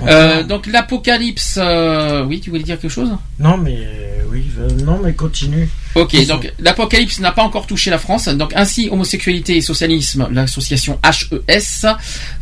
[0.05, 1.55] Euh, donc, l'apocalypse...
[1.57, 3.11] euh, oui, tu voulais dire quelque chose?
[3.39, 5.69] Non, mais euh, oui, euh, non, mais continue.
[5.95, 8.27] Ok, donc l'apocalypse n'a pas encore touché la France.
[8.27, 11.87] Donc ainsi, homosexualité et socialisme, l'association HES,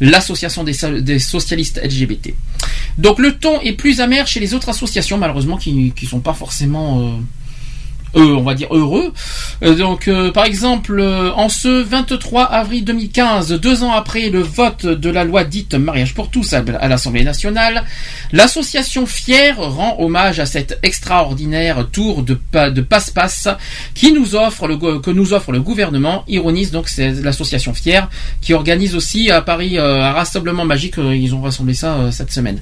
[0.01, 2.33] l'association des, so- des socialistes LGBT.
[2.97, 6.33] Donc le ton est plus amer chez les autres associations, malheureusement, qui qui sont pas
[6.33, 7.19] forcément
[8.15, 9.11] euh, on va dire heureux.
[9.63, 14.85] Euh, donc, euh, par exemple, en ce 23 avril 2015, deux ans après le vote
[14.85, 17.83] de la loi dite mariage pour tous à l'Assemblée nationale,
[18.35, 23.47] l'association Fier rend hommage à cet extraordinaire tour de, pa- de passe-passe
[23.99, 24.35] que nous
[25.33, 26.23] offre le gouvernement.
[26.27, 28.09] Ironise donc c'est l'association Fier
[28.41, 30.97] qui organise aussi à Paris euh, un rassemblement magique.
[30.97, 32.59] Euh, Ils ont rassemblé ça euh, cette semaine.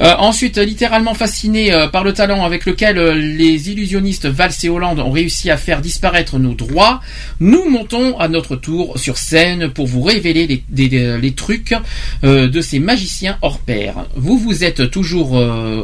[0.00, 4.70] Euh, ensuite, littéralement fasciné euh, par le talent avec lequel euh, les illusionnistes Valls et
[4.70, 7.02] Hollande ont réussi à faire disparaître nos droits,
[7.38, 11.74] nous montons à notre tour sur scène pour vous révéler les, les trucs
[12.22, 14.06] de ces magiciens hors pair.
[14.16, 15.38] Vous vous êtes toujours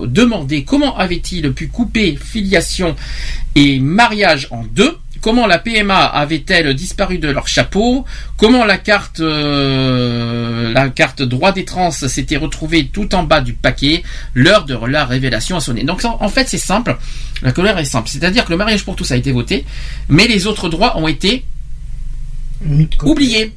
[0.07, 2.97] demandé comment avait-il pu couper filiation
[3.55, 4.97] et mariage en deux
[5.27, 8.05] Comment la PMA avait-elle disparu de leur chapeau
[8.37, 13.53] Comment la carte, euh, la carte droit des trans s'était retrouvée tout en bas du
[13.53, 15.83] paquet L'heure de la révélation a sonné.
[15.83, 16.97] Donc en en fait c'est simple,
[17.43, 18.09] la colère est simple.
[18.09, 19.65] C'est-à-dire que le mariage pour tous a été voté,
[20.09, 21.45] mais les autres droits ont été
[23.03, 23.53] oubliés.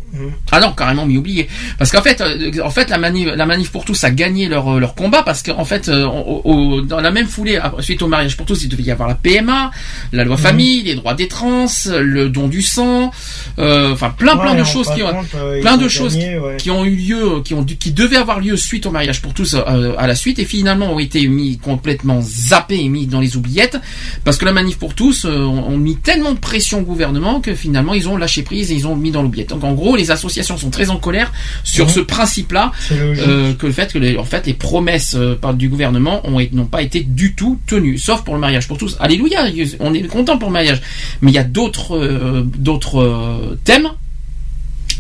[0.51, 1.47] Ah non, carrément mis oublié.
[1.77, 4.67] Parce qu'en fait, euh, en fait, la manif, la manif pour tous a gagné leur,
[4.75, 8.07] euh, leur combat parce qu'en fait, euh, au- au- dans la même foulée, suite au
[8.07, 9.69] mariage pour tous, il devait y avoir la PMA,
[10.11, 10.41] la loi Mhm.
[10.41, 13.11] famille, les droits des trans, le don du sang,
[13.59, 16.33] euh, enfin plein plein de choses qui ont, compte, euh, plein de ont choses gagné,
[16.33, 16.57] qui, ouais.
[16.57, 19.53] qui ont eu lieu, qui ont qui devaient avoir lieu suite au mariage pour tous
[19.55, 23.37] euh, à la suite et finalement ont été mis complètement zappés et mis dans les
[23.37, 23.77] oubliettes
[24.25, 27.53] parce que la manif pour tous ont, ont mis tellement de pression au gouvernement que
[27.53, 29.50] finalement ils ont lâché prise et ils ont mis dans l'oubliette.
[29.50, 31.32] Donc en gros, les associations sont très en colère
[31.64, 31.92] sur Mhm.
[31.92, 35.69] ce principe-là, euh, que le fait que les, en fait les promesses euh, par du
[35.69, 38.98] gouvernement ont n'ont pas été du tout tenues, sauf pour le mariage pour tous.
[39.00, 39.45] Alléluia,
[39.80, 40.82] on est content pour le mariage,
[41.22, 43.90] mais il y a d'autres euh, d'autres thèmes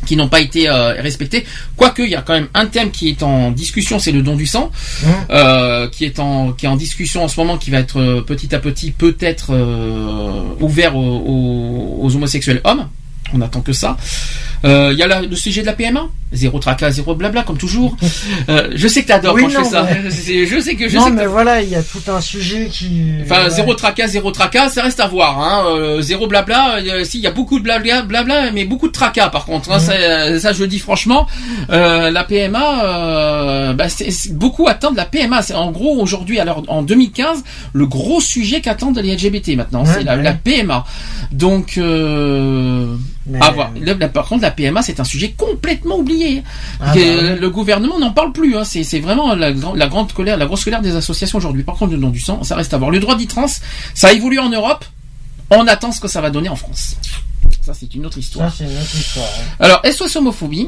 [0.05, 1.45] qui n'ont pas été euh, respectés.
[1.75, 4.35] Quoique, il y a quand même un thème qui est en discussion, c'est le don
[4.37, 4.71] du sang,
[5.29, 8.21] euh, qui est en qui est en discussion en ce moment, qui va être euh,
[8.21, 9.51] petit à petit peut-être
[10.61, 12.87] ouvert aux, aux- aux homosexuels hommes.
[13.33, 13.97] On attend que ça.
[14.65, 17.57] Euh, Il y a la- le sujet de la PMA, zéro tracas, zéro blabla, comme
[17.57, 17.95] toujours.
[18.49, 19.87] Euh, je sais que t'adores Oui, quand je fais ça.
[20.03, 20.09] mais-
[20.45, 22.67] Je sais que je non, sais que mais voilà, il y a tout un sujet
[22.69, 23.13] qui.
[23.23, 23.49] Enfin, ouais.
[23.51, 25.39] zéro tracas, zéro tracas, ça reste à voir.
[25.39, 25.63] Hein.
[25.69, 28.93] Euh, zéro blabla, euh, si, il y a beaucoup de blabla, blabla, mais beaucoup de
[28.93, 29.71] tracas par contre.
[29.71, 31.25] Hein, ça, euh, ça, je le dis franchement.
[31.69, 33.85] Euh, la PMA, euh, bah,
[34.31, 35.41] beaucoup attendent la PMA.
[35.41, 40.03] C'est en gros aujourd'hui, alors en 2015, le gros sujet qu'attendent les LGBT maintenant, c'est
[40.03, 40.23] la, ouais.
[40.23, 40.83] la PMA.
[41.31, 42.95] Donc, euh,
[43.27, 43.39] Mais-
[43.81, 46.43] là, par contre, la PMA, c'est un sujet complètement oublié.
[46.79, 47.35] Ah, bah.
[47.39, 48.57] Le gouvernement n'en parle plus.
[48.57, 48.63] Hein.
[48.63, 51.63] C'est, vraiment la, gran- la grande colère, la grosse colère des associations aujourd'hui.
[51.63, 52.89] Par contre, le don du sang, ça reste à voir.
[52.91, 53.45] Le droit dit trans,
[53.93, 54.83] ça a évolué en Europe.
[55.51, 56.95] On attend ce que ça va donner en France.
[57.61, 58.53] Ça, c'est une autre histoire.
[58.53, 59.25] Ça, une autre histoire.
[59.25, 59.55] hein.
[59.59, 60.67] Alors, SOS Homophobie,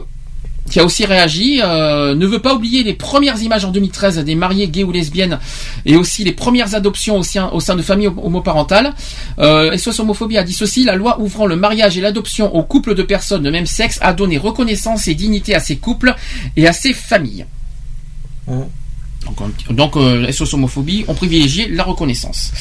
[0.69, 4.35] qui a aussi réagi, euh, ne veut pas oublier les premières images en 2013 des
[4.35, 5.40] mariés gays ou lesbiennes
[5.85, 8.93] et aussi les premières adoptions au sein, au sein de familles homoparentales.
[9.40, 12.95] Euh, SOS Homophobie a dit ceci, la loi ouvrant le mariage et l'adoption aux couples
[12.95, 16.15] de personnes de même sexe a donné reconnaissance et dignité à ces couples
[16.56, 17.45] et à ces familles.
[18.48, 18.65] Hum.
[19.25, 22.51] Donc, donc euh, SOS homophobie ont privilégié la reconnaissance.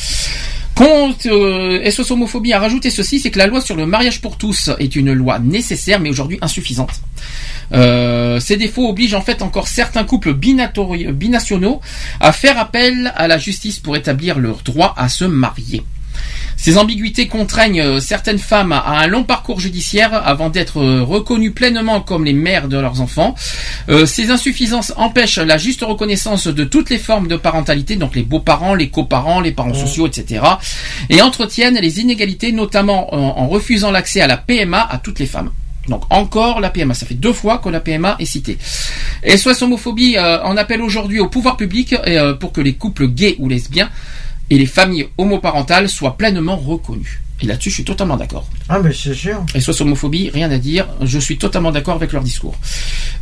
[0.74, 4.39] Quand euh, SOS homophobie a rajouté ceci, c'est que la loi sur le mariage pour
[4.39, 7.02] tous est une loi nécessaire, mais aujourd'hui insuffisante.
[7.73, 11.81] Euh, ces défauts obligent en fait encore certains couples binationaux
[12.20, 15.82] à faire appel à la justice pour établir leur droit à se marier.
[16.61, 21.53] Ces ambiguïtés contraignent euh, certaines femmes à un long parcours judiciaire avant d'être euh, reconnues
[21.53, 23.35] pleinement comme les mères de leurs enfants.
[23.89, 28.23] Euh, ces insuffisances empêchent la juste reconnaissance de toutes les formes de parentalité, donc les
[28.23, 30.45] beaux-parents, les coparents, les parents sociaux, etc.
[31.09, 35.27] Et entretiennent les inégalités, notamment en, en refusant l'accès à la PMA à toutes les
[35.27, 35.51] femmes.
[35.89, 38.59] Donc encore la PMA, ça fait deux fois que la PMA est citée.
[39.27, 43.37] SOS homophobie euh, en appelle aujourd'hui au pouvoir public euh, pour que les couples gays
[43.39, 43.91] ou lesbiens
[44.51, 47.23] et les familles homoparentales soient pleinement reconnues.
[47.43, 48.47] Et là-dessus, je suis totalement d'accord.
[48.69, 49.44] Ah, mais c'est sûr.
[49.59, 50.86] SOS homophobie, rien à dire.
[51.02, 52.57] Je suis totalement d'accord avec leur discours.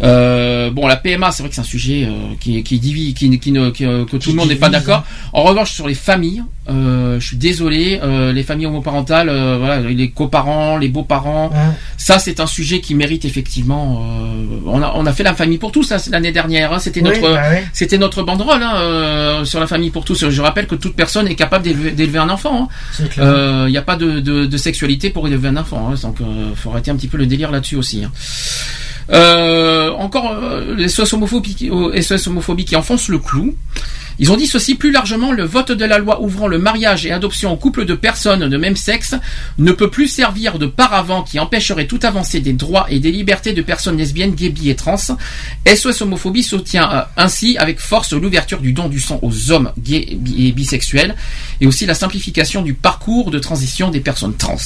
[0.02, 3.38] Euh, bon, la PMA, c'est vrai que c'est un sujet euh, qui, qui divise, qui,
[3.38, 5.04] qui ne, qui, euh, que tout le monde n'est pas d'accord.
[5.32, 7.98] En revanche, sur les familles, je suis désolé,
[8.34, 11.50] les familles homoparentales, voilà, les coparents, les beaux-parents,
[11.96, 14.04] ça c'est un sujet qui mérite effectivement.
[14.66, 16.72] on a on a fait la famille pour tous hein, l'année dernière.
[16.74, 20.28] hein, c'était Oui, notre bah c'était notre banderole hein, sur la famille pour tous.
[20.28, 21.64] Je rappelle que toute personne est capable
[21.94, 22.68] d'élever un enfant.
[22.92, 23.66] C'est clair.
[23.66, 26.70] Il n'y a pas de, de, sexualité pour élever un enfant, hein, donc euh, faut
[26.70, 28.04] arrêter un petit peu le délire là-dessus aussi.
[28.04, 28.12] hein.
[29.10, 33.54] Euh, encore euh, les SOS homophobie, qui- euh, qui enfoncent le clou.
[34.20, 37.12] Ils ont dit ceci plus largement, le vote de la loi ouvrant le mariage et
[37.12, 39.14] adoption aux couples de personnes de même sexe
[39.58, 43.52] ne peut plus servir de paravent qui empêcherait toute avancée des droits et des libertés
[43.52, 44.96] de personnes lesbiennes, gays, bi et trans.
[45.66, 50.18] SOS homophobie soutient euh, ainsi avec force l'ouverture du don du sang aux hommes gays
[50.36, 51.14] et bisexuels
[51.60, 54.56] et aussi la simplification du parcours de transition des personnes trans.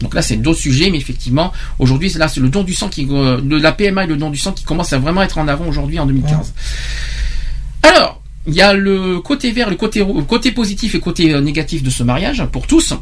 [0.00, 3.06] Donc là, c'est d'autres sujets, mais effectivement, aujourd'hui, là, c'est le don du sang qui,
[3.10, 5.46] euh, le- la PMA et le don du sang qui commence à vraiment être en
[5.48, 6.52] avant aujourd'hui en 2015.
[7.82, 11.90] Alors, il y a le côté vert, le côté, positif et côté euh, négatif de
[11.90, 12.94] ce mariage pour tous.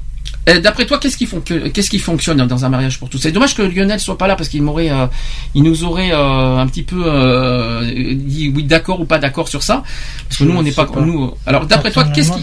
[0.48, 3.18] Euh, D'après toi, qu'est-ce qui, fonc- qu'est-ce qui fonctionne dans un mariage pour tous?
[3.18, 5.06] C'est dommage que Lionel soit pas là parce qu'il m'aurait, euh,
[5.54, 9.62] il nous aurait euh, un petit peu euh, dit oui d'accord ou pas d'accord sur
[9.62, 9.82] ça.
[10.28, 11.00] Parce que Je nous, on n'est pas, pas.
[11.02, 11.32] nous.
[11.46, 12.04] Alors, d'après toi,
[12.38, 12.42] qui.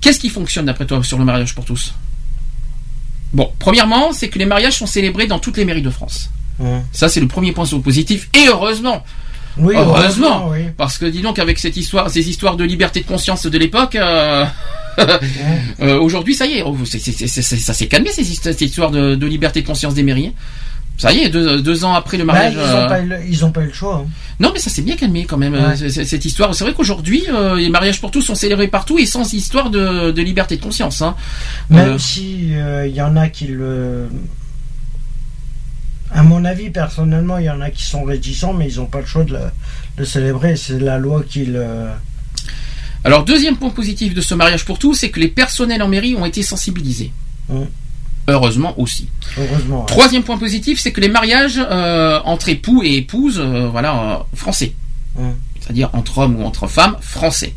[0.00, 1.94] Qu'est-ce qui fonctionne d'après toi sur le mariage pour tous?
[3.34, 6.30] Bon, premièrement, c'est que les mariages sont célébrés dans toutes les mairies de France.
[6.92, 8.28] Ça, c'est le premier point positif.
[8.32, 9.04] Et heureusement
[9.58, 10.70] Oui, Heureusement, heureusement, oui.
[10.76, 13.96] Parce que dis donc, avec cette histoire, ces histoires de liberté de conscience de l'époque,
[13.96, 14.44] euh,
[15.80, 19.26] euh, aujourd'hui, ça y est, oh, ça s'est calmé, ces histoires, cette histoire de, de
[19.26, 20.32] liberté de conscience des mairies.
[20.96, 22.54] Ça y est, deux, deux ans après le Bah, mariage.
[22.54, 24.04] ils euh, n'ont pas, eu le- ils ont pas eu le choix.
[24.06, 24.10] hein.
[24.38, 25.82] non, mais ça s'est bien calmé quand même, Ouais.
[25.82, 26.54] euh, cette histoire.
[26.54, 30.12] C'est vrai qu'aujourd'hui, euh, les mariages pour tous sont célébrés partout et sans histoire de,
[30.12, 31.02] de liberté de conscience.
[31.02, 31.16] Hein.
[31.68, 34.06] Même Euh, si euh, il y en a qui le.
[36.12, 39.00] À mon avis, personnellement, il y en a qui sont réticents, mais ils n'ont pas
[39.00, 39.40] le choix de le,
[39.98, 40.54] de célébrer.
[40.56, 41.64] C'est la loi qui le.
[43.02, 46.14] Alors, deuxième point positif de ce mariage pour tous, c'est que les personnels en mairie
[46.14, 47.10] ont été sensibilisés.
[47.48, 47.62] Mm.
[48.28, 49.08] Heureusement aussi.
[49.38, 49.80] Heureusement.
[49.80, 49.86] ouais.
[49.86, 54.36] Troisième point positif, c'est que les mariages euh, entre époux et épouses, euh, voilà, euh,
[54.36, 54.72] français.
[55.60, 57.54] C'est-à-dire entre hommes ou entre femmes, français.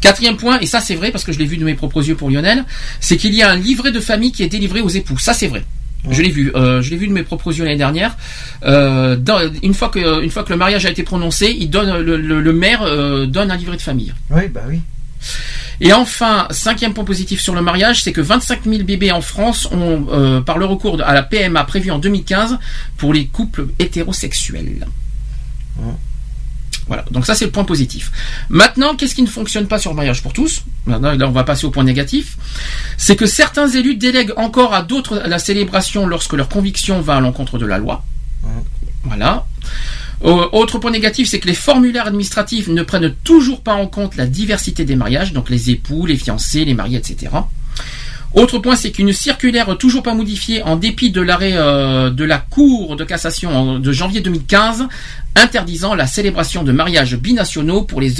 [0.00, 2.14] Quatrième point, et ça c'est vrai parce que je l'ai vu de mes propres yeux
[2.16, 2.64] pour Lionel,
[3.00, 5.18] c'est qu'il y a un livret de famille qui est délivré aux époux.
[5.18, 5.64] Ça c'est vrai.
[6.10, 8.16] Je l'ai vu, je l'ai vu de mes propres yeux l'année dernière.
[8.62, 12.16] Dans- une fois que une fois que le mariage a été prononcé, il donne le,
[12.16, 12.84] le- le maire
[13.28, 14.12] donne un livret de famille.
[14.30, 14.80] Oui, bah oui.
[15.80, 19.68] Et enfin, cinquième point positif sur le mariage, c'est que 25 000 bébés en France
[19.72, 22.58] ont, euh, par le recours à la PMA prévue en 2015
[22.96, 24.86] pour les couples hétérosexuels.
[26.88, 28.10] Voilà, donc ça c'est le point positif.
[28.48, 30.64] Maintenant, qu'est-ce qui ne fonctionne pas sur le mariage pour tous?
[30.86, 32.36] Maintenant, là on va passer au point négatif.
[32.96, 37.20] C'est que certains élus délèguent encore à d'autres la célébration lorsque leur conviction va à
[37.20, 38.04] l'encontre de la loi.
[39.04, 39.46] Voilà.
[40.22, 44.26] Autre point négatif, c'est que les formulaires administratifs ne prennent toujours pas en compte la
[44.26, 47.32] diversité des mariages, donc les époux, les fiancés, les mariés, etc.
[48.34, 52.38] Autre point, c'est qu'une circulaire toujours pas modifiée en dépit de l'arrêt euh, de la
[52.38, 54.84] Cour de cassation de janvier 2015
[55.34, 58.10] interdisant la célébration de mariages binationaux pour les,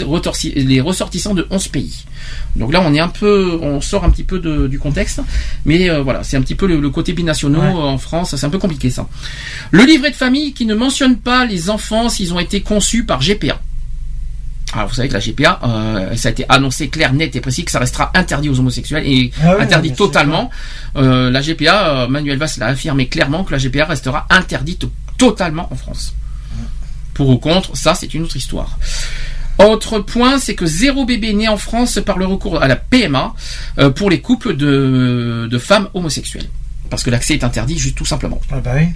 [0.81, 2.05] ressortissants de 11 pays.
[2.57, 5.21] Donc là, on est un peu, on sort un petit peu de- du contexte,
[5.65, 7.67] mais euh, voilà, c'est un petit peu le, le côté binationaux Ouais.
[7.67, 9.09] euh, en France, c'est un peu compliqué ça.
[9.71, 13.21] Le livret de famille qui ne mentionne pas les enfants s'ils ont été conçus par
[13.21, 13.61] GPA.
[14.73, 17.65] Alors vous savez que la GPA, euh, ça a été annoncé clair, net et précis
[17.65, 20.51] que ça restera interdit aux homosexuels et Ah oui, interdit totalement.
[20.97, 24.87] Euh, la GPA, euh, Manuel Valls l'a affirmé clairement que la GPA restera interdite
[25.19, 26.15] totalement en France.
[27.15, 28.79] Pour ou contre, ça c'est une autre histoire.
[29.59, 33.35] Autre point, c'est que zéro bébé né en France par le recours à la PMA
[33.79, 36.49] euh, pour les couples de, de femmes homosexuelles.
[36.89, 38.41] Parce que l'accès est interdit, juste tout simplement.
[38.51, 38.87] Ah bah oui.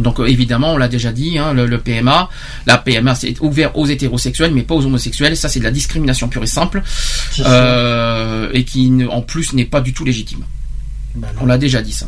[0.00, 2.28] Donc évidemment, on l'a déjà dit, hein, le, le PMA,
[2.66, 5.36] la PMA c'est ouvert aux hétérosexuels, mais pas aux homosexuels.
[5.36, 6.82] Ça c'est de la discrimination pure et simple,
[7.40, 10.44] euh, et qui en plus n'est pas du tout légitime.
[11.14, 11.28] Bah.
[11.40, 12.06] On l'a déjà dit ça.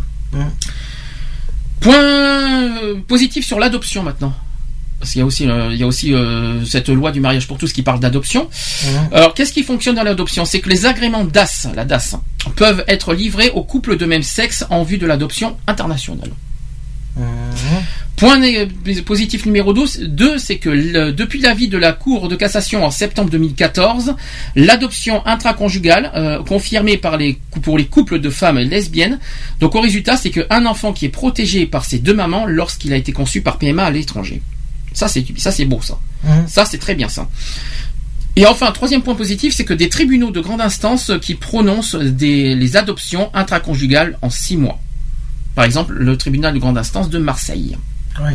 [1.81, 4.35] Point positif sur l'adoption maintenant.
[4.99, 7.49] Parce qu'il y a aussi, euh, il y a aussi euh, cette loi du mariage
[7.49, 8.51] pour tous qui parle d'adoption.
[9.13, 10.45] Alors, qu'est-ce qui fonctionne dans l'adoption?
[10.45, 12.17] C'est que les agréments DAS, la DAS,
[12.55, 16.31] peuvent être livrés aux couples de même sexe en vue de l'adoption internationale.
[17.17, 17.25] Hum.
[18.17, 18.67] Point né-
[19.07, 22.91] positif numéro 12, 2, c'est que le- depuis l'avis de la Cour de cassation en
[22.91, 24.15] septembre 2014,
[24.57, 29.19] l'adoption intraconjugale, euh, confirmée par les, cou- pour les couples de femmes lesbiennes,
[29.59, 32.97] donc au résultat, c'est qu'un enfant qui est protégé par ses deux mamans lorsqu'il a
[32.97, 34.43] été conçu par PMA à l'étranger.
[34.93, 35.99] Ça, c'est ça, c'est beau, ça.
[36.29, 36.45] Hum.
[36.47, 37.27] Ça, c'est très bien, ça.
[38.37, 42.55] Et enfin, troisième point positif, c'est que des tribunaux de grande instance qui prononcent des,
[42.55, 44.79] les adoptions intraconjugales en six mois.
[45.55, 47.77] Par exemple, le tribunal de grande instance de Marseille.
[48.21, 48.33] Oui.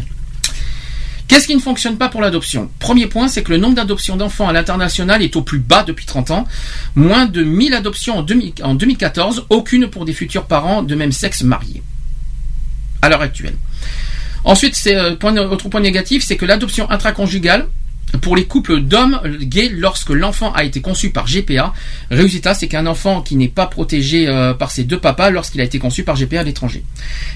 [1.28, 2.70] Qu'est-ce qui ne fonctionne pas pour l'adoption?
[2.80, 6.06] Premier point, c'est que le nombre d'adoptions d'enfants à l'international est au plus bas depuis
[6.06, 6.48] 30 ans.
[6.96, 11.12] Moins de 1000 adoptions en, 2000 en 2014, aucune pour des futurs parents de même
[11.12, 11.82] sexe mariés.
[13.02, 13.56] À l'heure actuelle.
[14.44, 17.68] Ensuite, c'est euh, point, autre point négatif, c'est que l'adoption intraconjugale
[18.22, 21.74] pour les couples d'hommes gays lorsque l'enfant a été conçu par GPA.
[22.12, 25.64] Résultat, c'est qu'un enfant qui n'est pas protégé euh, par ses deux papas lorsqu'il a
[25.66, 26.84] été conçu par GPA à l'étranger.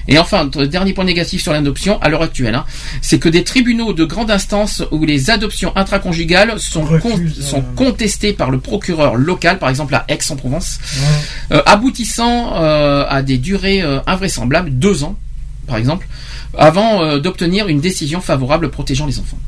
[0.08, 2.64] Et enfin, dernier point négatif sur l'adoption à l'heure actuelle, hein,
[3.02, 7.58] c'est que des tribunaux de grande instance où les adoptions intraconjugales sont, con- Refusent, sont
[7.58, 10.78] euh, contestées par le procureur local, par exemple à Aix-en-Provence,
[11.50, 11.56] Ouais.
[11.56, 15.16] euh, aboutissant euh, à des durées euh, invraisemblables, deux ans
[15.66, 16.08] par exemple,
[16.56, 19.38] avant euh, d'obtenir une décision favorable protégeant les enfants.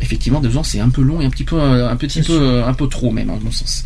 [0.00, 2.26] Effectivement, deux ans, c'est un peu long et un petit peu, euh, un petit C'est
[2.26, 2.42] peu, sûr.
[2.42, 3.84] euh, un peu trop même, à mon sens.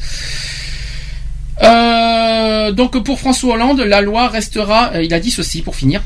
[1.62, 4.92] Euh, donc pour François Hollande, la loi restera.
[5.02, 6.02] il a dit ceci pour finir.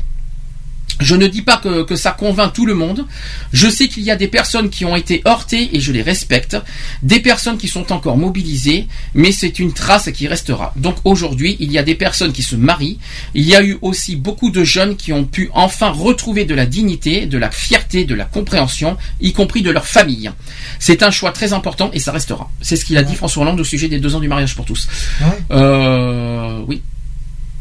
[0.99, 3.05] Je ne dis pas que, que ça convainc tout le monde.
[3.53, 6.57] Je sais qu'il y a des personnes qui ont été heurtées et je les respecte.
[7.03, 10.73] Des personnes qui sont encore mobilisées, mais c'est une trace qui restera.
[10.75, 12.99] Donc aujourd'hui, il y a des personnes qui se marient.
[13.33, 16.65] Il y a eu aussi beaucoup de jeunes qui ont pu enfin retrouver de la
[16.65, 20.31] dignité, de la fierté, de la compréhension, y compris de leur famille.
[20.79, 22.49] C'est un choix très important et ça restera.
[22.61, 24.65] C'est ce qu'il a dit François Hollande au sujet des deux ans du mariage pour
[24.65, 24.87] tous.
[25.21, 25.27] Ouais.
[25.51, 26.81] Euh, oui.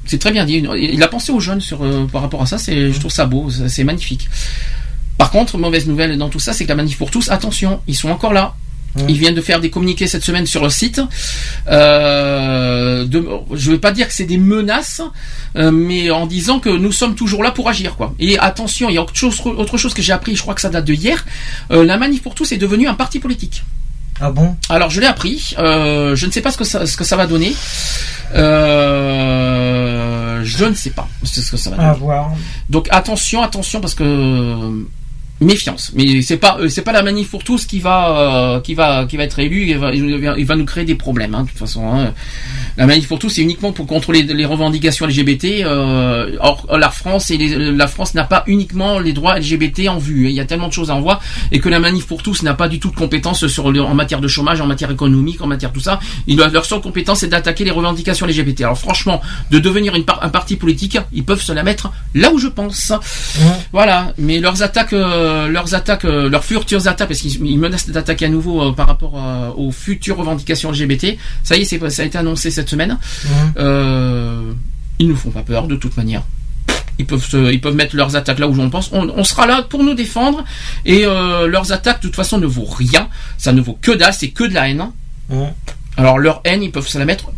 [0.09, 0.65] C'est très bien dit.
[0.81, 2.59] Il a pensé aux jeunes sur, euh, par rapport à ça.
[2.59, 3.51] C'est, je trouve ça beau.
[3.51, 4.29] C'est magnifique.
[5.19, 7.95] Par contre, mauvaise nouvelle dans tout ça, c'est que la manif pour tous, attention, ils
[7.95, 8.55] sont encore là.
[9.07, 11.01] Ils viennent de faire des communiqués cette semaine sur le site.
[11.69, 15.03] Euh, de, je ne vais pas dire que c'est des menaces,
[15.57, 18.15] euh, mais en disant que nous sommes toujours là pour agir, quoi.
[18.19, 20.35] Et attention, il y a autre chose, autre chose que j'ai appris.
[20.35, 21.25] Je crois que ça date de hier.
[21.71, 23.63] Euh, la manif pour tous est devenue un parti politique.
[24.21, 24.57] Ah bon?
[24.69, 25.55] Alors je l'ai appris.
[25.57, 27.55] Je ne sais pas ce que ça, ce que ça va donner.
[28.35, 29.88] Euh,
[30.45, 31.89] je ne sais pas ce que ça va donner.
[31.89, 32.33] À voir.
[32.69, 34.87] Donc attention, attention parce que
[35.41, 35.93] méfiance.
[35.95, 39.05] Mais c'est pas euh, c'est pas la manif pour tous qui va euh, qui va
[39.07, 39.67] qui va être élu.
[39.69, 41.35] Il va, il nous créer des problèmes.
[41.35, 42.13] Hein, de toute façon, hein.
[42.77, 45.63] la manif pour tous c'est uniquement pour contrôler les revendications LGBT.
[45.63, 49.99] Euh, or la France et les- la France n'a pas uniquement les droits LGBT en
[49.99, 50.27] vue.
[50.29, 51.21] Il y a tellement de choses à en voir
[51.53, 53.95] et que la manif pour tous n'a pas du tout de compétences sur le- en
[53.95, 56.01] matière de chômage, en matière économique, en matière tout ça.
[56.27, 58.63] Ils leur seule compétence c'est d'attaquer les revendications LGBT.
[58.63, 62.31] Alors franchement, de devenir une par- un parti politique, ils peuvent se la mettre là
[62.33, 62.93] où je pense.
[63.73, 67.89] Voilà, mais leurs attaques, euh, leurs attaques, euh, leurs futures attaques, parce qu'ils ils menacent
[67.91, 71.17] d'attaquer à nouveau euh, par rapport euh, aux futures revendications LGBT.
[71.43, 72.99] Ça y est, ça a été annoncé cette semaine.
[73.59, 74.53] Euh,
[74.99, 76.23] ils nous font pas peur de toute manière.
[76.99, 78.91] Ils peuvent, se- ils peuvent mettre leurs attaques là où on pense.
[78.93, 80.45] On, on sera là pour nous défendre
[80.85, 83.09] et euh, leurs attaques de toute façon ne vaut rien.
[83.37, 84.91] Ça ne vaut que dalle, c'est que de la haine.
[85.31, 85.53] Ouais.
[85.97, 87.31] Alors leur haine, ils peuvent se la mettre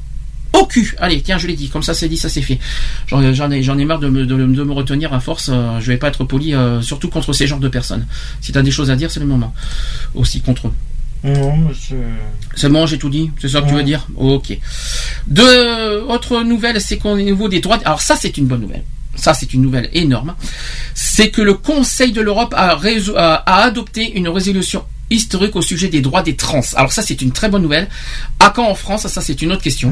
[0.52, 0.94] au cul.
[0.98, 2.58] Allez, tiens, je l'ai dit, comme ça c'est dit, ça c'est fait.
[3.06, 5.48] J'en ai, j'en ai marre de me, de, de me retenir à force.
[5.52, 8.06] euh, je vais pas être poli, euh, surtout contre ces genres de personnes.
[8.40, 9.54] Si t'as des choses à dire, c'est le moment.
[10.14, 10.72] Aussi contre eux.
[11.22, 11.70] Non,
[12.56, 12.68] c'est.
[12.70, 13.30] Bon, j'ai tout dit.
[13.40, 14.06] C'est ça que tu veux dire?
[14.16, 14.56] Ok.
[15.26, 17.78] Deux autres nouvelles, c'est qu'au niveau des droits.
[17.84, 18.84] Alors ça, c'est une bonne nouvelle.
[19.16, 20.34] Ça, c'est une nouvelle énorme.
[20.94, 26.00] C'est que le Conseil de l'Europe a- a adopté une résolution historique au sujet des
[26.00, 26.60] droits des trans.
[26.76, 27.88] Alors ça, c'est une très bonne nouvelle.
[28.38, 29.90] À quand en France Ça, c'est une autre question.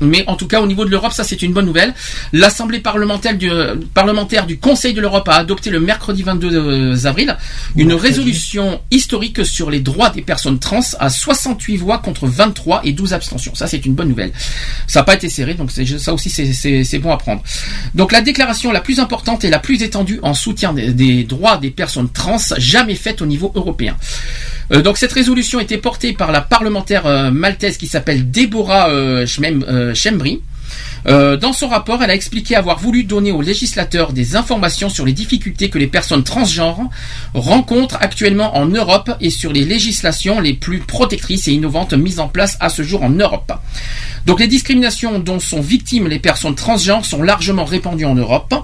[0.00, 1.94] Mais en tout cas, au niveau de l'Europe, ça c'est une bonne nouvelle.
[2.32, 7.36] L'Assemblée parlementaire du, euh, parlementaire du Conseil de l'Europe a adopté le mercredi 22 avril
[7.76, 12.92] une résolution historique sur les droits des personnes trans à 68 voix contre 23 et
[12.92, 13.54] 12 abstentions.
[13.54, 14.32] Ça c'est une bonne nouvelle.
[14.86, 17.42] Ça n'a pas été serré, donc ça aussi c'est- bon à prendre.
[17.94, 21.58] Donc la déclaration la plus importante et la plus étendue en soutien des, des droits
[21.58, 23.96] des personnes trans jamais faite au niveau européen.
[24.72, 29.26] Euh, donc cette résolution était portée par la parlementaire euh, maltaise qui s'appelle Deborah euh,
[29.42, 30.40] euh, Schembri.
[31.06, 35.06] Euh, dans son rapport, elle a expliqué avoir voulu donner aux législateurs des informations sur
[35.06, 36.90] les difficultés que les personnes transgenres
[37.34, 42.28] rencontrent actuellement en Europe et sur les législations les plus protectrices et innovantes mises en
[42.28, 43.52] place à ce jour en Europe.
[44.26, 48.54] Donc les discriminations dont sont victimes les personnes transgenres sont largement répandues en Europe.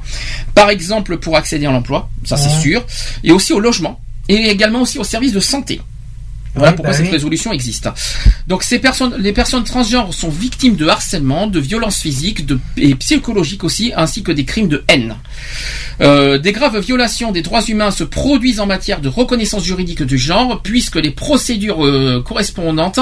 [0.55, 2.85] Par exemple pour accéder à l'emploi, ça c'est sûr,
[3.23, 5.81] et aussi au logement, et également aussi aux services de santé.
[6.55, 7.13] Voilà pourquoi bah cette oui.
[7.13, 7.89] résolution existe.
[8.47, 12.95] Donc ces personnes, les personnes transgenres sont victimes de harcèlement, de violences physiques de, et
[12.95, 15.17] psychologiques aussi, ainsi que des crimes de haine.
[16.03, 20.19] Euh, des graves violations des droits humains se produisent en matière de reconnaissance juridique du
[20.19, 23.01] genre, puisque les procédures euh, correspondantes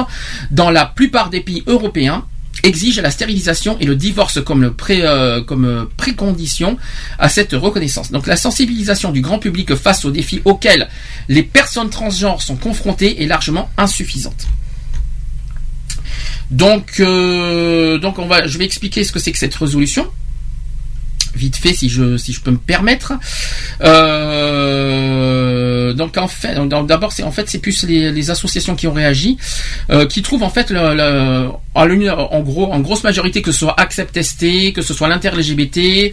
[0.52, 2.24] dans la plupart des pays européens
[2.62, 6.76] exigent la stérilisation et le divorce comme, euh, euh, précondition
[7.18, 8.10] à cette reconnaissance.
[8.10, 10.88] Donc la sensibilisation du grand public face aux défis auxquels
[11.28, 14.46] les personnes transgenres sont confrontées est largement insuffisante.
[16.50, 18.00] Donc, euh,
[18.46, 20.10] je vais expliquer ce que c'est que cette résolution.
[21.34, 23.12] Vite fait, si je, si je peux me permettre.
[24.60, 26.54] Euh, donc en fait,
[26.86, 29.36] d'abord c'est en fait c'est plus les, les associations qui ont réagi,
[29.90, 33.78] euh, qui trouvent en fait le, le- en, gros en grosse majorité que ce soit
[33.80, 36.12] Accept ST, que ce soit l'inter-LGBT,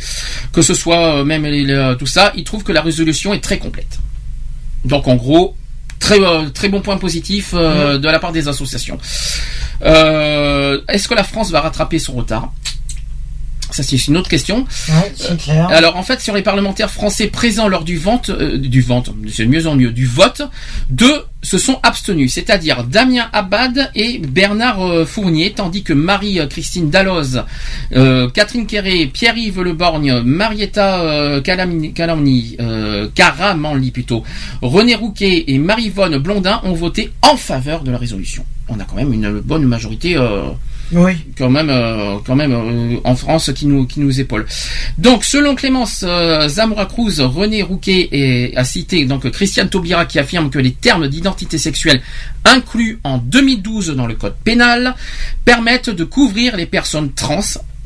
[0.51, 3.41] que ce soit euh, même les- les- tout ça, ils trouvent que la résolution est
[3.43, 3.99] très complète.
[4.85, 5.55] Donc en gros,
[5.99, 6.19] très
[6.53, 8.97] très bon point positif euh, de la part des associations.
[9.81, 12.53] Est-ce que la France va rattraper son retard?
[13.71, 14.65] Ça c'est une autre question.
[14.89, 15.67] Ouais, c'est clair.
[15.69, 19.45] Alors en fait sur les parlementaires français présents lors du vote, euh, du vote, c'est
[19.45, 20.41] de mieux en mieux, du vote,
[20.89, 27.43] deux se sont abstenus, c'est-à-dire Damien Abad et Bernard euh, Fournier, tandis que Marie-Christine Dalloz,
[27.93, 34.23] euh, Catherine Quéré, Pierre-Yves Leborgne, Marietta euh, Calamni, Calamni, euh, Caramanli plutôt,
[34.61, 38.45] René Rouquet et Marie-Vonne Blondin ont voté en faveur de la résolution.
[38.67, 40.17] On a quand même une bonne majorité.
[40.91, 41.13] Oui.
[41.37, 44.45] quand même, euh, quand même euh, en France qui nous qui nous épaule.
[44.97, 50.19] Donc, selon Clémence euh, Zamora Cruz, René Rouquet et, a cité donc Christiane Taubira qui
[50.19, 52.01] affirme que les termes d'identité sexuelle
[52.45, 54.95] inclus en 2012 dans le code pénal
[55.43, 57.41] permettent de couvrir les personnes trans.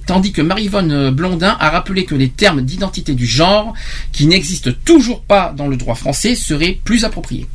[0.05, 3.73] Tandis que Marivonne Blondin a rappelé que les termes d'identité du genre,
[4.11, 7.47] qui n'existent toujours pas dans le droit français, seraient plus appropriés.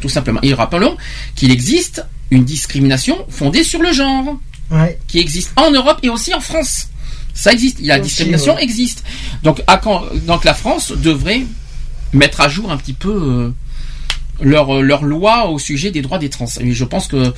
[0.00, 0.40] Tout simplement.
[0.42, 0.96] Et rappelons
[1.34, 4.36] qu'il existe une discrimination fondée sur le genre,
[4.70, 4.98] Ouais.
[5.06, 6.88] qui existe en Europe et aussi en France.
[7.34, 7.78] Ça existe.
[7.82, 8.64] La Aussi, discrimination ouais.
[8.64, 9.04] existe.
[9.42, 11.42] Donc, à quand, donc la France devrait
[12.12, 13.50] mettre à jour un petit peu euh,
[14.40, 16.46] leur, leur loi au sujet des droits des trans.
[16.60, 17.32] Et je pense que de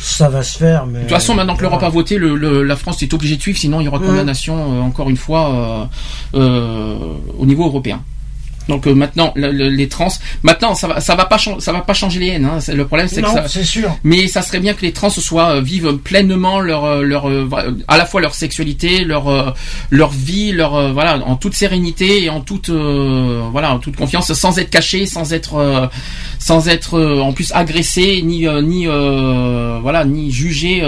[0.00, 1.00] Ça va se faire, mais.
[1.02, 3.58] toute façon, maintenant que l'Europe a voté, le, le- la France est obligée de suivre,
[3.58, 4.06] sinon il y aura Ouais.
[4.06, 5.88] condamnation euh, encore une fois
[6.34, 8.02] euh, euh, au niveau européen.
[8.72, 10.08] Donc euh, maintenant, le- le- les trans,
[10.42, 12.46] maintenant ça va, ça va pas, chan- ça va pas changer les haines.
[12.46, 12.58] hein.
[12.72, 13.90] Le problème, c'est que ça, c'est sûr.
[14.02, 17.24] mais ça serait bien que les trans soient euh, vivent pleinement leur euh, leur
[17.88, 19.54] à la fois leur sexualité, leur
[19.90, 24.32] leur vie, leur voilà en toute sérénité et en toute euh, voilà en toute confiance,
[24.32, 25.86] sans être caché, sans être euh,
[26.38, 28.86] sans être en plus agressé ni ni
[29.82, 30.80] voilà ni jugé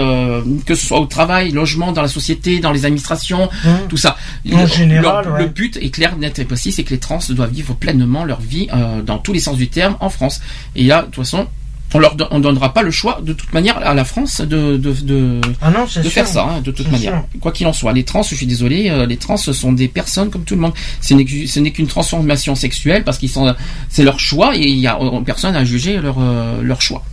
[0.65, 3.87] que ce soit au travail, logement, dans la société, dans les administrations, Hum.
[3.89, 4.17] tout ça.
[4.51, 5.39] En Le- général, leur- ouais.
[5.43, 8.41] le but est clair, net et précis, c'est que les trans doivent vivre pleinement leur
[8.41, 10.41] vie euh, dans tous les sens du terme en France.
[10.75, 11.47] Et là, de toute façon,
[11.93, 14.75] on leur don- on donnera pas le choix de toute manière à la France de
[14.75, 16.03] de de, Ah non, de sûr.
[16.11, 17.23] faire ça hein, de toute manière.
[17.39, 20.29] Quoi qu'il en soit, les trans, je suis désolé, euh, les trans sont des personnes
[20.29, 20.73] comme tout le monde.
[20.99, 23.55] Ce n'est qu'une transformation sexuelle parce qu'ils sont
[23.87, 27.03] c'est leur choix et il y a euh, personne à juger leur euh, leur choix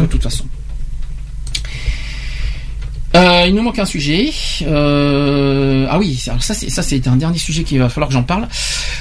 [0.00, 0.44] de toute façon.
[3.14, 4.32] Euh, il nous manque un sujet.
[4.62, 8.14] Euh, ah oui, alors ça c'est ça c'est un dernier sujet qu'il va falloir que
[8.14, 8.48] j'en parle.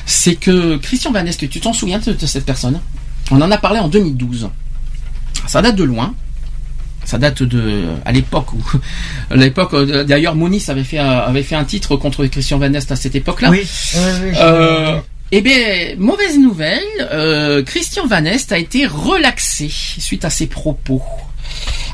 [0.06, 2.80] C'est que Christian Van Est, tu t'en souviens de, cette personne?
[3.32, 4.50] On en a parlé en 2012.
[5.48, 6.14] Ça date de loin.
[7.06, 8.64] Ça date de à l'époque où
[9.36, 12.92] l'époque euh, d'ailleurs Moniz avait fait un, avait fait un titre contre Christian Van Est
[12.92, 13.50] à cette époque-là.
[13.50, 13.68] Oui,
[14.38, 15.00] Euh,
[15.36, 21.02] eh bien, mauvaise nouvelle, euh, Christian Van Est a été relaxé suite à ses propos.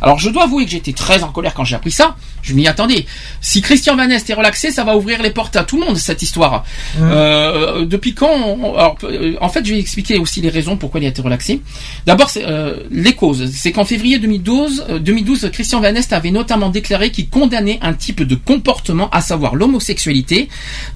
[0.02, 2.16] Alors je dois avouer que j'étais très en colère quand j'ai appris ça.
[2.42, 3.06] Je m'y attendais.
[3.42, 5.98] Si Christian Van Est est relaxé, ça va ouvrir les portes à tout le monde
[5.98, 6.64] cette histoire.
[7.02, 11.02] Euh, depuis quand on- alors, euh, En fait, je vais expliquer aussi les raisons pourquoi
[11.02, 11.62] il a été relaxé.
[12.06, 13.52] D'abord, euh, les causes.
[13.54, 17.94] C'est qu'en février 2012, euh, 2012, Christian Van Est avait notamment déclaré qu'il condamnait un
[17.94, 20.48] type de comportement, à savoir l'homosexualité,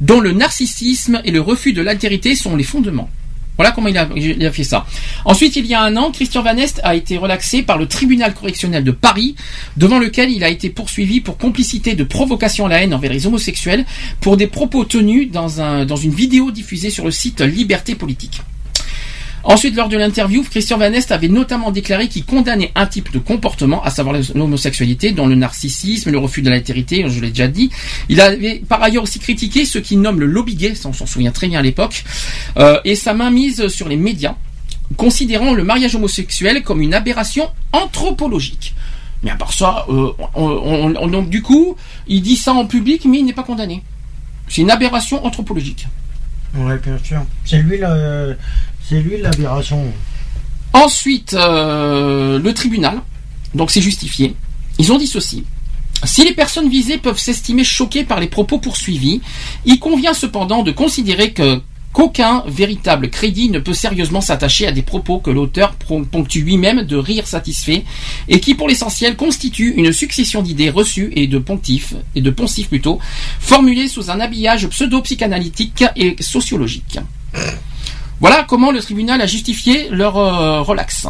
[0.02, 3.10] dont le narcissisme et le refus de l'altérité sont les fondements.
[3.58, 4.86] Voilà comment il a, fait ça.
[5.26, 8.34] Ensuite, il y a un an, Christian Van Est a été relaxé par le tribunal
[8.34, 9.36] correctionnel de Paris,
[9.78, 13.28] devant lequel il a été poursuivi pour complicité de provocation à la haine envers les
[13.28, 13.86] homosexuels
[14.22, 18.42] pour des propos tenus dans, un, dans une vidéo diffusée sur le site Liberté Politique.
[19.46, 23.20] Ensuite, lors de l'interview, Christian Van Est avait notamment déclaré qu'il condamnait un type de
[23.20, 27.70] comportement, à savoir l'homosexualité, dont le narcissisme, le refus de l'altérité, je l'ai déjà dit.
[28.08, 31.06] Il avait par ailleurs aussi critiqué ce qu'il nomme le lobby gay, ça on s'en
[31.06, 32.04] souvient très bien à l'époque,
[32.58, 34.36] euh, et sa mainmise sur les médias,
[34.96, 38.74] considérant le mariage homosexuel comme une aberration anthropologique.
[39.24, 41.76] Mais à part ça, euh, on- on- on- donc du coup,
[42.08, 43.84] il dit ça en public, mais il n'est pas condamné.
[44.48, 45.88] C'est une aberration anthropologique.
[46.56, 47.22] Ouais, bien sûr.
[47.46, 48.36] C'est lui la,
[48.88, 49.92] c'est lui l'aberration.
[50.74, 53.02] Ensuite, euh, le tribunal,
[53.54, 54.36] donc c'est justifié.
[54.80, 55.44] Ils ont dit ceci.
[56.04, 59.22] Si les personnes visées peuvent s'estimer choquées par les propos poursuivis,
[59.66, 61.62] il convient cependant de considérer que
[61.94, 66.98] qu'aucun véritable crédit ne peut sérieusement s'attacher à des propos que l'auteur ponctue lui-même de
[66.98, 67.84] rire satisfait
[68.28, 72.68] et qui pour l'essentiel constituent une succession d'idées reçues et de ponctifs et de poncifs
[72.68, 73.00] plutôt
[73.40, 76.98] formulées sous un habillage pseudo-psychanalytique et sociologique.
[78.24, 81.08] Voilà comment le tribunal a justifié leur euh, relax.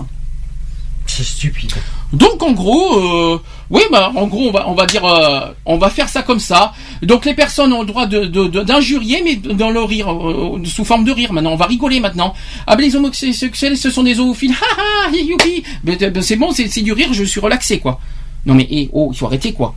[1.05, 1.71] C'est stupide.
[2.11, 5.77] Donc en gros, euh, oui, bah en gros on va on va dire euh, on
[5.77, 6.73] va faire ça comme ça.
[7.03, 10.59] Donc les personnes ont le droit de de- de- d'injurier, mais dans le rire, euh,
[10.65, 11.31] sous forme de rire.
[11.33, 12.33] Maintenant, on va rigoler maintenant.
[12.65, 14.53] Ah ben les homosexuels, ce sont des zoophiles.
[14.53, 14.71] Ha
[15.09, 15.63] ha, youpi.
[15.83, 17.09] Ben, ben, c'est bon, c'est du rire.
[17.13, 17.99] Je suis relaxé quoi.
[18.47, 19.75] Non mais eh, oh, il faut arrêter quoi.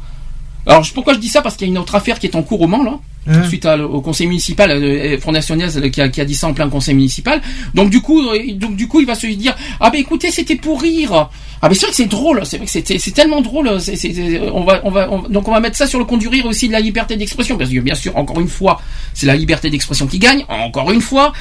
[0.66, 1.42] Alors pourquoi je dis ça?
[1.42, 2.98] Parce qu'il y a une autre affaire qui est en cours au Mans là.
[3.48, 6.54] Suite à- au conseil municipal, euh, Front National qui a, qui a dit ça en
[6.54, 7.40] plein conseil municipal.
[7.74, 10.56] Donc du coup, euh, donc du coup, il va se dire ah ben écoutez, c'était
[10.56, 11.28] pour rire.
[11.62, 13.80] Ah ben c'est vrai que c'est drôle, c'est vrai que c'était c'est tellement drôle.
[13.80, 16.04] c'est- c'est- c'est- on va on va on- donc on va mettre ça sur le
[16.04, 18.80] compte du rire aussi de la liberté d'expression parce que bien sûr encore une fois
[19.14, 21.32] c'est la liberté d'expression qui gagne encore une fois.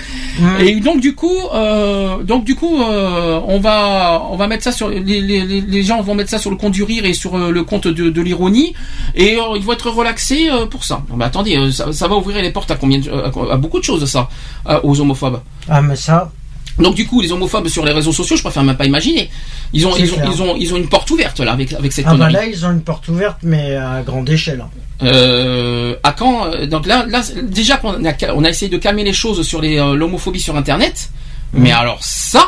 [0.59, 4.71] Et donc du coup euh, donc du coup euh, on va on va mettre ça
[4.71, 7.51] sur les, les, gens vont mettre ça sur le compte du rire et sur euh,
[7.51, 8.73] le compte de, de l'ironie
[9.15, 11.03] et ils vont être relaxés pour ça.
[11.09, 13.79] Non mais attendez, ça, ça va ouvrir les portes à combien de- à, à beaucoup
[13.79, 14.27] de choses ça
[14.69, 15.39] euh, aux homophobes.
[15.69, 16.31] Ah, mais ça.
[16.79, 19.29] Donc du coup, les homophobes sur les réseaux sociaux, je préfère même pas imaginer.
[19.71, 22.05] Ils ont, ils ont, ils ont, ils ont une porte ouverte là avec avec cette
[22.07, 24.61] Ah, bah là, ils ont une porte ouverte, mais à grande échelle.
[24.61, 24.69] hein.
[25.03, 29.03] Euh, à quand euh, Donc là, là, déjà qu'on a, on a essayé de calmer
[29.03, 31.09] les choses sur les, euh, l'homophobie sur Internet,
[31.53, 32.43] mais alors ça,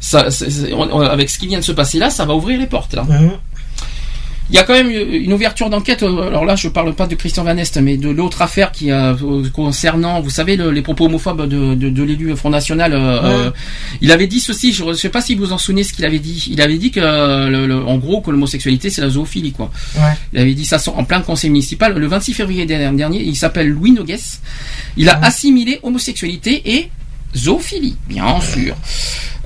[0.00, 0.28] ça,
[0.72, 2.94] on- on- avec ce qui vient de se passer là, ça va ouvrir les portes
[2.94, 3.04] là.
[4.50, 6.02] Il y a quand même une ouverture d'enquête.
[6.04, 8.90] euh, Alors là, je parle pas de Christian Van Est, mais de l'autre affaire qui
[8.92, 12.92] a euh, concernant, vous savez, le- les propos homophobes de, de, de l'élu Front National.
[12.92, 13.28] euh, Ouais.
[13.46, 13.50] euh,
[14.00, 14.72] il avait dit ceci.
[14.72, 16.46] Je ne sais pas si vous vous en souvenez ce qu'il avait dit.
[16.50, 19.70] Il avait dit que, euh, le- le- en gros, que l'homosexualité c'est la zoophilie, quoi.
[19.96, 20.02] Ouais.
[20.32, 23.22] Il avait dit ça en plein conseil municipal le 26 février dernier.
[23.22, 24.16] Il s'appelle Louis Nogues.
[24.96, 26.88] Il a assimilé homosexualité et
[27.36, 28.74] zoophilie, bien sûr.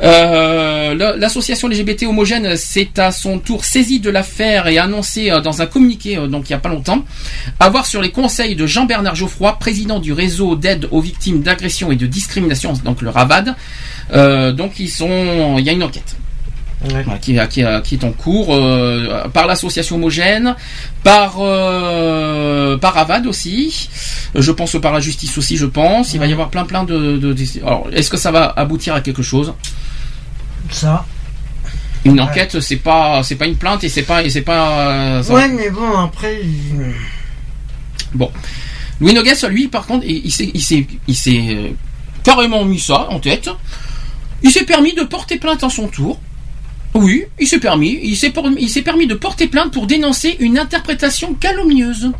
[0.02, 5.40] Euh, la- L'association LGBT homogène s'est à son tour saisie de l'affaire et annoncé euh,
[5.40, 7.04] dans un communiqué, euh, donc il n'y a pas longtemps,
[7.58, 11.96] avoir sur les conseils de Jean-Bernard Geoffroy, président du réseau d'aide aux victimes d'agression et
[11.96, 13.54] de discrimination, donc le RAVAD.
[14.56, 16.16] Donc ils sont, il y a une enquête.
[17.20, 20.56] Qui, qui- qui est en cours euh, par l'association homogène,
[21.04, 23.88] par euh, par Avad aussi.
[24.34, 26.14] Euh, Je pense par la justice aussi, je pense.
[26.14, 27.18] Il va y avoir plein plein de.
[27.18, 29.52] de- de- alors, est-ce que ça va aboutir à quelque chose?
[30.70, 31.04] Ça.
[32.06, 35.22] Une enquête, c'est pas c'est pas une plainte et c'est pas et c'est pas.
[35.22, 36.40] ça- Ouais, mais bon, après.
[38.14, 38.30] Bon.
[39.00, 41.68] Louis Nogues, lui, par contre, il, il s'est, il s'est, il s'est euh,
[42.22, 43.50] carrément mis ça en tête.
[44.42, 46.18] Il s'est permis de porter plainte à son tour.
[46.94, 47.98] Oui, il s'est permis.
[48.02, 48.32] Il s'est,
[48.68, 52.10] s'est permis de porter plainte pour dénoncer une interprétation calomnieuse.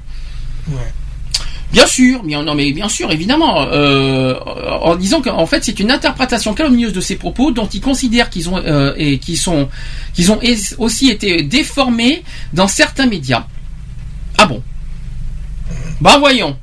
[1.72, 4.34] Bien sûr, bien, non mais bien sûr, évidemment, euh,
[4.82, 8.48] en disant qu'en fait c'est une interprétation calomnieuse de ses propos dont il considère qu'ils
[8.48, 9.68] ont euh, et qui sont
[10.12, 10.40] qu'ils ont
[10.78, 13.46] aussi été déformés dans certains médias.
[14.36, 14.62] Ah bon?
[16.00, 16.56] Bah voyons.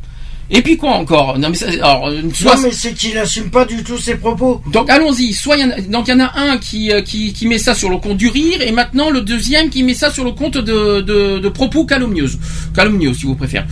[0.49, 3.49] Et puis quoi encore Non mais ça- alors, euh, soit- Non, mais c'est qu'il assume
[3.49, 4.61] pas du tout ses propos.
[4.71, 5.33] donc allons-y.
[5.33, 7.57] Soit y en a, donc il y en a un qui, euh, qui qui met
[7.57, 10.31] ça sur le compte du rire et maintenant le deuxième qui met ça sur le
[10.31, 12.37] compte de de, de propos calomnieuses,
[12.73, 13.65] calomnieux si vous préférez.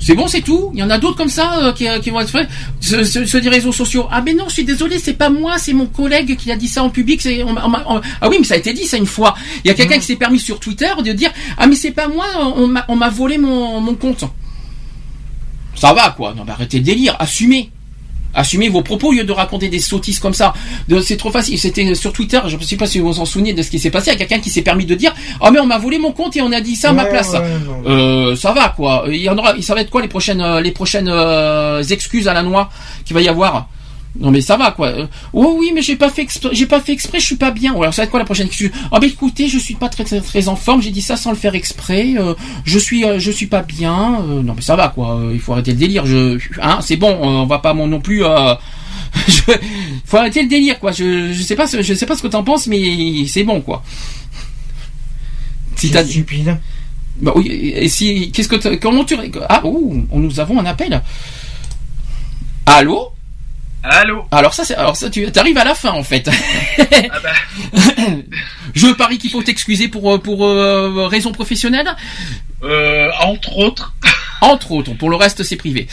[0.00, 0.70] C'est bon, c'est tout?
[0.74, 2.46] Il y en a d'autres comme ça euh, qui, qui vont être faits?
[2.80, 4.06] Ceux, ceux- ceux des réseaux sociaux.
[4.10, 6.68] Ah ben non, je suis désolé, c'est pas moi, c'est mon collègue qui a dit
[6.68, 7.22] ça en public.
[7.22, 9.06] c'est- on m'a- on m'a- on- ah oui, mais ça a été dit ça une
[9.06, 9.34] fois.
[9.64, 12.06] Il y a quelqu'un qui s'est permis sur Twitter de dire ah mais c'est pas
[12.08, 12.26] moi,
[12.56, 14.24] on m'a on m'a volé mon mon compte.
[15.74, 17.70] Ça va quoi Non mais arrêtez le délire, assumez.
[18.36, 20.52] Assumez vos propos au lieu de raconter des sottises comme ça.
[21.02, 21.56] C'est trop facile.
[21.56, 23.78] C'était sur Twitter, je ne sais pas si vous vous en souvenez de ce qui
[23.78, 24.10] s'est passé.
[24.10, 26.10] Il y a quelqu'un qui s'est permis de dire Oh mais on m'a volé mon
[26.10, 27.30] compte et on a dit ça à ma place.
[27.32, 27.40] ouais.
[27.86, 29.04] Euh, ça va quoi.
[29.08, 29.54] Il y en aura.
[29.62, 32.70] Ça va être quoi les prochaines euh, les prochaines euh, excuses à la noix
[33.04, 33.68] qu'il va y avoir?
[34.20, 34.92] Non mais ça va quoi.
[35.32, 37.72] Oh oui mais j'ai pas fait exprès, j'ai pas fait exprès, je suis pas bien.
[37.74, 39.88] Ou alors ça va être quoi la prochaine excuse Ah ben écoutez, je suis pas
[39.88, 42.14] très très, très en forme, j'ai dit ça sans le faire exprès.
[42.16, 42.34] euh,
[42.64, 44.20] je suis euh, je suis pas bien.
[44.22, 45.20] Euh, non mais ça va quoi.
[45.32, 46.06] il faut arrêter le délire.
[46.06, 48.54] Je hein, c'est bon, on va pas mon- non plus euh,
[49.28, 49.42] je,
[50.04, 50.90] faut arrêter le délire, quoi.
[50.92, 53.60] Je, je sais pas, ce- je sais pas ce que t'en penses, mais c'est bon,
[53.60, 53.82] quoi.
[55.76, 56.56] Si t'as stupide.
[57.20, 57.46] Bah oui.
[57.48, 59.16] Et si, qu'est-ce que comment tu
[59.48, 61.00] ah ouh, nous avons un appel.
[62.66, 63.10] Allô?
[63.86, 64.24] Allô.
[64.30, 66.28] Alors ça, c'est, alors ça, tu arrives à la fin en fait.
[67.10, 67.32] Ah bah,
[68.74, 71.94] Je parie qu'il faut t'excuser pour euh, pour euh, raison professionnelle.
[72.62, 73.94] euh, entre autres.
[74.40, 75.86] Entre autres, pour le reste c'est privé.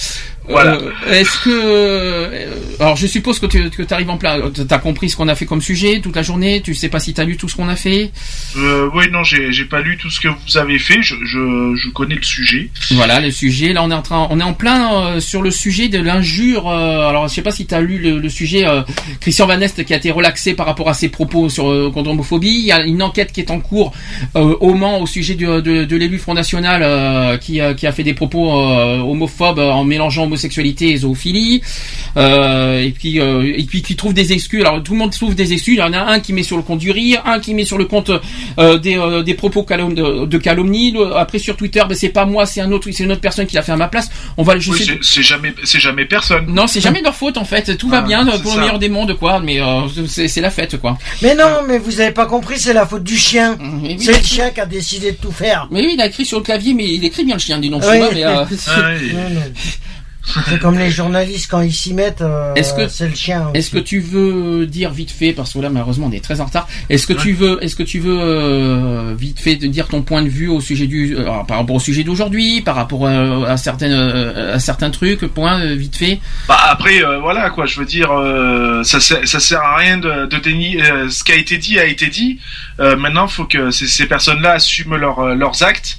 [0.49, 0.73] Voilà.
[0.73, 5.09] Euh, Est-ce que euh, alors je suppose que tu que arrives en plein, t'as compris
[5.09, 6.61] ce qu'on a fait comme sujet toute la journée.
[6.61, 8.11] Tu sais pas si t'as lu tout ce qu'on a fait?
[8.57, 11.01] Euh, oui, non, j'ai pas lu tout ce que vous avez fait.
[11.01, 12.69] Je, je, je connais le sujet.
[12.91, 13.71] Voilà le sujet.
[13.73, 16.67] Là on est en train, on est en plein euh, sur le sujet de l'injure.
[16.69, 18.81] euh, alors je sais pas si t'as lu le, le sujet euh,
[19.21, 22.09] Christian Van Est qui a été relaxé par rapport à ses propos sur euh, contre
[22.09, 22.49] l'homophobie.
[22.59, 23.93] Il y a une enquête qui est en cours
[24.35, 27.91] euh, au Mans au sujet du- de, de l'élu Front National euh, qui, qui a
[27.91, 31.61] fait des propos euh, homophobes euh, en mélangeant homosexualité et zoophilie.
[32.17, 34.61] Euh, et puis euh, et puis qui trouve des excuses.
[34.61, 35.75] Alors tout le monde trouve des excuses.
[35.75, 37.65] Il y en a un qui met sur le compte du rire, un qui met
[37.65, 38.11] sur le compte
[38.59, 40.91] euh, des, euh, des propos calom- de, de calomnie.
[40.91, 43.45] Le- Après sur Twitter, ben, c'est pas moi, c'est un autre, c'est une autre personne
[43.45, 44.09] qui l'a fait à ma place.
[44.37, 44.97] On va, je Oui, sais.
[45.01, 46.45] c'est- jamais, c'est jamais personne.
[46.47, 47.77] Non, c'est jamais leur faute en fait.
[47.77, 48.55] Tout va Ah, bien pour ça.
[48.55, 49.39] le meilleur des mondes, quoi.
[49.39, 50.97] Mais euh, c'est la fête, quoi.
[51.21, 53.57] Mais non, mais vous avez pas compris, c'est la faute du chien.
[53.83, 53.97] oui.
[53.99, 55.67] C'est le chien qui a décidé de tout faire.
[55.71, 57.69] Mais oui, il a écrit sur le clavier, mais il écrit bien le chien, dis
[57.69, 57.83] donc.
[57.85, 57.95] Oui.
[57.97, 58.45] Chouba, mais, euh,
[59.13, 59.41] Non, non.
[60.23, 63.49] C'est comme les journalistes quand ils s'y mettent, euh, Est-ce que c'est le chien.
[63.53, 66.45] Est-ce que tu veux dire vite fait parce que là malheureusement on est très en
[66.45, 66.67] retard.
[66.89, 70.21] Est-ce que tu veux est-ce que tu veux euh, vite fait de dire ton point
[70.21, 73.57] de vue au sujet du euh, par rapport au sujet d'aujourd'hui, par rapport euh, à
[73.57, 76.19] certaines euh, à certains trucs, point euh, vite fait?
[76.47, 77.65] Bah après, euh, voilà quoi.
[77.65, 80.81] Je veux dire, euh, ça, sert- ça sert à rien de, de dénier.
[80.83, 82.39] euh, ce qui a été dit a été dit.
[82.79, 85.97] Euh, maintenant, faut que ces, ces personnes-là assument leurs euh, leurs actes.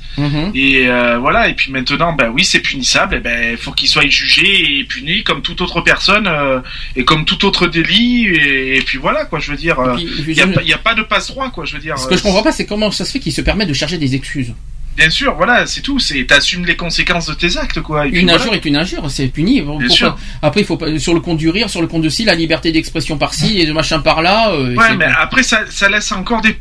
[0.54, 1.48] Et euh, voilà.
[1.48, 3.16] Et puis maintenant, bah oui, c'est punissable.
[3.16, 6.60] Et ben, faut qu'ils soient jugés et punis comme toute autre personne euh,
[6.94, 8.26] et comme tout autre délit.
[8.26, 9.40] Et, et puis voilà quoi.
[9.40, 11.64] Je veux dire, euh, il y a, pas- a de passe droit quoi.
[11.64, 11.98] Je veux dire.
[11.98, 13.74] Ce que je euh, comprends pas c'est comment ça se fait qu'ils se permettent de
[13.74, 14.52] chercher des excuses.
[14.94, 15.98] Bien sûr, voilà, c'est tout.
[15.98, 18.06] C'est t'assumes les conséquences de tes actes quoi.
[18.06, 18.42] Et Une voilà.
[18.42, 19.62] injure est une injure, c'est puni.
[19.62, 20.18] Pourquoi- sûr.
[20.42, 22.34] Après il faut pas sur le compte du rire, sur le compte de ci, la
[22.34, 24.50] liberté d'expression par-ci et de machin par-là.
[24.52, 26.56] euh, Ouais, mais après ça, ça laisse encore des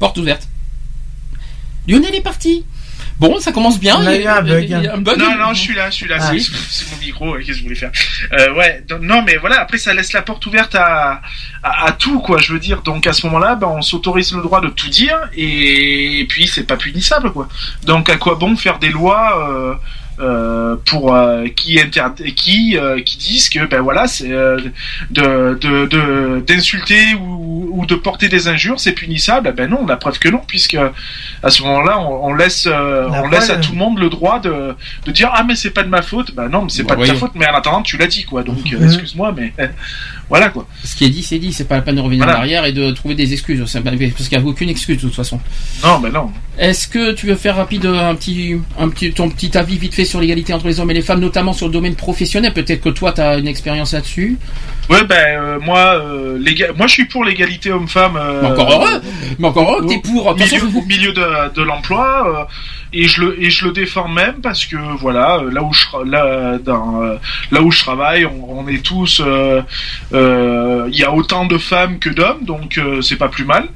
[0.00, 0.48] portes ouvertes.
[1.86, 2.64] Lionel est parti.
[3.18, 3.96] Bon, ça commence bien.
[3.98, 4.62] On a il y eu un bug.
[4.64, 5.18] il y a un bug.
[5.18, 6.18] Non, non, je suis là, je suis là.
[6.20, 6.32] Ah.
[6.38, 7.34] c'est- mon micro.
[7.36, 7.90] Qu'est-ce que je voulais faire?
[8.32, 9.60] Euh, Ouais, donc, non, mais voilà.
[9.60, 11.20] Après, ça laisse la porte ouverte à,
[11.62, 12.38] à, à tout, quoi.
[12.38, 12.82] Je veux dire.
[12.82, 16.64] Donc, à ce moment-là, ben, on s'autorise le droit de tout dire, et, puis c'est
[16.64, 17.48] pas punissable, quoi.
[17.84, 19.74] Donc, à quoi bon faire des lois euh,
[20.20, 22.02] euh, pour euh, qui inter
[22.34, 24.58] qui euh, qui disent que ben voilà c'est euh,
[25.10, 29.52] de de de- d'insulter ou, ou de porter des injures c'est punissable.
[29.52, 30.76] Ben non la preuve que non puisque
[31.42, 34.08] à ce moment-là on, on laisse euh, La on laisse à tout le monde le
[34.10, 34.74] droit de
[35.06, 36.34] de dire ah mais c'est pas de ma faute.
[36.34, 38.24] Ben non mais c'est Bah pas de ta faute mais en attendant tu l'as dit
[38.24, 38.42] quoi.
[38.42, 38.84] Donc euh, Mhm.
[38.84, 39.52] excuse-moi mais
[40.28, 41.52] voilà quoi Ce qui est dit, c'est dit.
[41.52, 42.38] C'est pas la peine de revenir Voilà.
[42.38, 43.58] en arrière et de trouver des excuses.
[43.60, 43.72] Parce
[44.28, 45.40] qu'il n'y a aucune excuse de toute façon.
[45.82, 49.56] non ben non Est-ce que tu veux faire rapide un petit, un petit, ton petit
[49.56, 51.94] avis vite fait sur l'égalité entre les hommes et les femmes, notamment sur le domaine
[51.94, 52.52] professionnel?
[52.52, 54.36] Peut-être que toi, tu as une expérience là-dessus.
[54.90, 56.38] ouais ben euh, moi euh,
[56.76, 59.00] moi je suis pour l'égalité homme-femme euh, Mais encore heureux
[59.38, 60.34] Mais encore heureux que t'es pour.
[60.36, 62.44] milieu, au milieu de, de l'emploi euh,
[62.92, 65.84] et je le et je le défends même parce que voilà euh, là où je
[66.10, 67.16] là dans euh,
[67.50, 69.60] là où je travaille on, on est tous euh,
[70.14, 70.17] euh,
[70.90, 73.68] il y a autant de femmes que d'hommes donc euh, c'est pas plus mal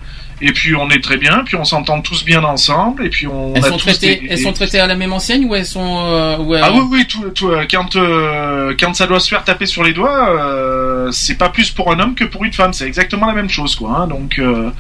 [0.45, 3.55] et puis on est très bien puis on s'entend tous bien ensemble et puis on
[3.55, 5.67] Elles a sont, tous traitées, des- elles sont traitées à la même enseigne ou elles
[5.67, 5.99] sont.
[6.05, 9.29] euh, ou, euh, ah oui oui tout, tout, euh, quand euh, quand ça doit se
[9.29, 12.53] faire taper sur les doigts euh, c'est pas plus pour un homme que pour une
[12.53, 14.07] femme c'est exactement la même chose quoi hein.
[14.09, 14.71] donc euh,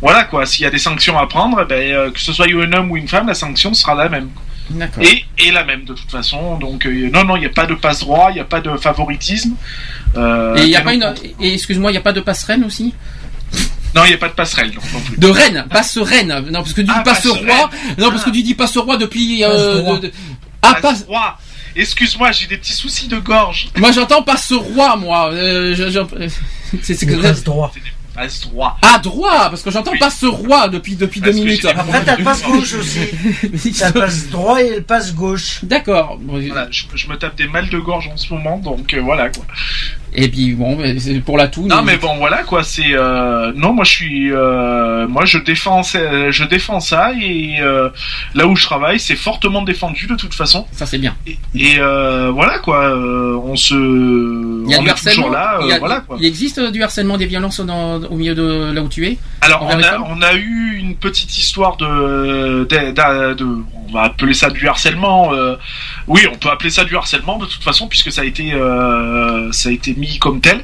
[0.00, 2.46] voilà quoi s'il y a des sanctions à prendre eh ben, euh, que ce soit
[2.50, 4.28] un homme ou une femme la sanction sera la même.
[5.02, 7.66] Et, et la même de toute façon donc euh, non non il n'y a pas
[7.66, 9.54] de passe droit il n'y a pas de favoritisme
[10.16, 11.14] euh, Et il y a bien pas une.
[11.40, 12.92] Et excuse-moi, il n'y a pas de passerelle aussi?
[13.94, 16.44] Non il n'y a pas de passerelle non, non plus De Rennes, passe Rennes.
[16.50, 17.70] Non, parce que tu dis Ah, passe passe roi.
[17.98, 19.44] Non, parce que tu dis passe roi depuis.
[19.44, 20.12] euh, Passe de- de-
[20.62, 21.04] Ah, Passe passe.
[21.06, 21.38] droit.
[21.76, 25.30] excuse-moi j'ai des petits soucis de gorge Moi, j'entends passe roi, moi.
[25.32, 26.28] Euh, je- je-
[26.82, 27.14] c'est c'est que.
[27.20, 27.72] Passe droit.
[28.14, 31.64] Passe droit Ah, droit, parce que j'entends passe roi depuis, depuis deux Parce minutes.
[31.64, 33.08] Après, t'as le passe gauche aussi.
[33.78, 35.60] T'as le passe droit et le passe gauche.
[35.64, 36.18] D'accord.
[36.22, 39.30] Voilà, je, je me tape des mal de gorge en ce moment, donc euh, voilà
[39.30, 39.44] quoi.
[40.14, 41.66] Et puis bon, c'est pour la toux.
[41.66, 45.82] Non mais bon voilà quoi, c'est euh, non moi je suis euh, moi je défends
[45.82, 47.88] ça- je défends ça et euh,
[48.34, 50.66] là où je travaille c'est fortement défendu de toute façon.
[50.72, 51.14] Ça c'est bien.
[51.26, 51.78] Et, et,
[52.30, 55.14] voilà quoi, on se Il y a on du est harcèlement.
[55.22, 56.16] toujours là, il, y a- voilà quoi.
[56.20, 59.16] il existe du harcèlement, des violences dans- au milieu de là où tu es?
[59.40, 60.04] Alors on a, femmes?
[60.08, 64.68] on a eu une petite histoire de, de, de- de- on va appeler ça du
[64.68, 65.32] harcèlement.
[66.06, 68.52] oui, on peut appeler ça du harcèlement de toute façon puisque ça a été
[69.52, 70.58] ça a été mis comme tel.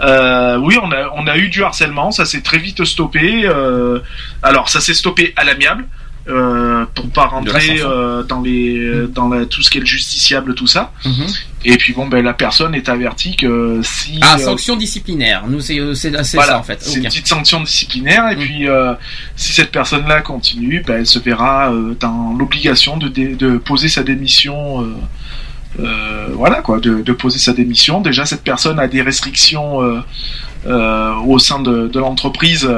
[0.00, 3.42] Euh, oui, on a on a eu du harcèlement, ça s'est très vite stoppé.
[3.44, 3.98] euh,
[4.42, 5.84] alors ça s'est stoppé à l'amiable.
[6.26, 10.54] Euh, pour pas rentrer euh, dans les dans la, tout ce qui est le justiciable
[10.54, 11.26] tout ça Mhm.
[11.66, 15.40] et puis bon ben la personne est avertie que si Ah, euh, sanction disciplinaire.
[15.46, 16.78] Nous, c'est c'est c'est voilà, ça en fait.
[16.82, 18.94] c'est une petite sanction disciplinaire et puis euh,
[19.36, 24.58] si cette personne-là continue, ben, elle se verra dans l'obligation de, de poser sa démission.
[25.80, 28.00] Euh, voilà quoi, de, poser sa démission.
[28.00, 30.00] Déjà, cette personne a des restrictions euh,
[30.66, 32.68] euh, au sein de, l'entreprise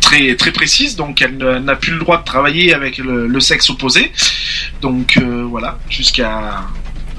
[0.00, 4.12] très très précises, donc elle n'a plus le droit de travailler avec le, sexe opposé.
[4.80, 5.18] Donc
[5.48, 6.62] voilà, jusqu'à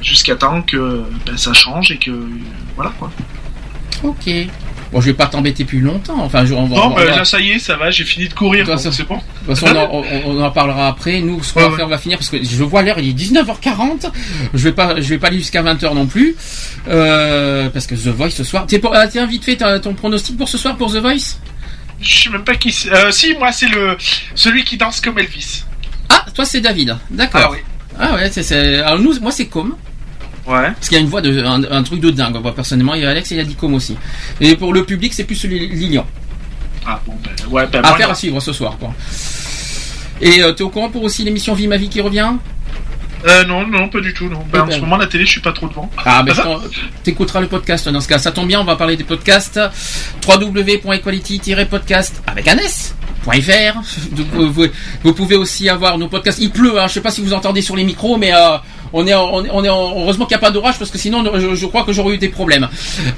[0.02, 2.12] jusqu'à temps que ben, ça change et que
[2.76, 3.12] voilà quoi.
[4.04, 4.30] Ok.
[4.92, 6.20] Bon, je vais pas t'embêter plus longtemps.
[6.20, 8.28] Enfin, je, on Bon, on va- ben, là ça y est, ça va, j'ai fini
[8.28, 9.16] de courir, De c'est bon.
[9.16, 11.22] De toute façon, on en, on- on parlera après.
[11.22, 11.78] Nous, ce qu'on Ouais, va ouais.
[11.78, 14.12] faire, on va finir parce que je vois l'heure, il est 19h40.
[14.54, 16.36] Je vais pas, je vais pas aller jusqu'à 20h non plus,
[16.90, 18.66] euh, parce que The Voice ce soir.
[18.68, 21.38] T'es pour, ah, tiens, vite fait, ton pronostic pour ce soir pour The Voice?
[22.02, 22.92] Je sais même pas qui c'est.
[22.92, 23.96] Euh, si, moi c'est le
[24.36, 25.64] celui qui danse comme Elvis.
[26.10, 26.98] Ah, toi c'est David.
[27.12, 27.42] D'accord.
[27.46, 27.58] Ah oui.
[28.00, 29.76] Ah ouais, c'est, alors nous, moi c'est Com.
[30.48, 30.72] Ouais.
[30.72, 32.42] Parce qu'il y a une voix de, un, un truc de dingue.
[32.42, 33.96] Moi personnellement, et Alex il a dit Com aussi.
[34.40, 36.06] Et pour le public, c'est plus Lilian.
[36.86, 38.92] Ah bon, ben, ouais, ben, Affaire moi, à suivre ce soir, quoi.
[40.20, 42.32] Et euh, t'es au courant pour aussi l'émission Vie ma vie qui revient?
[43.28, 44.40] Euh, non, non, pas du tout, non.
[44.52, 44.76] Ben, Eh en ben.
[44.78, 45.92] ce moment, la télé, je suis pas trop devant.
[46.04, 46.34] Ah, ben,
[47.04, 48.18] t'écouteras le podcast dans ce cas.
[48.18, 49.60] Ça tombe bien, on va parler des podcasts.
[50.28, 52.96] www.equality-podcast avec un S.
[53.24, 53.80] .fr.
[54.34, 54.68] Vous-
[55.04, 56.40] vous pouvez aussi avoir nos podcasts.
[56.40, 58.58] Il pleut, hein, je sais pas si vous entendez sur les micros, mais euh,
[58.94, 61.24] on est, on est, on est heureusement qu'il n'y a pas d'orage parce que sinon
[61.40, 62.68] je, je crois que j'aurais eu des problèmes.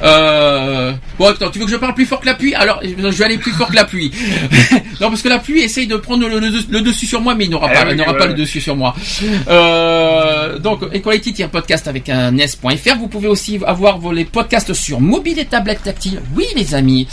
[0.04, 2.54] Euh, bon, attends, tu veux que je parle plus fort que la pluie?
[2.56, 4.12] Alors, je vais aller plus fort que la pluie.
[5.02, 7.46] non, parce que la pluie essaye de prendre le, le- le dessus sur moi, mais
[7.46, 8.96] il n'aura Eh pas, oui, il n'aura pas le dessus sur moi.
[9.48, 12.98] Euh, donc, equality-podcast avec un s.fr.
[13.00, 16.22] Vous pouvez aussi avoir vos, les podcasts sur mobile et tablette tactile.
[16.36, 17.08] Oui, les amis.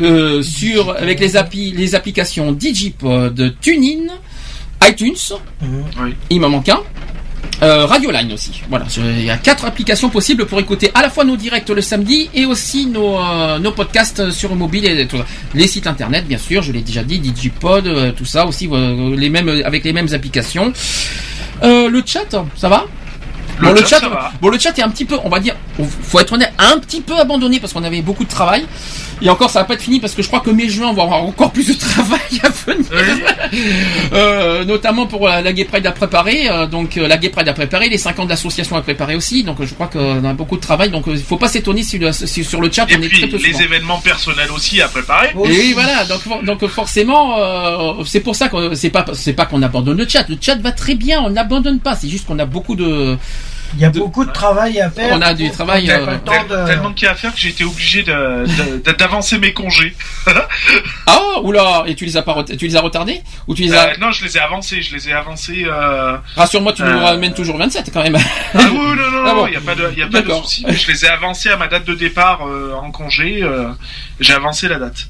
[0.00, 4.12] Euh, sur, avec les applis, les applications Digipod, TuneIn,
[4.84, 5.14] iTunes.
[6.00, 6.14] Oui.
[6.30, 6.80] Il m'en manque un.
[7.62, 8.60] Euh, Radioline aussi.
[8.68, 11.80] Voilà, il y a quatre applications possibles pour écouter à la fois nos directs le
[11.80, 15.24] samedi et aussi nos, euh, nos podcasts sur mobile et tout ça.
[15.54, 19.16] Les sites internet, bien sûr, je l'ai déjà dit, Digipod, euh, tout ça aussi, euh,
[19.16, 20.72] les mêmes avec les mêmes applications.
[21.62, 22.84] Euh, le chat, ça va
[23.58, 24.32] Le bon, le chat, chat, ça va.
[24.40, 25.56] bon, le chat est un petit peu, on va dire,
[26.02, 28.66] faut être honnête, un petit peu abandonné parce qu'on avait beaucoup de travail.
[29.22, 31.04] Et encore, ça va pas être fini parce que je crois que mai-juin, on va
[31.04, 32.86] avoir encore plus de travail à venir.
[34.12, 36.48] Euh, notamment pour la, la Gay Pride à préparer.
[36.48, 39.42] euh, donc, euh, la Gay Pride à préparer, les 5 ans d'association à préparer aussi.
[39.42, 40.90] Donc, euh, je crois qu'on a beaucoup de travail.
[40.90, 41.98] Donc, euh, il faut pas s'étonner si,
[42.44, 43.64] sur le chat, Et on est très peu les souvent.
[43.64, 45.28] événements personnels aussi à préparer.
[45.30, 46.04] Et oui, voilà.
[46.04, 49.96] Donc, for- donc forcément, euh, c'est pour ça que c'est pas, c'est pas qu'on abandonne
[49.98, 50.28] le chat.
[50.28, 51.22] Le chat va très bien.
[51.22, 51.96] On n'abandonne pas.
[51.96, 53.16] C'est juste qu'on a beaucoup de.
[53.74, 55.10] Il y a beaucoup de travail à faire.
[55.12, 55.90] On a du travail.
[55.90, 58.12] Euh, de- Tellement qu'il y a à faire que j'ai été obligé de-
[58.46, 59.94] de- de- d'avancer mes congés.
[61.06, 61.84] Ah, oula.
[61.86, 64.10] Et tu les as pas, tu les as retardés ou tu les as Euh, non,
[64.10, 65.64] je les ai avancés, je les ai avancés.
[65.66, 66.16] Euh...
[66.36, 68.16] Rassure-moi, tu nous euh, ramènes toujours 27 quand même.
[68.54, 69.46] Ah oui, non, non, Ah bon.
[69.46, 70.64] il n'y a pas de, y a pas de souci.
[70.68, 73.46] Je les ai avancés à ma date de départ euh, en congé.
[74.18, 75.06] Euh, j'ai avancé la date.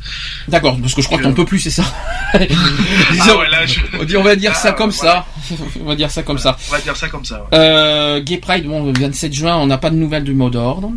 [0.49, 1.85] D'accord, parce que je crois qu'on peut plus, c'est ça.
[2.35, 5.25] Ah ouais, là, je- On dit- on va dire ça Ah, comme ça.
[5.81, 6.57] On va dire ça comme ça.
[6.69, 7.37] On va dire ça comme ça.
[7.41, 7.47] ouais.
[7.59, 10.91] Euh, Gay Pride, bon, le 27 juin, on n'a pas de nouvelles du mot d'ordre.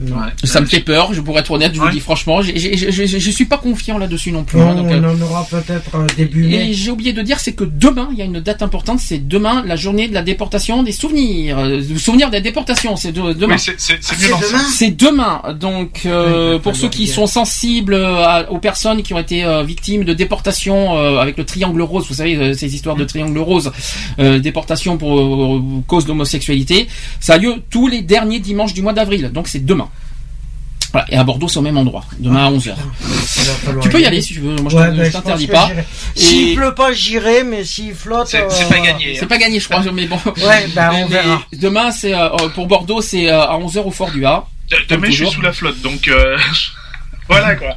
[0.00, 0.08] Ouais.
[0.44, 1.92] Ça me fait peur, je pourrais être honnête, je vous Ouais.
[1.92, 2.40] dis franchement.
[2.42, 4.60] j'ai- j'ai- j'ai- Je je suis pas confiant là-dessus non plus.
[4.60, 7.40] hein, On, donc, euh, on en aura peut-être euh, début Et j'ai oublié de dire,
[7.40, 10.22] c'est que demain, il y a une date importante, c'est demain la journée de la
[10.22, 11.58] déportation des souvenirs.
[11.58, 13.56] Euh, souvenir des déportations, c'est de- demain.
[13.56, 14.58] Oui, c'est Ah, demain.
[14.72, 19.44] C'est demain, donc euh, pour ceux qui sont sensibles à- aux personnes qui ont été
[19.44, 23.04] euh, victimes de déportation euh, avec le triangle rose, vous savez euh, ces histoires de
[23.04, 23.72] triangle rose,
[24.18, 26.88] euh, déportation pour euh, cause d'homosexualité,
[27.20, 29.87] ça a lieu tous les derniers dimanches du mois d'avril, donc c'est demain.
[30.92, 32.72] Voilà, et à Bordeaux c'est au même endroit, demain à 11h.
[32.74, 35.04] Il va falloir Tu peux y aller si tu veux, moi je Ouais, te- ben,
[35.04, 35.70] je t'interdis pas.
[36.16, 38.28] Et- S'il pleut pas, j'irai, mais s'il flotte.
[38.28, 39.14] C'est euh, pas gagné.
[39.14, 39.26] C'est hein.
[39.28, 40.18] pas gagné, je crois, mais bon.
[40.38, 41.42] Ouais, ben on Mais verra.
[41.52, 44.46] Demain, c'est euh, pour Bordeaux, c'est euh, à 11h au Fort du A.
[44.70, 46.36] De- Demain, je suis sous la flotte, donc euh,
[47.28, 47.74] voilà quoi.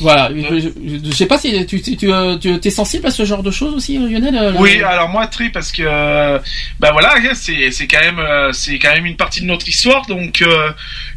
[0.00, 3.10] Voilà, je, je- je sais pas si tu, tu, tu, euh, tu es sensible à
[3.10, 4.36] ce genre de choses aussi, Lionel.
[4.36, 6.38] euh, Oui, le- alors moi très parce que euh,
[6.78, 10.06] bah voilà, c'est c'est quand même euh, c'est quand même une partie de notre histoire,
[10.06, 10.70] donc euh,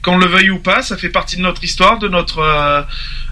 [0.06, 2.82] qu'on le veuille ou pas, ça fait partie de notre histoire, de notre euh,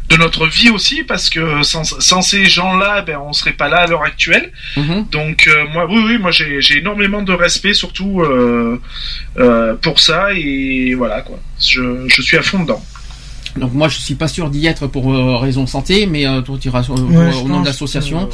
[0.09, 3.77] de notre vie aussi, parce que sans, sans ces gens-là, ben on serait pas là
[3.77, 4.51] à l'heure actuelle.
[4.75, 5.05] Mhm.
[5.11, 8.81] Donc euh, moi, oui, oui, moi j'ai j'ai énormément de respect, surtout euh,
[9.37, 11.39] euh, pour ça, et voilà quoi.
[11.71, 12.83] Je, je suis à fond dedans.
[13.55, 16.57] Donc moi, je suis pas sûr d'y être pour euh, raison santé, mais euh, toi,
[16.59, 18.25] tu iras euh, Ouais, au nom de l'association.
[18.25, 18.33] que,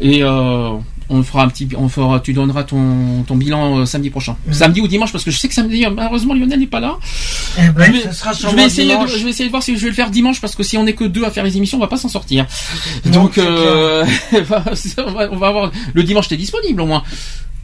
[0.00, 0.70] Et euh,
[1.08, 4.52] On fera un petit, on fera, tu donneras ton, ton bilan euh, samedi prochain, Mhm.
[4.52, 6.96] samedi ou dimanche, parce que je sais que samedi, euh, malheureusement Lionel n'est pas là.
[7.58, 9.10] Eh ben, je, vais, ce sera je sûrement vais essayer, de, dimanche.
[9.16, 10.84] je vais essayer de voir si je vais le faire dimanche, parce que si on
[10.86, 12.44] est que deux à faire les émissions, on va pas s'en sortir.
[13.04, 14.64] Donc, euh, on va,
[15.30, 17.04] on va avoir le dimanche, t'es disponible au moins.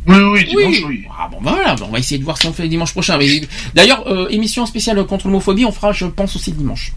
[0.06, 1.04] Oui, oui, dimanche, oui.
[1.16, 3.16] Ah bon, bah voilà, on va essayer de voir si on fait le dimanche prochain.
[3.18, 3.40] Mais
[3.74, 6.92] d'ailleurs, euh, émission spéciale contre l'homophobie, on fera, je pense, aussi dimanche.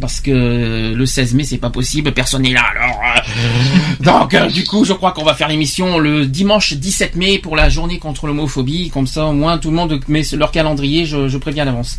[0.00, 2.64] Parce que le 16 mai, c'est pas possible, personne n'est là.
[2.74, 7.16] Alors, euh, donc, euh, du coup, je crois qu'on va faire l'émission le dimanche 17
[7.16, 8.90] mai pour la journée contre l'homophobie.
[8.90, 11.06] Comme ça, au moins, tout le monde met leur calendrier.
[11.06, 11.98] Je, je préviens à l'avance.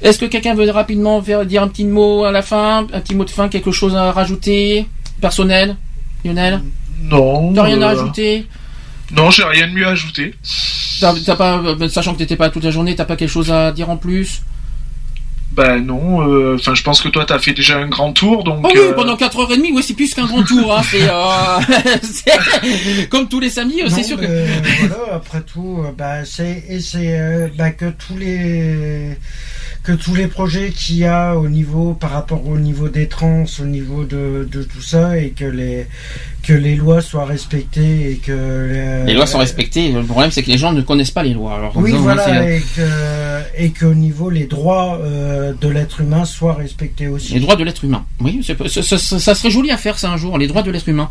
[0.00, 3.14] Est-ce que quelqu'un veut rapidement faire, dire un petit mot à la fin, un petit
[3.14, 4.86] mot de fin, quelque chose à rajouter,
[5.20, 5.76] personnel,
[6.24, 6.62] Lionel?
[7.02, 7.52] Non.
[7.52, 8.46] T'as rien à euh, rajouter?
[9.10, 10.34] Non, j'ai rien de mieux à ajouter.
[11.00, 13.50] T'as t'as pas, euh, sachant que t'étais pas toute la journée, t'as pas quelque chose
[13.50, 14.42] à dire en plus?
[15.52, 18.60] Ben non, euh, enfin je pense que toi t'as fait déjà un grand tour, donc...
[18.62, 20.72] Oh oui, euh, pendant 4h30, oui, c'est plus qu'un grand tour.
[20.76, 24.26] Hein, c'est, euh, c'est- comme tous les samedis, euh, c'est sûr que.
[24.26, 24.46] mais
[24.80, 29.16] voilà, après tout, euh, bah, c'est et c'est euh, bah, que tous les
[29.82, 33.44] que tous les projets qu'il y a au niveau par rapport au niveau des trans,
[33.60, 35.86] au niveau de, de tout ça, et que les
[36.42, 39.92] que les lois soient respectées et que Les lois sont respectées.
[39.92, 41.56] Le problème, c'est que les gens ne connaissent pas les lois.
[41.56, 46.24] Alors, Oui, voilà, c'est- et que et qu'au niveau les droits euh, de l'être humain
[46.24, 47.34] soient respectés aussi.
[47.34, 48.04] Les droits de l'être humain.
[48.20, 50.70] Oui, ça, ça- ça- ça serait joli à faire ça un jour, les droits de
[50.70, 51.08] l'être humain.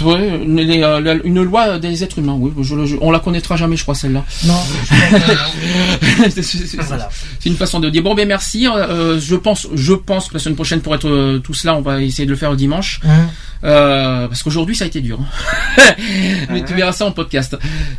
[0.00, 2.52] Vrai, les, euh, la- une loi des êtres humains, oui.
[2.62, 4.24] je- je- on la connaîtra jamais, je crois, celle-là.
[4.44, 4.54] Non.
[6.30, 8.02] c'est c'est une façon de dire.
[8.02, 8.66] Bon, ben merci.
[8.68, 11.80] euh, je pense, je pense que la semaine prochaine, pour être euh, tous là, on
[11.82, 13.00] va essayer de le faire le dimanche.
[13.04, 13.28] Hein
[13.64, 15.18] Euh, parce qu'aujourd'hui, ça a été dur.
[15.78, 15.82] hein.
[16.50, 17.56] Mais tu verras ça en podcast.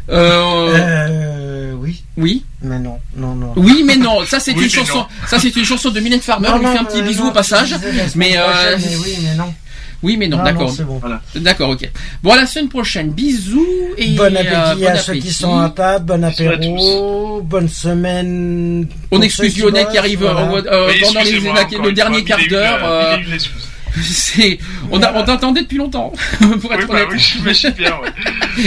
[0.09, 2.03] Euh, Euh, oui.
[2.17, 2.45] Oui.
[2.61, 3.53] Mais non, non, non.
[3.55, 4.25] Oui, mais non.
[4.25, 4.97] Ça, c'est Oui, une chanson.
[4.99, 5.05] non.
[5.27, 6.47] Ça, c'est une chanson de Mylène Farmer.
[6.49, 7.75] Non, on lui fait un petit bisou non, au passage.
[8.37, 9.53] euh, mais oui, mais non.
[10.03, 10.61] Oui, mais non, Non, d'accord.
[10.63, 11.01] non, c'est bon.
[11.35, 11.89] D'accord, ok.
[12.21, 13.09] Bon, à la semaine prochaine.
[13.11, 13.65] Bisous
[13.97, 18.87] et Bon euh, appétit bon à ceux qui sont à table, bon apéro, bonne semaine.
[19.11, 20.71] On excuse Lionel qui arrive euh, voilà.
[20.71, 22.79] euh, Oui, pendant les, le dernier fois, quart d'heure.
[22.83, 23.37] euh, euh,
[24.03, 24.59] c'est,
[24.91, 26.13] on, a, on t'attendait depuis longtemps,
[26.61, 27.07] pour être Oui, bah honnête.
[27.13, 28.63] oui, j'imagine bien, ouais.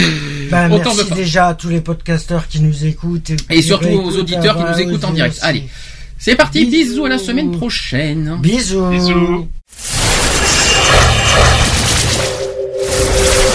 [0.50, 3.30] Bah, merci déjà à tous les podcasteurs qui nous écoutent.
[3.48, 5.14] Et surtout aux auditeurs qui euh, nous écoutent en aussi.
[5.16, 5.38] direct.
[5.42, 5.64] Allez,
[6.18, 6.64] c'est parti.
[6.66, 7.04] Bisous.
[7.04, 8.36] à la semaine prochaine.
[8.40, 8.88] Bisous.
[8.90, 9.48] Bisous.